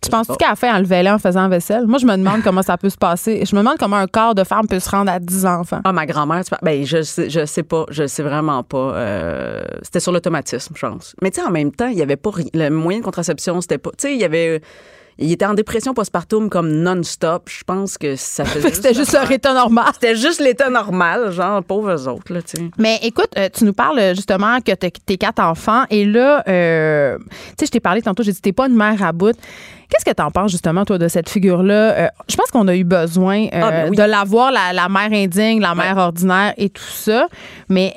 Tu 0.05 0.11
penses-tu 0.11 0.37
qu'à 0.37 0.51
la 0.51 0.57
fin, 0.57 0.77
elle 0.77 0.83
le 0.83 0.89
lait 0.89 1.11
en 1.11 1.19
faisant 1.19 1.49
vaisselle? 1.49 1.87
Moi, 1.87 1.99
je 1.99 2.07
me 2.07 2.17
demande 2.17 2.43
comment 2.43 2.63
ça 2.63 2.77
peut 2.77 2.91
se 2.91 2.97
passer. 2.97 3.45
Je 3.45 3.55
me 3.55 3.61
demande 3.61 3.79
comment 3.79 3.97
un 3.97 4.07
corps 4.07 4.35
de 4.35 4.45
femme 4.45 4.67
peut 4.69 4.81
se 4.81 4.91
rendre 4.91 5.11
à 5.11 5.19
10 5.19 5.47
enfants. 5.47 5.81
Ah, 5.85 5.93
ma 5.93 6.07
grand-mère, 6.07 6.43
ben, 6.63 6.85
je 6.85 7.03
sais, 7.03 7.31
je 7.31 7.47
sais 7.47 7.63
pas, 7.63 7.87
je 7.91 8.07
sais 8.07 8.23
vraiment 8.23 8.63
pas. 8.63 8.95
Euh, 8.95 9.63
c'était 9.83 10.01
sur 10.01 10.13
l'automatisme, 10.13 10.75
je 10.77 10.87
pense. 10.87 11.15
Mais 11.23 11.31
tu 11.31 11.41
sais, 11.41 11.47
en 11.47 11.51
même 11.51 11.73
temps, 11.73 11.87
il 11.87 11.99
y 11.99 12.03
avait 12.03 12.17
pas 12.17 12.31
le 12.53 12.69
moyen 12.69 13.01
de 13.01 13.05
contraception, 13.05 13.61
c'était 13.61 13.79
pas. 13.79 13.91
Tu 13.91 14.09
sais, 14.09 14.15
il 14.15 14.21
y 14.21 14.25
avait. 14.25 14.61
Il 15.19 15.31
était 15.31 15.47
en 15.47 15.55
dépression 15.55 15.95
postpartum 15.95 16.51
comme 16.51 16.71
non-stop. 16.71 17.49
Je 17.49 17.63
pense 17.65 17.99
que 17.99 18.17
ça 18.17 18.45
faisait. 18.45 18.73
C'était 18.73 18.95
juste 18.95 19.13
leur 19.13 19.31
état 19.31 19.55
normal. 19.55 19.87
C'était 19.95 20.17
juste 20.17 20.41
l'état 20.41 20.71
normal, 20.71 21.31
genre, 21.31 21.63
pauvres 21.63 22.09
autres, 22.09 22.33
là, 22.33 22.43
tu 22.43 22.57
sais. 22.61 22.71
Mais 22.79 22.99
écoute, 23.03 23.31
euh, 23.39 23.49
tu 23.53 23.65
nous 23.65 23.73
parles 23.73 23.99
euh, 23.99 24.15
justement 24.15 24.59
que 24.61 24.73
t'as 24.73 24.91
tes 24.91 25.17
quatre 25.17 25.41
enfants 25.41 25.85
et 25.91 26.05
là, 26.05 26.43
euh, 26.49 27.19
tu 27.19 27.27
sais, 27.61 27.67
je 27.67 27.71
t'ai 27.71 27.81
parlé 27.81 28.03
tantôt, 28.03 28.23
j'ai 28.23 28.33
dit 28.33 28.41
t'es 28.41 28.53
pas 28.53 28.67
une 28.67 28.77
mère 28.77 29.03
à 29.03 29.13
bout. 29.13 29.37
Qu'est-ce 29.89 30.05
que 30.05 30.11
t'en 30.15 30.31
penses 30.31 30.51
justement, 30.51 30.85
toi, 30.85 30.99
de 30.99 31.07
cette 31.09 31.29
figure-là? 31.29 31.93
Euh, 31.93 32.09
je 32.29 32.35
pense 32.37 32.51
qu'on 32.51 32.67
a 32.69 32.75
eu 32.75 32.85
besoin 32.85 33.47
Ah, 33.53 33.71
ben 33.71 33.91
oui. 33.91 33.97
de 33.97 34.03
l'avoir, 34.03 34.51
la, 34.51 34.73
la 34.73 34.89
mère 34.89 35.13
indigne, 35.13 35.61
la 35.61 35.75
mère 35.75 35.97
ordinaire 35.99 36.55
et 36.57 36.71
tout 36.71 36.83
ça. 36.83 37.29
Mais 37.69 37.95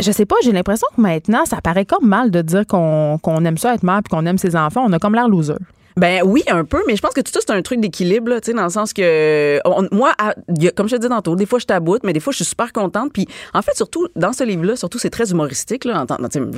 je 0.00 0.10
sais 0.10 0.26
pas, 0.26 0.34
j'ai 0.42 0.52
l'impression 0.52 0.86
que 0.94 1.00
maintenant, 1.00 1.44
ça 1.46 1.60
paraît 1.62 1.84
comme 1.86 2.06
mal 2.06 2.30
de 2.30 2.42
dire 2.42 2.66
qu'on 2.66 3.18
qu'on 3.22 3.44
aime 3.44 3.56
ça 3.56 3.74
être 3.74 3.84
mère 3.84 4.00
puis 4.04 4.10
qu'on 4.10 4.26
aime 4.26 4.36
ses 4.38 4.56
enfants. 4.56 4.84
On 4.86 4.92
a 4.92 4.98
comme 4.98 5.14
l'air 5.14 5.28
loser. 5.28 5.54
Ben 5.96 6.22
oui, 6.24 6.42
un 6.48 6.64
peu, 6.64 6.82
mais 6.88 6.96
je 6.96 7.00
pense 7.02 7.12
que 7.14 7.20
tout 7.20 7.30
ça, 7.32 7.38
c'est 7.46 7.52
un 7.52 7.62
truc 7.62 7.80
d'équilibre, 7.80 8.34
tu 8.40 8.50
sais, 8.50 8.52
dans 8.52 8.64
le 8.64 8.70
sens 8.70 8.92
que, 8.92 9.60
on- 9.64 9.86
moi, 9.92 10.12
à- 10.18 10.34
comme 10.76 10.88
je 10.88 10.96
te 10.96 11.00
dis 11.00 11.08
tantôt, 11.08 11.36
des 11.36 11.46
fois, 11.46 11.60
je 11.60 11.66
taboute, 11.66 12.02
mais 12.02 12.12
des 12.12 12.18
fois, 12.20 12.32
je 12.32 12.38
suis 12.38 12.44
super 12.44 12.72
contente. 12.72 13.12
Puis, 13.12 13.28
en 13.52 13.62
fait, 13.62 13.76
surtout, 13.76 14.08
dans 14.16 14.32
ce 14.32 14.42
livre-là, 14.42 14.74
surtout, 14.74 14.98
c'est 14.98 15.10
très 15.10 15.30
humoristique, 15.30 15.84
là. 15.84 16.00
en 16.02 16.06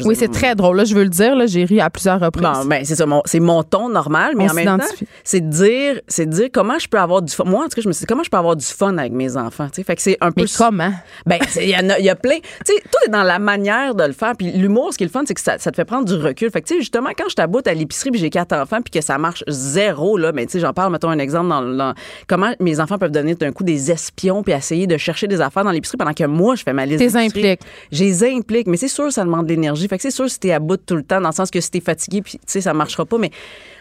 Oui, 0.08 0.16
c'est 0.16 0.28
très 0.32 0.54
drôle. 0.54 0.76
Là, 0.78 0.84
je 0.84 0.94
veux 0.94 1.02
le 1.02 1.10
dire, 1.10 1.36
là, 1.36 1.44
j'ai 1.46 1.64
ri 1.64 1.80
à 1.82 1.90
plusieurs 1.90 2.18
reprises. 2.20 2.42
Ben, 2.66 2.84
c'est 2.84 2.94
ça, 2.96 3.04
mon- 3.04 3.22
c'est 3.26 3.40
mon 3.40 3.62
ton 3.62 3.88
normal, 3.90 4.32
mais 4.36 4.44
On 4.44 4.50
en 4.50 4.54
même 4.54 4.64
temps, 4.78 4.84
c'est 5.22 5.40
de 5.40 5.50
dire, 5.50 6.00
c'est 6.08 6.26
dire 6.26 6.48
comment 6.52 6.78
je 6.78 6.88
peux 6.88 6.98
avoir 6.98 7.20
du 7.20 7.32
fun. 7.32 7.44
Moi, 7.44 7.60
en 7.60 7.64
tout 7.68 7.76
cas, 7.76 7.82
je 7.82 7.88
me 7.88 7.92
suis 7.92 8.00
dit, 8.00 8.06
comment 8.06 8.22
je 8.22 8.30
peux 8.30 8.38
avoir 8.38 8.56
du 8.56 8.64
fun 8.64 8.96
avec 8.96 9.12
mes 9.12 9.36
enfants, 9.36 9.66
tu 9.68 9.76
sais. 9.76 9.82
Fait 9.84 9.96
que 9.96 10.02
c'est 10.02 10.16
un 10.22 10.32
peu. 10.32 10.42
Mais 10.42 10.48
comment? 10.56 10.92
Ben, 11.26 11.38
il 11.60 11.68
y, 11.68 11.76
en 11.76 11.90
a- 11.90 11.98
il 11.98 12.04
y 12.06 12.10
a 12.10 12.16
plein. 12.16 12.36
Tu 12.64 12.74
sais, 12.74 12.80
tout 12.82 12.98
est 13.06 13.10
dans 13.10 13.22
la 13.22 13.38
manière 13.38 13.94
de 13.94 14.04
le 14.04 14.12
faire. 14.12 14.32
Puis 14.36 14.50
l'humour, 14.52 14.92
ce 14.92 14.98
qui 14.98 15.04
est 15.04 15.08
le 15.08 15.12
fun, 15.12 15.24
c'est 15.26 15.34
que 15.34 15.40
ça, 15.42 15.58
ça 15.58 15.70
te 15.70 15.76
fait 15.76 15.84
prendre 15.84 16.06
du 16.06 16.14
recul. 16.14 16.50
Fait 16.50 16.62
que, 16.62 16.68
tu 16.68 16.74
sais, 16.74 16.80
justement, 16.80 17.10
quand 17.16 17.28
je 17.28 17.34
taboute 17.34 17.66
à 17.66 17.74
l'épicerie 17.74 18.10
puis 18.10 18.20
j'ai 18.20 18.30
quatre 18.30 18.52
enfants 18.54 18.80
puis 18.82 18.90
que 18.98 19.04
ça 19.04 19.18
marche 19.26 19.44
zéro, 19.48 20.16
là, 20.16 20.32
mais 20.32 20.46
tu 20.46 20.52
sais, 20.52 20.60
j'en 20.60 20.72
parle, 20.72 20.92
mettons 20.92 21.10
un 21.10 21.18
exemple 21.18 21.76
dans, 21.76 21.94
comment 22.26 22.52
mes 22.60 22.80
enfants 22.80 22.98
peuvent 22.98 23.10
donner 23.10 23.34
d'un 23.34 23.52
coup 23.52 23.64
des 23.64 23.90
espions 23.90 24.42
puis 24.42 24.52
essayer 24.52 24.86
de 24.86 24.96
chercher 24.96 25.26
des 25.26 25.40
affaires 25.40 25.64
dans 25.64 25.70
l'épicerie 25.70 25.96
pendant 25.96 26.14
que 26.14 26.24
moi, 26.24 26.54
je 26.54 26.62
fais 26.62 26.72
ma 26.72 26.86
liste. 26.86 26.98
T'es. 26.98 27.58
Je 27.92 28.04
les 28.04 28.24
implique, 28.24 28.66
mais 28.66 28.76
c'est 28.76 28.88
sûr, 28.88 29.12
ça 29.12 29.24
demande 29.24 29.46
de 29.46 29.50
l'énergie. 29.50 29.88
Fait 29.88 29.96
que 29.96 30.02
c'est 30.02 30.10
sûr, 30.10 30.30
si 30.30 30.38
t'es 30.38 30.52
à 30.52 30.58
bout 30.58 30.76
tout 30.76 30.96
le 30.96 31.02
temps, 31.02 31.20
dans 31.20 31.28
le 31.28 31.34
sens 31.34 31.50
que 31.50 31.60
si 31.60 31.70
t'es 31.70 31.80
fatigué, 31.80 32.22
puis 32.22 32.32
tu 32.34 32.38
sais, 32.46 32.60
ça 32.60 32.72
marchera 32.72 33.04
pas. 33.04 33.18
Mais 33.18 33.30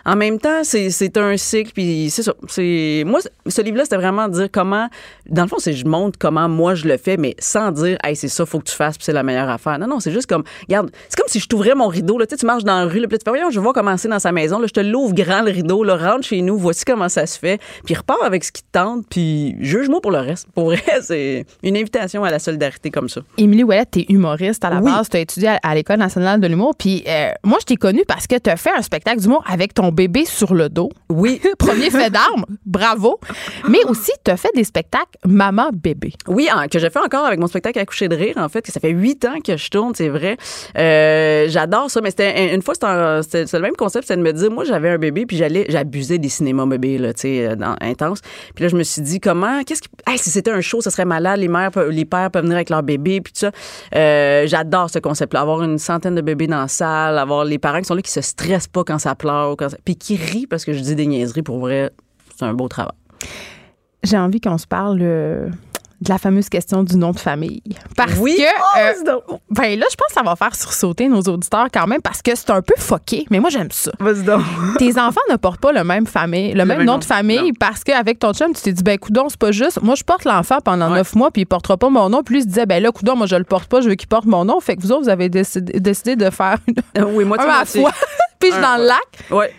en 0.05 0.15
même 0.15 0.39
temps, 0.39 0.63
c'est 0.63 1.17
un 1.17 1.37
cycle, 1.37 1.71
puis 1.73 2.09
c'est 2.11 2.23
ça. 2.23 2.33
Moi, 2.39 3.19
ce 3.47 3.61
livre-là, 3.61 3.83
c'était 3.83 3.95
vraiment 3.97 4.27
dire 4.27 4.47
comment. 4.51 4.87
Dans 5.29 5.43
le 5.43 5.47
fond, 5.47 5.57
c'est 5.59 5.73
je 5.73 5.85
montre 5.85 6.17
comment 6.19 6.47
moi 6.47 6.75
je 6.75 6.87
le 6.87 6.97
fais, 6.97 7.17
mais 7.17 7.35
sans 7.39 7.71
dire, 7.71 7.97
hey, 8.03 8.15
c'est 8.15 8.27
ça, 8.27 8.45
faut 8.45 8.59
que 8.59 8.65
tu 8.65 8.75
fasses, 8.75 8.97
puis 8.97 9.05
c'est 9.05 9.13
la 9.13 9.23
meilleure 9.23 9.49
affaire. 9.49 9.79
Non, 9.79 9.87
non, 9.87 9.99
c'est 9.99 10.11
juste 10.11 10.27
comme, 10.27 10.43
regarde, 10.67 10.91
c'est 11.09 11.17
comme 11.19 11.27
si 11.27 11.39
je 11.39 11.47
t'ouvrais 11.47 11.73
mon 11.75 11.87
rideau. 11.87 12.17
Là, 12.17 12.25
tu 12.27 12.35
sais, 12.35 12.37
tu 12.39 12.45
marches 12.45 12.63
dans 12.63 12.79
la 12.79 12.85
rue, 12.85 12.99
là, 12.99 13.07
puis 13.07 13.17
tu 13.17 13.23
fais, 13.23 13.31
voyons, 13.31 13.49
je 13.49 13.59
vois 13.59 13.73
comment 13.73 13.97
c'est 13.97 14.07
dans 14.07 14.19
sa 14.19 14.31
maison. 14.31 14.59
Là, 14.59 14.67
je 14.67 14.73
te 14.73 14.79
l'ouvre 14.79 15.13
grand 15.15 15.41
le 15.41 15.51
rideau, 15.51 15.83
là, 15.83 15.95
rentre 15.97 16.25
chez 16.27 16.41
nous, 16.41 16.57
voici 16.57 16.85
comment 16.85 17.09
ça 17.09 17.25
se 17.25 17.39
fait, 17.39 17.59
puis 17.85 17.95
repars 17.95 18.23
avec 18.23 18.43
ce 18.43 18.51
qui 18.51 18.61
te 18.61 18.67
tente, 18.71 19.05
puis 19.09 19.55
juge-moi 19.59 20.01
pour 20.01 20.11
le 20.11 20.19
reste. 20.19 20.47
Pour 20.53 20.65
vrai, 20.65 20.81
c'est 21.01 21.45
une 21.63 21.77
invitation 21.77 22.23
à 22.23 22.29
la 22.31 22.39
solidarité 22.39 22.91
comme 22.91 23.09
ça. 23.09 23.21
Émilie 23.37 23.63
Ouellet, 23.63 23.85
t'es 23.85 24.05
humoriste 24.09 24.63
à 24.65 24.69
la 24.69 24.77
Oui. 24.81 24.91
base. 24.91 25.09
T'as 25.09 25.19
étudié 25.19 25.49
à, 25.49 25.59
à 25.63 25.73
l'École 25.75 25.97
nationale 25.97 26.39
de 26.39 26.47
l'humour. 26.47 26.73
Puis 26.77 27.03
euh, 27.07 27.29
moi, 27.43 27.57
je 27.61 27.65
t'ai 27.65 27.75
connue 27.75 28.03
parce 28.07 28.27
que 28.27 28.35
t'as 28.37 28.55
fait 28.55 28.71
un 28.77 28.81
spectacle 28.81 29.19
d'humour 29.21 29.43
avec 29.47 29.73
ton 29.73 29.91
bébé 29.95 30.25
sur 30.25 30.53
le 30.53 30.69
dos. 30.69 30.89
Oui, 31.09 31.41
Premier 31.57 31.89
fait 31.89 32.09
d'armes. 32.09 32.45
Bravo. 32.65 33.19
Mais 33.69 33.83
aussi, 33.87 34.11
t'as 34.23 34.37
fait 34.37 34.51
des 34.55 34.63
spectacles 34.63 35.17
maman-bébé. 35.25 36.13
Oui, 36.27 36.47
que 36.71 36.79
je 36.79 36.87
fais 36.89 36.99
encore 36.99 37.25
avec 37.25 37.39
mon 37.39 37.47
spectacle 37.47 37.79
à 37.79 37.85
coucher 37.85 38.07
de 38.07 38.15
rire, 38.15 38.35
en 38.37 38.49
fait, 38.49 38.61
que 38.61 38.71
ça 38.71 38.79
fait 38.79 38.89
huit 38.91 39.23
ans 39.25 39.39
que 39.43 39.57
je 39.57 39.69
tourne, 39.69 39.93
c'est 39.95 40.09
vrai. 40.09 40.37
Euh, 40.77 41.45
J'adore 41.47 41.89
ça, 41.89 42.01
mais 42.01 42.09
c'était 42.09 42.53
une 42.53 42.61
fois, 42.61 42.73
c'était 42.75 43.45
le 43.53 43.59
même 43.61 43.75
concept, 43.75 44.07
c'était 44.07 44.17
de 44.19 44.23
me 44.25 44.33
dire, 44.33 44.51
moi, 44.51 44.63
j'avais 44.65 44.89
un 44.89 44.97
bébé, 44.97 45.25
puis 45.25 45.37
j'allais, 45.37 45.65
j'abusais 45.69 46.17
des 46.17 46.29
cinémas 46.29 46.65
bébés, 46.65 46.97
là, 46.97 47.13
tu 47.13 47.21
sais, 47.21 47.47
euh, 47.47 47.55
intenses. 47.81 48.19
Puis 48.53 48.63
là, 48.63 48.67
je 48.69 48.75
me 48.75 48.83
suis 48.83 49.01
dit, 49.01 49.19
comment, 49.19 49.63
qu'est-ce 49.63 49.81
qui, 49.81 49.89
hey, 50.07 50.17
si 50.17 50.29
c'était 50.29 50.51
un 50.51 50.61
show, 50.61 50.81
ça 50.81 50.91
serait 50.91 51.05
malade, 51.05 51.39
les 51.39 51.47
mères, 51.47 51.71
peuvent- 51.71 51.89
les 51.89 52.05
pères 52.05 52.31
peuvent 52.31 52.43
venir 52.43 52.55
avec 52.57 52.69
leur 52.69 52.83
bébé, 52.83 53.21
puis 53.21 53.33
tout 53.33 53.39
ça. 53.39 53.51
Euh, 53.95 54.47
J'adore 54.47 54.89
ce 54.89 54.99
concept-là, 54.99 55.41
avoir 55.41 55.63
une 55.63 55.77
centaine 55.77 56.15
de 56.15 56.21
bébés 56.21 56.47
dans 56.47 56.59
la 56.61 56.67
salle, 56.67 57.17
avoir 57.17 57.45
les 57.45 57.57
parents 57.59 57.79
qui 57.79 57.85
sont 57.85 57.95
là, 57.95 58.01
qui 58.01 58.11
se 58.11 58.21
stressent 58.21 58.67
pas 58.67 58.83
quand 58.83 58.99
ça 58.99 59.15
pleure, 59.15 59.51
ou 59.51 59.55
quand 59.55 59.69
ça- 59.69 59.77
puis 59.85 59.95
qui 59.95 60.15
rient 60.17 60.47
parce 60.47 60.65
que 60.65 60.73
je 60.73 60.79
dis 60.79 60.95
des 60.95 61.05
niaiseries, 61.05 61.43
pour 61.43 61.59
vrai, 61.59 61.91
c'est 62.37 62.45
un 62.45 62.53
beau 62.53 62.67
travail. 62.67 62.91
J'ai 64.03 64.17
envie 64.17 64.39
qu'on 64.41 64.57
se 64.59 64.67
parle 64.67 64.99
euh, 65.01 65.47
de 66.01 66.09
la 66.09 66.17
fameuse 66.19 66.47
question 66.49 66.83
du 66.83 66.95
nom 66.97 67.11
de 67.11 67.17
famille. 67.19 67.63
Parce 67.97 68.13
Oui. 68.19 68.35
que. 68.37 68.43
Oh, 68.43 68.77
euh, 68.79 69.03
donc. 69.03 69.39
ben 69.49 69.79
là, 69.79 69.85
je 69.89 69.95
pense 69.95 70.09
que 70.09 70.13
ça 70.13 70.21
va 70.21 70.35
faire 70.35 70.53
sursauter 70.53 71.07
nos 71.07 71.21
auditeurs 71.21 71.67
quand 71.73 71.87
même 71.87 72.01
parce 72.03 72.21
que 72.21 72.35
c'est 72.35 72.51
un 72.51 72.61
peu 72.61 72.75
foqué. 72.77 73.25
Mais 73.31 73.39
moi, 73.39 73.49
j'aime 73.49 73.71
ça. 73.71 73.91
Vas-y 73.99 74.23
donc. 74.23 74.43
Tes 74.77 74.99
enfants 74.99 75.21
ne 75.31 75.37
portent 75.37 75.59
pas 75.61 75.71
le 75.71 75.83
même 75.83 76.05
famille, 76.05 76.53
le, 76.53 76.65
même, 76.65 76.79
même 76.79 76.85
nom 76.87 76.99
de 76.99 77.03
famille 77.03 77.47
Non. 77.47 77.53
parce 77.59 77.83
qu'avec 77.83 78.19
ton 78.19 78.33
chum, 78.33 78.53
tu 78.53 78.61
t'es 78.61 78.73
dit, 78.73 78.83
ben, 78.83 78.97
coudon, 78.99 79.27
c'est 79.29 79.39
pas 79.39 79.51
juste. 79.51 79.81
Moi, 79.81 79.95
je 79.95 80.03
porte 80.03 80.25
l'enfant 80.25 80.57
pendant 80.63 80.89
Ouais. 80.91 80.97
neuf 80.97 81.15
mois, 81.15 81.31
puis 81.31 81.43
il 81.43 81.45
portera 81.45 81.77
pas 81.77 81.89
mon 81.89 82.09
nom. 82.09 82.21
Puis 82.21 82.33
lui, 82.35 82.39
il 82.41 82.43
se 82.43 82.47
disait, 82.49 82.65
ben 82.67 82.83
là, 82.83 82.91
coudon, 82.91 83.15
moi, 83.15 83.25
je 83.25 83.35
le 83.37 83.43
porte 83.45 83.67
pas, 83.69 83.81
je 83.81 83.89
veux 83.89 83.95
qu'il 83.95 84.07
porte 84.09 84.25
mon 84.25 84.45
nom. 84.45 84.59
Fait 84.59 84.75
que 84.75 84.81
vous 84.81 84.91
autres, 84.91 85.03
vous 85.03 85.09
avez 85.09 85.29
décidé, 85.29 85.79
décidé 85.79 86.15
de 86.15 86.29
faire 86.29 86.57
une, 86.67 87.03
Oui, 87.15 87.23
moi, 87.25 87.41
un 87.41 87.61
à 87.61 87.65
fois. 87.65 87.91
puis 88.39 88.51
je 88.51 88.55
Un, 88.57 88.61
dans 88.61 88.77
le 88.81 88.87
lac. 88.87 89.31
Ouais. 89.31 89.51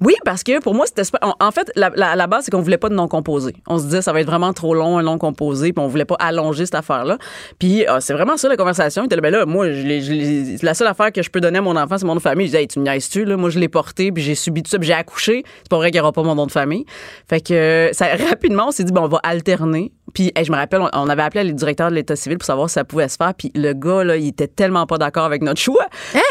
Oui, 0.00 0.14
parce 0.24 0.42
que 0.42 0.60
pour 0.60 0.74
moi, 0.74 0.86
c'était 0.86 1.02
en- 1.40 1.50
fait, 1.50 1.70
la, 1.74 2.26
base, 2.26 2.44
c'est 2.44 2.50
qu'on 2.50 2.60
voulait 2.60 2.78
pas 2.78 2.88
de 2.88 2.94
nom 2.94 3.08
composé. 3.08 3.54
On 3.66 3.78
se 3.78 3.84
disait, 3.84 4.02
ça 4.02 4.12
va 4.12 4.20
être 4.20 4.26
vraiment 4.26 4.52
trop 4.52 4.74
long, 4.74 4.98
un 4.98 5.02
nom 5.02 5.18
composé, 5.18 5.72
puis 5.72 5.84
on 5.84 5.88
voulait 5.88 6.04
pas 6.04 6.16
allonger 6.18 6.66
cette 6.66 6.76
affaire-là. 6.76 7.18
Puis 7.58 7.86
euh, 7.86 8.00
c'est 8.00 8.12
vraiment 8.12 8.36
ça, 8.36 8.48
la 8.48 8.56
conversation. 8.56 9.02
Il 9.02 9.06
était 9.06 9.16
là, 9.16 9.44
ben 9.44 9.46
moi, 9.46 9.72
je 9.72 10.64
la 10.64 10.74
seule 10.74 10.88
affaire 10.88 11.12
que 11.12 11.22
je 11.22 11.30
peux 11.30 11.40
donner 11.40 11.58
à 11.58 11.62
mon 11.62 11.76
enfant, 11.76 11.98
c'est 11.98 12.04
mon 12.04 12.12
nom 12.12 12.16
de 12.16 12.22
famille. 12.22 12.46
Je 12.46 12.52
disais, 12.52 12.66
tu 12.66 12.78
me 12.78 12.84
niaises-tu, 12.84 13.24
là? 13.24 13.36
Moi, 13.36 13.50
je 13.50 13.58
l'ai 13.58 13.68
porté, 13.68 14.12
puis 14.12 14.22
j'ai 14.22 14.34
subi 14.34 14.62
tout 14.62 14.70
ça, 14.70 14.78
puis 14.78 14.86
j'ai 14.86 14.94
accouché. 14.94 15.42
C'est 15.58 15.68
pas 15.68 15.76
vrai 15.76 15.90
qu'il 15.90 15.98
y 15.98 16.00
aura 16.00 16.12
pas 16.12 16.22
mon 16.22 16.34
nom 16.34 16.46
de 16.46 16.52
famille. 16.52 16.84
Fait 17.28 17.40
que 17.40 17.54
euh, 17.54 17.90
rapidement, 18.30 18.68
on 18.68 18.70
s'est 18.70 18.84
dit, 18.84 18.92
bon, 18.92 19.02
on 19.02 19.08
va 19.08 19.20
alterner. 19.22 19.92
Puis 20.14 20.32
hey, 20.34 20.44
je 20.44 20.52
me 20.52 20.56
rappelle, 20.56 20.80
on, 20.92 21.08
avait 21.08 21.22
appelé 21.22 21.44
le 21.44 21.52
directeur 21.52 21.90
de 21.90 21.94
l'État 21.94 22.16
civil 22.16 22.38
pour 22.38 22.46
savoir 22.46 22.68
si 22.68 22.74
ça 22.74 22.84
pouvait 22.84 23.08
se 23.08 23.16
faire. 23.16 23.34
Puis 23.34 23.52
le 23.54 23.72
gars, 23.72 24.04
là, 24.04 24.16
il 24.16 24.28
était 24.28 24.46
tellement 24.48 24.86
pas 24.86 24.98
d'accord 24.98 25.24
avec 25.24 25.42
notre 25.42 25.60
choix. 25.60 25.86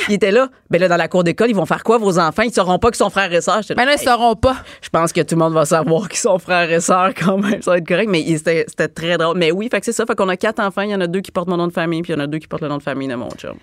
Il 0.08 0.16
était 0.16 0.32
là, 0.32 0.50
ben 0.70 0.80
là, 0.80 0.88
dans 0.88 0.98
la 0.98 1.08
cour 1.08 1.24
d'école, 1.24 1.50
ils 1.50 1.56
vont 1.56 1.66
faire 1.66 1.84
quoi, 1.84 1.98
vos 1.98 2.20
enfants? 2.20 2.44
Ils 2.44 2.54
sauront 2.54 2.80
pas 2.80 2.90
qu'ils 2.90 2.98
sont 2.98 3.10
frères 3.10 3.32
et 3.32 3.40
là, 3.40 3.62
Ben 3.76 3.86
là, 3.86 3.94
ils 3.94 4.00
Hey, 4.00 4.06
sauront 4.06 4.36
pas. 4.36 4.58
je 4.82 4.90
pense 4.90 5.12
que 5.14 5.22
tout 5.22 5.36
le 5.36 5.40
monde 5.40 5.54
va 5.54 5.66
savoir 5.66 6.08
qu'ils 6.10 6.20
sont 6.20 6.40
frères 6.40 6.72
et 6.72 6.80
sœurs 6.80 7.14
quand 7.14 7.38
même. 7.38 7.62
Ça 7.62 7.72
va 7.72 7.78
être 7.78 7.88
correct, 7.88 8.10
mais 8.10 8.26
c'était 8.38 8.88
très 8.88 9.18
drôle. 9.18 9.38
Mais 9.38 9.52
oui, 9.52 9.68
fait 9.70 9.80
que 9.80 9.86
c'est 9.86 9.92
ça. 9.92 10.06
Fait 10.06 10.16
qu'on 10.16 10.30
a 10.30 10.38
quatre 10.38 10.60
enfants. 10.60 10.82
Il 10.82 10.90
y 10.92 10.96
en 10.96 11.02
a 11.02 11.08
deux 11.08 11.22
qui 11.22 11.32
portent 11.32 11.50
mon 11.50 11.58
nom 11.58 11.68
de 11.68 11.74
famille, 11.74 12.02
puis 12.02 12.14
il 12.14 12.16
y 12.16 12.20
en 12.20 12.24
a 12.24 12.28
deux 12.28 12.40
qui 12.40 12.48
portent 12.48 12.64
le 12.64 12.70
nom 12.70 12.78
de 12.78 12.84
famille 12.84 13.08
de 13.08 13.16
mon 13.16 13.30
chum. 13.32 13.56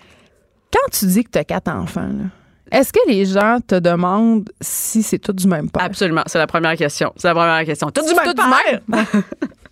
Quand 0.71 0.91
tu 0.91 1.05
dis 1.05 1.23
que 1.23 1.29
tu 1.31 1.39
as 1.39 1.43
quatre 1.43 1.69
enfants, 1.69 2.01
là, 2.07 2.25
est-ce 2.71 2.91
que 2.91 2.99
les 3.07 3.25
gens 3.25 3.59
te 3.65 3.75
demandent 3.75 4.49
si 4.59 5.03
c'est 5.03 5.19
tout 5.19 5.33
du 5.33 5.47
même 5.47 5.69
père? 5.69 5.83
Absolument. 5.83 6.23
C'est 6.25 6.39
la 6.39 6.47
première 6.47 6.75
question. 6.75 7.13
C'est 7.15 7.27
la 7.27 7.35
première 7.35 7.63
question. 7.63 7.91
Tout 7.91 8.01
du 8.01 8.13
même 8.15 8.25
tout 8.25 8.33
du 8.33 8.41
père? 8.41 9.11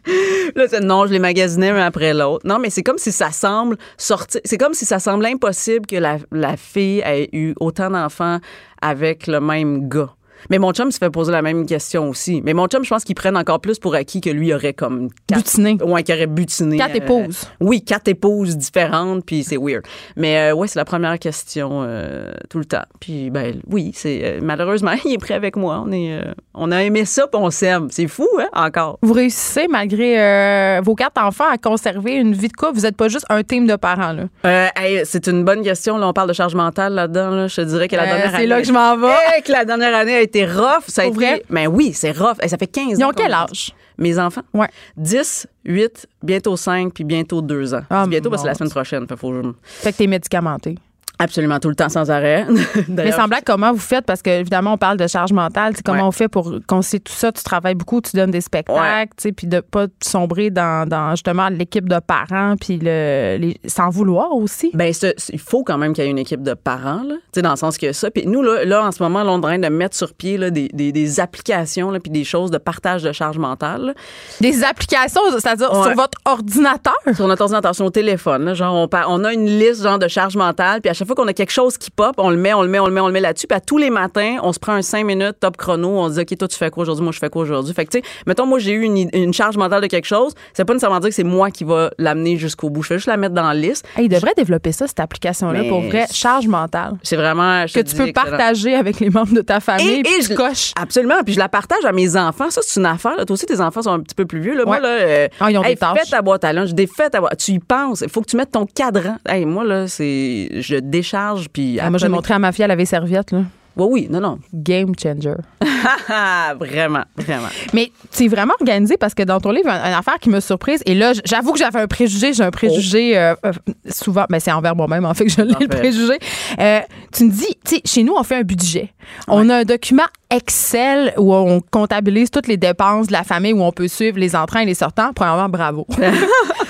Là, 0.55 0.65
non, 0.81 1.07
je 1.07 1.13
les 1.13 1.19
magasinais 1.19 1.69
un 1.69 1.77
après 1.77 2.13
l'autre. 2.13 2.45
Non, 2.45 2.59
mais 2.59 2.69
c'est 2.69 2.83
comme 2.83 2.97
si 2.97 3.11
ça 3.11 3.31
semble 3.31 3.77
sortir. 3.97 4.41
C'est 4.43 4.57
comme 4.57 4.73
si 4.73 4.85
ça 4.85 4.99
semble 4.99 5.25
impossible 5.25 5.85
que 5.85 5.95
la, 5.95 6.17
la 6.31 6.57
fille 6.57 7.01
ait 7.05 7.29
eu 7.33 7.53
autant 7.59 7.89
d'enfants 7.89 8.39
avec 8.81 9.27
le 9.27 9.39
même 9.39 9.87
gars. 9.87 10.13
Mais 10.49 10.59
mon 10.59 10.71
chum 10.71 10.91
se 10.91 10.97
fait 10.97 11.09
poser 11.09 11.31
la 11.31 11.41
même 11.41 11.65
question 11.65 12.09
aussi. 12.09 12.41
Mais 12.43 12.53
mon 12.53 12.67
chum, 12.67 12.83
je 12.83 12.89
pense 12.89 13.03
qu'ils 13.03 13.15
prennent 13.15 13.37
encore 13.37 13.59
plus 13.59 13.79
pour 13.79 13.95
acquis 13.95 14.21
que 14.21 14.29
lui 14.29 14.53
aurait 14.53 14.73
comme 14.73 15.09
quatre, 15.27 15.43
Butiné. 15.43 15.77
Ouais, 15.83 16.03
qu'il 16.03 16.15
aurait 16.15 16.27
butiné. 16.27 16.77
Quatre 16.77 16.95
euh, 16.95 16.97
épouses. 16.97 17.47
oui, 17.59 17.83
quatre 17.83 18.07
épouses 18.07 18.57
différentes, 18.57 19.25
puis 19.25 19.43
c'est 19.43 19.57
weird. 19.57 19.83
Mais 20.15 20.51
euh, 20.51 20.55
ouais, 20.55 20.67
c'est 20.67 20.79
la 20.79 20.85
première 20.85 21.17
question 21.19 21.83
euh, 21.83 22.31
tout 22.49 22.59
le 22.59 22.65
temps. 22.65 22.83
Puis 22.99 23.29
ben 23.29 23.59
oui, 23.69 23.91
c'est 23.93 24.21
euh, 24.23 24.39
malheureusement 24.41 24.93
il 25.05 25.13
est 25.13 25.17
prêt 25.17 25.33
avec 25.33 25.55
moi. 25.55 25.83
On 25.85 25.91
est, 25.91 26.19
on 26.53 26.71
a 26.71 26.83
aimé 26.83 27.05
ça, 27.05 27.27
puis 27.27 27.39
on 27.41 27.49
s'aime. 27.49 27.87
C'est 27.91 28.07
fou, 28.07 28.27
hein, 28.39 28.49
encore. 28.53 28.99
Vous 29.01 29.13
réussissez, 29.13 29.67
malgré 29.67 30.79
vos 30.81 30.95
quatre 30.95 31.21
enfants, 31.21 31.49
à 31.51 31.57
conserver 31.57 32.15
une 32.15 32.33
vie 32.33 32.47
de 32.47 32.53
couple. 32.53 32.73
Vous 32.75 32.81
n'êtes 32.81 32.97
pas 32.97 33.07
juste 33.07 33.25
un 33.29 33.43
team 33.43 33.67
de 33.67 33.75
parents. 33.75 34.13
Là. 34.13 34.71
Hey, 34.75 35.01
c'est 35.05 35.27
une 35.27 35.43
bonne 35.43 35.63
question. 35.63 35.97
Là, 35.97 36.07
on 36.07 36.13
parle 36.13 36.29
de 36.29 36.33
charge 36.33 36.55
mentale 36.55 36.93
là-dedans. 36.93 37.29
Là. 37.31 37.47
Je 37.47 37.55
te 37.55 37.61
dirais 37.61 37.87
que 37.87 37.95
la 37.95 38.05
dernière 38.05 38.29
c'est 38.31 38.35
année. 38.37 38.47
là 38.47 38.61
que 38.61 38.67
je 38.67 38.73
m'en 38.73 38.97
vais. 38.97 39.13
Hey, 39.35 39.43
que 39.43 39.51
la 39.51 39.65
dernière 39.65 39.95
année 39.95 40.15
a 40.15 40.21
été 40.21 40.32
rough. 40.45 40.85
Ça 40.87 41.03
a 41.03 41.05
été. 41.05 41.15
vrai? 41.15 41.43
Ben 41.49 41.67
oui, 41.67 41.93
c'est 41.93 42.11
rough. 42.11 42.37
Hey, 42.41 42.49
ça 42.49 42.57
fait 42.57 42.67
15 42.67 42.97
Ils 42.99 43.03
ans. 43.03 43.09
ont 43.09 43.13
quel 43.13 43.33
âge? 43.33 43.71
Mes 43.97 44.17
enfants? 44.17 44.41
Ouais. 44.53 44.67
10, 44.97 45.47
8, 45.65 46.07
bientôt 46.23 46.57
5, 46.57 46.93
puis 46.93 47.03
bientôt 47.03 47.41
2 47.41 47.73
ans. 47.75 47.83
Ah, 47.89 48.05
bientôt 48.07 48.29
parce 48.29 48.41
que 48.41 48.47
c'est 48.47 48.51
la 48.51 48.55
semaine 48.55 48.71
prochaine. 48.71 49.07
Fait 49.07 49.15
faut 49.15 49.31
Fait 49.63 49.91
que 49.91 49.97
t'es 49.97 50.07
médicamenté. 50.07 50.75
Absolument, 51.19 51.59
tout 51.59 51.69
le 51.69 51.75
temps, 51.75 51.89
sans 51.89 52.09
arrêt. 52.11 52.45
Mais 52.89 53.11
semblant 53.11 53.37
comment 53.45 53.71
vous 53.71 53.79
faites, 53.79 54.05
parce 54.05 54.21
que 54.21 54.29
évidemment, 54.29 54.73
on 54.73 54.77
parle 54.77 54.97
de 54.97 55.07
charge 55.07 55.31
mentale. 55.31 55.73
Comment 55.85 55.99
Ouais. 56.01 56.07
on 56.07 56.11
fait 56.11 56.27
pour 56.27 56.51
concilier 56.67 56.99
tout 57.01 57.13
ça? 57.13 57.31
Tu 57.31 57.43
travailles 57.43 57.75
beaucoup, 57.75 58.01
tu 58.01 58.15
donnes 58.17 58.31
des 58.31 58.41
spectacles, 58.41 59.11
tu 59.15 59.21
sais, 59.23 59.31
puis 59.31 59.47
de 59.47 59.59
pas 59.59 59.85
sombrer 60.03 60.49
dans, 60.49 60.87
dans, 60.89 61.11
justement 61.11 61.49
l'équipe 61.49 61.87
de 61.87 61.99
parents, 61.99 62.55
puis 62.59 62.77
le, 62.81 63.37
les, 63.39 63.57
sans 63.67 63.89
vouloir 63.89 64.33
aussi. 64.33 64.71
Ben, 64.73 64.91
il 65.31 65.39
faut 65.39 65.63
quand 65.63 65.77
même 65.77 65.93
qu'il 65.93 66.03
y 66.03 66.07
ait 66.07 66.09
une 66.09 66.17
équipe 66.19 66.41
de 66.41 66.55
parents, 66.55 67.03
là. 67.03 67.15
Tu 67.15 67.21
sais, 67.35 67.41
dans 67.43 67.51
le 67.51 67.55
sens 67.57 67.77
que 67.77 67.93
ça. 67.93 68.09
Puis 68.11 68.25
nous, 68.25 68.41
là, 68.41 68.65
là, 68.65 68.83
en 68.85 68.91
ce 68.91 69.01
moment, 69.03 69.23
là, 69.23 69.31
on 69.31 69.35
est 69.35 69.37
en 69.37 69.41
train 69.41 69.59
de 69.59 69.69
mettre 69.69 69.95
sur 69.95 70.13
pied 70.13 70.37
là, 70.37 70.49
des, 70.49 70.67
des, 70.73 70.91
des 70.91 71.19
applications, 71.19 71.91
là, 71.91 71.99
puis 71.99 72.11
des 72.11 72.23
choses 72.23 72.49
de 72.51 72.57
partage 72.57 73.03
de 73.03 73.11
charge 73.11 73.37
mentale. 73.37 73.81
là. 73.87 73.93
Des 74.41 74.63
applications, 74.63 75.21
c'est-à-dire 75.31 75.71
Ouais. 75.71 75.83
sur 75.83 75.93
votre 75.95 76.17
ordinateur? 76.25 76.93
Sur 77.15 77.27
notre 77.27 77.41
ordinateur, 77.43 77.73
sur 77.75 77.85
nos 77.85 77.91
téléphones. 77.91 78.53
genre, 78.53 78.73
on, 78.75 78.89
on 79.07 79.23
a 79.23 79.33
une 79.33 79.45
liste 79.45 79.83
genre 79.83 79.99
de 79.99 80.07
charge 80.07 80.35
mentale, 80.35 80.81
puis 80.81 80.89
à 80.89 80.93
chaque 80.93 81.02
fois 81.05 81.15
qu'on 81.15 81.27
a 81.27 81.33
quelque 81.33 81.51
chose 81.51 81.77
qui 81.77 81.91
pop, 81.91 82.13
on 82.17 82.29
le 82.29 82.37
met, 82.37 82.53
on 82.53 82.61
le 82.61 82.67
met, 82.67 82.79
on 82.79 82.85
le 82.87 82.91
met, 82.93 83.01
on 83.01 83.07
le 83.07 83.13
met 83.13 83.19
là-dessus. 83.19 83.47
Puis 83.47 83.55
à 83.55 83.59
tous 83.61 83.77
les 83.77 83.89
matins, 83.89 84.37
on 84.43 84.53
se 84.53 84.59
prend 84.59 84.73
un 84.73 84.81
5 84.81 85.05
minutes 85.05 85.39
top 85.39 85.57
chrono, 85.57 85.89
on 85.89 86.09
se 86.09 86.13
dit 86.15 86.21
OK, 86.21 86.37
toi 86.37 86.47
tu 86.47 86.57
fais 86.57 86.69
quoi 86.69 86.83
aujourd'hui, 86.83 87.03
moi 87.03 87.11
je 87.11 87.19
fais 87.19 87.29
quoi 87.29 87.41
aujourd'hui? 87.43 87.73
Fait 87.73 87.85
que 87.85 87.91
tu 87.91 87.99
sais, 87.99 88.03
mettons 88.27 88.45
moi 88.45 88.59
j'ai 88.59 88.71
eu 88.73 88.81
une, 88.83 89.09
une 89.13 89.33
charge 89.33 89.57
mentale 89.57 89.81
de 89.81 89.87
quelque 89.87 90.05
chose, 90.05 90.33
c'est 90.53 90.65
pas 90.65 90.73
nécessairement 90.73 90.99
dire 90.99 91.09
que 91.09 91.15
c'est 91.15 91.23
moi 91.23 91.51
qui 91.51 91.63
va 91.63 91.91
l'amener 91.97 92.37
jusqu'au 92.37 92.69
bout. 92.69 92.81
Je 92.83 92.87
fais 92.89 92.95
juste 92.95 93.07
la 93.07 93.17
mettre 93.17 93.33
dans 93.35 93.43
la 93.47 93.53
liste. 93.53 93.85
Hey, 93.97 94.05
il 94.05 94.09
devrait 94.09 94.33
développer 94.35 94.71
ça, 94.71 94.87
cette 94.87 94.99
application-là, 94.99 95.63
pour 95.69 95.81
vrai. 95.81 96.05
Charge 96.11 96.47
mentale. 96.47 96.93
C'est 97.03 97.15
vraiment 97.15 97.65
je 97.67 97.73
Que 97.73 97.79
tu 97.81 97.95
peux 97.95 98.07
excellent. 98.07 98.29
partager 98.29 98.75
avec 98.75 98.99
les 98.99 99.09
membres 99.09 99.33
de 99.33 99.41
ta 99.41 99.59
famille, 99.59 100.03
tu 100.03 100.23
je- 100.29 100.33
coches. 100.33 100.73
Absolument. 100.79 101.15
Puis 101.25 101.33
je 101.33 101.39
la 101.39 101.49
partage 101.49 101.83
à 101.85 101.91
mes 101.91 102.15
enfants. 102.17 102.49
Ça, 102.49 102.61
c'est 102.63 102.79
une 102.79 102.85
affaire. 102.85 103.15
là. 103.17 103.25
Toi 103.25 103.33
aussi, 103.33 103.45
tes 103.45 103.59
enfants 103.61 103.81
sont 103.81 103.91
un 103.91 103.99
petit 103.99 104.15
peu 104.15 104.25
plus 104.25 104.39
vieux. 104.39 104.55
Là. 104.55 104.65
Moi, 104.65 104.77
Ouais. 104.77 104.81
là, 104.81 104.87
euh, 104.89 105.27
Ah, 105.39 105.51
ils 105.51 105.57
ont 105.57 105.61
des 105.61 105.69
hey, 105.69 105.77
tâches. 105.77 105.99
fais 106.05 106.09
ta 106.11 106.21
boîte 106.21 106.43
à 106.43 106.53
lunch, 106.53 106.71
défais 106.73 107.09
ta 107.09 107.19
boîte. 107.19 107.37
Tu 107.39 107.51
y 107.51 107.59
penses. 107.59 108.01
Il 108.01 108.09
faut 108.09 108.21
que 108.21 108.29
tu 108.29 108.37
mettes 108.37 108.51
ton 108.51 108.65
cadran. 108.65 109.17
Hey, 109.27 109.45
moi, 109.45 109.63
là, 109.63 109.87
c'est. 109.87 110.49
Je 110.61 110.75
décharge. 110.93 111.49
Puis. 111.49 111.79
Ah, 111.79 111.89
moi, 111.89 111.99
j'ai 111.99 112.07
montré 112.07 112.33
à 112.33 112.39
ma 112.39 112.51
fille, 112.51 112.63
elle 112.63 112.71
avait 112.71 112.85
serviette, 112.85 113.31
là. 113.31 113.43
Oui, 113.75 113.87
oui. 113.89 114.07
Non, 114.09 114.21
non. 114.21 114.39
Game 114.53 114.93
changer. 115.01 115.35
Vraiment, 116.59 117.03
vraiment. 117.17 117.47
Mais 117.73 117.91
c'est 118.09 118.27
vraiment 118.27 118.53
organisé 118.59 118.95
parce 118.97 119.13
que 119.13 119.23
dans 119.23 119.39
ton 119.39 119.51
livre, 119.51 119.67
une 119.67 119.93
affaire 119.93 120.17
qui 120.19 120.29
m'a 120.29 120.39
surprise, 120.39 120.81
et 120.85 120.93
là, 120.93 121.11
j'avoue 121.25 121.51
que 121.51 121.59
j'avais 121.59 121.79
un 121.79 121.87
préjugé, 121.87 122.33
j'ai 122.33 122.43
un 122.43 122.51
préjugé 122.51 123.17
euh, 123.17 123.35
euh, 123.45 123.51
souvent, 123.89 124.25
mais 124.29 124.39
c'est 124.39 124.51
envers 124.51 124.75
moi-même, 124.75 125.03
en 125.03 125.13
fait, 125.13 125.25
que 125.25 125.31
je 125.31 125.41
l'ai 125.41 125.55
le 125.59 125.67
préjugé. 125.67 126.19
Euh, 126.59 126.79
tu 127.11 127.25
me 127.25 127.31
dis, 127.31 127.57
tu 127.65 127.75
sais, 127.75 127.81
chez 127.83 128.03
nous, 128.03 128.13
on 128.17 128.23
fait 128.23 128.35
un 128.35 128.43
budget. 128.43 128.93
On 129.27 129.49
a 129.49 129.57
un 129.57 129.63
document 129.63 130.05
Excel 130.33 131.13
où 131.17 131.33
on 131.33 131.61
comptabilise 131.61 132.31
toutes 132.31 132.47
les 132.47 132.57
dépenses 132.57 133.07
de 133.07 133.11
la 133.13 133.23
famille, 133.23 133.53
où 133.53 133.61
on 133.61 133.71
peut 133.71 133.87
suivre 133.87 134.17
les 134.19 134.35
entrants 134.35 134.59
et 134.61 134.65
les 134.65 134.73
sortants. 134.73 135.11
Premièrement, 135.13 135.47
bravo. 135.49 135.85
mais 135.99 136.11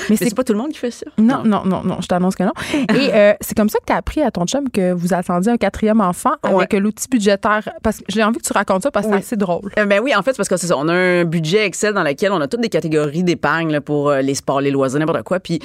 Mais 0.09 0.15
c'est 0.17 0.35
pas 0.35 0.43
tout 0.43 0.51
le 0.53 0.59
monde 0.59 0.71
qui 0.71 0.79
fait 0.79 0.91
ça. 0.91 1.05
non, 1.17 1.43
non, 1.45 1.63
non, 1.65 1.81
non, 1.83 1.97
je 2.01 2.07
t'annonce 2.07 2.35
que 2.35 2.43
non. 2.43 2.51
Et 2.93 3.13
euh, 3.13 3.33
c'est 3.39 3.55
comme 3.55 3.69
ça 3.69 3.79
que 3.79 3.85
tu 3.85 3.93
as 3.93 3.97
appris 3.97 4.21
à 4.21 4.31
ton 4.31 4.45
chum 4.45 4.69
que 4.69 4.91
vous 4.91 5.13
attendiez 5.13 5.51
un 5.51 5.57
quatrième 5.57 6.01
enfant 6.01 6.31
avec 6.43 6.73
l'outil 6.73 7.07
budgétaire. 7.09 7.69
Parce 7.81 7.99
que 7.99 8.03
j'ai 8.09 8.21
envie 8.23 8.39
que 8.39 8.43
tu 8.45 8.51
racontes 8.53 8.83
ça 8.83 8.91
parce 8.91 9.05
que 9.05 9.11
Oui. 9.11 9.17
c'est 9.19 9.27
assez 9.27 9.37
drôle. 9.37 9.71
Euh, 9.79 9.85
Ben 9.85 10.01
oui, 10.03 10.13
en 10.13 10.21
fait, 10.23 10.31
c'est 10.31 10.37
parce 10.37 10.49
que 10.49 10.57
c'est 10.57 10.67
ça. 10.67 10.77
On 10.77 10.89
a 10.89 10.93
un 10.93 11.23
budget 11.23 11.65
Excel 11.65 11.93
dans 11.93 12.03
lequel 12.03 12.31
on 12.33 12.41
a 12.41 12.47
toutes 12.49 12.61
des 12.61 12.69
catégories 12.69 13.23
d'épargne 13.23 13.79
pour 13.79 14.09
euh, 14.09 14.21
les 14.21 14.35
sports, 14.35 14.59
les 14.59 14.71
loisirs, 14.71 14.99
n'importe 14.99 15.23
quoi. 15.23 15.39
Puis 15.39 15.59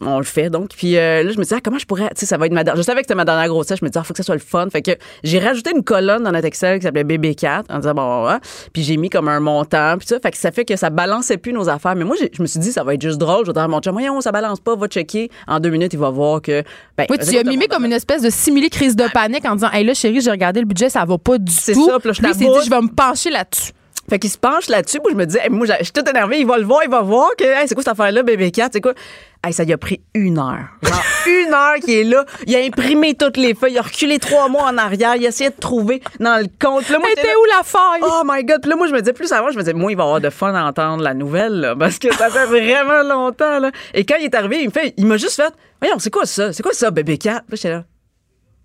on 0.00 0.18
le 0.18 0.24
fait 0.24 0.48
donc. 0.48 0.68
Puis 0.76 0.96
euh, 0.96 1.24
là, 1.24 1.32
je 1.32 1.38
me 1.38 1.42
disais, 1.42 1.56
ah, 1.56 1.60
comment 1.62 1.78
je 1.78 1.86
pourrais, 1.86 2.08
tu 2.10 2.20
sais, 2.20 2.26
ça 2.26 2.36
va 2.38 2.46
être 2.46 2.52
ma 2.52 2.62
dernière. 2.62 2.80
Je 2.80 2.86
savais 2.86 3.00
que 3.00 3.06
c'était 3.06 3.16
ma 3.16 3.24
dernière 3.24 3.48
grossesse. 3.48 3.80
Je 3.80 3.84
me 3.84 3.90
disais, 3.90 4.00
il 4.00 4.06
faut 4.06 4.12
que 4.14 4.18
ça 4.18 4.22
soit 4.22 4.34
le 4.36 4.40
fun. 4.40 4.68
Fait 4.70 4.82
que 4.82 4.92
j'ai 5.24 5.40
rajouté 5.40 5.72
une 5.74 5.82
colonne 5.82 6.22
dans 6.22 6.30
notre 6.32 6.46
Excel 6.46 6.78
qui 6.78 6.84
s'appelait 6.84 7.02
BB4 7.32 7.64
en 7.68 7.78
disant, 7.78 7.94
bon, 7.94 8.26
ouais. 8.26 8.36
Puis 8.72 8.82
j'ai 8.82 8.96
mis 8.96 9.10
comme 9.10 9.28
un 9.28 9.40
montant. 9.40 9.96
Puis 9.98 10.08
ça, 10.08 10.18
fait 10.20 10.30
que 10.30 10.36
ça 10.36 10.50
fait 10.50 10.64
que 10.64 10.76
ça 10.76 10.90
balançait 10.90 11.36
plus 11.36 11.52
nos 11.52 11.68
affaires. 11.68 11.94
Mais 11.96 12.04
moi, 12.04 12.16
je 12.16 12.42
me 12.42 12.46
suis 12.46 12.60
dit, 12.60 12.72
ça 12.72 12.84
va 12.84 12.94
être 12.94 13.02
juste 13.02 13.18
drôle. 13.18 13.44
Je 13.44 13.50
vais 13.50 13.54
dire 13.54 13.62
à 13.62 13.68
mon 13.68 13.80
chum, 13.80 13.92
voyons, 13.92 14.20
ça 14.20 14.32
balance 14.32 14.60
pas, 14.60 14.76
va 14.76 14.86
checker. 14.86 15.30
En 15.46 15.60
deux 15.60 15.70
minutes, 15.70 15.92
il 15.92 15.98
va 15.98 16.10
voir 16.10 16.40
que. 16.42 16.62
Ben, 16.96 17.06
Oui, 17.10 17.18
tu 17.18 17.36
as 17.36 17.44
mimé 17.44 17.66
comme 17.68 17.84
une 17.84 17.92
espèce 17.92 18.22
de 18.22 18.30
simili 18.30 18.70
crise 18.70 18.96
de 18.96 19.04
panique 19.12 19.44
en 19.44 19.54
disant 19.54 19.70
Hey 19.72 19.84
là, 19.84 19.94
chérie, 19.94 20.20
j'ai 20.20 20.30
regardé 20.30 20.60
le 20.60 20.66
budget, 20.66 20.88
ça 20.88 21.04
va 21.04 21.18
pas 21.18 21.38
du 21.38 21.52
C'est 21.52 21.72
tout. 21.74 21.86
ça, 21.86 21.98
puis 21.98 22.08
là, 22.08 22.12
je 22.14 22.22
Lui, 22.22 22.34
dit 22.34 22.44
Je 22.64 22.70
vais 22.70 22.80
me 22.80 22.94
pencher 22.94 23.30
là-dessus. 23.30 23.72
Fait 24.08 24.18
qu'il 24.18 24.30
se 24.30 24.38
penche 24.38 24.68
là-dessus. 24.68 24.98
Moi, 25.00 25.12
je 25.12 25.16
me 25.16 25.26
disais, 25.26 25.40
hey, 25.44 25.50
moi, 25.50 25.66
je 25.66 25.84
suis 25.84 25.92
tout 25.92 26.08
énervé. 26.08 26.40
Il 26.40 26.46
va 26.46 26.58
le 26.58 26.64
voir, 26.64 26.80
il 26.84 26.90
va 26.90 27.02
voir 27.02 27.30
que, 27.36 27.44
hey, 27.44 27.68
c'est 27.68 27.74
quoi 27.74 27.84
cette 27.84 27.92
affaire-là, 27.92 28.22
bébé 28.22 28.50
4? 28.50 28.72
C'est 28.72 28.80
quoi? 28.80 28.94
Hey, 29.44 29.52
ça 29.52 29.64
lui 29.64 29.72
a 29.72 29.78
pris 29.78 30.00
une 30.14 30.38
heure. 30.38 30.68
Genre, 30.82 31.02
une 31.26 31.54
heure 31.54 31.74
qu'il 31.76 31.94
est 31.94 32.04
là. 32.04 32.24
Il 32.46 32.54
a 32.56 32.58
imprimé 32.60 33.14
toutes 33.14 33.36
les 33.36 33.54
feuilles. 33.54 33.74
Il 33.74 33.78
a 33.78 33.82
reculé 33.82 34.18
trois 34.18 34.48
mois 34.48 34.64
en 34.64 34.76
arrière. 34.76 35.16
Il 35.16 35.24
a 35.24 35.28
essayé 35.28 35.50
de 35.50 35.56
trouver 35.56 36.02
dans 36.18 36.40
le 36.40 36.48
compte. 36.60 36.88
Là, 36.88 36.98
moi, 36.98 37.08
là, 37.16 37.22
où 37.22 37.56
la 37.56 37.62
faille? 37.62 38.00
Oh 38.02 38.22
my 38.24 38.44
God. 38.44 38.60
Puis 38.60 38.70
là, 38.70 38.76
moi, 38.76 38.88
je 38.88 38.92
me 38.92 39.00
disais, 39.00 39.12
plus 39.12 39.32
avant, 39.32 39.50
je 39.50 39.56
me 39.56 39.62
disais, 39.62 39.72
moi, 39.72 39.92
il 39.92 39.96
va 39.96 40.02
avoir 40.02 40.20
de 40.20 40.30
fun 40.30 40.52
à 40.54 40.64
entendre 40.64 41.02
la 41.02 41.14
nouvelle, 41.14 41.60
là, 41.60 41.76
parce 41.76 41.98
que 41.98 42.12
ça 42.14 42.28
fait 42.28 42.46
vraiment 42.46 43.02
longtemps, 43.02 43.60
là. 43.60 43.70
Et 43.94 44.04
quand 44.04 44.16
il 44.18 44.24
est 44.24 44.34
arrivé, 44.34 44.62
il 44.62 44.66
me 44.66 44.72
fait, 44.72 44.94
il 44.96 45.06
m'a 45.06 45.16
juste 45.16 45.36
fait, 45.36 45.52
voyons, 45.80 45.98
c'est 45.98 46.10
quoi 46.10 46.26
ça? 46.26 46.52
C'est 46.52 46.62
quoi 46.62 46.72
ça, 46.72 46.90
bébé 46.90 47.18
4? 47.18 47.44
Puis 47.46 47.50
là, 47.50 47.56
j'étais 47.56 47.70
là, 47.70 47.84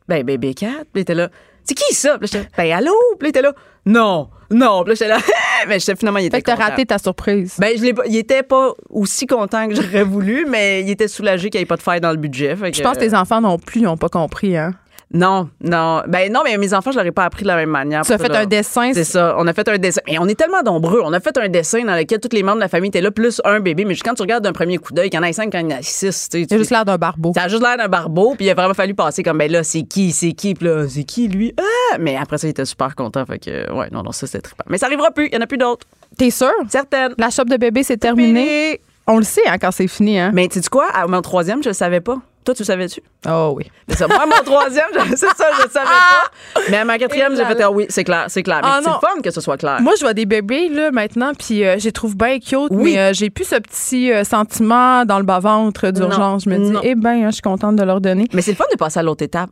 ben, 0.07 0.23
bébé 0.23 0.53
4. 0.53 0.71
Puis 0.71 0.85
il 0.95 1.01
était 1.01 1.15
là, 1.15 1.29
c'est 1.63 1.75
qui 1.75 1.93
ça? 1.93 2.17
Puis 2.17 2.27
là, 2.33 2.39
j'étais, 2.39 2.49
ben, 2.57 2.77
allô? 2.77 2.95
Puis 3.19 3.25
là, 3.25 3.27
il 3.27 3.29
était 3.29 3.41
là, 3.41 3.53
non, 3.85 4.29
non. 4.49 4.83
Puis 4.83 4.89
là, 4.89 4.95
j'étais 4.95 5.07
là, 5.07 5.17
mais 5.67 5.79
j'étais 5.79 5.95
finalement, 5.95 6.19
il 6.19 6.25
était 6.27 6.37
Fait 6.37 6.41
que 6.41 6.47
t'as 6.47 6.55
content. 6.55 6.69
raté 6.69 6.85
ta 6.85 6.97
surprise. 6.97 7.55
Ben, 7.59 7.77
je 7.77 7.83
l'ai 7.83 7.93
pas, 7.93 8.03
il 8.05 8.15
était 8.15 8.43
pas 8.43 8.73
aussi 8.89 9.25
content 9.27 9.67
que 9.67 9.75
j'aurais 9.75 10.03
voulu, 10.03 10.45
mais 10.47 10.81
il 10.81 10.89
était 10.89 11.07
soulagé 11.07 11.49
qu'il 11.49 11.59
n'y 11.59 11.63
ait 11.63 11.65
pas 11.65 11.77
de 11.77 11.81
faille 11.81 12.01
dans 12.01 12.11
le 12.11 12.17
budget. 12.17 12.55
Fait 12.55 12.73
je 12.73 12.81
pense 12.81 12.95
que 12.97 13.01
tes 13.01 13.13
enfants 13.15 13.41
non 13.41 13.57
plus, 13.57 13.81
n'ont 13.81 13.97
pas 13.97 14.09
compris. 14.09 14.55
Hein? 14.57 14.73
Non, 15.13 15.49
non. 15.61 16.03
Ben, 16.07 16.31
non, 16.31 16.41
mais 16.43 16.57
mes 16.57 16.73
enfants, 16.73 16.91
je 16.91 16.97
leur 16.97 17.05
ai 17.05 17.11
pas 17.11 17.23
appris 17.23 17.43
de 17.43 17.47
la 17.47 17.55
même 17.55 17.69
manière. 17.69 18.01
Tu 18.05 18.11
as 18.11 18.17
fait 18.17 18.35
un 18.35 18.45
dessin. 18.45 18.91
C'est 18.93 19.05
ça. 19.05 19.35
On 19.37 19.47
a 19.47 19.53
fait 19.53 19.67
un 19.69 19.77
dessin. 19.77 20.01
Et 20.05 20.19
on 20.19 20.27
est 20.27 20.35
tellement 20.35 20.61
nombreux. 20.63 21.01
On 21.03 21.13
a 21.13 21.19
fait 21.21 21.37
un 21.37 21.47
dessin 21.47 21.85
dans 21.85 21.95
lequel 21.95 22.19
tous 22.19 22.35
les 22.35 22.43
membres 22.43 22.57
de 22.57 22.61
la 22.61 22.67
famille 22.67 22.89
étaient 22.89 23.01
là, 23.01 23.11
plus 23.11 23.41
un 23.45 23.61
bébé. 23.61 23.85
Mais 23.85 23.93
juste 23.93 24.03
quand 24.03 24.15
tu 24.15 24.21
regardes 24.21 24.43
d'un 24.43 24.51
premier 24.51 24.77
coup 24.77 24.91
d'œil, 24.91 25.09
qu'il 25.09 25.17
y 25.17 25.23
en 25.23 25.25
a 25.25 25.31
cinq, 25.31 25.51
quand 25.53 25.59
il 25.59 25.71
y 25.71 25.73
en 25.73 25.77
a 25.77 25.81
six, 25.81 26.27
tu 26.29 26.45
juste 26.49 26.71
l'air 26.71 26.83
d'un 26.83 26.97
barbeau. 26.97 27.31
Ça 27.33 27.43
a 27.43 27.47
juste 27.47 27.61
l'air 27.61 27.77
d'un 27.77 27.87
barbeau, 27.87 28.35
puis 28.35 28.45
il 28.45 28.49
a 28.49 28.53
vraiment 28.53 28.73
fallu 28.73 28.95
passer 28.95 29.23
comme, 29.23 29.37
ben 29.37 29.49
là, 29.49 29.63
c'est 29.63 29.83
qui, 29.83 30.11
c'est 30.11 30.33
qui, 30.33 30.53
puis 30.55 30.67
là, 30.67 30.87
c'est 30.89 31.03
qui, 31.03 31.29
lui? 31.29 31.53
Ah! 31.57 31.97
Mais 31.99 32.17
après 32.17 32.37
ça, 32.37 32.47
il 32.47 32.51
était 32.51 32.65
super 32.65 32.93
content, 32.95 33.25
fait 33.25 33.39
que, 33.39 33.71
ouais, 33.73 33.87
non, 33.91 34.03
non, 34.03 34.11
ça, 34.11 34.27
c'était 34.27 34.41
trippant. 34.41 34.65
Mais 34.67 34.77
ça 34.77 34.87
arrivera 34.87 35.11
plus, 35.11 35.27
il 35.27 35.35
y 35.35 35.37
en 35.37 35.41
a 35.41 35.47
plus 35.47 35.57
d'autres. 35.57 35.87
T'es 36.17 36.31
sûr? 36.31 36.51
Certaines. 36.69 37.13
La 37.17 37.29
shop 37.29 37.45
de 37.45 37.55
bébé, 37.55 37.83
c'est 37.83 37.97
terminé? 37.97 38.81
On 39.07 39.17
le 39.17 39.23
sait 39.23 39.47
hein, 39.47 39.57
quand 39.57 39.71
c'est 39.71 39.87
fini. 39.87 40.19
Hein? 40.19 40.31
Mais 40.33 40.49
tu 40.49 40.61
sais 40.61 40.69
quoi? 40.69 40.87
À 40.93 41.07
mon 41.07 41.21
troisième, 41.21 41.63
je 41.63 41.69
le 41.69 41.73
savais 41.73 42.01
pas. 42.01 42.17
Toi, 42.47 42.53
tu 42.55 42.61
le 42.61 42.65
savais-tu? 42.67 43.01
Oh 43.27 43.55
oui. 43.57 43.65
C'est 43.89 43.97
ça. 43.97 44.07
Moi, 44.07 44.25
mon 44.25 44.41
troisième, 44.45 44.85
c'est 45.09 45.17
ça, 45.17 45.47
je 45.59 45.63
le 45.65 45.69
savais 45.69 45.85
pas. 45.85 46.61
Mais 46.69 46.77
à 46.77 46.85
ma 46.85 46.97
quatrième, 46.97 47.35
j'ai 47.35 47.43
fait, 47.43 47.61
ah 47.61 47.69
oui, 47.69 47.87
c'est 47.89 48.05
clair, 48.05 48.27
c'est 48.29 48.41
clair. 48.41 48.61
Mais 48.63 48.69
Ah 48.71 48.79
c'est 48.81 48.89
fun 49.05 49.19
que 49.21 49.31
ce 49.31 49.41
soit 49.41 49.57
clair. 49.57 49.81
Moi, 49.81 49.95
je 49.97 50.05
vois 50.05 50.13
des 50.13 50.25
bébés 50.25 50.69
là 50.69 50.91
maintenant, 50.91 51.33
puis 51.37 51.65
euh, 51.65 51.75
je 51.77 51.83
les 51.83 51.91
trouve 51.91 52.15
bien 52.15 52.39
cute, 52.39 52.69
Oui. 52.71 52.93
mais 52.93 52.99
euh, 52.99 53.11
j'ai 53.11 53.29
plus 53.29 53.43
ce 53.43 53.55
petit 53.57 54.13
euh, 54.13 54.23
sentiment 54.23 55.03
dans 55.03 55.17
le 55.17 55.25
bas-ventre 55.25 55.89
d'urgence. 55.91 56.45
Je 56.45 56.49
me 56.49 56.57
dis, 56.57 56.71
Non. 56.71 56.79
eh 56.83 56.95
ben, 56.95 57.25
hein, 57.25 57.27
je 57.31 57.33
suis 57.33 57.41
contente 57.41 57.75
de 57.75 57.83
leur 57.83 57.99
donner. 57.99 58.29
Mais 58.31 58.41
c'est 58.41 58.51
le 58.51 58.57
fun 58.57 58.63
de 58.71 58.77
passer 58.77 58.99
à 58.99 59.03
l'autre 59.03 59.25
étape. 59.25 59.49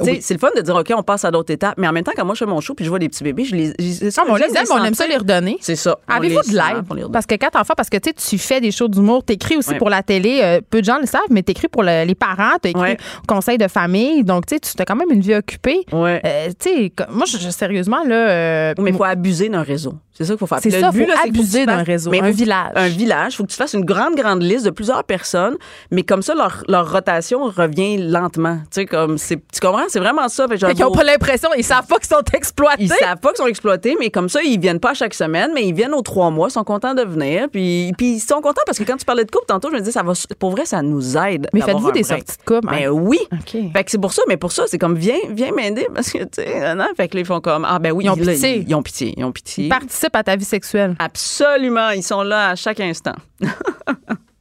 Sais, 0.00 0.10
Oui. 0.10 0.18
C'est 0.22 0.32
le 0.32 0.40
fun 0.40 0.48
de 0.56 0.62
dire, 0.62 0.74
OK, 0.74 0.90
on 0.96 1.02
passe 1.02 1.24
à 1.26 1.30
l'autre 1.30 1.52
étape. 1.52 1.74
Mais 1.76 1.86
en 1.86 1.92
même 1.92 2.02
temps, 2.02 2.12
quand 2.16 2.24
moi, 2.24 2.34
je 2.34 2.38
fais 2.38 2.46
mon 2.50 2.60
show 2.62 2.72
puis 2.74 2.82
je 2.84 2.88
vois 2.88 2.98
des 2.98 3.10
petits 3.10 3.22
bébés, 3.24 3.44
je 3.44 3.54
les. 3.54 3.66
je- 3.78 4.08
c'est 4.10 4.18
Ah, 4.18 4.24
on 4.26 4.36
les 4.36 4.44
aime, 4.44 4.64
on 4.70 4.82
aime 4.84 4.94
ça 4.94 5.06
les 5.06 5.18
redonner. 5.18 5.58
C'est 5.60 5.76
ça. 5.76 5.98
Avez-vous 6.08 6.40
de 6.50 6.56
l'aide? 6.56 7.12
Parce 7.12 7.26
que 7.26 7.34
quand 7.34 7.50
t'en 7.50 7.62
fais, 7.64 7.74
parce 7.76 7.90
que 7.90 7.98
tu 7.98 8.38
fais 8.38 8.60
des 8.62 8.70
shows 8.70 8.88
d'humour, 8.88 9.22
t'écris 9.22 9.56
aussi 9.58 9.74
pour 9.74 9.90
la 9.90 10.02
télé, 10.02 10.40
euh, 10.42 10.60
peu 10.70 10.80
de 10.80 10.86
gens 10.86 10.98
le 10.98 11.06
savent, 11.06 11.20
mais 11.28 11.42
t'écris 11.42 11.68
pour 11.68 11.82
le- 11.82 12.04
les 12.06 12.14
parents, 12.14 12.56
t'écris 12.60 12.80
Ouais. 12.80 12.96
au 13.22 13.26
conseil 13.34 13.58
de 13.58 13.68
famille, 13.68 14.24
donc 14.24 14.46
tu 14.46 14.54
sais, 14.54 14.60
tu 14.60 14.80
as 14.80 14.84
quand 14.86 14.96
même 14.96 15.10
une 15.10 15.20
vie 15.20 15.34
occupée. 15.34 15.84
Euh, 15.92 16.18
tu 16.58 16.70
sais, 16.70 16.92
moi, 17.10 17.26
je, 17.26 17.36
sérieusement, 17.50 18.02
là. 18.04 18.14
euh, 18.30 18.74
Mais 18.78 18.90
il 18.90 18.96
faut 18.96 19.04
abuser 19.04 19.50
d'un 19.50 19.62
réseau. 19.62 19.94
C'est 20.14 20.24
ça 20.24 20.32
qu'il 20.34 20.38
faut 20.40 20.46
faire. 20.46 20.58
C'est 20.60 20.70
ça, 20.70 20.90
but, 20.90 21.02
faut 21.04 21.08
là, 21.08 21.14
abuser 21.26 21.64
d'un 21.66 21.82
réseau, 21.82 22.10
Mais 22.10 22.20
un 22.20 22.30
village. 22.30 22.72
Un 22.74 22.88
village. 22.88 23.32
Il 23.32 23.36
faut 23.36 23.44
que 23.44 23.50
tu 23.50 23.56
fasses 23.56 23.72
une 23.72 23.84
grande, 23.84 24.14
grande 24.14 24.42
liste 24.42 24.64
de 24.66 24.70
plusieurs 24.70 25.04
personnes, 25.04 25.56
mais 25.90 26.02
comme 26.02 26.20
ça, 26.22 26.34
leur, 26.34 26.62
leur 26.68 26.90
rotation 26.92 27.44
revient 27.44 27.96
lentement. 27.96 28.56
Tu 28.64 28.82
sais, 28.82 28.86
comme, 28.86 29.16
c'est, 29.18 29.36
tu 29.36 29.60
comprends? 29.60 29.81
C'est 29.88 29.98
vraiment 29.98 30.28
ça. 30.28 30.46
Fait 30.48 30.58
Fait 30.58 30.74
qu'ils 30.74 30.84
n'ont 30.84 30.92
pas 30.92 31.04
l'impression, 31.04 31.48
ils 31.56 31.64
savent 31.64 31.86
pas 31.86 31.98
qu'ils 31.98 32.08
sont 32.08 32.22
exploités. 32.32 32.84
Ils 32.84 32.88
savent 32.88 33.18
pas 33.18 33.30
qu'ils 33.30 33.42
sont 33.42 33.46
exploités, 33.46 33.96
mais 33.98 34.10
comme 34.10 34.28
ça, 34.28 34.42
ils 34.42 34.58
viennent 34.58 34.80
pas 34.80 34.94
chaque 34.94 35.14
semaine, 35.14 35.50
mais 35.54 35.66
ils 35.66 35.74
viennent 35.74 35.94
aux 35.94 36.02
trois 36.02 36.30
mois, 36.30 36.48
ils 36.48 36.52
sont 36.52 36.64
contents 36.64 36.94
de 36.94 37.02
venir. 37.02 37.48
Puis, 37.50 37.92
puis 37.96 38.14
ils 38.14 38.20
sont 38.20 38.40
contents 38.40 38.62
parce 38.66 38.78
que 38.78 38.84
quand 38.84 38.96
tu 38.96 39.04
parlais 39.04 39.24
de 39.24 39.30
couple 39.30 39.46
tantôt, 39.46 39.68
je 39.70 39.74
me 39.74 39.80
disais, 39.80 39.92
ça 39.92 40.02
va, 40.02 40.12
pour 40.38 40.50
vrai, 40.50 40.64
ça 40.64 40.82
nous 40.82 41.16
aide. 41.16 41.48
Mais 41.52 41.60
faites-vous 41.60 41.92
des 41.92 42.02
break. 42.02 42.06
sorties 42.06 42.38
de 42.38 42.44
couple? 42.44 42.68
Ben 42.68 42.88
hein? 42.88 42.90
oui. 42.90 43.18
OK. 43.32 43.72
Fait 43.72 43.84
que 43.84 43.90
c'est 43.90 44.00
pour 44.00 44.12
ça, 44.12 44.22
mais 44.28 44.36
pour 44.36 44.52
ça, 44.52 44.64
c'est 44.66 44.78
comme, 44.78 44.96
viens, 44.96 45.18
viens 45.30 45.52
m'aider 45.52 45.86
parce 45.94 46.10
que, 46.10 46.18
tu 46.18 46.28
sais, 46.42 46.74
non, 46.74 46.86
fait 46.96 47.08
que 47.08 47.16
là, 47.16 47.20
ils 47.20 47.26
font 47.26 47.40
comme, 47.40 47.64
ah 47.68 47.78
ben 47.78 47.92
oui, 47.92 48.04
Ils 48.04 48.10
ont 48.10 48.16
là, 48.16 48.32
pitié. 48.32 48.56
ils, 48.58 48.68
ils 48.68 48.74
ont 48.74 48.82
pitié, 48.82 49.14
ils 49.16 49.24
ont 49.24 49.32
pitié. 49.32 49.68
Participe 49.68 50.14
à 50.14 50.22
ta 50.22 50.36
vie 50.36 50.44
sexuelle. 50.44 50.94
Absolument, 50.98 51.90
ils 51.90 52.02
sont 52.02 52.22
là 52.22 52.50
à 52.50 52.56
chaque 52.56 52.80
instant. 52.80 53.14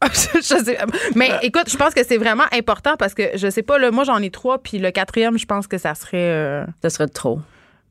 je 0.35 0.41
sais. 0.41 0.77
Mais 1.15 1.29
écoute, 1.43 1.69
je 1.69 1.77
pense 1.77 1.93
que 1.93 2.03
c'est 2.03 2.17
vraiment 2.17 2.45
important 2.51 2.95
parce 2.97 3.13
que 3.13 3.23
je 3.35 3.49
sais 3.49 3.61
pas, 3.61 3.77
là, 3.77 3.91
moi 3.91 4.03
j'en 4.03 4.17
ai 4.21 4.29
trois, 4.31 4.57
puis 4.59 4.77
le 4.79 4.91
quatrième, 4.91 5.37
je 5.37 5.45
pense 5.45 5.67
que 5.67 5.77
ça 5.77 5.93
serait. 5.95 6.17
euh, 6.17 6.65
Ça 6.81 6.89
serait 6.89 7.05
de 7.07 7.11
trop. 7.11 7.39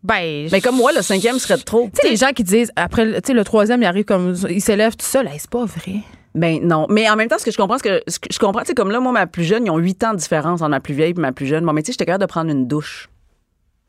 ben. 0.02 0.48
Mais 0.50 0.60
comme 0.60 0.76
moi, 0.76 0.92
le 0.92 1.02
cinquième 1.02 1.38
serait 1.38 1.56
de 1.58 1.62
trop. 1.62 1.88
Tu 1.94 2.00
sais, 2.02 2.10
les 2.10 2.16
gens 2.16 2.30
qui 2.34 2.42
disent, 2.44 2.72
après, 2.76 3.06
tu 3.06 3.20
sais, 3.26 3.32
le 3.32 3.44
troisième, 3.44 3.82
il 3.82 3.86
arrive 3.86 4.04
comme. 4.04 4.34
Il 4.48 4.60
s'élève 4.60 4.96
tout 4.96 5.06
seul. 5.06 5.26
Hey, 5.28 5.38
c'est 5.38 5.50
pas 5.50 5.64
vrai. 5.64 5.96
Ben 6.34 6.60
non, 6.62 6.86
mais 6.88 7.08
en 7.10 7.16
même 7.16 7.28
temps, 7.28 7.38
ce 7.38 7.44
que 7.44 7.50
je 7.50 7.56
comprends, 7.56 7.76
c'est 7.78 7.88
que 7.88 8.10
ce 8.10 8.18
que 8.20 8.28
je 8.32 8.38
comprends, 8.38 8.60
tu 8.62 8.68
sais, 8.68 8.74
comme 8.74 8.90
là, 8.92 9.00
moi, 9.00 9.10
ma 9.12 9.26
plus 9.26 9.44
jeune, 9.44 9.66
ils 9.66 9.70
ont 9.70 9.78
huit 9.78 10.02
ans 10.04 10.12
de 10.12 10.18
différence 10.18 10.62
entre 10.62 10.70
ma 10.70 10.78
plus 10.80 10.94
vieille 10.94 11.10
et 11.16 11.20
ma 11.20 11.32
plus 11.32 11.46
jeune. 11.46 11.64
Bon, 11.64 11.72
mais 11.72 11.82
tu 11.82 11.86
sais, 11.86 11.92
j'étais 11.92 12.06
capable 12.06 12.22
de 12.22 12.28
prendre 12.28 12.50
une 12.50 12.66
douche. 12.68 13.08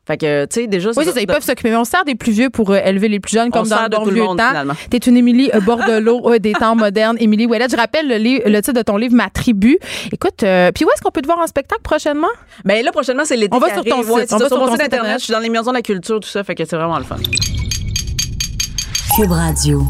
Fait 0.04 0.16
que, 0.16 0.46
tu 0.46 0.62
sais, 0.62 0.66
déjà, 0.66 0.90
Oui, 0.96 1.04
c'est 1.04 1.12
ça. 1.12 1.20
Ils 1.20 1.26
peuvent 1.28 1.44
s'occuper. 1.44 1.70
Mais 1.70 1.76
on 1.76 1.84
sert 1.84 2.04
des 2.04 2.16
plus 2.16 2.32
vieux 2.32 2.50
pour 2.50 2.70
euh, 2.70 2.80
élever 2.84 3.08
les 3.08 3.20
plus 3.20 3.34
jeunes, 3.34 3.48
On 3.48 3.50
comme 3.52 3.68
dans 3.68 3.76
sert 3.76 3.84
le 3.84 3.88
de 3.90 3.96
bon 3.96 4.04
vieux 4.10 4.22
monde, 4.24 4.38
temps. 4.38 4.48
finalement. 4.48 4.74
T'es 4.90 4.96
une 4.98 5.16
Émilie 5.16 5.50
euh, 5.54 5.60
Bordelot 5.60 6.28
euh, 6.28 6.38
des 6.40 6.52
temps 6.54 6.74
modernes. 6.74 7.16
Émilie 7.20 7.46
Ouellet. 7.46 7.66
Je 7.70 7.76
rappelle 7.76 8.08
le, 8.08 8.18
le 8.50 8.60
titre 8.62 8.72
de 8.76 8.82
ton 8.82 8.96
livre, 8.96 9.14
Ma 9.14 9.30
tribu. 9.30 9.78
Écoute, 10.10 10.42
euh, 10.42 10.72
puis 10.72 10.84
où 10.84 10.88
est-ce 10.90 11.00
qu'on 11.02 11.12
peut 11.12 11.22
te 11.22 11.26
voir 11.26 11.38
en 11.38 11.46
spectacle 11.46 11.82
prochainement? 11.82 12.26
Ben 12.64 12.84
là, 12.84 12.90
prochainement, 12.90 13.24
c'est 13.24 13.36
l'été. 13.36 13.54
On 13.54 13.60
va 13.60 13.72
sur 13.72 13.84
ton 13.84 14.02
site. 14.02 14.10
Ouais, 14.12 14.24
c'est 14.26 14.34
On 14.34 14.38
ça, 14.38 14.44
va 14.44 14.48
sur 14.48 14.56
sur 14.56 14.58
mon 14.58 14.66
ton 14.66 14.72
site 14.72 14.82
site 14.82 14.86
internet. 14.86 14.94
internet. 15.04 15.20
Je 15.20 15.24
suis 15.24 15.32
dans 15.32 15.38
les 15.40 15.48
maisons 15.48 15.70
de 15.70 15.76
la 15.76 15.82
culture, 15.82 16.18
tout 16.18 16.28
ça. 16.28 16.42
Fait 16.42 16.56
que 16.56 16.64
c'est 16.64 16.76
vraiment 16.76 16.98
le 16.98 17.04
fun. 17.04 17.16
Cube 19.16 19.30
Radio. 19.30 19.84